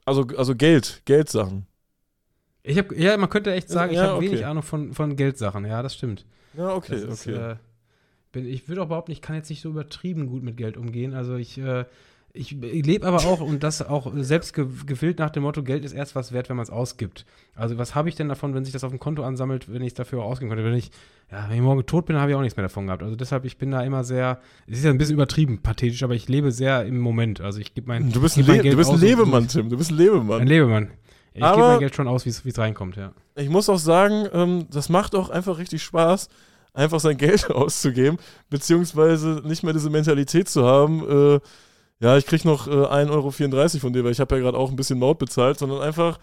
Also, 0.05 0.26
also 0.38 0.55
Geld, 0.55 1.03
Geldsachen. 1.05 1.68
Ich 2.64 2.78
hab, 2.78 2.91
ja, 2.91 3.16
man 3.18 3.30
könnte 3.30 3.53
echt 3.53 3.70
sagen, 3.70 3.93
ja, 3.93 4.01
ich 4.01 4.07
habe 4.07 4.18
okay. 4.18 4.28
wenig 4.28 4.45
Ahnung 4.45 4.64
von, 4.64 4.93
von 4.93 5.16
Geldsachen. 5.16 5.66
Ja, 5.66 5.82
das 5.82 5.93
stimmt. 5.95 6.26
Ja, 6.53 6.74
okay, 6.74 7.01
das 7.05 7.22
okay. 7.22 7.32
Ist, 7.32 7.38
äh, 7.38 7.55
bin, 8.32 8.45
ich 8.45 8.68
würde 8.68 8.82
auch 8.82 8.88
behaupten, 8.88 9.12
ich 9.12 9.22
kann 9.22 9.36
jetzt 9.36 9.49
nicht 9.49 9.62
so 9.62 9.70
übertrieben 9.70 10.28
gut 10.28 10.43
mit 10.43 10.57
Geld 10.57 10.78
umgehen. 10.78 11.14
Also 11.14 11.36
ich 11.36 11.57
äh, 11.57 11.86
ich, 12.34 12.51
lebe 12.51 13.07
aber 13.07 13.17
auch 13.25 13.41
und 13.41 13.63
das 13.63 13.82
auch 13.82 14.11
selbst 14.15 14.53
gewillt 14.53 15.19
nach 15.19 15.32
dem 15.32 15.43
Motto, 15.43 15.63
Geld 15.63 15.84
ist 15.84 15.93
erst 15.93 16.15
was 16.15 16.32
wert, 16.32 16.49
wenn 16.49 16.57
man 16.57 16.63
es 16.63 16.69
ausgibt. 16.69 17.25
Also 17.55 17.77
was 17.77 17.95
habe 17.95 18.07
ich 18.07 18.15
denn 18.15 18.30
davon, 18.30 18.53
wenn 18.53 18.63
sich 18.63 18.73
das 18.73 18.84
auf 18.84 18.91
dem 18.91 18.99
Konto 18.99 19.23
ansammelt, 19.23 19.71
wenn 19.71 19.82
ich 19.82 19.89
es 19.89 19.93
dafür 19.95 20.23
ausgeben 20.23 20.49
könnte? 20.49 20.63
Wenn 20.63 20.75
ich, 20.75 20.91
ja, 21.32 21.45
wenn 21.49 21.55
ich 21.55 21.61
morgen 21.61 21.86
tot 21.86 22.05
bin, 22.05 22.17
habe 22.17 22.32
ich 22.32 22.38
auch 22.38 22.41
nichts 22.41 22.55
mehr 22.55 22.65
davon 22.65 22.86
gehabt. 22.86 23.01
Also 23.01 23.15
deshalb, 23.15 23.45
ich 23.45 23.57
bin 23.57 23.71
da 23.71 23.82
immer 23.82 24.03
sehr, 24.03 24.39
es 24.67 24.77
ist 24.77 24.86
ja 24.86 24.91
ein 24.91 24.97
bisschen 24.97 25.15
übertrieben, 25.15 25.61
pathetisch, 25.61 26.03
aber 26.03 26.13
ich 26.13 26.27
lebe 26.27 26.51
sehr 26.51 26.86
im 26.86 26.99
Moment. 26.99 27.41
Also 27.41 27.59
ich 27.59 27.73
gebe 27.73 27.88
mein, 27.88 28.11
du 28.11 28.21
bist 28.21 28.38
ein, 28.38 28.45
mein 28.45 28.61
Geld 28.61 28.73
du 28.73 28.77
bist 28.77 28.91
ein 28.91 28.99
Lebemann, 28.99 29.47
Tim, 29.47 29.69
du 29.69 29.77
bist 29.77 29.91
ein 29.91 29.97
Lebemann. 29.97 30.41
Ein 30.41 30.47
Lebemann. 30.47 30.89
Ich 31.34 31.41
gebe 31.41 31.57
mein 31.57 31.80
Geld 31.80 31.95
schon 31.95 32.07
aus, 32.07 32.25
wie 32.25 32.30
es 32.30 32.57
reinkommt, 32.57 32.95
ja. 32.95 33.11
Ich 33.36 33.49
muss 33.49 33.69
auch 33.69 33.80
sagen, 33.80 34.27
ähm, 34.34 34.67
das 34.69 34.89
macht 34.89 35.15
auch 35.15 35.30
einfach 35.30 35.57
richtig 35.57 35.82
Spaß, 35.84 36.30
einfach 36.73 36.99
sein 36.99 37.17
Geld 37.17 37.49
auszugeben, 37.51 38.17
beziehungsweise 38.49 39.41
nicht 39.45 39.63
mehr 39.63 39.73
diese 39.73 39.89
Mentalität 39.89 40.49
zu 40.49 40.65
haben, 40.65 41.36
äh, 41.36 41.39
ja, 42.02 42.18
ich 42.18 42.26
krieg 42.26 42.45
noch 42.45 42.68
äh, 42.68 42.72
1,34 42.72 43.10
Euro 43.12 43.32
von 43.32 43.93
dir, 43.93 44.04
weil 44.04 44.12
ich 44.12 44.20
habe 44.20 44.36
ja 44.36 44.41
gerade 44.41 44.58
auch 44.58 44.70
ein 44.70 44.76
bisschen 44.76 45.00
Maut 45.00 45.20
bezahlt, 45.20 45.60
sondern 45.60 45.82
einfach 45.82 46.20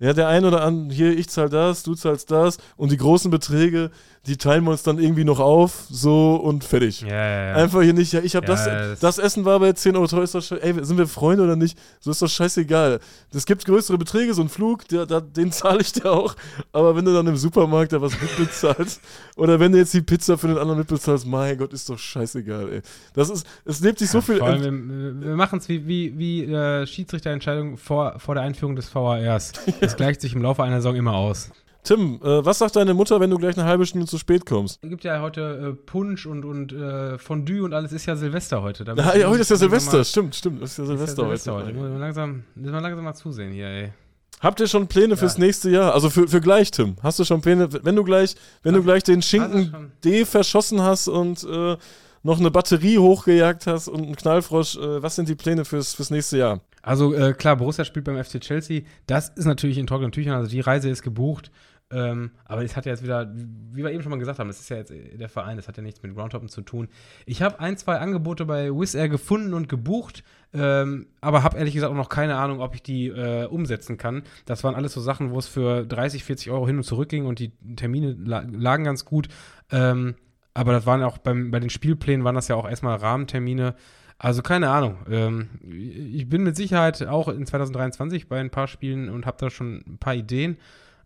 ja, 0.00 0.14
der 0.14 0.28
eine 0.28 0.48
oder 0.48 0.62
andere, 0.62 0.94
hier, 0.96 1.16
ich 1.16 1.28
zahl 1.28 1.50
das, 1.50 1.82
du 1.82 1.94
zahlst 1.94 2.30
das 2.30 2.56
und 2.76 2.90
die 2.90 2.96
großen 2.96 3.30
Beträge, 3.30 3.90
die 4.26 4.36
teilen 4.36 4.64
wir 4.64 4.72
uns 4.72 4.82
dann 4.82 4.98
irgendwie 4.98 5.24
noch 5.24 5.40
auf, 5.40 5.84
so 5.90 6.36
und 6.36 6.62
fertig. 6.64 7.02
Ja, 7.02 7.08
ja, 7.08 7.46
ja. 7.48 7.54
Einfach 7.54 7.82
hier 7.82 7.94
nicht, 7.94 8.12
ja, 8.12 8.20
ich 8.20 8.36
habe 8.36 8.46
ja, 8.46 8.52
das, 8.52 8.64
das, 8.64 9.00
das, 9.00 9.18
Essen 9.18 9.44
war 9.46 9.60
bei 9.60 9.72
10 9.72 9.96
Euro 9.96 10.06
teuer, 10.06 10.22
ist 10.22 10.34
doch 10.34 10.52
ey, 10.52 10.74
sind 10.84 10.98
wir 10.98 11.06
Freunde 11.06 11.44
oder 11.44 11.56
nicht? 11.56 11.78
So 12.00 12.10
ist 12.10 12.20
doch 12.20 12.28
scheißegal. 12.28 13.00
Es 13.32 13.46
gibt 13.46 13.64
größere 13.64 13.96
Beträge, 13.96 14.34
so 14.34 14.42
ein 14.42 14.50
Flug, 14.50 14.88
der, 14.88 15.06
der, 15.06 15.22
den 15.22 15.52
zahle 15.52 15.80
ich 15.80 15.92
dir 15.92 16.12
auch, 16.12 16.34
aber 16.72 16.96
wenn 16.96 17.04
du 17.04 17.14
dann 17.14 17.26
im 17.26 17.36
Supermarkt 17.36 17.92
da 17.92 18.00
was 18.00 18.12
mitbezahlst 18.20 19.00
oder 19.36 19.60
wenn 19.60 19.72
du 19.72 19.78
jetzt 19.78 19.92
die 19.92 20.02
Pizza 20.02 20.36
für 20.36 20.48
den 20.48 20.58
anderen 20.58 20.78
mitbezahlst, 20.78 21.26
mein 21.26 21.56
Gott, 21.56 21.72
ist 21.72 21.88
doch 21.88 21.98
scheißegal, 21.98 22.72
ey. 22.72 22.82
Das 23.14 23.28
ist, 23.28 23.46
es 23.64 23.80
lebt 23.80 23.98
sich 23.98 24.10
so 24.10 24.20
viel... 24.20 24.36
Vor 24.36 24.48
allem, 24.48 25.20
wir, 25.20 25.28
wir 25.28 25.36
machen 25.36 25.58
es 25.60 25.68
wie, 25.68 25.86
wie, 25.86 26.18
wie 26.18 26.44
äh, 26.44 26.86
Schiedsrichterentscheidung 26.86 27.78
vor, 27.78 28.18
vor 28.18 28.34
der 28.34 28.44
Einführung 28.44 28.76
des 28.76 28.94
VARs. 28.94 29.52
es 29.90 29.96
gleicht 29.96 30.20
sich 30.20 30.34
im 30.34 30.42
Laufe 30.42 30.62
einer 30.62 30.76
Saison 30.76 30.96
immer 30.96 31.14
aus. 31.14 31.50
Tim, 31.82 32.20
äh, 32.22 32.44
was 32.44 32.58
sagt 32.58 32.76
deine 32.76 32.92
Mutter, 32.92 33.20
wenn 33.20 33.30
du 33.30 33.38
gleich 33.38 33.56
eine 33.56 33.66
halbe 33.66 33.86
Stunde 33.86 34.06
zu 34.06 34.18
spät 34.18 34.44
kommst? 34.44 34.78
Es 34.82 34.90
gibt 34.90 35.02
ja 35.02 35.20
heute 35.22 35.70
äh, 35.70 35.72
Punsch 35.86 36.26
und, 36.26 36.44
und 36.44 36.72
äh, 36.74 37.16
Fondue 37.18 37.62
und 37.64 37.72
alles 37.72 37.92
ist 37.92 38.04
ja 38.04 38.16
Silvester 38.16 38.60
heute. 38.62 38.84
Da 38.84 38.94
Ja, 38.94 39.16
ja, 39.16 39.28
heute 39.30 39.40
ist 39.40 39.50
ja 39.50 39.56
Silvester, 39.56 39.96
mal- 39.98 40.04
stimmt, 40.04 40.34
stimmt, 40.34 40.60
das 40.62 40.72
ist 40.72 40.78
ja 40.78 40.84
ist 40.84 40.90
ja 40.90 40.96
Silvester, 40.96 41.22
Silvester 41.22 41.54
heute. 41.54 41.66
heute. 41.68 41.78
Müssen 41.78 41.92
wir 41.94 41.98
langsam, 41.98 42.44
müssen 42.54 42.72
wir 42.74 42.80
langsam 42.82 43.04
mal 43.04 43.14
zusehen 43.14 43.52
hier, 43.52 43.66
ey. 43.66 43.92
Habt 44.40 44.60
ihr 44.60 44.68
schon 44.68 44.86
Pläne 44.88 45.16
fürs 45.16 45.36
nächste 45.38 45.68
Jahr? 45.70 45.92
Also 45.94 46.08
für, 46.10 46.26
für 46.28 46.40
gleich, 46.40 46.70
Tim. 46.70 46.96
Hast 47.02 47.18
du 47.18 47.24
schon 47.24 47.40
Pläne, 47.42 47.68
wenn 47.84 47.96
du 47.96 48.04
gleich, 48.04 48.36
wenn 48.62 48.74
du 48.74 48.82
gleich 48.82 49.02
den 49.02 49.20
Schinken. 49.22 49.92
D 50.04 50.24
verschossen 50.24 50.80
hast 50.82 51.08
und 51.08 51.44
äh, 51.44 51.76
noch 52.22 52.38
eine 52.38 52.50
Batterie 52.50 52.98
hochgejagt 52.98 53.66
hast 53.66 53.88
und 53.88 54.02
einen 54.02 54.16
Knallfrosch, 54.16 54.76
äh, 54.76 55.02
was 55.02 55.16
sind 55.16 55.28
die 55.28 55.34
Pläne 55.34 55.64
fürs, 55.66 55.94
fürs 55.94 56.10
nächste 56.10 56.38
Jahr? 56.38 56.60
Also 56.82 57.14
äh, 57.14 57.34
klar, 57.34 57.56
Borussia 57.56 57.84
spielt 57.84 58.04
beim 58.04 58.22
FC 58.22 58.40
Chelsea. 58.40 58.82
Das 59.06 59.28
ist 59.30 59.44
natürlich 59.44 59.78
in 59.78 59.86
trockenen 59.86 60.12
Tüchern. 60.12 60.34
Also 60.34 60.50
die 60.50 60.60
Reise 60.60 60.88
ist 60.88 61.02
gebucht. 61.02 61.50
Ähm, 61.92 62.30
aber 62.44 62.62
es 62.62 62.76
hat 62.76 62.86
ja 62.86 62.92
jetzt 62.92 63.02
wieder, 63.02 63.32
wie 63.34 63.82
wir 63.82 63.90
eben 63.90 64.02
schon 64.02 64.10
mal 64.10 64.18
gesagt 64.18 64.38
haben, 64.38 64.46
das 64.46 64.60
ist 64.60 64.68
ja 64.68 64.76
jetzt 64.76 64.92
äh, 64.92 65.16
der 65.16 65.28
Verein, 65.28 65.56
das 65.56 65.66
hat 65.66 65.76
ja 65.76 65.82
nichts 65.82 66.00
mit 66.02 66.14
Groundhoppen 66.14 66.48
zu 66.48 66.62
tun. 66.62 66.88
Ich 67.26 67.42
habe 67.42 67.58
ein, 67.58 67.76
zwei 67.76 67.98
Angebote 67.98 68.44
bei 68.44 68.70
Wizz 68.70 68.94
Air 68.94 69.08
gefunden 69.08 69.54
und 69.54 69.68
gebucht, 69.68 70.22
ähm, 70.54 71.08
aber 71.20 71.42
habe 71.42 71.58
ehrlich 71.58 71.74
gesagt 71.74 71.92
auch 71.92 71.96
noch 71.96 72.08
keine 72.08 72.36
Ahnung, 72.36 72.60
ob 72.60 72.76
ich 72.76 72.82
die 72.84 73.08
äh, 73.08 73.46
umsetzen 73.46 73.98
kann. 73.98 74.22
Das 74.44 74.62
waren 74.62 74.76
alles 74.76 74.92
so 74.92 75.00
Sachen, 75.00 75.32
wo 75.32 75.38
es 75.40 75.48
für 75.48 75.84
30, 75.84 76.22
40 76.22 76.52
Euro 76.52 76.64
hin 76.68 76.76
und 76.76 76.84
zurück 76.84 77.08
ging 77.08 77.26
und 77.26 77.40
die 77.40 77.50
Termine 77.74 78.16
la 78.24 78.44
lagen 78.48 78.84
ganz 78.84 79.04
gut. 79.04 79.28
Ähm, 79.72 80.14
aber 80.54 80.72
das 80.72 80.86
waren 80.86 81.02
auch 81.02 81.18
beim, 81.18 81.50
bei 81.50 81.58
den 81.58 81.70
Spielplänen 81.70 82.24
waren 82.24 82.36
das 82.36 82.48
ja 82.48 82.54
auch 82.54 82.68
erstmal 82.68 82.96
Rahmentermine. 82.98 83.74
Also 84.22 84.42
keine 84.42 84.68
Ahnung. 84.68 84.98
Ähm, 85.10 85.48
ich 85.66 86.28
bin 86.28 86.42
mit 86.42 86.54
Sicherheit 86.54 87.02
auch 87.06 87.28
in 87.28 87.46
2023 87.46 88.28
bei 88.28 88.38
ein 88.38 88.50
paar 88.50 88.68
Spielen 88.68 89.08
und 89.08 89.24
habe 89.24 89.38
da 89.40 89.48
schon 89.48 89.82
ein 89.86 89.96
paar 89.96 90.14
Ideen. 90.14 90.58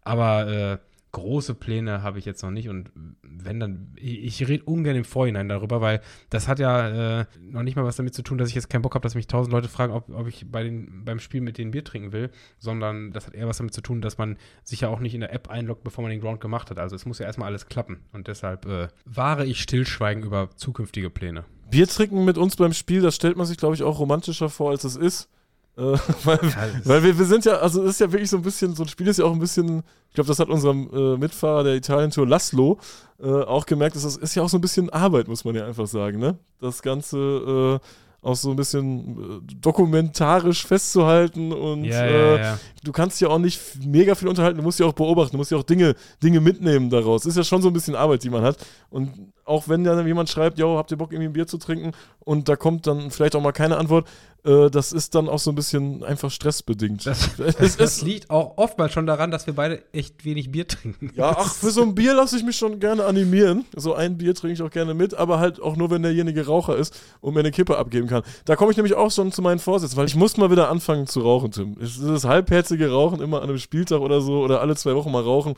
Aber 0.03 0.49
äh, 0.49 0.79
große 1.13 1.55
Pläne 1.55 2.03
habe 2.03 2.19
ich 2.19 2.25
jetzt 2.25 2.43
noch 2.43 2.51
nicht. 2.51 2.69
Und 2.69 2.91
wenn 3.23 3.61
dann, 3.61 3.93
ich, 3.95 4.25
ich 4.25 4.49
rede 4.49 4.65
ungern 4.65 4.97
im 4.97 5.05
Vorhinein 5.05 5.49
darüber, 5.49 5.81
weil 5.81 6.01
das 6.29 6.49
hat 6.49 6.59
ja 6.59 7.21
äh, 7.21 7.27
noch 7.41 7.63
nicht 7.63 7.77
mal 7.77 7.85
was 7.85 7.95
damit 7.95 8.15
zu 8.15 8.23
tun, 8.23 8.37
dass 8.37 8.49
ich 8.49 8.57
jetzt 8.57 8.69
keinen 8.69 8.83
Bock 8.83 8.97
habe, 8.97 9.05
dass 9.05 9.15
mich 9.15 9.29
tausend 9.29 9.53
Leute 9.53 9.69
fragen, 9.69 9.93
ob, 9.93 10.11
ob 10.11 10.27
ich 10.27 10.51
bei 10.51 10.65
den, 10.65 11.05
beim 11.05 11.21
Spiel 11.21 11.41
mit 11.41 11.57
denen 11.57 11.71
Bier 11.71 11.85
trinken 11.85 12.11
will, 12.11 12.31
sondern 12.59 13.13
das 13.13 13.29
hat 13.29 13.35
eher 13.35 13.47
was 13.47 13.59
damit 13.59 13.75
zu 13.75 13.81
tun, 13.81 14.03
dass 14.03 14.19
man 14.19 14.39
sich 14.65 14.81
ja 14.81 14.89
auch 14.89 14.99
nicht 14.99 15.15
in 15.15 15.21
der 15.21 15.33
App 15.33 15.49
einloggt, 15.49 15.85
bevor 15.85 16.03
man 16.03 16.11
den 16.11 16.21
Ground 16.21 16.41
gemacht 16.41 16.69
hat. 16.69 16.81
Also 16.81 16.97
es 16.97 17.07
muss 17.07 17.21
ja 17.21 17.27
erstmal 17.27 17.47
alles 17.47 17.69
klappen. 17.69 18.01
Und 18.13 18.27
deshalb 18.27 18.67
äh, 18.67 18.89
wahre 19.05 19.47
ich 19.47 19.61
Stillschweigen 19.63 20.25
über 20.25 20.51
zukünftige 20.57 21.11
Pläne. 21.11 21.45
Bier 21.71 21.87
trinken 21.89 22.25
mit 22.25 22.39
uns 22.39 22.57
beim 22.57 22.73
Spiel, 22.73 23.01
das 23.01 23.15
stellt 23.15 23.37
man 23.37 23.47
sich, 23.47 23.57
glaube 23.57 23.75
ich, 23.75 23.83
auch 23.83 23.99
romantischer 23.99 24.49
vor, 24.49 24.71
als 24.71 24.85
es 24.85 24.97
ist. 24.97 25.29
Äh, 25.77 25.83
weil 26.25 26.39
weil 26.85 27.03
wir, 27.03 27.19
wir 27.19 27.27
sind 27.27 27.45
ja, 27.45 27.55
also 27.57 27.83
es 27.83 27.91
ist 27.93 28.01
ja 28.01 28.13
wirklich 28.13 28.31
so 28.31 28.37
ein 28.37 28.43
bisschen, 28.43 28.75
so 28.75 28.85
ein 28.85 28.89
Spiel 28.89 29.09
ist 29.09 29.19
ja 29.19 29.25
auch 29.25 29.33
ein 29.33 29.41
bisschen, 29.41 29.83
ich 30.09 30.15
glaube, 30.15 30.29
das 30.29 30.39
hat 30.39 30.49
unserem 30.49 30.89
äh, 30.93 31.17
Mitfahrer 31.17 31.65
der 31.65 31.75
Italien-Tour 31.75 32.27
Laszlo 32.29 32.79
äh, 33.21 33.27
auch 33.27 33.67
gemerkt, 33.67 33.97
dass 33.97 34.05
das 34.05 34.17
ist 34.17 34.35
ja 34.35 34.43
auch 34.43 34.49
so 34.49 34.59
ein 34.59 34.61
bisschen 34.61 34.91
Arbeit, 34.91 35.27
muss 35.29 35.45
man 35.45 35.55
ja 35.55 35.67
einfach 35.67 35.87
sagen, 35.87 36.19
ne? 36.19 36.39
Das 36.61 36.83
Ganze 36.83 37.81
äh, 37.81 37.87
auch 38.25 38.37
so 38.37 38.51
ein 38.51 38.57
bisschen 38.57 39.41
äh, 39.51 39.55
dokumentarisch 39.61 40.67
festzuhalten 40.67 41.53
und 41.53 41.85
Ja, 41.85 42.05
äh, 42.05 42.37
ja, 42.37 42.43
ja. 42.43 42.59
du 42.83 42.93
kannst 42.93 43.21
ja 43.21 43.29
auch 43.29 43.39
nicht 43.39 43.61
mega 43.85 44.15
viel 44.15 44.29
unterhalten, 44.29 44.57
du 44.57 44.63
musst 44.63 44.81
ja 44.81 44.87
auch 44.87 44.95
beobachten, 44.95 45.33
du 45.33 45.39
musst 45.39 45.51
ja 45.51 45.59
auch 45.59 45.63
Dinge, 45.63 45.95
Dinge 46.23 46.41
mitnehmen 46.41 46.89
daraus. 46.91 47.27
Ist 47.27 47.37
ja 47.37 47.45
schon 47.45 47.61
so 47.61 47.69
ein 47.69 47.75
bisschen 47.75 47.95
Arbeit, 47.95 48.25
die 48.25 48.31
man 48.31 48.43
hat. 48.43 48.57
Und 48.89 49.11
auch 49.45 49.69
wenn 49.69 49.85
dann 49.85 50.07
jemand 50.07 50.31
schreibt, 50.31 50.59
yo, 50.59 50.79
habt 50.79 50.91
ihr 50.91 50.97
Bock, 50.97 51.13
irgendwie 51.13 51.29
ein 51.29 51.33
Bier 51.35 51.47
zu 51.47 51.59
trinken? 51.59 51.93
Und 52.25 52.49
da 52.49 52.57
kommt 52.57 52.87
dann 52.87 53.11
vielleicht 53.11 53.37
auch 53.37 53.43
mal 53.43 53.53
keine 53.53 53.77
Antwort, 53.77 54.09
äh, 54.47 54.71
das 54.71 54.93
ist 54.93 55.15
dann 55.15 55.29
auch 55.29 55.39
so 55.39 55.51
ein 55.51 55.55
bisschen 55.55 56.03
einfach 56.05 56.31
stressbedingt. 56.31 57.05
Das, 57.07 57.29
Es 57.39 57.77
das, 57.77 57.99
ist- 57.99 58.03
liegt 58.03 58.31
auch 58.31 58.57
oftmals 58.57 58.93
schon 58.93 59.07
daran, 59.07 59.31
dass 59.31 59.47
wir 59.47 59.55
beide 59.55 59.83
echt 59.93 60.25
wenig 60.25 60.51
Bier 60.51 60.67
trinken. 60.67 61.11
ja, 61.15 61.35
ach, 61.37 61.55
für 61.55 61.71
so 61.71 61.83
ein 61.83 61.95
Bier 61.95 62.15
lasse 62.15 62.37
ich 62.39 62.43
mich 62.43 62.57
schon 62.57 62.81
gerne 62.81 63.05
animieren. 63.05 63.67
So 63.77 63.95
ein 63.95 64.17
Bier 64.19 64.35
trinke 64.35 64.55
ich 64.55 64.63
auch 64.63 64.71
gerne 64.71 64.95
mit, 64.95 65.13
aber 65.15 65.39
halt 65.39 65.61
auch 65.61 65.77
nur, 65.77 65.91
wenn 65.91 66.03
derjenige 66.03 66.47
Raucher 66.47 66.77
ist 66.77 66.99
und 67.21 67.35
mir 67.35 67.41
eine 67.41 67.51
Kippe 67.51 67.77
abgeben 67.77 68.07
kann. 68.09 68.23
Da 68.47 68.57
komme 68.57 68.71
ich 68.71 68.77
nämlich 68.79 68.95
auch 68.95 69.11
schon 69.11 69.31
zu 69.31 69.43
meinen 69.43 69.59
Vorsätzen, 69.59 69.97
weil 69.99 70.07
ich 70.07 70.17
muss 70.17 70.37
mal 70.39 70.51
wieder 70.51 70.71
anfangen 70.71 71.07
zu 71.07 71.21
rauchen, 71.21 71.51
Tim. 71.51 71.77
Es 71.81 71.97
ist 71.99 72.09
das 72.09 72.25
halbherzige 72.25 72.91
Rauchen 72.91 73.21
immer 73.21 73.43
an 73.43 73.51
einem 73.51 73.59
Spieltag 73.59 74.01
oder 74.01 74.21
so 74.23 74.43
oder 74.43 74.61
alle 74.63 74.77
zwei 74.77 74.95
Wochen 74.95 75.11
mal 75.13 75.23
rauchen. 75.23 75.55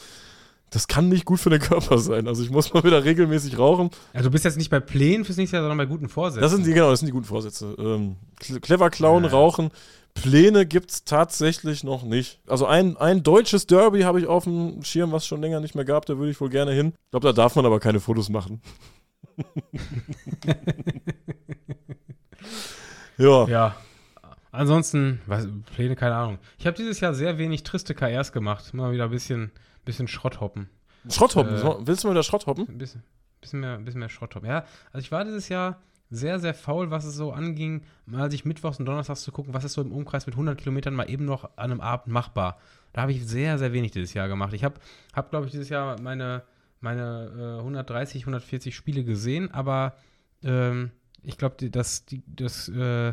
Das 0.70 0.88
kann 0.88 1.08
nicht 1.08 1.24
gut 1.24 1.38
für 1.40 1.48
den 1.50 1.60
Körper 1.60 1.98
sein. 1.98 2.26
Also 2.26 2.42
ich 2.42 2.50
muss 2.50 2.74
mal 2.74 2.82
wieder 2.82 3.04
regelmäßig 3.04 3.56
rauchen. 3.58 3.90
Also 4.12 4.28
du 4.28 4.32
bist 4.32 4.44
jetzt 4.44 4.56
nicht 4.56 4.68
bei 4.70 4.80
Plänen 4.80 5.24
fürs 5.24 5.36
nächste 5.38 5.56
Jahr, 5.56 5.62
sondern 5.62 5.78
bei 5.78 5.86
guten 5.86 6.08
Vorsätzen. 6.08 6.42
Das 6.42 6.50
sind 6.52 6.66
die, 6.66 6.72
genau, 6.74 6.90
das 6.90 7.00
sind 7.00 7.06
die 7.06 7.12
guten 7.12 7.24
Vorsätze. 7.26 7.74
Ähm, 7.78 8.16
cle- 8.40 8.60
clever 8.60 8.90
klauen, 8.90 9.24
Ja. 9.24 9.30
rauchen. 9.30 9.70
Pläne 10.14 10.66
gibt 10.66 10.90
es 10.90 11.04
tatsächlich 11.04 11.84
noch 11.84 12.02
nicht. 12.02 12.40
Also 12.48 12.66
ein, 12.66 12.96
ein 12.96 13.22
deutsches 13.22 13.66
Derby 13.66 14.00
habe 14.02 14.18
ich 14.18 14.26
auf 14.26 14.44
dem 14.44 14.82
Schirm, 14.82 15.12
was 15.12 15.22
es 15.22 15.28
schon 15.28 15.40
länger 15.42 15.60
nicht 15.60 15.74
mehr 15.74 15.84
gab, 15.84 16.06
da 16.06 16.16
würde 16.18 16.30
ich 16.32 16.40
wohl 16.40 16.48
gerne 16.50 16.72
hin. 16.72 16.94
Ich 17.04 17.10
glaube, 17.10 17.26
da 17.26 17.32
darf 17.32 17.54
man 17.54 17.64
aber 17.66 17.78
keine 17.80 18.00
Fotos 18.00 18.28
machen. 18.28 18.60
ja. 23.18 23.46
Ja. 23.48 23.76
Ansonsten, 24.52 25.20
was, 25.26 25.46
Pläne, 25.74 25.96
keine 25.96 26.14
Ahnung. 26.14 26.38
Ich 26.58 26.66
habe 26.66 26.76
dieses 26.76 27.00
Jahr 27.00 27.12
sehr 27.14 27.36
wenig 27.36 27.62
triste 27.62 27.94
KRs 27.94 28.32
gemacht. 28.32 28.72
Mal 28.72 28.92
wieder 28.92 29.04
ein 29.04 29.10
bisschen, 29.10 29.50
bisschen 29.86 30.06
Schrotthoppen. 30.08 30.68
Schrotthoppen. 31.08 31.54
Äh, 31.56 31.86
Willst 31.86 32.04
du 32.04 32.08
mal 32.08 32.12
wieder 32.14 32.22
Schrotthoppen? 32.22 32.68
Ein 32.68 32.76
bisschen, 32.78 33.02
bisschen, 33.40 33.60
mehr, 33.60 33.78
bisschen 33.78 34.00
mehr 34.00 34.08
Schrotthoppen. 34.10 34.48
Ja, 34.48 34.64
also 34.92 34.98
ich 35.04 35.10
war 35.10 35.24
dieses 35.24 35.48
Jahr 35.48 35.80
sehr, 36.10 36.38
sehr 36.38 36.52
faul, 36.54 36.90
was 36.90 37.04
es 37.04 37.14
so 37.16 37.32
anging, 37.32 37.82
mal 38.04 38.30
sich 38.30 38.44
mittwochs 38.44 38.78
und 38.78 38.86
donnerstags 38.86 39.22
zu 39.22 39.32
gucken, 39.32 39.54
was 39.54 39.64
ist 39.64 39.72
so 39.72 39.80
im 39.82 39.90
Umkreis 39.92 40.26
mit 40.26 40.34
100 40.34 40.56
Kilometern 40.58 40.94
mal 40.94 41.10
eben 41.10 41.24
noch 41.24 41.44
an 41.56 41.70
einem 41.72 41.80
Abend 41.80 42.12
machbar. 42.12 42.58
Da 42.92 43.02
habe 43.02 43.12
ich 43.12 43.26
sehr, 43.26 43.58
sehr 43.58 43.72
wenig 43.72 43.90
dieses 43.92 44.14
Jahr 44.14 44.28
gemacht. 44.28 44.52
Ich 44.52 44.62
habe, 44.62 44.76
hab, 45.14 45.30
glaube 45.30 45.46
ich, 45.46 45.52
dieses 45.52 45.68
Jahr 45.68 46.00
meine, 46.00 46.42
meine 46.80 47.56
äh, 47.56 47.60
130, 47.60 48.22
140 48.22 48.74
Spiele 48.76 49.02
gesehen, 49.04 49.50
aber 49.52 49.94
ähm, 50.44 50.90
ich 51.22 51.38
glaube, 51.38 51.56
die- 51.58 51.70
das, 51.72 52.04
die, 52.04 52.22
das 52.26 52.68
äh, 52.68 53.12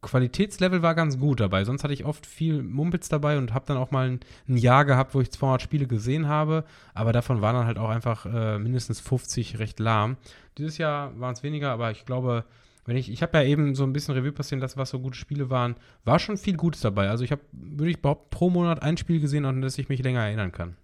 Qualitätslevel 0.00 0.82
war 0.82 0.94
ganz 0.94 1.18
gut 1.18 1.40
dabei. 1.40 1.64
Sonst 1.64 1.82
hatte 1.82 1.94
ich 1.94 2.04
oft 2.04 2.24
viel 2.24 2.62
Mumpitz 2.62 3.08
dabei 3.08 3.36
und 3.36 3.52
habe 3.52 3.66
dann 3.66 3.76
auch 3.76 3.90
mal 3.90 4.08
ein, 4.08 4.20
ein 4.48 4.56
Jahr 4.56 4.84
gehabt, 4.84 5.14
wo 5.14 5.20
ich 5.20 5.30
200 5.30 5.60
Spiele 5.60 5.86
gesehen 5.86 6.28
habe. 6.28 6.64
Aber 6.94 7.12
davon 7.12 7.40
waren 7.40 7.56
dann 7.56 7.66
halt 7.66 7.78
auch 7.78 7.88
einfach 7.88 8.26
äh, 8.26 8.58
mindestens 8.58 9.00
50 9.00 9.58
recht 9.58 9.80
lahm. 9.80 10.16
Dieses 10.56 10.78
Jahr 10.78 11.18
waren 11.18 11.34
es 11.34 11.42
weniger, 11.42 11.72
aber 11.72 11.90
ich 11.90 12.04
glaube, 12.04 12.44
wenn 12.88 12.96
ich, 12.96 13.10
ich 13.10 13.22
habe 13.22 13.36
ja 13.38 13.44
eben 13.44 13.74
so 13.74 13.84
ein 13.84 13.92
bisschen 13.92 14.14
Revue 14.14 14.32
passieren 14.32 14.60
lassen, 14.60 14.78
was 14.78 14.90
so 14.90 15.00
gute 15.00 15.16
Spiele 15.16 15.50
waren, 15.50 15.74
war 16.04 16.18
schon 16.18 16.38
viel 16.38 16.56
Gutes 16.56 16.80
dabei. 16.80 17.10
Also 17.10 17.24
ich 17.24 17.32
habe, 17.32 17.42
würde 17.52 17.90
ich 17.90 18.00
behaupten, 18.00 18.30
pro 18.30 18.50
Monat 18.50 18.82
ein 18.82 18.96
Spiel 18.96 19.20
gesehen, 19.20 19.44
an 19.44 19.60
das 19.60 19.78
ich 19.78 19.88
mich 19.88 20.02
länger 20.02 20.22
erinnern 20.22 20.52
kann. 20.52 20.76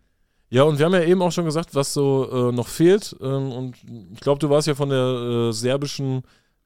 Ja, 0.51 0.65
und 0.65 0.79
wir 0.79 0.87
haben 0.87 0.93
ja 0.93 1.03
eben 1.03 1.23
auch 1.23 1.33
schon 1.33 1.47
gesagt, 1.47 1.75
was 1.75 1.95
so 1.95 2.51
äh, 2.51 2.53
noch 2.53 2.69
fehlt. 2.69 3.17
Ähm, 3.21 3.51
und 3.51 3.77
ich 4.13 4.21
glaube, 4.21 4.39
du 4.39 4.51
warst 4.51 4.69
ja 4.69 4.75
von 4.75 4.91
der 4.91 4.99
äh, 4.99 5.53
serbischen 5.53 6.23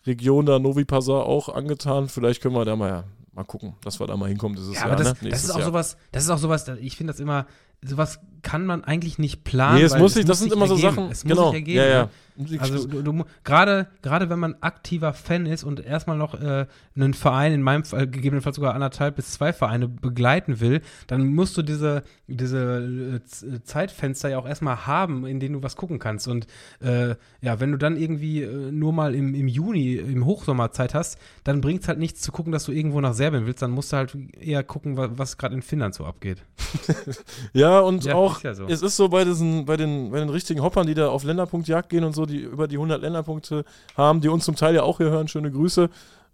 Region 0.08 0.46
da 0.46 0.58
Novi 0.58 0.84
Pazar 0.84 1.26
auch 1.26 1.48
angetan. 1.48 2.08
Vielleicht 2.08 2.42
können 2.42 2.54
wir 2.54 2.64
da 2.64 2.76
mal, 2.76 3.04
mal 3.32 3.44
gucken, 3.44 3.74
dass 3.82 4.00
wir 4.00 4.06
da 4.06 4.16
mal 4.16 4.28
hinkommen 4.28 4.56
dieses 4.56 4.74
Ja, 4.74 4.80
Jahr. 4.80 4.92
aber 4.92 5.04
das, 5.04 5.22
ne? 5.22 5.30
das 5.30 5.44
ist 5.44 5.50
auch 5.50 5.58
Jahr. 5.58 5.66
sowas, 5.66 5.96
das 6.12 6.24
ist 6.24 6.30
auch 6.30 6.38
sowas, 6.38 6.66
ich 6.80 6.96
finde 6.96 7.12
das 7.12 7.20
immer, 7.20 7.46
sowas 7.82 8.18
kann 8.42 8.66
man 8.66 8.84
eigentlich 8.84 9.18
nicht 9.18 9.44
planen. 9.44 9.78
Nee, 9.78 9.84
es 9.84 9.96
muss 9.96 10.14
sich, 10.14 10.24
das 10.24 10.40
sind 10.40 10.52
immer 10.52 10.66
so. 10.66 10.76
Sachen. 10.76 11.10
Es 11.10 11.24
muss 11.24 11.32
genau. 11.32 11.50
sich 11.50 11.60
ergeben. 11.60 11.78
ja, 11.78 11.86
ja. 11.86 12.10
Also 12.58 12.86
du, 12.86 13.02
du, 13.02 13.24
gerade 13.44 13.88
gerade 14.02 14.30
wenn 14.30 14.38
man 14.38 14.54
aktiver 14.60 15.12
Fan 15.12 15.46
ist 15.46 15.64
und 15.64 15.80
erstmal 15.84 16.16
noch 16.16 16.34
äh, 16.40 16.66
einen 16.94 17.14
Verein, 17.14 17.52
in 17.52 17.62
meinem 17.62 17.84
Fall 17.84 18.06
gegebenenfalls 18.08 18.56
sogar 18.56 18.74
anderthalb 18.74 19.16
bis 19.16 19.32
zwei 19.32 19.52
Vereine 19.52 19.88
begleiten 19.88 20.60
will, 20.60 20.80
dann 21.08 21.26
musst 21.34 21.56
du 21.56 21.62
diese, 21.62 22.02
diese 22.28 23.20
äh, 23.22 23.24
Z- 23.24 23.66
Zeitfenster 23.66 24.28
ja 24.28 24.38
auch 24.38 24.46
erstmal 24.46 24.86
haben, 24.86 25.26
in 25.26 25.40
denen 25.40 25.54
du 25.54 25.62
was 25.62 25.76
gucken 25.76 25.98
kannst. 25.98 26.28
Und 26.28 26.46
äh, 26.80 27.16
ja, 27.40 27.60
wenn 27.60 27.72
du 27.72 27.78
dann 27.78 27.96
irgendwie 27.96 28.42
äh, 28.42 28.70
nur 28.70 28.92
mal 28.92 29.14
im, 29.14 29.34
im 29.34 29.48
Juni, 29.48 29.94
im 29.96 30.24
Hochsommer 30.24 30.70
Zeit 30.72 30.94
hast, 30.94 31.18
dann 31.44 31.60
bringt 31.60 31.82
es 31.82 31.88
halt 31.88 31.98
nichts 31.98 32.20
zu 32.20 32.30
gucken, 32.32 32.52
dass 32.52 32.64
du 32.64 32.72
irgendwo 32.72 33.00
nach 33.00 33.14
Serbien 33.14 33.46
willst. 33.46 33.62
Dann 33.62 33.70
musst 33.72 33.92
du 33.92 33.96
halt 33.96 34.16
eher 34.40 34.62
gucken, 34.62 34.96
wa- 34.96 35.10
was 35.12 35.38
gerade 35.38 35.54
in 35.54 35.62
Finnland 35.62 35.94
so 35.94 36.04
abgeht. 36.04 36.44
ja, 37.52 37.80
und 37.80 38.04
Ja, 38.04 38.14
auch, 38.14 38.36
ist 38.36 38.42
ja 38.44 38.54
so. 38.54 38.66
es 38.66 38.82
ist 38.82 38.96
so 38.96 39.08
bei 39.08 39.24
diesen, 39.24 39.64
bei 39.64 39.76
den, 39.76 40.10
bei 40.10 40.18
den 40.20 40.28
richtigen 40.28 40.62
Hoppern, 40.62 40.86
die 40.86 40.94
da 40.94 41.08
auf 41.08 41.24
Länderpunktjagd 41.24 41.88
gehen 41.88 42.04
und 42.04 42.14
so, 42.14 42.26
die 42.28 42.38
über 42.38 42.68
die 42.68 42.76
100 42.76 43.00
Länderpunkte 43.02 43.64
haben, 43.96 44.20
die 44.20 44.28
uns 44.28 44.44
zum 44.44 44.56
Teil 44.56 44.74
ja 44.74 44.82
auch 44.82 44.98
hier 44.98 45.10
hören, 45.10 45.28
schöne 45.28 45.50
Grüße, 45.50 45.90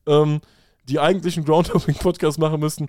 ähm, 0.06 0.40
die 0.88 1.00
eigentlich 1.00 1.36
einen 1.36 1.46
Groundhopping-Podcast 1.46 2.38
machen 2.38 2.60
müssten. 2.60 2.88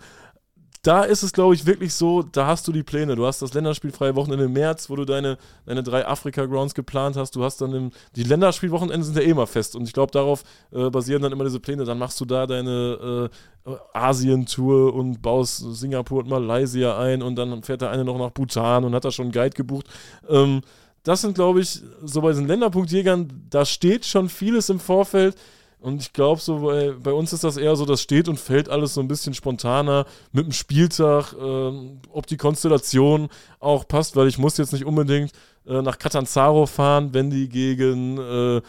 Da 0.86 1.02
ist 1.02 1.24
es, 1.24 1.34
glaube 1.34 1.56
ich, 1.56 1.66
wirklich 1.66 1.96
so, 1.96 2.22
da 2.22 2.46
hast 2.46 2.68
du 2.68 2.72
die 2.72 2.84
Pläne. 2.84 3.16
Du 3.16 3.26
hast 3.26 3.42
das 3.42 3.56
länderspielfreie 3.56 4.16
Wochenende 4.16 4.46
im 4.46 4.54
März, 4.54 4.88
wo 4.88 4.96
du 4.96 5.04
deine, 5.04 5.40
deine 5.66 5.82
drei 5.82 6.06
Afrika-Grounds 6.06 6.76
geplant 6.76 7.18
hast. 7.18 7.36
Du 7.36 7.44
hast 7.44 7.60
dann 7.60 7.74
im, 7.74 7.92
die 8.16 8.22
Länderspielwochenende 8.22 9.04
sind 9.04 9.18
ja 9.18 9.24
eh 9.24 9.32
immer 9.32 9.48
fest. 9.48 9.76
Und 9.76 9.86
ich 9.86 9.94
glaube, 9.94 10.12
darauf 10.12 10.44
äh, 10.72 10.92
basieren 10.92 11.24
dann 11.24 11.32
immer 11.32 11.44
diese 11.44 11.60
Pläne. 11.60 11.86
Dann 11.86 11.98
machst 11.98 12.22
du 12.22 12.26
da 12.26 12.46
deine 12.46 13.32
äh, 13.66 13.76
Asien-Tour 13.94 14.94
und 14.94 15.24
baust 15.24 15.58
Singapur 15.76 16.20
und 16.20 16.30
Malaysia 16.30 17.00
ein 17.00 17.24
und 17.24 17.36
dann 17.36 17.64
fährt 17.64 17.82
der 17.82 17.90
eine 17.90 18.06
noch 18.06 18.20
nach 18.20 18.30
Bhutan 18.30 18.84
und 18.84 18.94
hat 18.94 19.06
da 19.06 19.10
schon 19.10 19.26
einen 19.26 19.32
Guide 19.32 19.56
gebucht. 19.56 19.88
Ähm, 20.30 20.62
das 21.06 21.22
sind, 21.22 21.36
glaube 21.36 21.62
ich, 21.62 21.82
so 22.04 22.22
bei 22.22 22.32
diesen 22.32 22.48
Länderpunktjägern, 22.48 23.48
da 23.50 23.64
steht 23.64 24.06
schon 24.06 24.28
vieles 24.28 24.70
im 24.70 24.80
Vorfeld. 24.80 25.36
Und 25.80 26.02
ich 26.02 26.14
glaube, 26.14 26.42
so 26.42 26.62
bei, 26.62 26.94
bei, 26.94 27.14
uns 27.14 27.32
ist 27.32 27.44
das 27.44 27.58
eher 27.58 27.76
so, 27.76 27.86
das 27.86 28.02
steht 28.02 28.28
und 28.28 28.40
fällt 28.40 28.70
alles 28.70 28.96
so 28.96 29.02
ein 29.02 29.08
bisschen 29.08 29.36
spontaner 29.36 30.06
mit 30.32 30.46
dem 30.46 30.52
Spieltag, 30.52 31.34
äh, 31.34 31.72
ob 32.10 32.26
die 32.26 32.38
Konstellation 32.38 33.30
auch 33.60 33.88
passt, 33.88 34.16
weil 34.16 34.28
ich 34.28 34.40
muss 34.40 34.58
jetzt 34.58 34.74
nicht 34.74 34.84
unbedingt 34.84 35.32
äh, 35.68 35.84
nach 35.84 36.00
Catanzaro 36.00 36.66
fahren, 36.66 37.14
wenn 37.14 37.30
die 37.30 37.50
gegen 37.50 38.18
äh, 38.18 38.62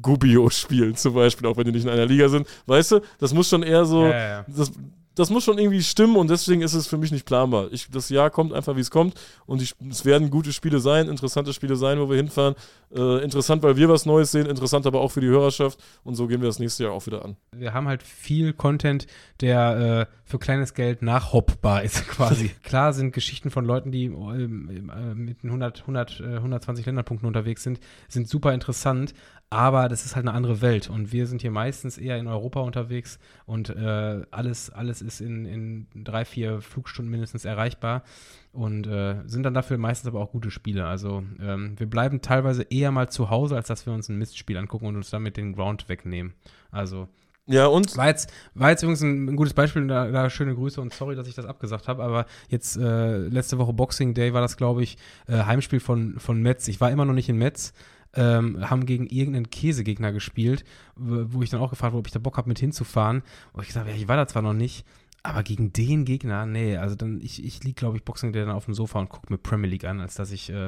Gubbio 0.00 0.48
spielen, 0.48 0.96
zum 0.96 1.12
Beispiel, 1.12 1.46
auch 1.46 1.58
wenn 1.58 1.66
die 1.66 1.72
nicht 1.72 1.84
in 1.84 1.90
einer 1.90 2.06
Liga 2.06 2.30
sind. 2.30 2.48
Weißt 2.64 2.92
du, 2.92 3.00
das 3.18 3.34
muss 3.34 3.50
schon 3.50 3.62
eher 3.62 3.84
so, 3.84 4.04
ja, 4.04 4.10
ja, 4.10 4.28
ja. 4.28 4.44
Das, 4.48 4.72
das 5.14 5.30
muss 5.30 5.44
schon 5.44 5.58
irgendwie 5.58 5.82
stimmen 5.82 6.16
und 6.16 6.30
deswegen 6.30 6.62
ist 6.62 6.74
es 6.74 6.86
für 6.86 6.96
mich 6.96 7.12
nicht 7.12 7.26
planbar. 7.26 7.68
Ich, 7.72 7.88
das 7.90 8.08
Jahr 8.08 8.30
kommt 8.30 8.52
einfach, 8.52 8.76
wie 8.76 8.80
es 8.80 8.90
kommt 8.90 9.14
und 9.46 9.60
ich, 9.60 9.74
es 9.90 10.04
werden 10.04 10.30
gute 10.30 10.52
Spiele 10.52 10.80
sein, 10.80 11.08
interessante 11.08 11.52
Spiele 11.52 11.76
sein, 11.76 12.00
wo 12.00 12.08
wir 12.08 12.16
hinfahren. 12.16 12.54
Äh, 12.94 13.22
interessant, 13.22 13.62
weil 13.62 13.76
wir 13.76 13.88
was 13.88 14.06
Neues 14.06 14.32
sehen, 14.32 14.46
interessant 14.46 14.86
aber 14.86 15.00
auch 15.00 15.10
für 15.10 15.20
die 15.20 15.28
Hörerschaft 15.28 15.78
und 16.04 16.14
so 16.14 16.26
gehen 16.26 16.40
wir 16.40 16.48
das 16.48 16.58
nächste 16.58 16.84
Jahr 16.84 16.92
auch 16.92 17.06
wieder 17.06 17.24
an. 17.24 17.36
Wir 17.56 17.74
haben 17.74 17.88
halt 17.88 18.02
viel 18.02 18.52
Content, 18.52 19.06
der 19.40 20.08
äh, 20.10 20.21
für 20.32 20.38
kleines 20.38 20.72
Geld 20.72 21.02
nachhoppbar 21.02 21.82
ist 21.82 22.08
quasi. 22.08 22.48
Klar 22.62 22.92
sind 22.92 23.12
Geschichten 23.12 23.50
von 23.50 23.64
Leuten, 23.64 23.92
die 23.92 24.06
äh, 24.06 24.48
mit 24.48 25.44
100, 25.44 25.82
100, 25.82 26.20
120 26.20 26.86
Länderpunkten 26.86 27.26
unterwegs 27.26 27.62
sind, 27.62 27.80
sind 28.08 28.28
super 28.28 28.54
interessant, 28.54 29.12
aber 29.50 29.90
das 29.90 30.06
ist 30.06 30.16
halt 30.16 30.26
eine 30.26 30.34
andere 30.34 30.62
Welt 30.62 30.88
und 30.88 31.12
wir 31.12 31.26
sind 31.26 31.42
hier 31.42 31.50
meistens 31.50 31.98
eher 31.98 32.16
in 32.16 32.26
Europa 32.26 32.60
unterwegs 32.60 33.18
und 33.44 33.68
äh, 33.68 34.22
alles, 34.30 34.70
alles 34.70 35.02
ist 35.02 35.20
in, 35.20 35.44
in 35.44 35.86
drei, 35.94 36.24
vier 36.24 36.62
Flugstunden 36.62 37.10
mindestens 37.10 37.44
erreichbar 37.44 38.02
und 38.52 38.86
äh, 38.86 39.16
sind 39.26 39.42
dann 39.42 39.52
dafür 39.52 39.76
meistens 39.76 40.08
aber 40.08 40.20
auch 40.20 40.32
gute 40.32 40.50
Spiele. 40.50 40.86
Also 40.86 41.22
ähm, 41.42 41.78
wir 41.78 41.86
bleiben 41.86 42.22
teilweise 42.22 42.62
eher 42.62 42.90
mal 42.90 43.10
zu 43.10 43.28
Hause, 43.28 43.56
als 43.56 43.68
dass 43.68 43.84
wir 43.84 43.92
uns 43.92 44.08
ein 44.08 44.16
Mistspiel 44.16 44.56
angucken 44.56 44.86
und 44.86 44.96
uns 44.96 45.10
damit 45.10 45.36
den 45.36 45.52
Ground 45.52 45.90
wegnehmen. 45.90 46.32
Also 46.70 47.08
ja, 47.46 47.66
und? 47.66 47.96
War 47.96 48.08
jetzt, 48.08 48.32
war 48.54 48.70
jetzt 48.70 48.82
übrigens 48.82 49.02
ein, 49.02 49.36
gutes 49.36 49.54
Beispiel, 49.54 49.86
da, 49.86 50.10
da, 50.10 50.30
schöne 50.30 50.54
Grüße 50.54 50.80
und 50.80 50.92
sorry, 50.94 51.16
dass 51.16 51.26
ich 51.26 51.34
das 51.34 51.44
abgesagt 51.44 51.88
habe, 51.88 52.02
aber 52.02 52.26
jetzt 52.48 52.76
äh, 52.76 53.18
letzte 53.28 53.58
Woche 53.58 53.72
Boxing 53.72 54.14
Day 54.14 54.32
war 54.32 54.40
das, 54.40 54.56
glaube 54.56 54.82
ich, 54.82 54.96
äh, 55.26 55.44
Heimspiel 55.44 55.80
von, 55.80 56.18
von 56.18 56.40
Metz. 56.40 56.68
Ich 56.68 56.80
war 56.80 56.90
immer 56.90 57.04
noch 57.04 57.14
nicht 57.14 57.28
in 57.28 57.36
Metz, 57.36 57.72
ähm, 58.14 58.68
haben 58.68 58.86
gegen 58.86 59.06
irgendeinen 59.06 59.50
Käsegegner 59.50 60.12
gespielt, 60.12 60.64
wo 60.94 61.42
ich 61.42 61.50
dann 61.50 61.60
auch 61.60 61.70
gefragt 61.70 61.92
wurde, 61.92 62.00
ob 62.00 62.06
ich 62.06 62.12
da 62.12 62.18
Bock 62.18 62.36
habe, 62.36 62.48
mit 62.48 62.58
hinzufahren. 62.58 63.22
Und 63.52 63.62
ich 63.62 63.68
gesagt, 63.68 63.88
ja, 63.88 63.94
ich 63.94 64.08
war 64.08 64.16
da 64.16 64.26
zwar 64.28 64.42
noch 64.42 64.52
nicht, 64.52 64.84
aber 65.24 65.42
gegen 65.42 65.72
den 65.72 66.04
Gegner, 66.04 66.46
nee, 66.46 66.76
also 66.76 66.96
dann, 66.96 67.20
ich, 67.20 67.44
ich 67.44 67.62
liege, 67.62 67.74
glaube 67.74 67.96
ich, 67.96 68.04
Boxing 68.04 68.32
Day 68.32 68.44
dann 68.44 68.54
auf 68.54 68.64
dem 68.64 68.74
Sofa 68.74 68.98
und 68.98 69.08
gucke 69.08 69.32
mir 69.32 69.38
Premier 69.38 69.70
League 69.70 69.84
an, 69.84 70.00
als 70.00 70.16
dass 70.16 70.32
ich 70.32 70.50
äh, 70.50 70.66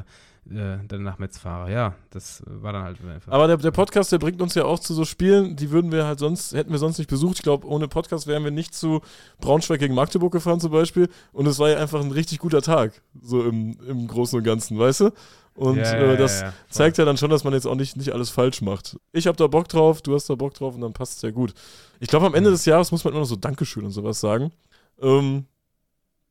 äh, 0.50 0.78
dann 0.86 1.02
nach 1.02 1.18
Metz 1.18 1.38
fahre. 1.38 1.72
Ja, 1.72 1.94
das 2.10 2.42
war 2.46 2.72
dann 2.72 2.84
halt 2.84 2.98
einfach. 3.04 3.32
Aber 3.32 3.48
der, 3.48 3.56
der 3.56 3.72
Podcast, 3.72 4.12
der 4.12 4.18
bringt 4.18 4.40
uns 4.40 4.54
ja 4.54 4.64
auch 4.64 4.78
zu 4.78 4.94
so 4.94 5.04
Spielen, 5.04 5.56
die 5.56 5.70
würden 5.70 5.90
wir 5.90 6.06
halt 6.06 6.20
sonst, 6.20 6.52
hätten 6.54 6.70
wir 6.70 6.78
sonst 6.78 6.98
nicht 6.98 7.10
besucht. 7.10 7.36
Ich 7.36 7.42
glaube, 7.42 7.66
ohne 7.66 7.88
Podcast 7.88 8.26
wären 8.26 8.44
wir 8.44 8.52
nicht 8.52 8.74
zu 8.74 9.00
Braunschweig 9.40 9.80
gegen 9.80 9.94
Magdeburg 9.94 10.32
gefahren 10.32 10.60
zum 10.60 10.70
Beispiel. 10.70 11.08
Und 11.32 11.46
es 11.46 11.58
war 11.58 11.70
ja 11.70 11.78
einfach 11.78 12.00
ein 12.00 12.12
richtig 12.12 12.38
guter 12.38 12.62
Tag, 12.62 13.02
so 13.22 13.42
im, 13.42 13.76
im 13.88 14.06
Großen 14.06 14.38
und 14.38 14.44
Ganzen, 14.44 14.78
weißt 14.78 15.00
du? 15.00 15.10
Und 15.54 15.76
ja, 15.76 15.92
äh, 15.94 16.16
das 16.16 16.40
ja, 16.40 16.48
ja, 16.48 16.54
zeigt 16.68 16.98
ja 16.98 17.04
dann 17.04 17.16
schon, 17.16 17.30
dass 17.30 17.44
man 17.44 17.52
jetzt 17.52 17.66
auch 17.66 17.76
nicht, 17.76 17.96
nicht 17.96 18.10
alles 18.10 18.30
falsch 18.30 18.60
macht. 18.60 18.96
Ich 19.12 19.26
habe 19.26 19.36
da 19.36 19.46
Bock 19.46 19.68
drauf, 19.68 20.02
du 20.02 20.14
hast 20.14 20.28
da 20.28 20.34
Bock 20.34 20.54
drauf 20.54 20.74
und 20.74 20.80
dann 20.80 20.92
passt 20.92 21.16
es 21.16 21.22
ja 21.22 21.30
gut. 21.30 21.54
Ich 22.00 22.08
glaube, 22.08 22.26
am 22.26 22.34
Ende 22.34 22.50
des 22.50 22.64
Jahres 22.64 22.90
muss 22.90 23.04
man 23.04 23.12
immer 23.12 23.20
noch 23.20 23.28
so 23.28 23.36
Dankeschön 23.36 23.84
und 23.84 23.92
sowas 23.92 24.20
sagen. 24.20 24.52
Ähm, 25.00 25.46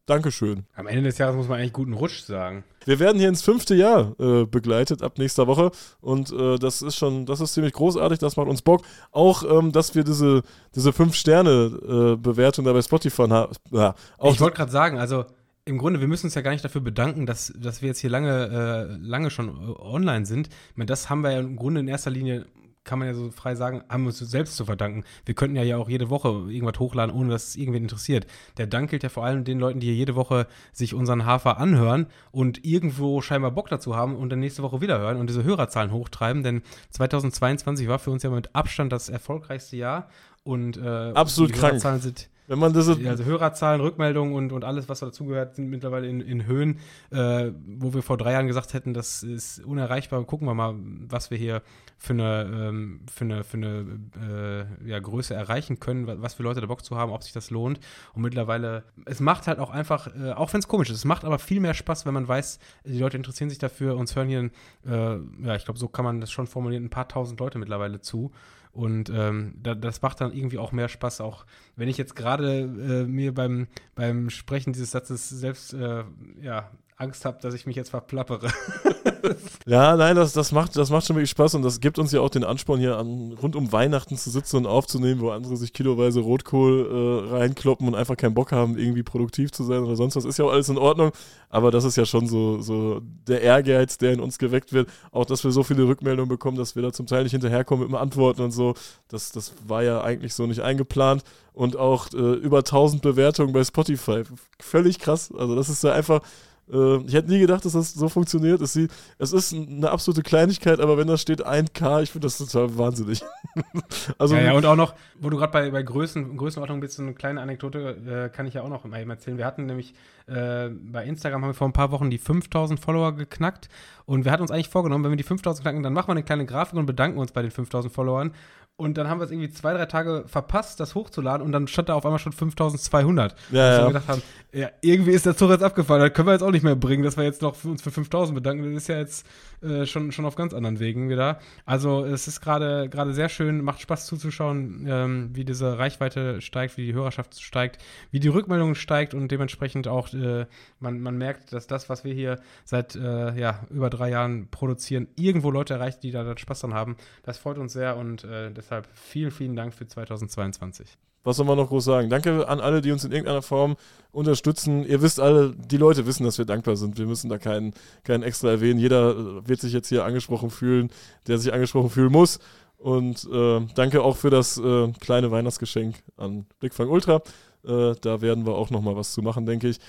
Dankeschön. 0.06 0.66
Am 0.76 0.88
Ende 0.88 1.04
des 1.04 1.18
Jahres 1.18 1.38
muss 1.38 1.48
man 1.48 1.60
eigentlich 1.60 1.72
guten 1.72 1.94
Rutsch 1.94 2.24
sagen. 2.24 2.66
Wir 2.84 3.00
werden 3.00 3.18
hier 3.18 3.30
ins 3.30 3.42
fünfte 3.42 3.74
Jahr 3.74 4.14
äh, 4.20 4.46
begleitet 4.46 5.02
ab 5.02 5.18
nächster 5.18 5.48
Woche 5.48 5.72
und 6.02 6.30
äh, 6.34 6.60
das 6.60 6.82
ist 6.82 6.98
schon, 6.98 7.26
das 7.26 7.40
ist 7.40 7.54
ziemlich 7.54 7.72
großartig, 7.72 8.20
das 8.20 8.36
macht 8.36 8.50
uns 8.50 8.62
Bock. 8.62 8.84
Auch, 9.12 9.44
ähm, 9.44 9.72
dass 9.72 9.96
wir 9.96 10.04
diese, 10.04 10.42
diese 10.76 10.92
Fünf-Sterne-Bewertung 10.92 12.66
äh, 12.66 12.68
da 12.68 12.74
bei 12.74 12.82
Spotify 12.82 13.30
haben. 13.30 13.56
Ja, 13.72 13.96
ich 14.24 14.42
wollte 14.42 14.58
gerade 14.58 14.72
sagen, 14.72 15.00
also 15.00 15.24
im 15.66 15.78
Grunde, 15.78 16.02
wir 16.02 16.08
müssen 16.08 16.28
uns 16.28 16.36
ja 16.36 16.42
gar 16.42 16.52
nicht 16.52 16.66
dafür 16.66 16.82
bedanken, 16.82 17.26
dass, 17.26 17.54
dass 17.56 17.82
wir 17.82 17.88
jetzt 17.88 18.00
hier 18.00 18.10
lange, 18.10 18.90
äh, 18.92 18.98
lange 18.98 19.30
schon 19.30 19.50
äh, 19.50 19.80
online 19.80 20.26
sind. 20.26 20.48
Ich 20.48 20.78
meine, 20.78 20.88
das 20.88 21.10
haben 21.10 21.22
wir 21.22 21.32
ja 21.32 21.40
im 21.40 21.56
Grunde 21.56 21.80
in 21.80 21.88
erster 21.88 22.12
Linie, 22.12 22.46
kann 22.84 23.00
man 23.00 23.08
ja 23.08 23.14
so 23.14 23.32
frei 23.32 23.56
sagen, 23.56 23.82
haben 23.88 24.04
wir 24.04 24.08
uns 24.08 24.20
selbst 24.20 24.58
zu 24.58 24.66
verdanken. 24.66 25.06
Wir 25.26 25.36
könnten 25.36 25.56
ja, 25.56 25.64
ja 25.64 25.78
auch 25.78 25.88
jede 25.88 26.10
Woche 26.10 26.28
irgendwas 26.28 26.80
hochladen, 26.80 27.16
ohne 27.16 27.30
dass 27.30 27.48
es 27.48 27.56
irgendwen 27.56 27.84
interessiert. 27.84 28.28
Der 28.58 28.68
Dank 28.68 28.90
gilt 28.90 29.04
ja 29.04 29.10
vor 29.10 29.24
allem 29.24 29.46
den 29.46 29.58
Leuten, 29.58 29.80
die 29.80 29.88
hier 29.88 29.96
jede 29.96 30.16
Woche 30.16 30.48
sich 30.74 30.94
unseren 30.94 31.26
Hafer 31.26 31.60
anhören 31.60 32.08
und 32.32 32.66
irgendwo 32.66 33.22
scheinbar 33.22 33.52
Bock 33.52 33.70
dazu 33.70 33.96
haben 33.96 34.18
und 34.18 34.30
dann 34.30 34.40
nächste 34.40 34.64
Woche 34.64 34.82
wieder 34.82 35.00
hören 35.00 35.16
und 35.16 35.30
diese 35.30 35.46
Hörerzahlen 35.46 35.94
hochtreiben. 35.94 36.44
Denn 36.44 36.62
2022 36.90 37.88
war 37.88 38.00
für 38.00 38.12
uns 38.12 38.24
ja 38.24 38.30
mit 38.32 38.54
Abstand 38.54 38.92
das 38.92 39.08
erfolgreichste 39.08 39.78
Jahr. 39.78 40.10
Und 40.44 40.76
äh, 40.76 41.14
absolut 41.14 41.54
krank. 41.54 41.80
Sind, 42.02 42.30
wenn 42.48 42.60
man 42.60 42.74
das 42.74 42.88
also 42.88 43.24
Hörerzahlen, 43.24 43.82
Rückmeldungen 43.82 44.34
und, 44.34 44.52
und 44.52 44.64
alles, 44.64 44.90
was 44.90 45.00
dazugehört, 45.00 45.56
sind 45.56 45.70
mittlerweile 45.70 46.08
in, 46.08 46.22
in 46.22 46.46
Höhen, 46.46 46.80
äh, 47.12 47.52
wo 47.66 47.94
wir 47.94 48.02
vor 48.02 48.18
drei 48.18 48.34
Jahren 48.34 48.48
gesagt 48.48 48.74
hätten, 48.74 48.94
das 48.94 49.24
ist 49.24 49.64
unerreichbar. 49.64 50.24
Gucken 50.26 50.48
wir 50.48 50.54
mal, 50.54 50.76
was 51.08 51.32
wir 51.32 51.38
hier 51.38 51.62
für 51.98 52.14
eine, 52.14 52.44
ähm, 52.44 53.02
für 53.12 53.24
eine, 53.24 53.44
für 53.44 53.58
eine 53.58 54.68
äh, 54.86 54.90
ja, 54.90 55.00
Größe 55.00 55.34
erreichen 55.34 55.80
können, 55.80 56.22
was 56.22 56.34
für 56.34 56.44
Leute 56.44 56.60
da 56.60 56.68
Bock 56.68 56.84
zu 56.84 56.98
haben, 56.98 57.12
ob 57.12 57.24
sich 57.24 57.32
das 57.32 57.50
lohnt. 57.50 57.80
Und 58.14 58.24
mittlerweile, 58.24 58.84
es 59.06 59.20
macht 59.20 59.48
halt 59.48 59.60
auch 59.60 59.70
einfach, 59.70 60.08
äh, 60.16 60.34
auch 60.34 60.52
wenn 60.54 60.60
es 60.60 60.68
komisch 60.68 60.90
ist, 60.90 60.98
es 60.98 61.06
macht 61.06 61.24
aber 61.24 61.40
viel 61.40 61.62
mehr 61.62 61.74
Spaß, 61.74 62.06
wenn 62.06 62.14
man 62.14 62.28
weiß, 62.28 62.60
die 62.86 63.00
Leute 63.00 63.18
interessieren 63.18 63.50
sich 63.50 63.60
dafür, 63.60 63.96
uns 63.96 64.16
hören 64.16 64.28
hier, 64.28 64.50
äh, 64.86 65.18
ja, 65.46 65.56
ich 65.56 65.66
glaube, 65.66 65.80
so 65.80 65.88
kann 65.88 66.04
man 66.04 66.20
das 66.20 66.32
schon 66.32 66.48
formulieren, 66.48 66.86
ein 66.86 66.90
paar 66.90 67.08
tausend 67.08 67.40
Leute 67.40 67.58
mittlerweile 67.58 68.02
zu. 68.02 68.32
Und 68.74 69.12
ähm, 69.14 69.54
da, 69.62 69.76
das 69.76 70.02
macht 70.02 70.20
dann 70.20 70.34
irgendwie 70.34 70.58
auch 70.58 70.72
mehr 70.72 70.90
Spaß, 70.90 71.22
auch 71.22 71.46
wenn 71.76 71.88
ich 71.88 71.98
jetzt 71.98 72.16
gerade 72.16 72.62
äh, 72.62 73.06
mir 73.06 73.32
beim, 73.34 73.68
beim 73.94 74.32
Sprechen 74.32 74.74
dieses 74.74 74.92
Satzes 74.92 75.30
selbst 75.30 75.74
äh, 75.74 76.04
ja, 76.42 76.72
Angst 76.98 77.24
habe, 77.24 77.40
dass 77.40 77.54
ich 77.54 77.68
mich 77.68 77.76
jetzt 77.76 77.92
verplappere. 77.92 78.52
ja, 79.66 79.96
nein, 79.96 80.16
das, 80.16 80.34
das, 80.34 80.52
macht, 80.52 80.76
das 80.76 80.90
macht 80.90 81.06
schon 81.06 81.16
wirklich 81.16 81.30
Spaß 81.30 81.56
und 81.56 81.64
das 81.64 81.80
gibt 81.80 81.98
uns 82.00 82.12
ja 82.12 82.20
auch 82.20 82.30
den 82.30 82.44
Ansporn, 82.44 82.80
hier 82.80 82.98
an, 82.98 83.34
rund 83.42 83.56
um 83.56 83.72
Weihnachten 83.72 84.18
zu 84.18 84.30
sitzen 84.30 84.58
und 84.58 84.66
aufzunehmen, 84.66 85.22
wo 85.22 85.30
andere 85.30 85.56
sich 85.58 85.74
kiloweise 85.74 86.20
Rotkohl 86.20 87.28
äh, 87.30 87.36
reinkloppen 87.36 87.88
und 87.88 87.96
einfach 87.96 88.18
keinen 88.18 88.34
Bock 88.34 88.52
haben, 88.52 88.78
irgendwie 88.78 89.04
produktiv 89.04 89.52
zu 89.52 89.64
sein 89.64 89.84
oder 89.84 89.96
sonst 89.96 90.16
was. 90.16 90.26
Ist 90.26 90.40
ja 90.40 90.46
auch 90.46 90.52
alles 90.52 90.70
in 90.70 90.78
Ordnung, 90.78 91.12
aber 91.50 91.72
das 91.72 91.84
ist 91.84 91.96
ja 91.96 92.06
schon 92.06 92.28
so, 92.28 92.62
so 92.62 93.02
der 93.28 93.42
Ehrgeiz, 93.42 93.98
der 93.98 94.14
in 94.14 94.20
uns 94.20 94.38
geweckt 94.38 94.74
wird. 94.74 94.90
Auch, 95.12 95.26
dass 95.26 95.44
wir 95.44 95.52
so 95.52 95.64
viele 95.64 95.88
Rückmeldungen 95.88 96.30
bekommen, 96.30 96.58
dass 96.58 96.76
wir 96.76 96.84
da 96.84 96.92
zum 96.92 97.08
Teil 97.08 97.24
nicht 97.24 97.32
hinterherkommen 97.32 97.86
mit 97.86 97.92
dem 97.92 98.02
Antworten 98.02 98.42
und 98.42 98.52
so. 98.52 98.74
Das, 99.08 99.32
das 99.32 99.54
war 99.66 99.84
ja 99.84 100.02
eigentlich 100.02 100.34
so 100.34 100.48
nicht 100.48 100.62
eingeplant 100.62 101.24
und 101.54 101.78
auch 101.78 102.08
äh, 102.14 102.18
über 102.18 102.60
1000 102.60 103.02
Bewertungen 103.02 103.54
bei 103.54 103.64
Spotify. 103.64 104.24
Völlig 104.60 105.00
krass. 105.00 105.32
Also, 105.38 105.56
das 105.56 105.70
ist 105.70 105.84
ja 105.84 105.94
einfach 105.94 106.22
ich 106.66 107.14
hätte 107.14 107.30
nie 107.30 107.40
gedacht, 107.40 107.66
dass 107.66 107.74
das 107.74 107.94
so 107.94 108.08
funktioniert. 108.08 108.62
Es, 108.62 108.80
es 109.18 109.34
ist 109.34 109.54
eine 109.54 109.92
absolute 109.92 110.24
Kleinigkeit, 110.24 110.80
aber 110.80 110.98
wenn 110.98 111.08
da 111.08 111.18
steht 111.18 111.46
1K, 111.46 112.04
ich 112.04 112.12
finde 112.12 112.26
das 112.28 112.38
total 112.38 112.78
wahnsinnig. 112.78 113.22
also, 114.18 114.36
ja, 114.36 114.44
ja, 114.44 114.54
und 114.54 114.66
auch 114.66 114.78
noch, 114.78 114.96
wo 115.20 115.30
du 115.30 115.38
gerade 115.38 115.52
bei, 115.52 115.72
bei 115.72 115.84
Größen, 115.84 116.38
Größenordnung 116.38 116.80
bist, 116.80 116.96
so 116.96 117.04
eine 117.04 117.14
kleine 117.14 117.42
Anekdote 117.42 118.30
äh, 118.30 118.36
kann 118.36 118.46
ich 118.46 118.54
ja 118.54 118.62
auch 118.62 118.70
noch 118.70 118.86
mal 118.86 119.02
eben 119.02 119.10
erzählen. 119.10 119.38
Wir 119.38 119.46
hatten 119.46 119.66
nämlich 119.66 119.94
äh, 120.28 120.70
bei 120.70 121.04
Instagram 121.04 121.42
haben 121.42 121.50
wir 121.50 121.54
vor 121.54 121.68
ein 121.68 121.74
paar 121.74 121.92
Wochen 121.92 122.10
die 122.10 122.18
5000 122.18 122.80
Follower 122.80 123.14
geknackt 123.14 123.68
und 124.06 124.24
wir 124.24 124.32
hatten 124.32 124.42
uns 124.42 124.52
eigentlich 124.52 124.70
vorgenommen, 124.70 125.04
wenn 125.04 125.12
wir 125.12 125.18
die 125.18 125.24
5000 125.24 125.64
knacken, 125.64 125.84
dann 125.84 125.94
machen 125.94 126.08
wir 126.08 126.14
eine 126.14 126.24
kleine 126.24 126.46
Grafik 126.46 126.80
und 126.80 126.86
bedanken 126.86 127.20
uns 127.20 127.34
bei 127.34 127.42
den 127.42 127.52
5000 127.52 127.94
Followern. 127.94 128.32
Und 128.76 128.98
dann 128.98 129.08
haben 129.08 129.20
wir 129.20 129.26
es 129.26 129.32
irgendwie 129.32 129.52
zwei, 129.52 129.74
drei 129.74 129.86
Tage 129.86 130.24
verpasst, 130.26 130.80
das 130.80 130.96
hochzuladen 130.96 131.46
und 131.46 131.52
dann 131.52 131.68
stand 131.68 131.90
da 131.90 131.94
auf 131.94 132.06
einmal 132.06 132.18
schon 132.18 132.32
5200. 132.32 133.36
Ja, 133.52 133.72
ja. 133.72 133.82
wir 133.82 133.88
gedacht 133.90 134.08
haben, 134.08 134.24
ja, 134.52 134.70
irgendwie 134.82 135.12
ist 135.12 135.28
der 135.28 135.38
Zug 135.38 135.52
jetzt 135.52 135.64
abgefahren, 135.64 136.02
das 136.02 136.14
können 136.14 136.28
wir 136.28 136.34
jetzt 136.34 136.42
auch 136.42 136.52
nicht 136.52 136.64
mehr 136.64 136.76
bringen, 136.76 137.04
dass 137.04 137.16
wir 137.16 137.24
jetzt 137.24 137.44
noch 137.44 137.56
für 137.56 137.70
uns 137.70 137.84
für 137.84 137.92
5000 137.92 138.36
bedanken. 138.36 138.74
Das 138.74 138.84
ist 138.84 138.88
ja 138.88 138.98
jetzt 138.98 139.28
äh, 139.62 139.86
schon, 139.86 140.12
schon 140.12 140.26
auf 140.26 140.36
ganz 140.36 140.54
anderen 140.56 140.80
Wegen 140.80 141.10
wieder. 141.10 141.40
Also 141.66 142.04
es 142.04 142.28
ist 142.28 142.42
gerade 142.42 143.14
sehr 143.14 143.30
schön, 143.30 143.64
macht 143.64 143.82
Spaß 143.82 144.08
zuzuschauen, 144.08 144.86
ähm, 144.88 145.30
wie 145.34 145.46
diese 145.46 145.78
Reichweite 145.78 146.42
steigt, 146.42 146.76
wie 146.78 146.86
die 146.86 146.94
Hörerschaft 146.94 147.42
steigt, 147.42 147.82
wie 148.10 148.20
die 148.20 148.28
Rückmeldung 148.28 148.74
steigt 148.74 149.14
und 149.14 149.32
dementsprechend 149.32 149.88
auch 149.88 150.12
äh, 150.14 150.46
man, 150.80 151.00
man 151.00 151.18
merkt, 151.18 151.54
dass 151.54 151.68
das, 151.68 151.90
was 151.90 152.04
wir 152.04 152.14
hier 152.14 152.40
seit 152.66 152.96
äh, 152.96 153.40
ja, 153.40 153.62
über 153.70 153.90
drei 153.90 154.10
Jahren 154.10 154.50
produzieren, 154.50 155.08
irgendwo 155.16 155.52
Leute 155.52 155.76
erreicht, 155.76 156.04
die 156.04 156.12
da 156.12 156.38
Spaß 156.38 156.62
dran 156.62 156.74
haben. 156.74 156.98
Das 157.24 157.38
freut 157.38 157.58
uns 157.58 157.74
sehr 157.74 157.98
und 157.98 158.24
äh, 158.24 158.52
deshalb 158.64 158.88
vielen, 158.94 159.32
vielen 159.32 159.56
Dank 159.56 159.74
für 159.74 159.88
2022. 159.88 160.98
Was 161.24 161.38
soll 161.38 161.46
man 161.46 161.58
noch 161.58 161.70
groß 161.70 161.86
sagen? 161.86 162.10
Danke 162.10 162.48
an 162.50 162.60
alle, 162.60 162.82
die 162.82 162.92
uns 162.92 163.06
in 163.06 163.12
irgendeiner 163.12 163.42
Form 163.42 163.78
unterstützen. 164.12 164.86
Ihr 164.86 165.02
wisst 165.02 165.22
alle, 165.22 165.56
die 165.56 165.78
Leute 165.78 166.06
wissen, 166.06 166.26
dass 166.26 166.38
wir 166.38 166.46
dankbar 166.46 166.76
sind. 166.76 166.98
Wir 166.98 167.06
müssen 167.06 167.30
da 167.30 167.38
keinen, 167.38 167.74
keinen 168.04 168.24
extra 168.24 168.50
erwähnen. 168.50 168.80
Jeder 168.80 169.12
äh, 169.12 169.48
wird 169.48 169.62
sich 169.62 169.72
jetzt 169.72 169.88
hier 169.88 170.04
angesprochen 170.04 170.50
fühlen, 170.50 170.90
der 171.28 171.38
sich 171.38 171.54
angesprochen 171.54 171.90
fühlen 171.90 172.12
muss. 172.12 172.40
Und 172.78 173.26
äh, 173.32 173.62
danke 173.76 174.04
auch 174.04 174.18
für 174.18 174.30
das 174.30 174.58
äh, 174.58 174.92
kleine 175.00 175.32
Weihnachtsgeschenk 175.32 176.04
an 176.18 176.46
Blickfang 176.60 176.90
Ultra. 176.90 177.22
Äh, 177.66 177.96
da 178.02 178.20
werden 178.20 178.46
wir 178.46 178.56
auch 178.56 178.70
noch 178.70 178.82
mal 178.82 178.98
was 178.98 179.14
zu 179.14 179.22
machen, 179.22 179.46
denke 179.46 179.70
ich. 179.70 179.80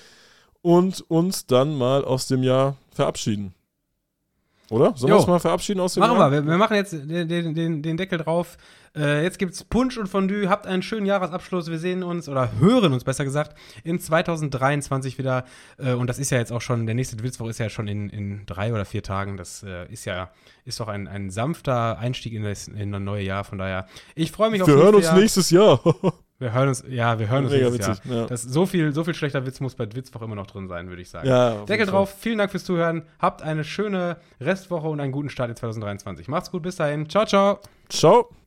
Und 0.61 1.01
uns 1.09 1.45
dann 1.45 1.77
mal 1.77 2.05
aus 2.05 2.27
dem 2.27 2.43
Jahr 2.43 2.77
verabschieden. 2.91 3.53
Oder? 4.69 4.93
Sollen 4.95 5.11
wir 5.13 5.17
uns 5.17 5.27
mal 5.27 5.39
verabschieden 5.39 5.79
aus 5.79 5.93
dem 5.93 6.01
Machen 6.01 6.17
Jahr? 6.17 6.31
wir. 6.31 6.43
wir. 6.43 6.51
Wir 6.51 6.57
machen 6.57 6.75
jetzt 6.75 6.93
den, 6.93 7.27
den, 7.27 7.81
den, 7.83 7.97
Deckel 7.97 8.17
drauf. 8.17 8.57
Äh, 8.95 9.23
jetzt 9.23 9.37
gibt's 9.37 9.63
Punsch 9.63 9.97
und 9.97 10.07
Fondue. 10.07 10.49
Habt 10.49 10.65
einen 10.65 10.81
schönen 10.81 11.05
Jahresabschluss. 11.05 11.69
Wir 11.69 11.77
sehen 11.77 12.01
uns 12.01 12.27
oder 12.29 12.51
hören 12.59 12.93
uns 12.93 13.03
besser 13.03 13.25
gesagt 13.25 13.55
in 13.83 13.99
2023 13.99 15.17
wieder. 15.17 15.45
Äh, 15.77 15.93
und 15.93 16.07
das 16.07 16.17
ist 16.17 16.31
ja 16.31 16.37
jetzt 16.39 16.51
auch 16.51 16.61
schon, 16.61 16.85
der 16.85 16.95
nächste 16.95 17.21
Witzwoch 17.21 17.47
ist 17.47 17.59
ja 17.59 17.69
schon 17.69 17.87
in, 17.87 18.09
in 18.09 18.45
drei 18.45 18.73
oder 18.73 18.85
vier 18.85 19.03
Tagen. 19.03 19.37
Das 19.37 19.63
äh, 19.63 19.91
ist 19.91 20.05
ja, 20.05 20.31
ist 20.63 20.79
doch 20.79 20.87
ein, 20.87 21.07
ein 21.07 21.29
sanfter 21.29 21.99
Einstieg 21.99 22.33
in 22.33 22.43
das, 22.43 22.67
in 22.67 22.91
das 22.91 23.01
neue 23.01 23.23
Jahr. 23.23 23.43
Von 23.43 23.59
daher, 23.59 23.87
ich 24.15 24.31
freue 24.31 24.49
mich 24.49 24.61
auf 24.61 24.67
Wir 24.67 24.75
hören 24.75 24.95
uns 24.95 25.05
Jahr. 25.05 25.17
nächstes 25.17 25.49
Jahr. 25.51 25.79
Wir 26.37 26.51
hören 26.53 26.67
uns, 26.67 26.83
ja, 26.89 27.17
wir 27.17 27.29
hören 27.29 27.45
uns 27.45 27.53
Mega 27.53 27.69
nächstes 27.69 27.87
witzig, 27.89 28.05
Jahr. 28.11 28.21
ja. 28.21 28.25
Das, 28.27 28.41
so, 28.43 28.65
viel, 28.65 28.91
so 28.93 29.05
viel 29.05 29.13
schlechter 29.13 29.45
Witz 29.45 29.61
muss 29.61 29.75
bei 29.75 29.87
Witzwoch 29.95 30.21
immer 30.21 30.35
noch 30.35 30.47
drin 30.47 30.67
sein, 30.67 30.89
würde 30.89 31.01
ich 31.01 31.09
sagen. 31.09 31.27
Ja, 31.27 31.63
Deckel 31.63 31.85
drauf. 31.85 32.13
Vielen 32.19 32.37
Dank 32.37 32.51
fürs 32.51 32.65
Zuhören. 32.65 33.03
Habt 33.19 33.41
eine 33.41 33.63
schöne 33.63 34.17
Restwoche 34.41 34.87
und 34.89 34.99
einen 34.99 35.13
guten 35.13 35.29
Start 35.29 35.49
in 35.49 35.55
2023. 35.55 36.27
Macht's 36.27 36.51
gut. 36.51 36.63
Bis 36.63 36.75
dahin. 36.75 37.07
Ciao, 37.09 37.25
ciao. 37.25 37.59
Ciao. 37.87 38.35